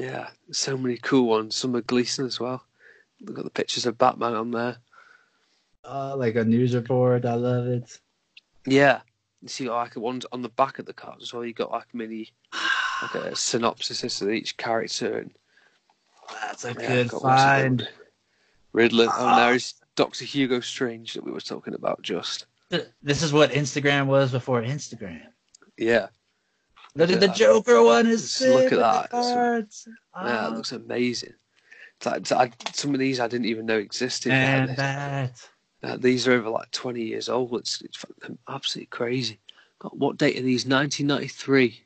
Yeah, 0.00 0.28
so 0.50 0.76
many 0.78 0.96
cool 0.96 1.26
ones. 1.28 1.54
Summer 1.56 1.82
Gleeson 1.82 2.24
as 2.26 2.40
well. 2.40 2.64
We've 3.20 3.34
got 3.36 3.44
the 3.44 3.50
pictures 3.50 3.84
of 3.84 3.98
Batman 3.98 4.34
on 4.34 4.50
there. 4.50 4.78
Oh, 5.84 6.14
like 6.16 6.36
a 6.36 6.44
news 6.44 6.74
report. 6.74 7.24
I 7.26 7.34
love 7.34 7.66
it. 7.66 8.00
Yeah. 8.66 9.00
You 9.42 9.48
see 9.48 9.68
like 9.68 9.96
ones 9.96 10.24
on 10.32 10.40
the 10.42 10.48
back 10.48 10.78
of 10.78 10.86
the 10.86 10.92
cards 10.94 11.22
as 11.24 11.34
well. 11.34 11.44
You 11.44 11.52
got 11.52 11.70
like 11.70 11.94
mini 11.94 12.30
like 13.02 13.14
a 13.14 13.36
synopsis 13.36 14.20
of 14.22 14.30
each 14.30 14.56
character 14.56 15.18
and 15.18 15.30
That's 16.42 16.64
a 16.64 16.68
yeah, 16.78 16.86
good 16.86 17.08
got 17.08 17.22
what's 17.22 17.42
his 17.42 17.62
name? 17.62 17.78
find. 17.78 17.88
Riddler. 18.72 19.06
Oh 19.06 19.10
Ah. 19.16 19.36
there's 19.48 19.74
Doctor 19.96 20.24
Hugo 20.24 20.60
Strange 20.60 21.12
that 21.14 21.24
we 21.24 21.32
were 21.32 21.40
talking 21.40 21.74
about 21.74 22.00
just. 22.02 22.46
This 23.02 23.22
is 23.22 23.32
what 23.32 23.50
Instagram 23.50 24.06
was 24.06 24.30
before 24.32 24.62
Instagram. 24.62 25.20
Yeah. 25.76 26.08
Look 26.96 27.08
Yeah. 27.08 27.14
at 27.16 27.20
the 27.20 27.28
Joker 27.28 27.82
one 27.82 28.06
is 28.06 28.22
Just 28.22 28.36
sick. 28.36 28.48
look 28.50 28.58
at 28.64 28.70
with 28.70 28.70
the 28.72 28.76
that. 28.78 29.10
Cards. 29.10 29.88
Yeah, 29.88 29.92
it 30.46 30.52
Ah. 30.52 30.52
looks 30.54 30.72
amazing. 30.72 31.34
It's 31.96 32.06
like, 32.06 32.16
it's 32.22 32.30
like- 32.30 32.54
some 32.74 32.94
of 32.94 33.00
these 33.00 33.20
I 33.20 33.28
didn't 33.28 33.46
even 33.46 33.66
know 33.66 33.78
existed. 33.78 34.32
and 34.32 34.76
that. 34.76 35.48
uh, 35.82 35.96
these 35.98 36.26
are 36.26 36.32
over 36.32 36.48
like 36.50 36.70
20 36.72 37.02
years 37.02 37.28
old. 37.28 37.54
It's, 37.54 37.80
it's 37.82 37.96
fucking 37.98 38.38
absolutely 38.48 38.86
crazy. 38.86 39.40
God, 39.78 39.92
what 39.94 40.16
date 40.18 40.38
are 40.38 40.42
these? 40.42 40.66
1993. 40.66 41.84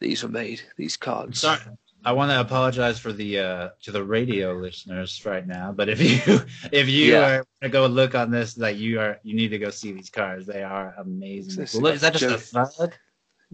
These 0.00 0.22
were 0.22 0.28
made. 0.30 0.62
These 0.76 0.96
cards. 0.96 1.40
Sorry, 1.40 1.60
I 2.04 2.12
want 2.12 2.30
to 2.30 2.40
apologize 2.40 2.98
for 2.98 3.12
the 3.12 3.38
uh, 3.38 3.68
to 3.82 3.92
the 3.92 4.02
radio 4.02 4.54
listeners 4.54 5.22
right 5.26 5.46
now. 5.46 5.70
But 5.72 5.88
if 5.90 6.00
you 6.00 6.40
if 6.72 6.88
you 6.88 7.12
Yeah. 7.12 7.20
are 7.40 7.46
to 7.62 7.68
go 7.68 7.86
look 7.86 8.14
on 8.14 8.30
this, 8.30 8.56
like 8.56 8.78
you 8.78 8.98
are, 9.00 9.20
you 9.22 9.34
need 9.36 9.48
to 9.48 9.58
go 9.58 9.68
see 9.70 9.92
these 9.92 10.08
cars. 10.10 10.46
They 10.46 10.62
are 10.62 10.94
amazing. 10.98 11.56
This 11.60 11.74
Look, 11.74 11.94
is 11.94 12.00
that 12.00 12.14
just 12.14 12.52
Joe- 12.54 12.60
a 12.62 12.66
thug? 12.66 12.94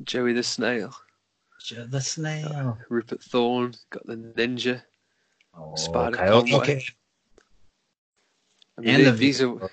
Joey 0.04 0.32
the 0.34 0.42
Snail, 0.42 0.94
Joe 1.60 1.86
The 1.86 2.00
snail. 2.00 2.78
Rupert 2.88 3.22
Thorne, 3.22 3.74
got 3.90 4.06
the 4.06 4.16
Ninja. 4.16 4.82
Oh, 5.54 5.74
Spider 5.76 6.16
Coyote. 6.18 6.50
Conway. 6.50 6.62
Okay. 6.64 6.84
I 8.76 8.80
mean, 8.82 8.90
And 8.94 9.06
they- 9.06 9.10
the 9.10 9.16
these 9.16 9.40
are 9.42 9.70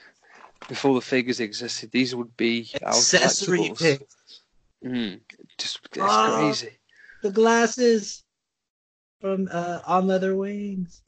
before 0.70 0.96
the 0.96 1.02
figures 1.02 1.40
existed. 1.42 1.92
These 1.92 2.16
would 2.16 2.38
be 2.38 2.72
accessory 2.82 3.60
collectibles. 3.60 3.80
pick. 3.80 4.08
Mm, 4.86 5.22
just 5.58 5.80
it's 5.88 5.98
Oh. 6.00 6.38
crazy. 6.40 6.78
The 7.22 7.32
glasses 7.32 8.24
from 9.20 9.50
uh, 9.52 9.82
on 9.86 10.08
leather 10.08 10.36
wings. 10.36 11.02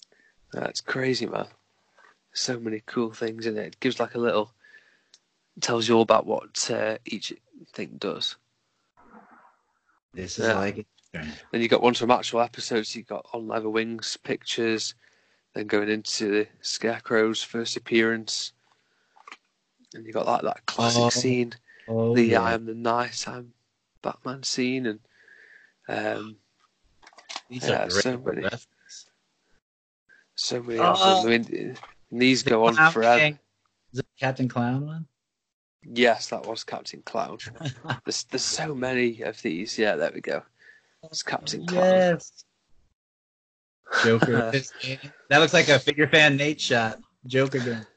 That's 0.51 0.81
crazy, 0.81 1.25
man. 1.25 1.47
So 2.33 2.59
many 2.59 2.81
cool 2.85 3.11
things 3.13 3.45
in 3.45 3.57
it. 3.57 3.65
It 3.67 3.79
gives 3.79 3.99
like 3.99 4.15
a 4.15 4.19
little, 4.19 4.53
tells 5.61 5.87
you 5.87 5.95
all 5.95 6.01
about 6.01 6.25
what 6.25 6.69
uh, 6.69 6.97
each 7.05 7.33
thing 7.73 7.95
does. 7.97 8.35
This 10.15 10.39
is 10.39 10.47
Yeah. 10.47 10.55
like 10.55 10.77
it. 10.79 10.87
Then 11.13 11.61
you 11.61 11.67
got 11.67 11.81
ones 11.81 11.99
from 11.99 12.11
actual 12.11 12.41
episodes. 12.41 12.95
You 12.95 13.03
got 13.03 13.25
on 13.33 13.47
leather 13.47 13.69
wings 13.69 14.17
pictures, 14.23 14.95
then 15.53 15.67
going 15.67 15.89
into 15.89 16.29
the 16.29 16.47
Scarecrow's 16.61 17.41
first 17.41 17.77
appearance, 17.77 18.51
and 19.93 20.05
you 20.05 20.11
got 20.11 20.25
like 20.25 20.41
that 20.41 20.65
classic 20.65 21.03
Oh, 21.03 21.09
scene, 21.09 21.53
Oh, 21.87 22.13
the 22.15 22.23
yeah. 22.23 22.41
I 22.41 22.53
am 22.53 22.65
the 22.65 22.73
night 22.73 23.25
I'm 23.27 23.53
Batman 24.01 24.43
scene, 24.43 24.85
and 24.87 24.99
um, 25.87 26.37
These 27.49 27.69
yeah, 27.69 27.83
are 27.85 27.87
great 27.89 28.03
so 28.03 28.17
many. 28.17 28.41
references. 28.41 29.09
so 30.35 30.61
many. 30.63 30.79
Oh. 30.79 30.91
others. 30.91 31.25
I 31.25 31.29
mean, 31.29 31.77
these 32.11 32.43
The 32.43 32.49
go 32.49 32.65
on 32.65 32.75
forever. 32.91 33.19
King. 33.19 33.39
Is 33.93 33.99
it 33.99 34.05
Captain 34.19 34.49
Clown 34.49 34.85
one? 34.85 35.07
Yes, 35.93 36.27
that 36.29 36.45
was 36.45 36.63
Captain 36.63 37.01
Clown. 37.05 37.37
There's 38.05 38.23
there's 38.25 38.43
so 38.43 38.73
many 38.73 39.21
of 39.21 39.41
these. 39.41 39.77
Yeah, 39.77 39.95
there 39.95 40.11
we 40.13 40.21
go. 40.21 40.41
It's 41.03 41.23
Captain 41.23 41.65
Clown. 41.65 41.83
Yes. 41.83 42.45
Joker. 44.03 44.51
that 45.29 45.37
looks 45.37 45.53
like 45.53 45.69
a 45.69 45.79
figure 45.79 46.07
fan 46.07 46.37
Nate 46.37 46.59
shot. 46.59 46.99
Joker 47.27 47.59
gun. 47.59 47.87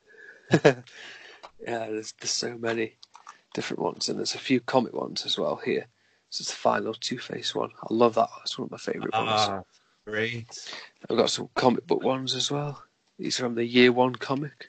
yeah, 0.64 1.86
there's 1.86 2.12
there's 2.12 2.30
so 2.30 2.56
many 2.58 2.96
different 3.54 3.82
ones, 3.82 4.08
and 4.08 4.18
there's 4.18 4.34
a 4.34 4.38
few 4.38 4.60
comic 4.60 4.92
ones 4.92 5.24
as 5.24 5.38
well 5.38 5.56
here. 5.56 5.86
This 6.30 6.40
is 6.40 6.48
the 6.48 6.54
final 6.54 6.94
Two 6.94 7.18
Face 7.18 7.54
one. 7.54 7.70
I 7.82 7.86
love 7.90 8.14
that. 8.14 8.28
That's 8.38 8.58
one 8.58 8.66
of 8.66 8.70
my 8.70 8.78
favourite 8.78 9.12
ones. 9.12 9.30
Ah, 9.32 9.62
great. 10.06 10.46
I've 11.08 11.16
got 11.16 11.30
some 11.30 11.48
comic 11.54 11.86
book 11.86 12.02
ones 12.02 12.34
as 12.34 12.50
well. 12.50 12.82
These 13.18 13.40
are 13.40 13.44
from 13.44 13.54
the 13.54 13.64
Year 13.64 13.92
One 13.92 14.14
comic. 14.14 14.68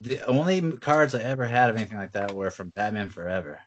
The 0.00 0.24
only 0.26 0.72
cards 0.72 1.14
I 1.14 1.22
ever 1.22 1.46
had 1.46 1.70
of 1.70 1.76
anything 1.76 1.98
like 1.98 2.12
that 2.12 2.34
were 2.34 2.50
from 2.50 2.70
Batman 2.70 3.08
Forever. 3.08 3.60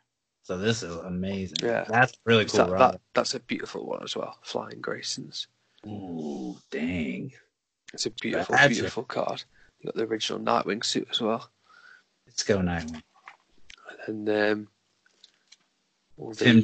So 0.43 0.57
this 0.57 0.83
is 0.83 0.95
amazing. 0.95 1.57
Yeah. 1.61 1.85
That's 1.87 2.13
really 2.25 2.45
cool. 2.45 2.67
that, 2.67 2.77
that, 2.77 3.01
that's 3.13 3.35
a 3.35 3.39
beautiful 3.39 3.85
one 3.85 4.03
as 4.03 4.15
well. 4.15 4.37
Flying 4.43 4.81
Graysons. 4.81 5.47
Ooh, 5.87 6.57
dang. 6.71 7.31
It's 7.93 8.05
a 8.05 8.11
beautiful, 8.11 8.55
That's 8.55 8.65
it. 8.65 8.75
beautiful 8.75 9.03
card. 9.03 9.43
You 9.79 9.87
got 9.87 9.95
the 9.95 10.03
original 10.05 10.39
Nightwing 10.39 10.83
suit 10.83 11.07
as 11.09 11.21
well, 11.21 11.49
Let's 12.27 12.43
go 12.43 12.59
Nightwing. 12.59 13.01
and 14.07 14.29
um, 14.29 14.67
all 16.17 16.33
the 16.33 16.45
Tim 16.45 16.57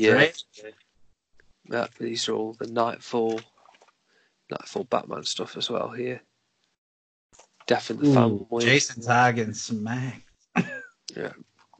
uh, 1.71 1.87
these 1.99 2.29
are 2.29 2.33
all 2.33 2.53
the 2.53 2.67
Knightfall, 2.67 3.39
Knightfall 4.51 4.83
Batman 4.83 5.23
stuff 5.23 5.57
as 5.57 5.69
well 5.69 5.89
here. 5.89 6.21
Death 7.67 7.89
in 7.91 7.97
the 7.97 8.07
Ooh, 8.07 8.13
Family, 8.13 8.65
Jason 8.65 9.01
Todd 9.01 9.35
getting 9.35 9.53
smacked. 9.53 10.21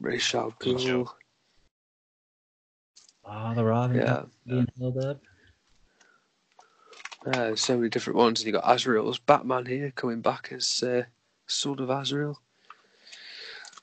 Ra's 0.00 0.34
al 0.34 0.52
Good 0.58 0.76
Ghul. 0.76 0.86
joke. 0.86 1.16
Oh, 3.24 3.54
the 3.54 3.64
Robin 3.64 3.96
Yeah, 3.96 4.24
being 4.46 4.68
held 4.78 4.98
up. 4.98 5.20
uh, 7.26 7.30
there's 7.32 7.60
so 7.60 7.76
many 7.76 7.88
different 7.88 8.16
ones. 8.18 8.40
And 8.40 8.46
you 8.46 8.52
got 8.52 8.64
Azrael's 8.72 9.18
Batman 9.18 9.66
here 9.66 9.90
coming 9.94 10.20
back 10.20 10.50
as 10.52 10.82
uh, 10.82 11.02
Sword 11.46 11.80
of 11.80 11.90
Azrael. 11.90 12.40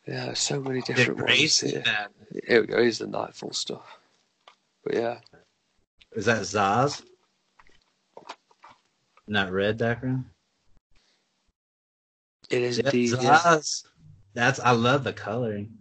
Yeah, 0.07 0.33
so 0.33 0.61
many 0.61 0.81
Dick 0.81 0.95
different 0.95 1.19
ones 1.19 1.27
Grayson. 1.29 1.69
here. 1.69 1.81
that. 1.85 2.11
Here 2.47 2.61
we 2.61 2.67
go. 2.67 2.77
Here's 2.81 2.99
the 2.99 3.07
Knightfall 3.07 3.53
stuff. 3.53 3.97
But 4.83 4.95
yeah, 4.95 5.19
Is 6.11 6.25
that 6.25 6.41
Zsasz? 6.41 7.01
Not 9.27 9.51
red 9.51 9.77
background. 9.77 10.25
It 12.49 12.61
is 12.61 12.77
Yeah, 12.77 12.85
indeed. 12.85 13.13
Yeah. 13.21 13.59
That's 14.35 14.59
I 14.59 14.71
love 14.71 15.03
the 15.03 15.13
coloring. 15.13 15.71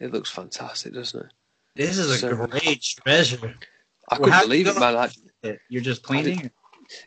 It 0.00 0.12
looks 0.12 0.30
fantastic, 0.30 0.94
doesn't 0.94 1.26
it? 1.26 1.32
This 1.76 1.98
is 1.98 2.10
a 2.10 2.18
So- 2.18 2.46
great 2.46 2.82
treasure. 2.82 3.54
I 4.10 4.18
Well, 4.18 4.24
couldn't 4.30 4.40
believe 4.42 4.66
it, 4.68 4.78
man. 4.78 4.96
I, 5.44 5.58
You're 5.68 5.82
just 5.82 6.02
cleaning. 6.02 6.50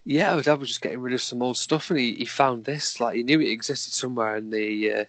yeah, 0.04 0.36
my 0.36 0.42
dad 0.42 0.60
was 0.60 0.70
just 0.70 0.82
getting 0.82 1.00
rid 1.00 1.14
of 1.14 1.22
some 1.22 1.42
old 1.42 1.58
stuff, 1.58 1.90
and 1.92 2.00
he, 2.00 2.16
he 2.16 2.26
found 2.26 2.66
this. 2.66 3.00
Like 3.00 3.16
he 3.16 3.24
knew 3.24 3.40
it 3.40 3.50
existed 3.50 3.94
somewhere 3.94 4.36
in 4.38 4.50
the 4.50 4.92
uh, 4.92 5.00
Is 5.02 5.08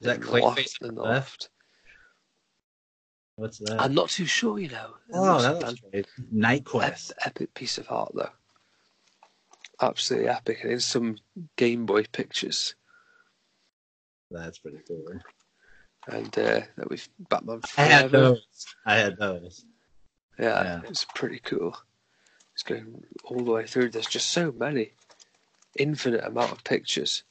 that 0.00 0.16
in 0.16 0.22
the 0.22 0.30
loft- 0.38 0.78
in 0.82 0.94
the 0.94 1.02
left? 1.02 1.48
What's 3.36 3.58
that? 3.58 3.80
I'm 3.80 3.94
not 3.94 4.10
too 4.10 4.26
sure, 4.26 4.58
you 4.60 4.68
know. 4.68 4.94
Oh, 5.12 5.22
looks 5.38 5.42
that 5.42 5.68
an 5.70 5.76
great. 5.90 6.06
KnightQuest. 6.32 7.12
epic 7.24 7.52
piece 7.54 7.78
of 7.78 7.90
art, 7.90 8.12
though. 8.14 8.30
Absolutely 9.88 10.28
epic, 10.28 10.60
and 10.62 10.72
in 10.72 10.80
some 10.80 11.18
Game 11.56 11.84
Boy 11.86 12.04
pictures, 12.10 12.74
That's 14.30 14.58
pretty 14.58 14.78
cool. 14.88 15.20
and 16.08 16.38
uh, 16.38 16.60
that 16.76 16.88
we've 16.90 17.08
Batman 17.28 17.60
I 17.76 17.82
had 17.84 18.10
those. 18.10 18.40
I 18.86 18.94
had 18.96 19.16
those. 19.18 19.64
Yeah, 20.38 20.62
Yeah. 20.64 20.80
it's 20.88 21.04
pretty 21.14 21.38
cool. 21.38 21.76
It's 22.54 22.62
going 22.62 23.04
all 23.24 23.44
the 23.44 23.50
way 23.52 23.66
through. 23.66 23.90
There's 23.90 24.06
just 24.06 24.30
so 24.30 24.52
many, 24.52 24.94
infinite 25.78 26.24
amount 26.24 26.52
of 26.52 26.64
pictures. 26.64 27.24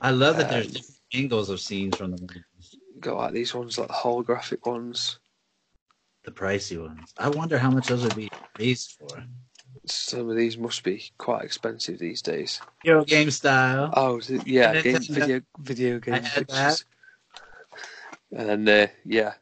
I 0.00 0.10
love 0.10 0.36
that 0.38 0.48
there's 0.48 0.66
Um, 0.66 0.72
different 0.72 0.96
angles 1.12 1.50
of 1.50 1.60
scenes 1.60 1.96
from 1.96 2.10
the 2.12 2.20
movies. 2.20 2.76
Got 2.98 3.16
like 3.16 3.32
these 3.32 3.54
ones, 3.54 3.78
like 3.78 3.88
the 3.88 3.94
holographic 3.94 4.66
ones. 4.66 5.18
The 6.24 6.32
pricey 6.32 6.80
ones. 6.82 7.12
I 7.16 7.28
wonder 7.28 7.58
how 7.58 7.70
much 7.70 7.88
those 7.88 8.02
would 8.02 8.16
be 8.16 8.28
raised 8.58 8.92
for. 8.98 9.24
Some 9.86 10.28
of 10.28 10.36
these 10.36 10.58
must 10.58 10.82
be 10.84 11.10
quite 11.16 11.44
expensive 11.44 11.98
these 11.98 12.22
days. 12.22 12.60
Video 12.82 13.04
game 13.04 13.30
style. 13.30 13.92
Oh, 13.96 14.20
yeah, 14.44 14.80
game, 14.82 15.00
video 15.02 15.40
video 15.58 15.98
game 15.98 16.22
pictures. 16.22 16.84
And 18.32 18.68
uh, 18.68 18.88
yeah, 19.04 19.34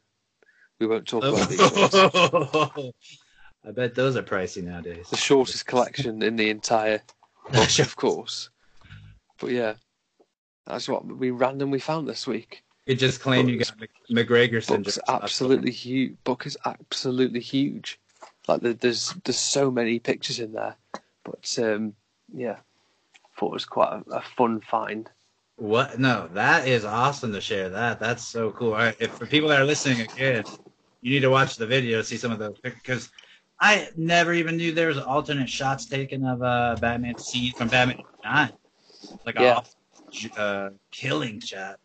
we 0.79 0.87
won't 0.87 1.07
talk 1.07 1.25
about 1.25 1.49
these 1.49 1.61
ones. 1.61 2.93
I 3.67 3.73
bet 3.73 3.95
those 3.95 4.17
are 4.17 4.23
pricey 4.23 4.63
nowadays. 4.63 5.11
The 5.11 5.17
shortest 5.17 5.67
collection 5.67 6.23
in 6.23 6.37
the 6.37 6.49
entire 6.49 7.03
book, 7.53 7.79
of 7.81 7.97
course. 7.97 8.51
But 9.39 9.51
yeah, 9.51 9.75
that's 10.67 10.89
what 10.89 11.05
we 11.05 11.31
randomly 11.31 11.81
found 11.81 12.09
this 12.09 12.27
week. 12.27 12.63
You 12.87 12.95
just 12.95 13.21
claim 13.21 13.49
you 13.49 13.59
got 13.59 13.75
Mc- 13.79 13.91
McGregor 14.11 14.65
syndrome. 14.65 14.85
Book's 14.85 14.99
absolutely 15.09 15.73
huge. 15.73 16.17
Book 16.25 16.47
is 16.47 16.57
absolutely 16.65 17.41
huge. 17.41 17.99
Like 18.49 18.81
there's 18.81 19.15
there's 19.25 19.39
so 19.39 19.71
many 19.71 19.99
pictures 19.99 20.41
in 20.41 20.53
there, 20.53 20.77
but 21.25 21.57
um, 21.63 21.95
yeah, 22.35 22.57
thought 23.39 23.49
it 23.49 23.53
was 23.53 23.65
quite 23.67 24.03
a, 24.07 24.11
a 24.17 24.23
fun 24.23 24.61
find. 24.61 25.09
What? 25.57 25.99
No, 25.99 26.29
that 26.33 26.67
is 26.67 26.85
awesome 26.85 27.33
to 27.33 27.41
share. 27.41 27.69
That 27.69 28.01
that's 28.01 28.27
so 28.27 28.51
cool. 28.53 28.73
All 28.73 28.79
right, 28.79 28.97
if 29.01 29.11
for 29.13 29.27
people 29.27 29.49
that 29.51 29.61
are 29.61 29.65
listening 29.65 30.01
again, 30.01 30.45
you 31.03 31.13
need 31.13 31.21
to 31.21 31.31
watch 31.31 31.57
the 31.57 31.67
video, 31.67 31.99
to 31.99 32.05
see 32.05 32.17
some 32.17 32.33
of 32.33 32.39
those 32.39 32.59
pictures. 32.61 32.81
because 32.83 33.11
I 33.61 33.89
never 33.97 34.33
even 34.33 34.57
knew 34.57 34.73
there 34.73 34.89
was 34.89 34.99
alternate 34.99 35.49
shots 35.51 35.87
taken 35.87 36.25
of 36.25 36.43
uh, 36.43 36.77
Batman 36.81 37.19
scene 37.19 37.53
from 37.53 37.69
Batman 37.69 38.03
Nine, 38.25 38.53
like 39.27 39.35
Yeah. 39.35 39.61
a 40.37 40.41
uh, 40.41 40.71
killing 40.91 41.41
shot, 41.41 41.81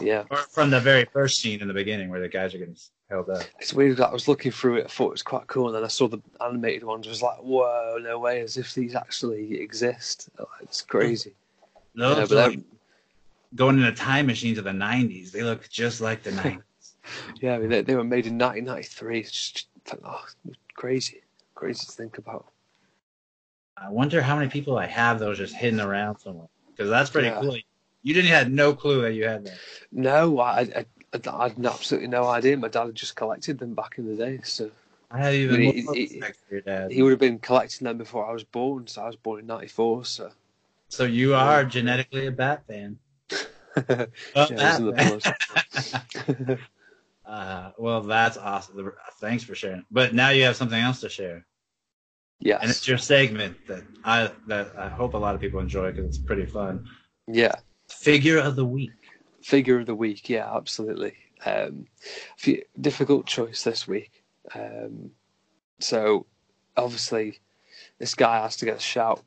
Yeah, 0.00 0.24
or 0.30 0.38
from 0.38 0.70
the 0.70 0.80
very 0.80 1.04
first 1.04 1.40
scene 1.40 1.60
in 1.60 1.68
the 1.68 1.74
beginning 1.74 2.10
where 2.10 2.20
the 2.20 2.28
guys 2.28 2.54
are 2.54 2.58
getting 2.58 2.76
held 3.10 3.28
up. 3.30 3.42
it's 3.58 3.74
weird. 3.74 3.96
That 3.98 4.08
I 4.08 4.12
was 4.12 4.28
looking 4.28 4.52
through 4.52 4.76
it, 4.78 4.84
I 4.84 4.88
thought 4.88 5.08
it 5.08 5.12
was 5.12 5.22
quite 5.22 5.46
cool, 5.46 5.66
and 5.66 5.74
then 5.76 5.84
I 5.84 5.88
saw 5.88 6.08
the 6.08 6.20
animated 6.40 6.84
ones. 6.84 7.06
I 7.06 7.10
was 7.10 7.22
like, 7.22 7.38
whoa, 7.38 7.98
no 8.00 8.18
way, 8.18 8.40
as 8.40 8.56
if 8.56 8.74
these 8.74 8.94
actually 8.94 9.60
exist. 9.60 10.28
Like, 10.38 10.48
It's 10.62 10.82
crazy. 10.82 11.34
Those 11.94 12.16
Yeah, 12.30 12.36
but 12.36 12.50
like 12.50 12.60
going 13.56 13.78
in 13.78 13.84
a 13.84 13.92
time 13.92 14.26
machine 14.26 14.54
to 14.54 14.62
the 14.62 14.70
'90s. 14.70 15.32
They 15.32 15.42
look 15.42 15.68
just 15.68 16.00
like 16.00 16.22
the 16.22 16.30
'90s. 16.30 16.62
Yeah, 17.40 17.54
I 17.54 17.58
mean 17.58 17.70
they, 17.70 17.80
they 17.80 17.96
were 17.96 18.04
made 18.04 18.26
in 18.26 18.38
1993. 18.38 19.20
It's 19.20 19.30
just 19.30 19.68
oh, 20.04 20.24
crazy, 20.74 21.22
crazy 21.54 21.86
to 21.86 21.92
think 21.92 22.18
about. 22.18 22.46
I 23.76 23.88
wonder 23.88 24.20
how 24.20 24.36
many 24.36 24.50
people 24.50 24.76
I 24.78 24.86
have 24.86 25.18
those 25.18 25.38
just 25.38 25.54
hidden 25.54 25.80
around 25.80 26.18
somewhere. 26.18 26.48
Because 26.68 26.90
that's 26.90 27.08
pretty 27.10 27.28
Yeah. 27.28 27.40
cool. 27.40 27.56
You 28.02 28.14
didn't 28.14 28.30
have 28.30 28.50
no 28.50 28.74
clue 28.74 29.00
that 29.02 29.14
you 29.14 29.24
had 29.24 29.46
that. 29.46 29.58
No, 29.90 30.38
I, 30.38 30.60
I, 30.60 30.84
I, 31.12 31.48
had 31.48 31.66
absolutely 31.66 32.08
no 32.08 32.26
idea. 32.28 32.56
My 32.56 32.68
dad 32.68 32.86
had 32.86 32.94
just 32.94 33.16
collected 33.16 33.58
them 33.58 33.74
back 33.74 33.98
in 33.98 34.06
the 34.06 34.16
day, 34.16 34.40
so 34.44 34.70
I 35.10 35.18
had 35.18 35.34
even 35.34 35.56
I 35.56 35.58
mean, 35.58 35.74
it- 35.76 35.90
respect 36.12 36.38
for 36.46 36.54
your 36.54 36.62
dad. 36.62 36.92
he 36.92 37.02
would 37.02 37.10
have 37.10 37.18
been 37.18 37.38
collecting 37.38 37.84
them 37.84 37.98
before 37.98 38.26
I 38.26 38.32
was 38.32 38.44
born. 38.44 38.86
So 38.86 39.02
I 39.02 39.06
was 39.06 39.16
born 39.16 39.40
in 39.40 39.46
'94. 39.46 40.04
So 40.04 40.32
So 40.88 41.04
you 41.04 41.34
are 41.34 41.64
genetically 41.64 42.26
a 42.26 42.32
Bat 42.32 42.66
fan. 42.66 42.98
A 43.76 44.08
Yeah, 44.34 44.46
Bat 44.50 44.50
isn't 44.50 44.88
it 44.88 44.96
fan. 44.96 45.20
the 46.16 46.58
uh, 47.26 47.70
well, 47.78 48.00
that's 48.02 48.36
awesome. 48.36 48.92
Thanks 49.20 49.44
for 49.44 49.54
sharing. 49.54 49.84
But 49.90 50.14
now 50.14 50.30
you 50.30 50.44
have 50.44 50.56
something 50.56 50.80
else 50.80 51.00
to 51.00 51.08
share, 51.08 51.46
yes, 52.40 52.60
and 52.62 52.70
it's 52.70 52.86
your 52.88 52.98
segment 52.98 53.56
that 53.68 53.82
I 54.04 54.30
that 54.46 54.72
I 54.78 54.88
hope 54.88 55.14
a 55.14 55.18
lot 55.18 55.34
of 55.34 55.40
people 55.40 55.60
enjoy 55.60 55.90
because 55.90 56.06
it's 56.06 56.18
pretty 56.18 56.46
fun. 56.46 56.86
yeah. 57.26 57.54
Figure 57.88 58.38
of 58.38 58.56
the 58.56 58.64
week. 58.64 58.92
Figure 59.42 59.80
of 59.80 59.86
the 59.86 59.94
week, 59.94 60.28
yeah, 60.28 60.54
absolutely. 60.54 61.14
Um, 61.44 61.86
few, 62.36 62.62
difficult 62.80 63.26
choice 63.26 63.62
this 63.64 63.88
week. 63.88 64.22
Um, 64.54 65.10
so, 65.78 66.26
obviously, 66.76 67.38
this 67.98 68.14
guy 68.14 68.40
has 68.42 68.56
to 68.56 68.64
get 68.66 68.76
a 68.76 68.80
shout. 68.80 69.22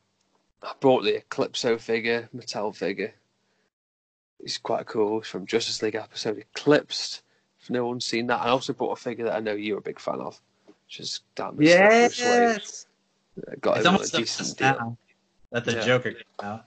I 0.62 0.74
brought 0.80 1.04
the 1.04 1.20
Eclipso 1.20 1.80
figure, 1.80 2.30
Mattel 2.36 2.76
figure. 2.76 3.14
He's 4.42 4.58
quite 4.58 4.86
cool. 4.86 5.20
He's 5.22 5.30
from 5.30 5.46
Justice 5.48 5.82
League 5.82 5.96
episode 5.96 6.38
Eclipsed. 6.38 7.22
If 7.62 7.70
no 7.70 7.88
one's 7.88 8.06
seen 8.06 8.28
that, 8.28 8.42
I 8.42 8.50
also 8.50 8.74
brought 8.74 8.98
a 8.98 9.02
figure 9.02 9.26
that 9.26 9.36
I 9.36 9.40
know 9.40 9.54
you're 9.54 9.78
a 9.80 9.82
big 9.82 10.00
fan 10.00 10.20
of, 10.20 10.40
which 10.86 11.00
is 11.00 11.22
damn 11.36 11.56
Bruce 11.56 11.70
Wayne. 11.70 12.60
I 13.52 13.56
got 13.62 13.78
It's 13.78 13.86
him 13.86 13.88
on 13.88 13.94
a 13.94 13.98
almost 13.98 14.14
a 14.14 14.18
decent 14.18 14.58
deal. 14.58 14.68
now 14.68 14.98
that 15.52 15.66
the 15.66 15.72
Yeah. 15.74 15.82
Joker 15.86 16.12
came 16.12 16.24
out. 16.44 16.66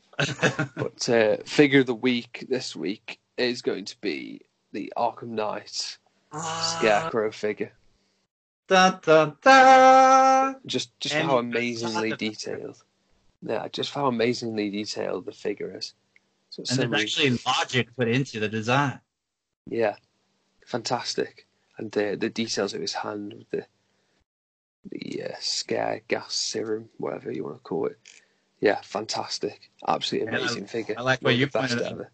But 0.74 1.09
uh, 1.09 1.36
figure 1.44 1.80
of 1.80 1.86
the 1.86 1.94
week 1.94 2.47
this 2.49 2.74
week 2.74 3.20
is 3.37 3.62
going 3.62 3.84
to 3.87 4.01
be 4.01 4.41
the 4.72 4.93
Arkham 4.97 5.28
Knight 5.28 5.99
Ah. 6.32 6.76
Scarecrow 6.78 7.30
figure. 7.30 7.72
Dun, 8.68 8.99
dun, 9.03 9.37
dun. 9.43 10.57
Just 10.66 10.99
just 11.01 11.14
And 11.14 11.28
how 11.28 11.39
amazingly 11.39 12.11
the- 12.11 12.16
detailed. 12.16 12.82
Yeah, 13.43 13.68
just 13.68 13.93
how 13.93 14.07
amazingly 14.07 14.70
detailed 14.70 15.26
the 15.26 15.32
figure 15.32 15.76
is. 15.76 15.95
So 16.50 16.63
And 16.71 16.92
there's 16.92 17.03
actually 17.03 17.38
logic 17.46 17.95
put 17.96 18.08
into 18.08 18.41
the 18.41 18.49
design. 18.49 19.00
yeah, 19.67 19.96
fantastic. 20.67 21.46
And 21.79 21.92
the 21.92 22.17
the 22.18 22.30
details 22.30 22.75
of 22.75 22.80
his 22.80 22.95
hand 22.95 23.34
with 23.34 23.50
the 23.50 23.67
the 24.91 25.25
uh, 25.30 25.37
scare 25.41 26.00
gas 26.08 26.34
serum, 26.34 26.88
whatever 26.99 27.30
you 27.30 27.45
want 27.45 27.57
to 27.57 27.61
call 27.63 27.87
it. 27.87 27.99
Yeah, 28.61 28.80
fantastic. 28.83 29.71
Absolutely 29.87 30.29
And 30.29 30.37
I- 30.37 30.41
amazing 30.41 30.67
figure. 30.67 30.95
I 30.99 31.03
like 31.03 31.21
what 31.22 31.37
you 31.37 31.46
pointed 31.46 31.83
out. 31.83 32.07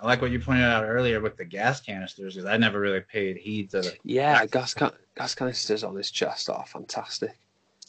I 0.00 0.06
like 0.06 0.20
what 0.20 0.30
you 0.30 0.38
pointed 0.40 0.64
out 0.64 0.84
earlier 0.84 1.20
with 1.20 1.36
the 1.36 1.44
gas 1.44 1.80
canisters 1.80 2.34
because 2.34 2.48
I 2.48 2.56
never 2.58 2.78
really 2.78 3.00
paid 3.00 3.38
heed 3.38 3.70
to 3.70 3.80
the. 3.80 3.96
Yeah, 4.04 4.44
gas 4.46 4.74
can- 4.74 4.92
gas 5.16 5.34
canisters 5.34 5.84
on 5.84 5.96
his 5.96 6.10
chest 6.10 6.50
are 6.50 6.66
fantastic. 6.66 7.38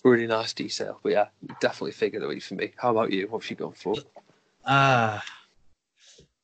Really 0.04 0.28
nice 0.28 0.54
detail, 0.54 1.00
but 1.04 1.12
yeah, 1.12 1.28
definitely 1.60 1.92
figure 1.92 2.20
the 2.20 2.28
week 2.28 2.44
for 2.44 2.56
me. 2.56 2.72
How 2.78 2.92
about 2.92 3.12
you? 3.12 3.28
What 3.28 3.44
have 3.44 3.50
you 3.50 3.58
gone 3.58 3.74
for? 3.74 3.96
Ah, 4.66 5.24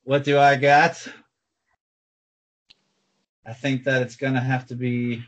what 0.04 0.24
do 0.24 0.38
I 0.38 0.56
got? 0.58 1.08
I 3.46 3.54
think 3.54 3.84
that 3.86 4.02
it's 4.02 4.16
gonna 4.18 4.42
have 4.42 4.66
to 4.68 4.76
be, 4.76 5.24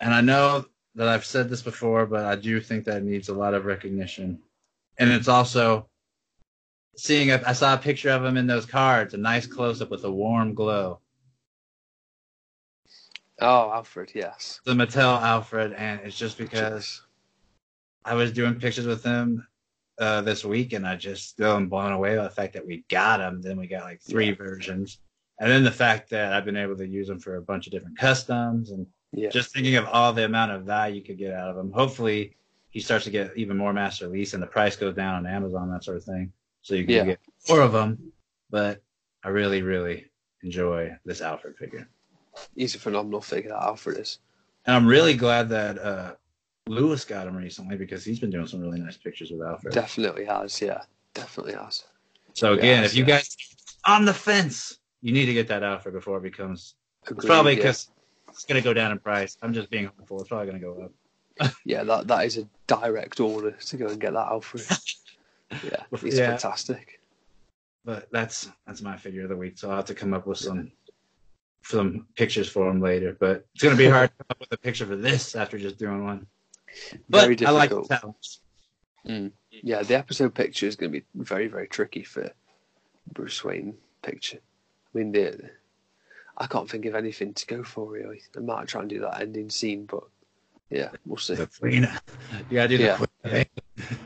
and 0.00 0.12
I 0.12 0.20
know 0.20 0.66
that 0.94 1.08
I've 1.08 1.24
said 1.24 1.48
this 1.48 1.62
before, 1.62 2.04
but 2.04 2.26
I 2.26 2.36
do 2.36 2.60
think 2.60 2.84
that 2.84 2.98
it 2.98 3.04
needs 3.04 3.30
a 3.30 3.34
lot 3.34 3.54
of 3.54 3.64
recognition, 3.64 4.40
and 4.98 5.10
it's 5.10 5.28
also 5.28 5.88
seeing. 6.96 7.30
A, 7.30 7.42
I 7.46 7.52
saw 7.52 7.74
a 7.74 7.78
picture 7.78 8.10
of 8.10 8.24
him 8.24 8.36
in 8.36 8.46
those 8.46 8.66
cards, 8.66 9.14
a 9.14 9.16
nice 9.18 9.46
close 9.46 9.80
up 9.80 9.90
with 9.90 10.04
a 10.04 10.10
warm 10.10 10.54
glow. 10.54 11.00
Oh, 13.40 13.72
Alfred, 13.72 14.12
yes. 14.14 14.60
The 14.64 14.74
Mattel 14.74 15.20
Alfred, 15.20 15.72
and 15.72 16.00
it's 16.02 16.16
just 16.18 16.38
because 16.38 17.02
I 18.04 18.14
was 18.14 18.30
doing 18.32 18.54
pictures 18.60 18.86
with 18.86 19.02
him 19.02 19.46
uh, 19.98 20.20
this 20.22 20.44
week, 20.44 20.72
and 20.74 20.86
I 20.86 20.96
just 20.96 21.28
still 21.30 21.56
am 21.56 21.68
blown 21.68 21.92
away 21.92 22.16
by 22.16 22.24
the 22.24 22.30
fact 22.30 22.52
that 22.54 22.66
we 22.66 22.84
got 22.88 23.20
him. 23.20 23.42
Then 23.42 23.58
we 23.58 23.66
got 23.66 23.84
like 23.84 24.00
three 24.00 24.28
Yeah. 24.28 24.34
versions, 24.34 24.98
and 25.40 25.50
then 25.50 25.64
the 25.64 25.72
fact 25.72 26.10
that 26.10 26.32
I've 26.32 26.44
been 26.44 26.56
able 26.56 26.76
to 26.76 26.86
use 26.86 27.08
them 27.08 27.18
for 27.18 27.36
a 27.36 27.42
bunch 27.42 27.66
of 27.66 27.72
different 27.72 27.98
customs, 27.98 28.70
and 28.70 28.86
Yeah. 29.12 29.30
just 29.30 29.52
thinking 29.52 29.76
of 29.76 29.86
all 29.86 30.12
the 30.12 30.24
amount 30.24 30.52
of 30.52 30.64
value 30.64 30.96
you 30.96 31.02
could 31.02 31.18
get 31.18 31.34
out 31.34 31.50
of 31.50 31.56
him. 31.56 31.72
Hopefully, 31.72 32.36
he 32.70 32.80
starts 32.80 33.04
to 33.04 33.10
get 33.10 33.36
even 33.36 33.56
more 33.56 33.72
mass 33.72 34.00
release, 34.00 34.34
and 34.34 34.42
the 34.42 34.46
price 34.46 34.76
goes 34.76 34.94
down 34.94 35.14
on 35.14 35.26
Amazon, 35.26 35.70
that 35.70 35.84
sort 35.84 35.96
of 35.96 36.04
thing, 36.04 36.32
so 36.62 36.74
you 36.74 36.84
can 36.84 36.94
Yeah. 36.94 37.04
get 37.04 37.20
four 37.40 37.60
of 37.60 37.72
them. 37.72 38.12
But 38.50 38.82
I 39.24 39.28
really, 39.28 39.62
really 39.62 40.06
enjoy 40.42 40.96
this 41.04 41.20
Alfred 41.20 41.56
figure. 41.56 41.88
he's 42.56 42.74
a 42.74 42.78
phenomenal 42.78 43.20
figure. 43.20 43.50
That 43.50 43.62
Alfred 43.62 43.98
is. 43.98 44.18
And 44.66 44.74
I'm 44.76 44.86
really 44.86 45.14
glad 45.14 45.48
that 45.50 45.78
uh, 45.78 46.14
Lewis 46.66 47.04
got 47.04 47.26
him 47.26 47.36
recently 47.36 47.76
because 47.76 48.04
he's 48.04 48.20
been 48.20 48.30
doing 48.30 48.46
some 48.46 48.60
really 48.60 48.80
nice 48.80 48.96
pictures 48.96 49.30
with 49.30 49.42
Alfred. 49.42 49.74
Definitely 49.74 50.24
has. 50.24 50.60
Yeah, 50.60 50.82
definitely 51.14 51.54
has. 51.54 51.84
So 52.34 52.54
again, 52.54 52.80
Yeah, 52.80 52.84
if 52.86 52.94
you 52.94 53.04
yeah. 53.04 53.16
guys 53.18 53.36
on 53.86 54.04
the 54.04 54.14
fence, 54.14 54.78
you 55.02 55.12
need 55.12 55.26
to 55.26 55.34
get 55.34 55.48
that 55.48 55.62
Alfred 55.62 55.94
before 55.94 56.18
it 56.18 56.22
becomes. 56.22 56.74
It's 57.02 57.10
Agreed, 57.10 57.26
probably 57.26 57.52
yeah. 57.52 57.56
because 57.58 57.90
it's 58.28 58.44
going 58.44 58.60
to 58.62 58.64
go 58.64 58.72
down 58.72 58.92
in 58.92 58.98
price. 58.98 59.36
I'm 59.42 59.52
just 59.52 59.68
being 59.70 59.86
hopeful. 59.86 60.20
It's 60.20 60.28
probably 60.28 60.46
going 60.46 60.60
to 60.60 60.66
go 60.66 60.82
up. 60.84 60.92
Yeah, 61.64 61.82
that 61.84 62.06
that 62.08 62.24
is 62.26 62.38
a 62.38 62.48
direct 62.66 63.18
order 63.18 63.50
to 63.52 63.76
go 63.76 63.86
and 63.88 64.00
get 64.00 64.12
that 64.12 64.28
Alfred. 64.28 64.64
yeah, 65.64 65.84
he's 66.00 66.18
Yeah. 66.18 66.30
fantastic. 66.30 67.00
But 67.84 68.08
that's 68.12 68.48
that's 68.66 68.80
my 68.82 68.96
figure 68.96 69.24
of 69.24 69.28
the 69.28 69.36
week. 69.36 69.58
So 69.58 69.68
I'll 69.70 69.76
have 69.76 69.84
to 69.86 69.94
come 69.94 70.14
up 70.14 70.26
with 70.26 70.38
some 70.38 70.70
some 71.64 72.06
pictures 72.16 72.48
for 72.48 72.68
him 72.70 72.80
later. 72.80 73.16
But 73.18 73.46
it's 73.54 73.62
going 73.62 73.76
to 73.76 73.82
be 73.82 73.88
hard 73.90 74.10
to 74.10 74.16
come 74.18 74.26
up 74.30 74.40
with 74.40 74.52
a 74.52 74.56
picture 74.56 74.86
for 74.86 74.96
this 74.96 75.34
after 75.34 75.58
just 75.58 75.78
doing 75.78 76.04
one. 76.04 76.26
But 77.08 77.22
Very 77.22 77.46
I 77.46 77.50
like 77.50 77.70
the 77.70 77.76
difficult. 77.82 78.00
challenge. 78.00 78.38
Mm. 79.06 79.32
Yeah, 79.50 79.82
the 79.82 79.96
episode 79.98 80.32
picture 80.34 80.66
is 80.66 80.76
going 80.76 80.92
to 80.92 81.00
be 81.00 81.06
very 81.14 81.48
very 81.48 81.66
tricky 81.66 82.04
for 82.04 82.30
Bruce 83.12 83.42
Wayne 83.42 83.74
picture. 84.02 84.38
I 84.94 84.98
mean, 84.98 85.10
the 85.12 85.50
I 86.38 86.46
can't 86.46 86.70
think 86.70 86.86
of 86.86 86.94
anything 86.94 87.34
to 87.34 87.46
go 87.46 87.64
for 87.64 87.90
really. 87.90 88.22
I 88.36 88.40
might 88.40 88.68
try 88.68 88.80
and 88.82 88.88
do 88.90 89.00
that 89.00 89.20
ending 89.20 89.50
scene, 89.50 89.86
but 89.86 90.04
yeah, 90.70 90.90
we'll 91.04 91.16
see. 91.18 91.34
The 91.34 91.46
queen. 91.48 91.88
You 92.48 92.54
got 92.54 92.62
to 92.62 92.68
do 92.68 92.78
the 92.78 92.84
Yeah. 92.84 92.96
queen. 92.96 93.44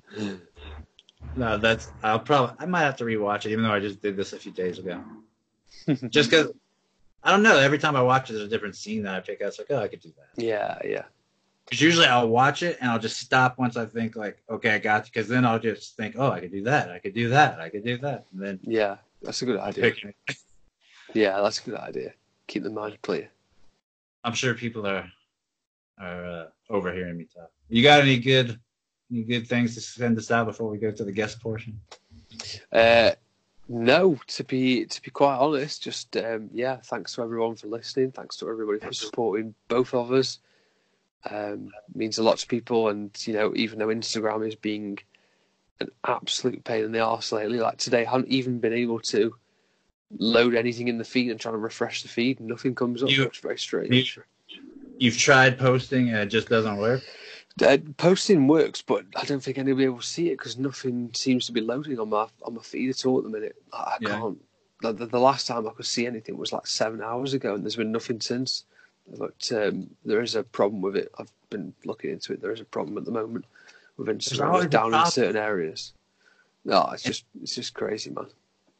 No, 1.36 1.56
that's 1.56 1.92
I'll 2.02 2.18
probably 2.18 2.56
I 2.58 2.66
might 2.66 2.82
have 2.82 2.96
to 2.96 3.04
rewatch 3.04 3.44
it, 3.46 3.52
even 3.52 3.62
though 3.62 3.72
I 3.72 3.80
just 3.80 4.00
did 4.02 4.16
this 4.16 4.32
a 4.32 4.38
few 4.38 4.50
days 4.52 4.78
ago. 4.78 5.02
just 6.08 6.30
because 6.30 6.52
I 7.22 7.30
don't 7.30 7.42
know. 7.42 7.58
Every 7.58 7.78
time 7.78 7.96
I 7.96 8.02
watch 8.02 8.30
it, 8.30 8.34
there's 8.34 8.46
a 8.46 8.48
different 8.48 8.76
scene 8.76 9.02
that 9.02 9.14
I 9.14 9.20
pick 9.20 9.40
out. 9.42 9.48
It's 9.48 9.58
like, 9.58 9.68
oh, 9.70 9.78
I 9.78 9.88
could 9.88 10.00
do 10.00 10.12
that. 10.16 10.42
yeah, 10.42 10.78
yeah, 10.84 11.04
Because 11.64 11.80
usually 11.80 12.06
I'll 12.06 12.28
watch 12.28 12.62
it 12.62 12.78
and 12.80 12.90
I'll 12.90 12.98
just 12.98 13.18
stop 13.18 13.58
once 13.58 13.76
I 13.76 13.84
think 13.84 14.16
like, 14.16 14.42
okay, 14.48 14.70
I 14.70 14.78
got. 14.78 15.04
Because 15.04 15.28
then 15.28 15.44
I'll 15.44 15.58
just 15.58 15.96
think, 15.96 16.14
oh, 16.18 16.30
I 16.30 16.40
could 16.40 16.52
do 16.52 16.62
that. 16.64 16.90
I 16.90 16.98
could 16.98 17.14
do 17.14 17.28
that. 17.28 17.60
I 17.60 17.68
could 17.68 17.84
do 17.84 17.98
that. 17.98 18.26
And 18.32 18.42
then 18.42 18.60
yeah. 18.62 18.96
That's 19.22 19.42
a 19.42 19.46
good 19.46 19.58
idea. 19.58 19.92
Yeah, 21.14 21.40
that's 21.40 21.60
a 21.60 21.70
good 21.70 21.78
idea. 21.78 22.12
Keep 22.48 22.64
the 22.64 22.70
mind 22.70 22.98
clear. 23.00 23.30
I'm 24.24 24.34
sure 24.34 24.52
people 24.54 24.86
are 24.86 25.10
are 25.98 26.24
uh, 26.24 26.46
overhearing 26.68 27.16
me 27.16 27.26
talk. 27.34 27.50
You 27.68 27.82
got 27.82 28.00
any 28.00 28.18
good 28.18 28.58
any 29.10 29.22
good 29.24 29.46
things 29.46 29.74
to 29.74 29.80
send 29.80 30.18
us 30.18 30.30
out 30.30 30.46
before 30.46 30.68
we 30.70 30.78
go 30.78 30.90
to 30.90 31.04
the 31.04 31.12
guest 31.12 31.40
portion? 31.40 31.80
Uh, 32.72 33.12
no, 33.68 34.18
to 34.28 34.44
be 34.44 34.86
to 34.86 35.02
be 35.02 35.10
quite 35.10 35.36
honest, 35.36 35.82
just 35.82 36.16
um, 36.16 36.48
yeah. 36.52 36.76
Thanks 36.76 37.14
to 37.14 37.22
everyone 37.22 37.56
for 37.56 37.68
listening. 37.68 38.12
Thanks 38.12 38.36
to 38.36 38.48
everybody 38.48 38.78
for 38.78 38.92
supporting 38.92 39.54
both 39.68 39.94
of 39.94 40.12
us. 40.12 40.38
Um, 41.28 41.70
means 41.94 42.18
a 42.18 42.22
lot 42.22 42.38
to 42.38 42.46
people, 42.46 42.88
and 42.88 43.10
you 43.26 43.34
know, 43.34 43.52
even 43.56 43.78
though 43.78 43.88
Instagram 43.88 44.46
is 44.46 44.54
being 44.54 44.98
an 45.80 45.88
absolute 46.06 46.64
pain 46.64 46.84
in 46.84 46.92
the 46.92 47.00
arse 47.00 47.32
lately, 47.32 47.58
like 47.58 47.78
today, 47.78 48.06
I 48.06 48.10
haven't 48.10 48.28
even 48.28 48.58
been 48.58 48.72
able 48.72 49.00
to 49.00 49.34
load 50.18 50.54
anything 50.54 50.88
in 50.88 50.96
the 50.96 51.04
feed 51.04 51.30
and 51.30 51.38
trying 51.38 51.54
to 51.54 51.58
refresh 51.58 52.02
the 52.02 52.08
feed, 52.08 52.40
and 52.40 52.48
nothing 52.48 52.74
comes 52.74 53.02
up. 53.02 53.10
You- 53.10 53.24
it's 53.24 53.38
very 53.38 53.58
strange. 53.58 54.18
You've 54.98 55.18
tried 55.18 55.58
posting 55.58 56.08
and 56.08 56.18
it 56.18 56.26
just 56.26 56.48
doesn't 56.48 56.76
work. 56.76 57.02
Uh, 57.62 57.78
posting 57.96 58.46
works, 58.46 58.82
but 58.82 59.04
I 59.16 59.24
don't 59.24 59.42
think 59.42 59.58
anybody 59.58 59.88
will 59.88 60.00
see 60.00 60.28
it 60.28 60.38
because 60.38 60.58
nothing 60.58 61.10
seems 61.14 61.46
to 61.46 61.52
be 61.52 61.60
loading 61.60 61.98
on 61.98 62.10
my 62.10 62.26
on 62.42 62.54
my 62.54 62.62
feed 62.62 62.90
at 62.90 63.04
all 63.06 63.18
at 63.18 63.24
the 63.24 63.30
minute. 63.30 63.56
I, 63.72 63.76
I 63.76 63.96
Yeah. 64.00 64.08
can't. 64.18 64.44
The, 64.80 64.92
the, 64.92 65.06
the 65.06 65.18
last 65.18 65.46
time 65.48 65.66
I 65.66 65.72
could 65.72 65.86
see 65.86 66.06
anything 66.06 66.36
was 66.38 66.52
like 66.52 66.66
seven 66.66 67.02
hours 67.02 67.34
ago, 67.34 67.54
and 67.54 67.64
there's 67.64 67.76
been 67.76 67.90
nothing 67.92 68.20
since. 68.20 68.64
But 69.18 69.50
um, 69.52 69.90
there 70.04 70.20
is 70.20 70.36
a 70.36 70.44
problem 70.44 70.82
with 70.82 70.94
it. 70.96 71.10
I've 71.18 71.32
been 71.50 71.72
looking 71.84 72.10
into 72.10 72.32
it. 72.32 72.40
There 72.42 72.52
is 72.52 72.60
a 72.60 72.64
problem 72.66 72.98
at 72.98 73.04
the 73.06 73.10
moment 73.10 73.46
with 73.96 74.08
Instagram. 74.08 74.46
always 74.48 74.64
It's 74.66 74.72
down 74.72 74.94
in 74.94 75.04
certain 75.06 75.36
areas. 75.36 75.94
No, 76.64 76.90
it's 76.92 77.02
just 77.02 77.24
it's 77.42 77.54
just 77.54 77.74
crazy, 77.74 78.10
man. 78.10 78.26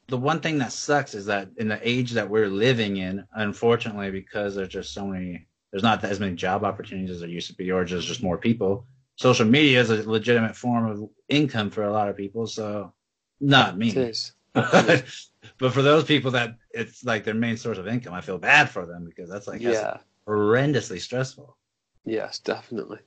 the 0.09 0.17
one 0.19 0.41
thing 0.41 0.59
that 0.59 0.73
sucks 0.73 1.15
is 1.15 1.27
that 1.27 1.49
in 1.57 1.69
the 1.69 1.81
age 1.83 2.13
that 2.13 2.29
we're 2.29 2.49
living 2.49 2.99
in, 2.99 3.25
unfortunately, 3.35 4.11
because 4.11 4.55
there's 4.55 4.69
just 4.69 4.93
so 4.93 5.07
many, 5.07 5.47
there's 5.71 5.83
not 5.83 6.03
as 6.05 6.21
many 6.21 6.35
job 6.35 6.65
opportunities 6.65 7.11
as 7.11 7.21
there 7.21 7.29
used 7.29 7.49
to 7.49 7.55
be, 7.55 7.71
or 7.71 7.85
just 7.85 8.07
just 8.07 8.23
more 8.23 8.39
people. 8.39 8.87
Social 9.17 9.47
media 9.47 9.81
is 9.81 9.91
a 9.91 10.09
legitimate 10.09 10.57
form 10.57 10.91
of 10.91 11.11
income 11.29 11.71
for 11.71 11.83
a 11.83 11.93
lot 11.93 12.09
of 12.09 12.17
people. 12.17 12.47
So, 12.47 12.93
not 13.41 13.77
me. 13.77 13.91
It 13.91 13.97
is. 13.97 14.33
but 14.55 15.73
for 15.73 15.83
those 15.83 16.05
people 16.05 16.31
that 16.33 16.55
it's 16.71 17.05
like 17.05 17.25
their 17.25 17.35
main 17.35 17.57
source 17.57 17.79
of 17.79 17.87
income, 17.87 18.15
I 18.15 18.21
feel 18.21 18.39
bad 18.39 18.71
for 18.71 18.87
them 18.87 19.05
because 19.05 19.29
that's 19.29 19.47
like 19.47 19.61
that's 19.61 19.79
yeah. 19.79 19.99
horrendously 20.27 21.01
stressful. 21.01 21.57
Yes, 22.05 22.39
definitely. 22.39 22.99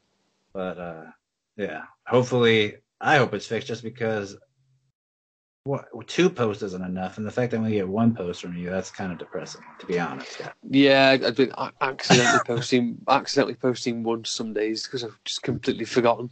But 0.53 0.77
uh, 0.77 1.05
yeah, 1.57 1.83
hopefully, 2.05 2.75
I 2.99 3.17
hope 3.17 3.33
it's 3.33 3.47
fixed 3.47 3.67
just 3.67 3.83
because 3.83 4.38
what 5.63 6.07
two 6.07 6.29
posts 6.29 6.63
isn't 6.63 6.83
enough, 6.83 7.17
and 7.17 7.25
the 7.25 7.31
fact 7.31 7.51
that 7.51 7.59
we 7.59 7.65
only 7.65 7.77
get 7.77 7.88
one 7.88 8.15
post 8.15 8.41
from 8.41 8.55
you, 8.57 8.69
that's 8.69 8.89
kind 8.89 9.11
of 9.11 9.19
depressing, 9.19 9.61
to 9.79 9.85
be 9.85 9.99
honest. 9.99 10.39
Yeah. 10.39 10.51
Yeah, 10.69 11.27
I've 11.27 11.35
been 11.35 11.53
accidentally 11.81 12.39
posting 12.45 12.97
accidentally 13.07 13.53
posting 13.55 14.03
once 14.03 14.31
some 14.31 14.53
days 14.53 14.83
because 14.83 15.03
I've 15.03 15.17
just 15.23 15.43
completely 15.43 15.85
forgotten. 15.85 16.31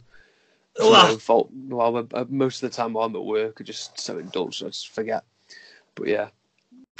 My 0.78 0.88
Well- 0.88 1.18
fault. 1.18 1.50
While 1.52 2.08
uh, 2.12 2.24
most 2.28 2.62
of 2.62 2.70
the 2.70 2.76
time 2.76 2.92
while 2.92 3.06
I'm 3.06 3.14
at 3.16 3.24
work, 3.24 3.58
I 3.60 3.64
just 3.64 3.98
so 3.98 4.18
indulged, 4.18 4.64
I 4.64 4.68
just 4.68 4.88
forget. 4.88 5.24
But 5.94 6.08
yeah, 6.08 6.28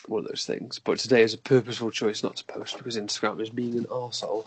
one 0.06 0.22
of 0.24 0.28
those 0.28 0.46
things. 0.46 0.78
But 0.78 0.98
today 0.98 1.22
is 1.22 1.34
a 1.34 1.38
purposeful 1.38 1.90
choice 1.90 2.22
not 2.22 2.36
to 2.36 2.44
post 2.44 2.76
because 2.78 2.96
Instagram 2.96 3.40
is 3.40 3.50
being 3.50 3.76
an 3.76 3.84
arsehole. 3.86 4.46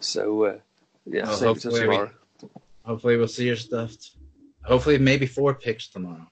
So 0.00 0.44
uh, 0.44 0.58
yeah, 1.06 1.24
Well, 1.24 1.36
save 1.36 1.42
it 1.42 1.62
hopefully 1.62 1.88
We, 1.88 2.48
hopefully, 2.84 3.16
we'll 3.18 3.28
see 3.28 3.46
your 3.46 3.56
stuff. 3.56 3.92
Hopefully, 4.64 4.96
maybe 4.96 5.26
four 5.26 5.52
pics 5.54 5.88
tomorrow. 5.88 6.26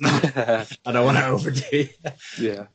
I 0.04 0.66
don't 0.92 1.04
want 1.04 1.18
to 1.18 1.26
overdo 1.26 1.62
it. 1.70 1.96
yeah, 2.38 2.66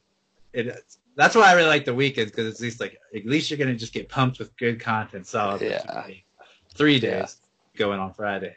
it. 0.53 0.77
That's 1.15 1.35
why 1.35 1.49
I 1.49 1.53
really 1.53 1.69
like 1.69 1.85
the 1.85 1.93
weekends 1.93 2.31
because 2.31 2.53
at 2.53 2.61
least 2.61 2.79
like 2.79 2.97
at 3.15 3.25
least 3.25 3.49
you're 3.49 3.57
gonna 3.57 3.75
just 3.75 3.93
get 3.93 4.07
pumped 4.07 4.39
with 4.39 4.55
good 4.57 4.79
content. 4.79 5.25
Solid. 5.27 5.61
Yeah. 5.61 6.07
Three 6.75 6.99
days 6.99 7.37
going 7.75 7.99
on 7.99 8.13
Friday. 8.13 8.55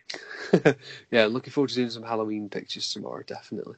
yeah. 1.10 1.26
Looking 1.26 1.52
forward 1.52 1.70
to 1.70 1.74
doing 1.76 1.90
some 1.90 2.02
Halloween 2.02 2.48
pictures 2.48 2.92
tomorrow. 2.92 3.22
Definitely. 3.26 3.76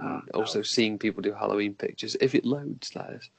Uh, 0.00 0.20
Also 0.34 0.62
seeing 0.62 0.98
people 0.98 1.22
do 1.22 1.32
Halloween 1.32 1.74
pictures 1.74 2.16
if 2.20 2.34
it 2.34 2.44
loads. 2.44 2.90
That 2.90 3.10
is. 3.14 3.30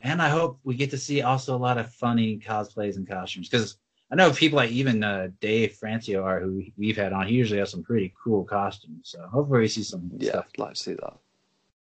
And 0.00 0.22
I 0.22 0.28
hope 0.28 0.58
we 0.64 0.74
get 0.74 0.90
to 0.90 0.98
see 0.98 1.22
also 1.22 1.56
a 1.56 1.58
lot 1.58 1.78
of 1.78 1.92
funny 1.92 2.38
cosplays 2.38 2.96
and 2.96 3.06
costumes 3.08 3.48
because 3.48 3.76
I 4.10 4.16
know 4.16 4.32
people 4.32 4.56
like 4.56 4.70
even 4.70 5.04
uh, 5.04 5.28
Dave 5.40 5.76
Francio 5.82 6.24
are 6.24 6.40
who 6.40 6.64
we've 6.76 6.96
had 6.96 7.12
on. 7.12 7.26
He 7.26 7.34
usually 7.34 7.60
has 7.60 7.70
some 7.70 7.82
pretty 7.82 8.14
cool 8.22 8.44
costumes. 8.44 9.10
So 9.10 9.20
hopefully 9.30 9.60
we 9.60 9.68
see 9.68 9.82
some 9.82 10.10
Yeah, 10.16 10.30
stuff. 10.30 10.46
I'd 10.54 10.58
like 10.58 10.74
to 10.74 10.82
see 10.82 10.92
that. 10.94 11.16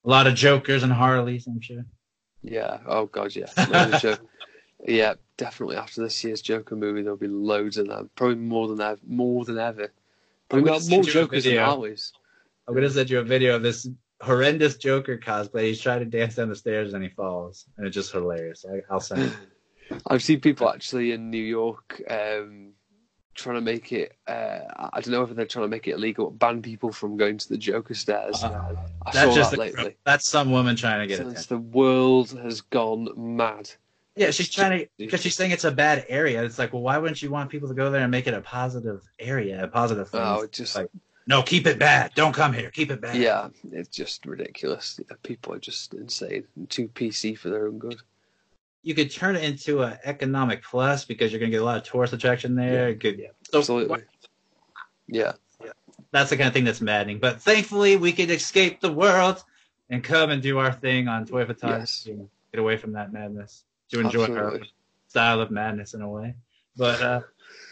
A 0.06 0.10
lot 0.10 0.26
of 0.28 0.36
Jokers 0.36 0.84
and 0.84 0.92
Harleys, 0.94 1.46
I'm 1.48 1.62
sure. 1.62 1.86
Yeah. 2.42 2.80
Oh 2.88 3.06
God, 3.06 3.36
yeah. 3.36 3.52
Yeah, 4.86 5.16
definitely. 5.38 5.76
After 5.76 6.02
this 6.02 6.24
year's 6.24 6.42
Joker 6.42 6.76
movie, 6.76 7.02
there'll 7.02 7.18
be 7.18 7.28
loads 7.28 7.78
of 7.78 7.88
them. 7.88 8.10
Probably 8.16 8.36
more 8.36 8.68
than 8.68 8.80
ever. 8.80 9.00
More 9.08 9.44
than 9.44 9.58
ever. 9.58 9.92
Probably 10.50 10.70
gonna 10.70 10.80
got 10.80 10.90
more 10.90 11.04
send 11.04 11.08
you 11.08 11.12
a 11.12 11.24
Jokers 11.24 11.44
than. 11.44 11.58
Harleys. 11.58 12.14
I'm 12.68 12.76
gonna 12.76 12.90
send 12.90 13.10
you 13.10 13.20
a 13.20 13.24
video 13.24 13.56
of 13.56 13.64
this 13.64 13.88
horrendous 14.22 14.78
Joker 14.78 15.18
cosplay. 15.18 15.64
He's 15.64 15.82
trying 15.82 16.00
to 16.00 16.06
dance 16.06 16.36
down 16.36 16.50
the 16.50 16.56
stairs 16.56 16.94
and 16.94 17.04
he 17.04 17.10
falls, 17.10 17.66
and 17.78 17.88
it's 17.88 17.96
just 17.96 18.12
hilarious. 18.12 18.66
I, 18.72 18.82
I'll 18.92 19.00
send 19.00 19.24
it. 19.24 19.34
I've 20.08 20.24
seen 20.24 20.40
people 20.42 20.70
actually 20.70 21.12
in 21.12 21.30
New 21.30 21.44
York 21.44 22.02
um, 22.10 22.74
trying 23.36 23.56
to 23.56 23.62
make 23.62 23.92
it. 23.92 24.16
Uh, 24.28 24.60
I 24.94 25.00
don't 25.02 25.12
know 25.12 25.24
if 25.24 25.30
they're 25.36 25.46
trying 25.46 25.66
to 25.66 25.70
make 25.70 25.88
it 25.88 25.92
illegal, 25.94 26.32
ban 26.32 26.62
people 26.62 26.92
from 26.92 27.18
going 27.18 27.38
to 27.38 27.50
the 27.50 27.58
Joker 27.58 27.94
stairs. 27.94 28.44
I 28.44 28.48
Uh, 28.48 28.52
saw 28.52 29.12
That's 29.14 29.36
just 29.36 29.52
that 29.52 29.60
lately. 29.60 29.96
that's 30.06 30.28
some 30.28 30.52
woman 30.52 30.76
trying 30.76 31.02
to 31.02 31.08
get 31.08 31.18
Since 31.18 31.32
attention. 31.32 31.56
the 31.56 31.78
world 31.78 32.32
has 32.42 32.62
gone 32.62 33.10
mad. 33.16 33.70
Yeah, 34.16 34.32
she's 34.32 34.50
trying 34.50 34.80
to 34.80 34.88
because 34.98 35.22
she's 35.22 35.36
saying 35.36 35.52
it's 35.52 35.64
a 35.64 35.72
bad 35.72 36.04
area. 36.10 36.44
It's 36.44 36.58
like, 36.58 36.74
well, 36.74 36.82
why 36.82 36.98
wouldn't 36.98 37.22
you 37.22 37.30
want 37.30 37.52
people 37.52 37.68
to 37.68 37.76
go 37.76 37.92
there 37.92 38.02
and 38.02 38.10
make 38.10 38.26
it 38.26 38.34
a 38.34 38.42
positive 38.42 39.04
area, 39.20 39.64
a 39.64 39.68
positive 39.68 40.10
thing? 40.10 40.22
Oh, 40.24 40.48
just 40.52 40.76
like, 40.76 40.90
no, 41.28 41.44
keep 41.44 41.68
it 41.68 41.78
bad. 41.78 42.14
Don't 42.16 42.34
come 42.34 42.52
here. 42.52 42.72
Keep 42.72 42.90
it 42.90 43.00
bad. 43.02 43.16
yeah, 43.18 43.50
it's 43.72 43.90
just 43.90 44.26
ridiculous. 44.26 45.00
Yeah, 45.08 45.16
people 45.22 45.54
are 45.54 45.60
just 45.60 45.94
insane 45.94 46.46
and 46.56 46.68
too 46.68 46.88
PC 46.88 47.38
for 47.38 47.50
their 47.50 47.68
own 47.68 47.78
good. 47.78 48.02
You 48.84 48.96
could 48.96 49.12
turn 49.12 49.36
it 49.36 49.44
into 49.44 49.82
an 49.84 49.98
economic 50.04 50.64
plus 50.64 51.06
because 51.06 51.32
you're 51.32 51.40
going 51.40 51.52
to 51.52 51.56
get 51.58 51.62
a 51.62 51.66
lot 51.66 51.78
of 51.78 51.84
tourist 51.84 52.14
attraction 52.14 52.56
there. 52.56 52.94
Good. 52.94 53.30
So 53.52 53.60
Absolutely. 53.60 54.04
Yeah. 55.08 55.34
that's 56.12 56.30
the 56.30 56.38
kind 56.38 56.48
of 56.48 56.54
thing 56.54 56.64
that's 56.64 56.82
maddening. 56.82 57.20
But 57.20 57.42
thankfully, 57.42 57.98
we 57.98 58.12
could 58.12 58.30
escape 58.30 58.80
the 58.80 58.92
world 58.92 59.44
and 59.90 60.04
come 60.04 60.30
and 60.30 60.42
do 60.42 60.58
our 60.60 60.72
thing 60.72 61.08
on 61.08 61.26
Toy 61.26 61.46
Photography 61.46 62.12
and 62.12 62.30
get 62.52 62.60
away 62.60 62.78
from 62.78 62.94
that 62.94 63.12
madness 63.12 63.64
to 63.92 64.00
enjoy 64.00 64.28
our 64.36 64.60
style 65.08 65.42
of 65.42 65.52
madness 65.52 65.94
in 65.94 66.02
a 66.02 66.10
way. 66.10 66.36
But 66.76 67.02
uh, 67.02 67.22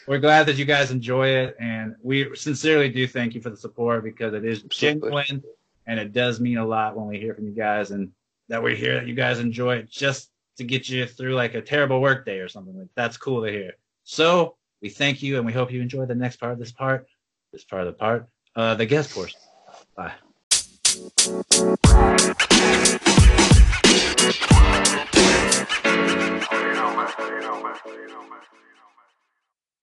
we're 0.07 0.19
glad 0.19 0.45
that 0.47 0.57
you 0.57 0.65
guys 0.65 0.91
enjoy 0.91 1.27
it, 1.27 1.55
and 1.59 1.95
we 2.01 2.35
sincerely 2.35 2.89
do 2.89 3.07
thank 3.07 3.35
you 3.35 3.41
for 3.41 3.49
the 3.49 3.57
support 3.57 4.03
because 4.03 4.33
it 4.33 4.45
is 4.45 4.63
Absolutely. 4.63 5.09
genuine 5.11 5.43
and 5.87 5.99
it 5.99 6.13
does 6.13 6.39
mean 6.39 6.57
a 6.57 6.65
lot 6.65 6.95
when 6.95 7.07
we 7.07 7.19
hear 7.19 7.33
from 7.33 7.45
you 7.45 7.53
guys 7.53 7.91
and 7.91 8.11
that 8.47 8.61
we 8.61 8.75
hear 8.75 8.95
that 8.95 9.07
you 9.07 9.15
guys 9.15 9.39
enjoy 9.39 9.75
it 9.75 9.89
just 9.89 10.29
to 10.57 10.63
get 10.63 10.89
you 10.89 11.05
through 11.05 11.35
like 11.35 11.53
a 11.53 11.61
terrible 11.61 12.01
work 12.01 12.25
day 12.25 12.39
or 12.39 12.47
something. 12.47 12.77
Like 12.77 12.89
that's 12.95 13.17
cool 13.17 13.43
to 13.43 13.51
hear. 13.51 13.73
So 14.03 14.55
we 14.81 14.89
thank 14.89 15.21
you 15.23 15.37
and 15.37 15.45
we 15.45 15.53
hope 15.53 15.71
you 15.71 15.81
enjoy 15.81 16.05
the 16.05 16.15
next 16.15 16.37
part 16.37 16.53
of 16.53 16.59
this 16.59 16.71
part, 16.71 17.07
this 17.51 17.63
part 17.63 17.81
of 17.81 17.87
the 17.87 17.93
part, 17.93 18.27
uh, 18.55 18.75
the 18.75 18.85
guest 18.85 19.11
portion. 19.11 19.39
Bye. 19.95 20.13
You. 20.95 21.51
You. 28.47 28.64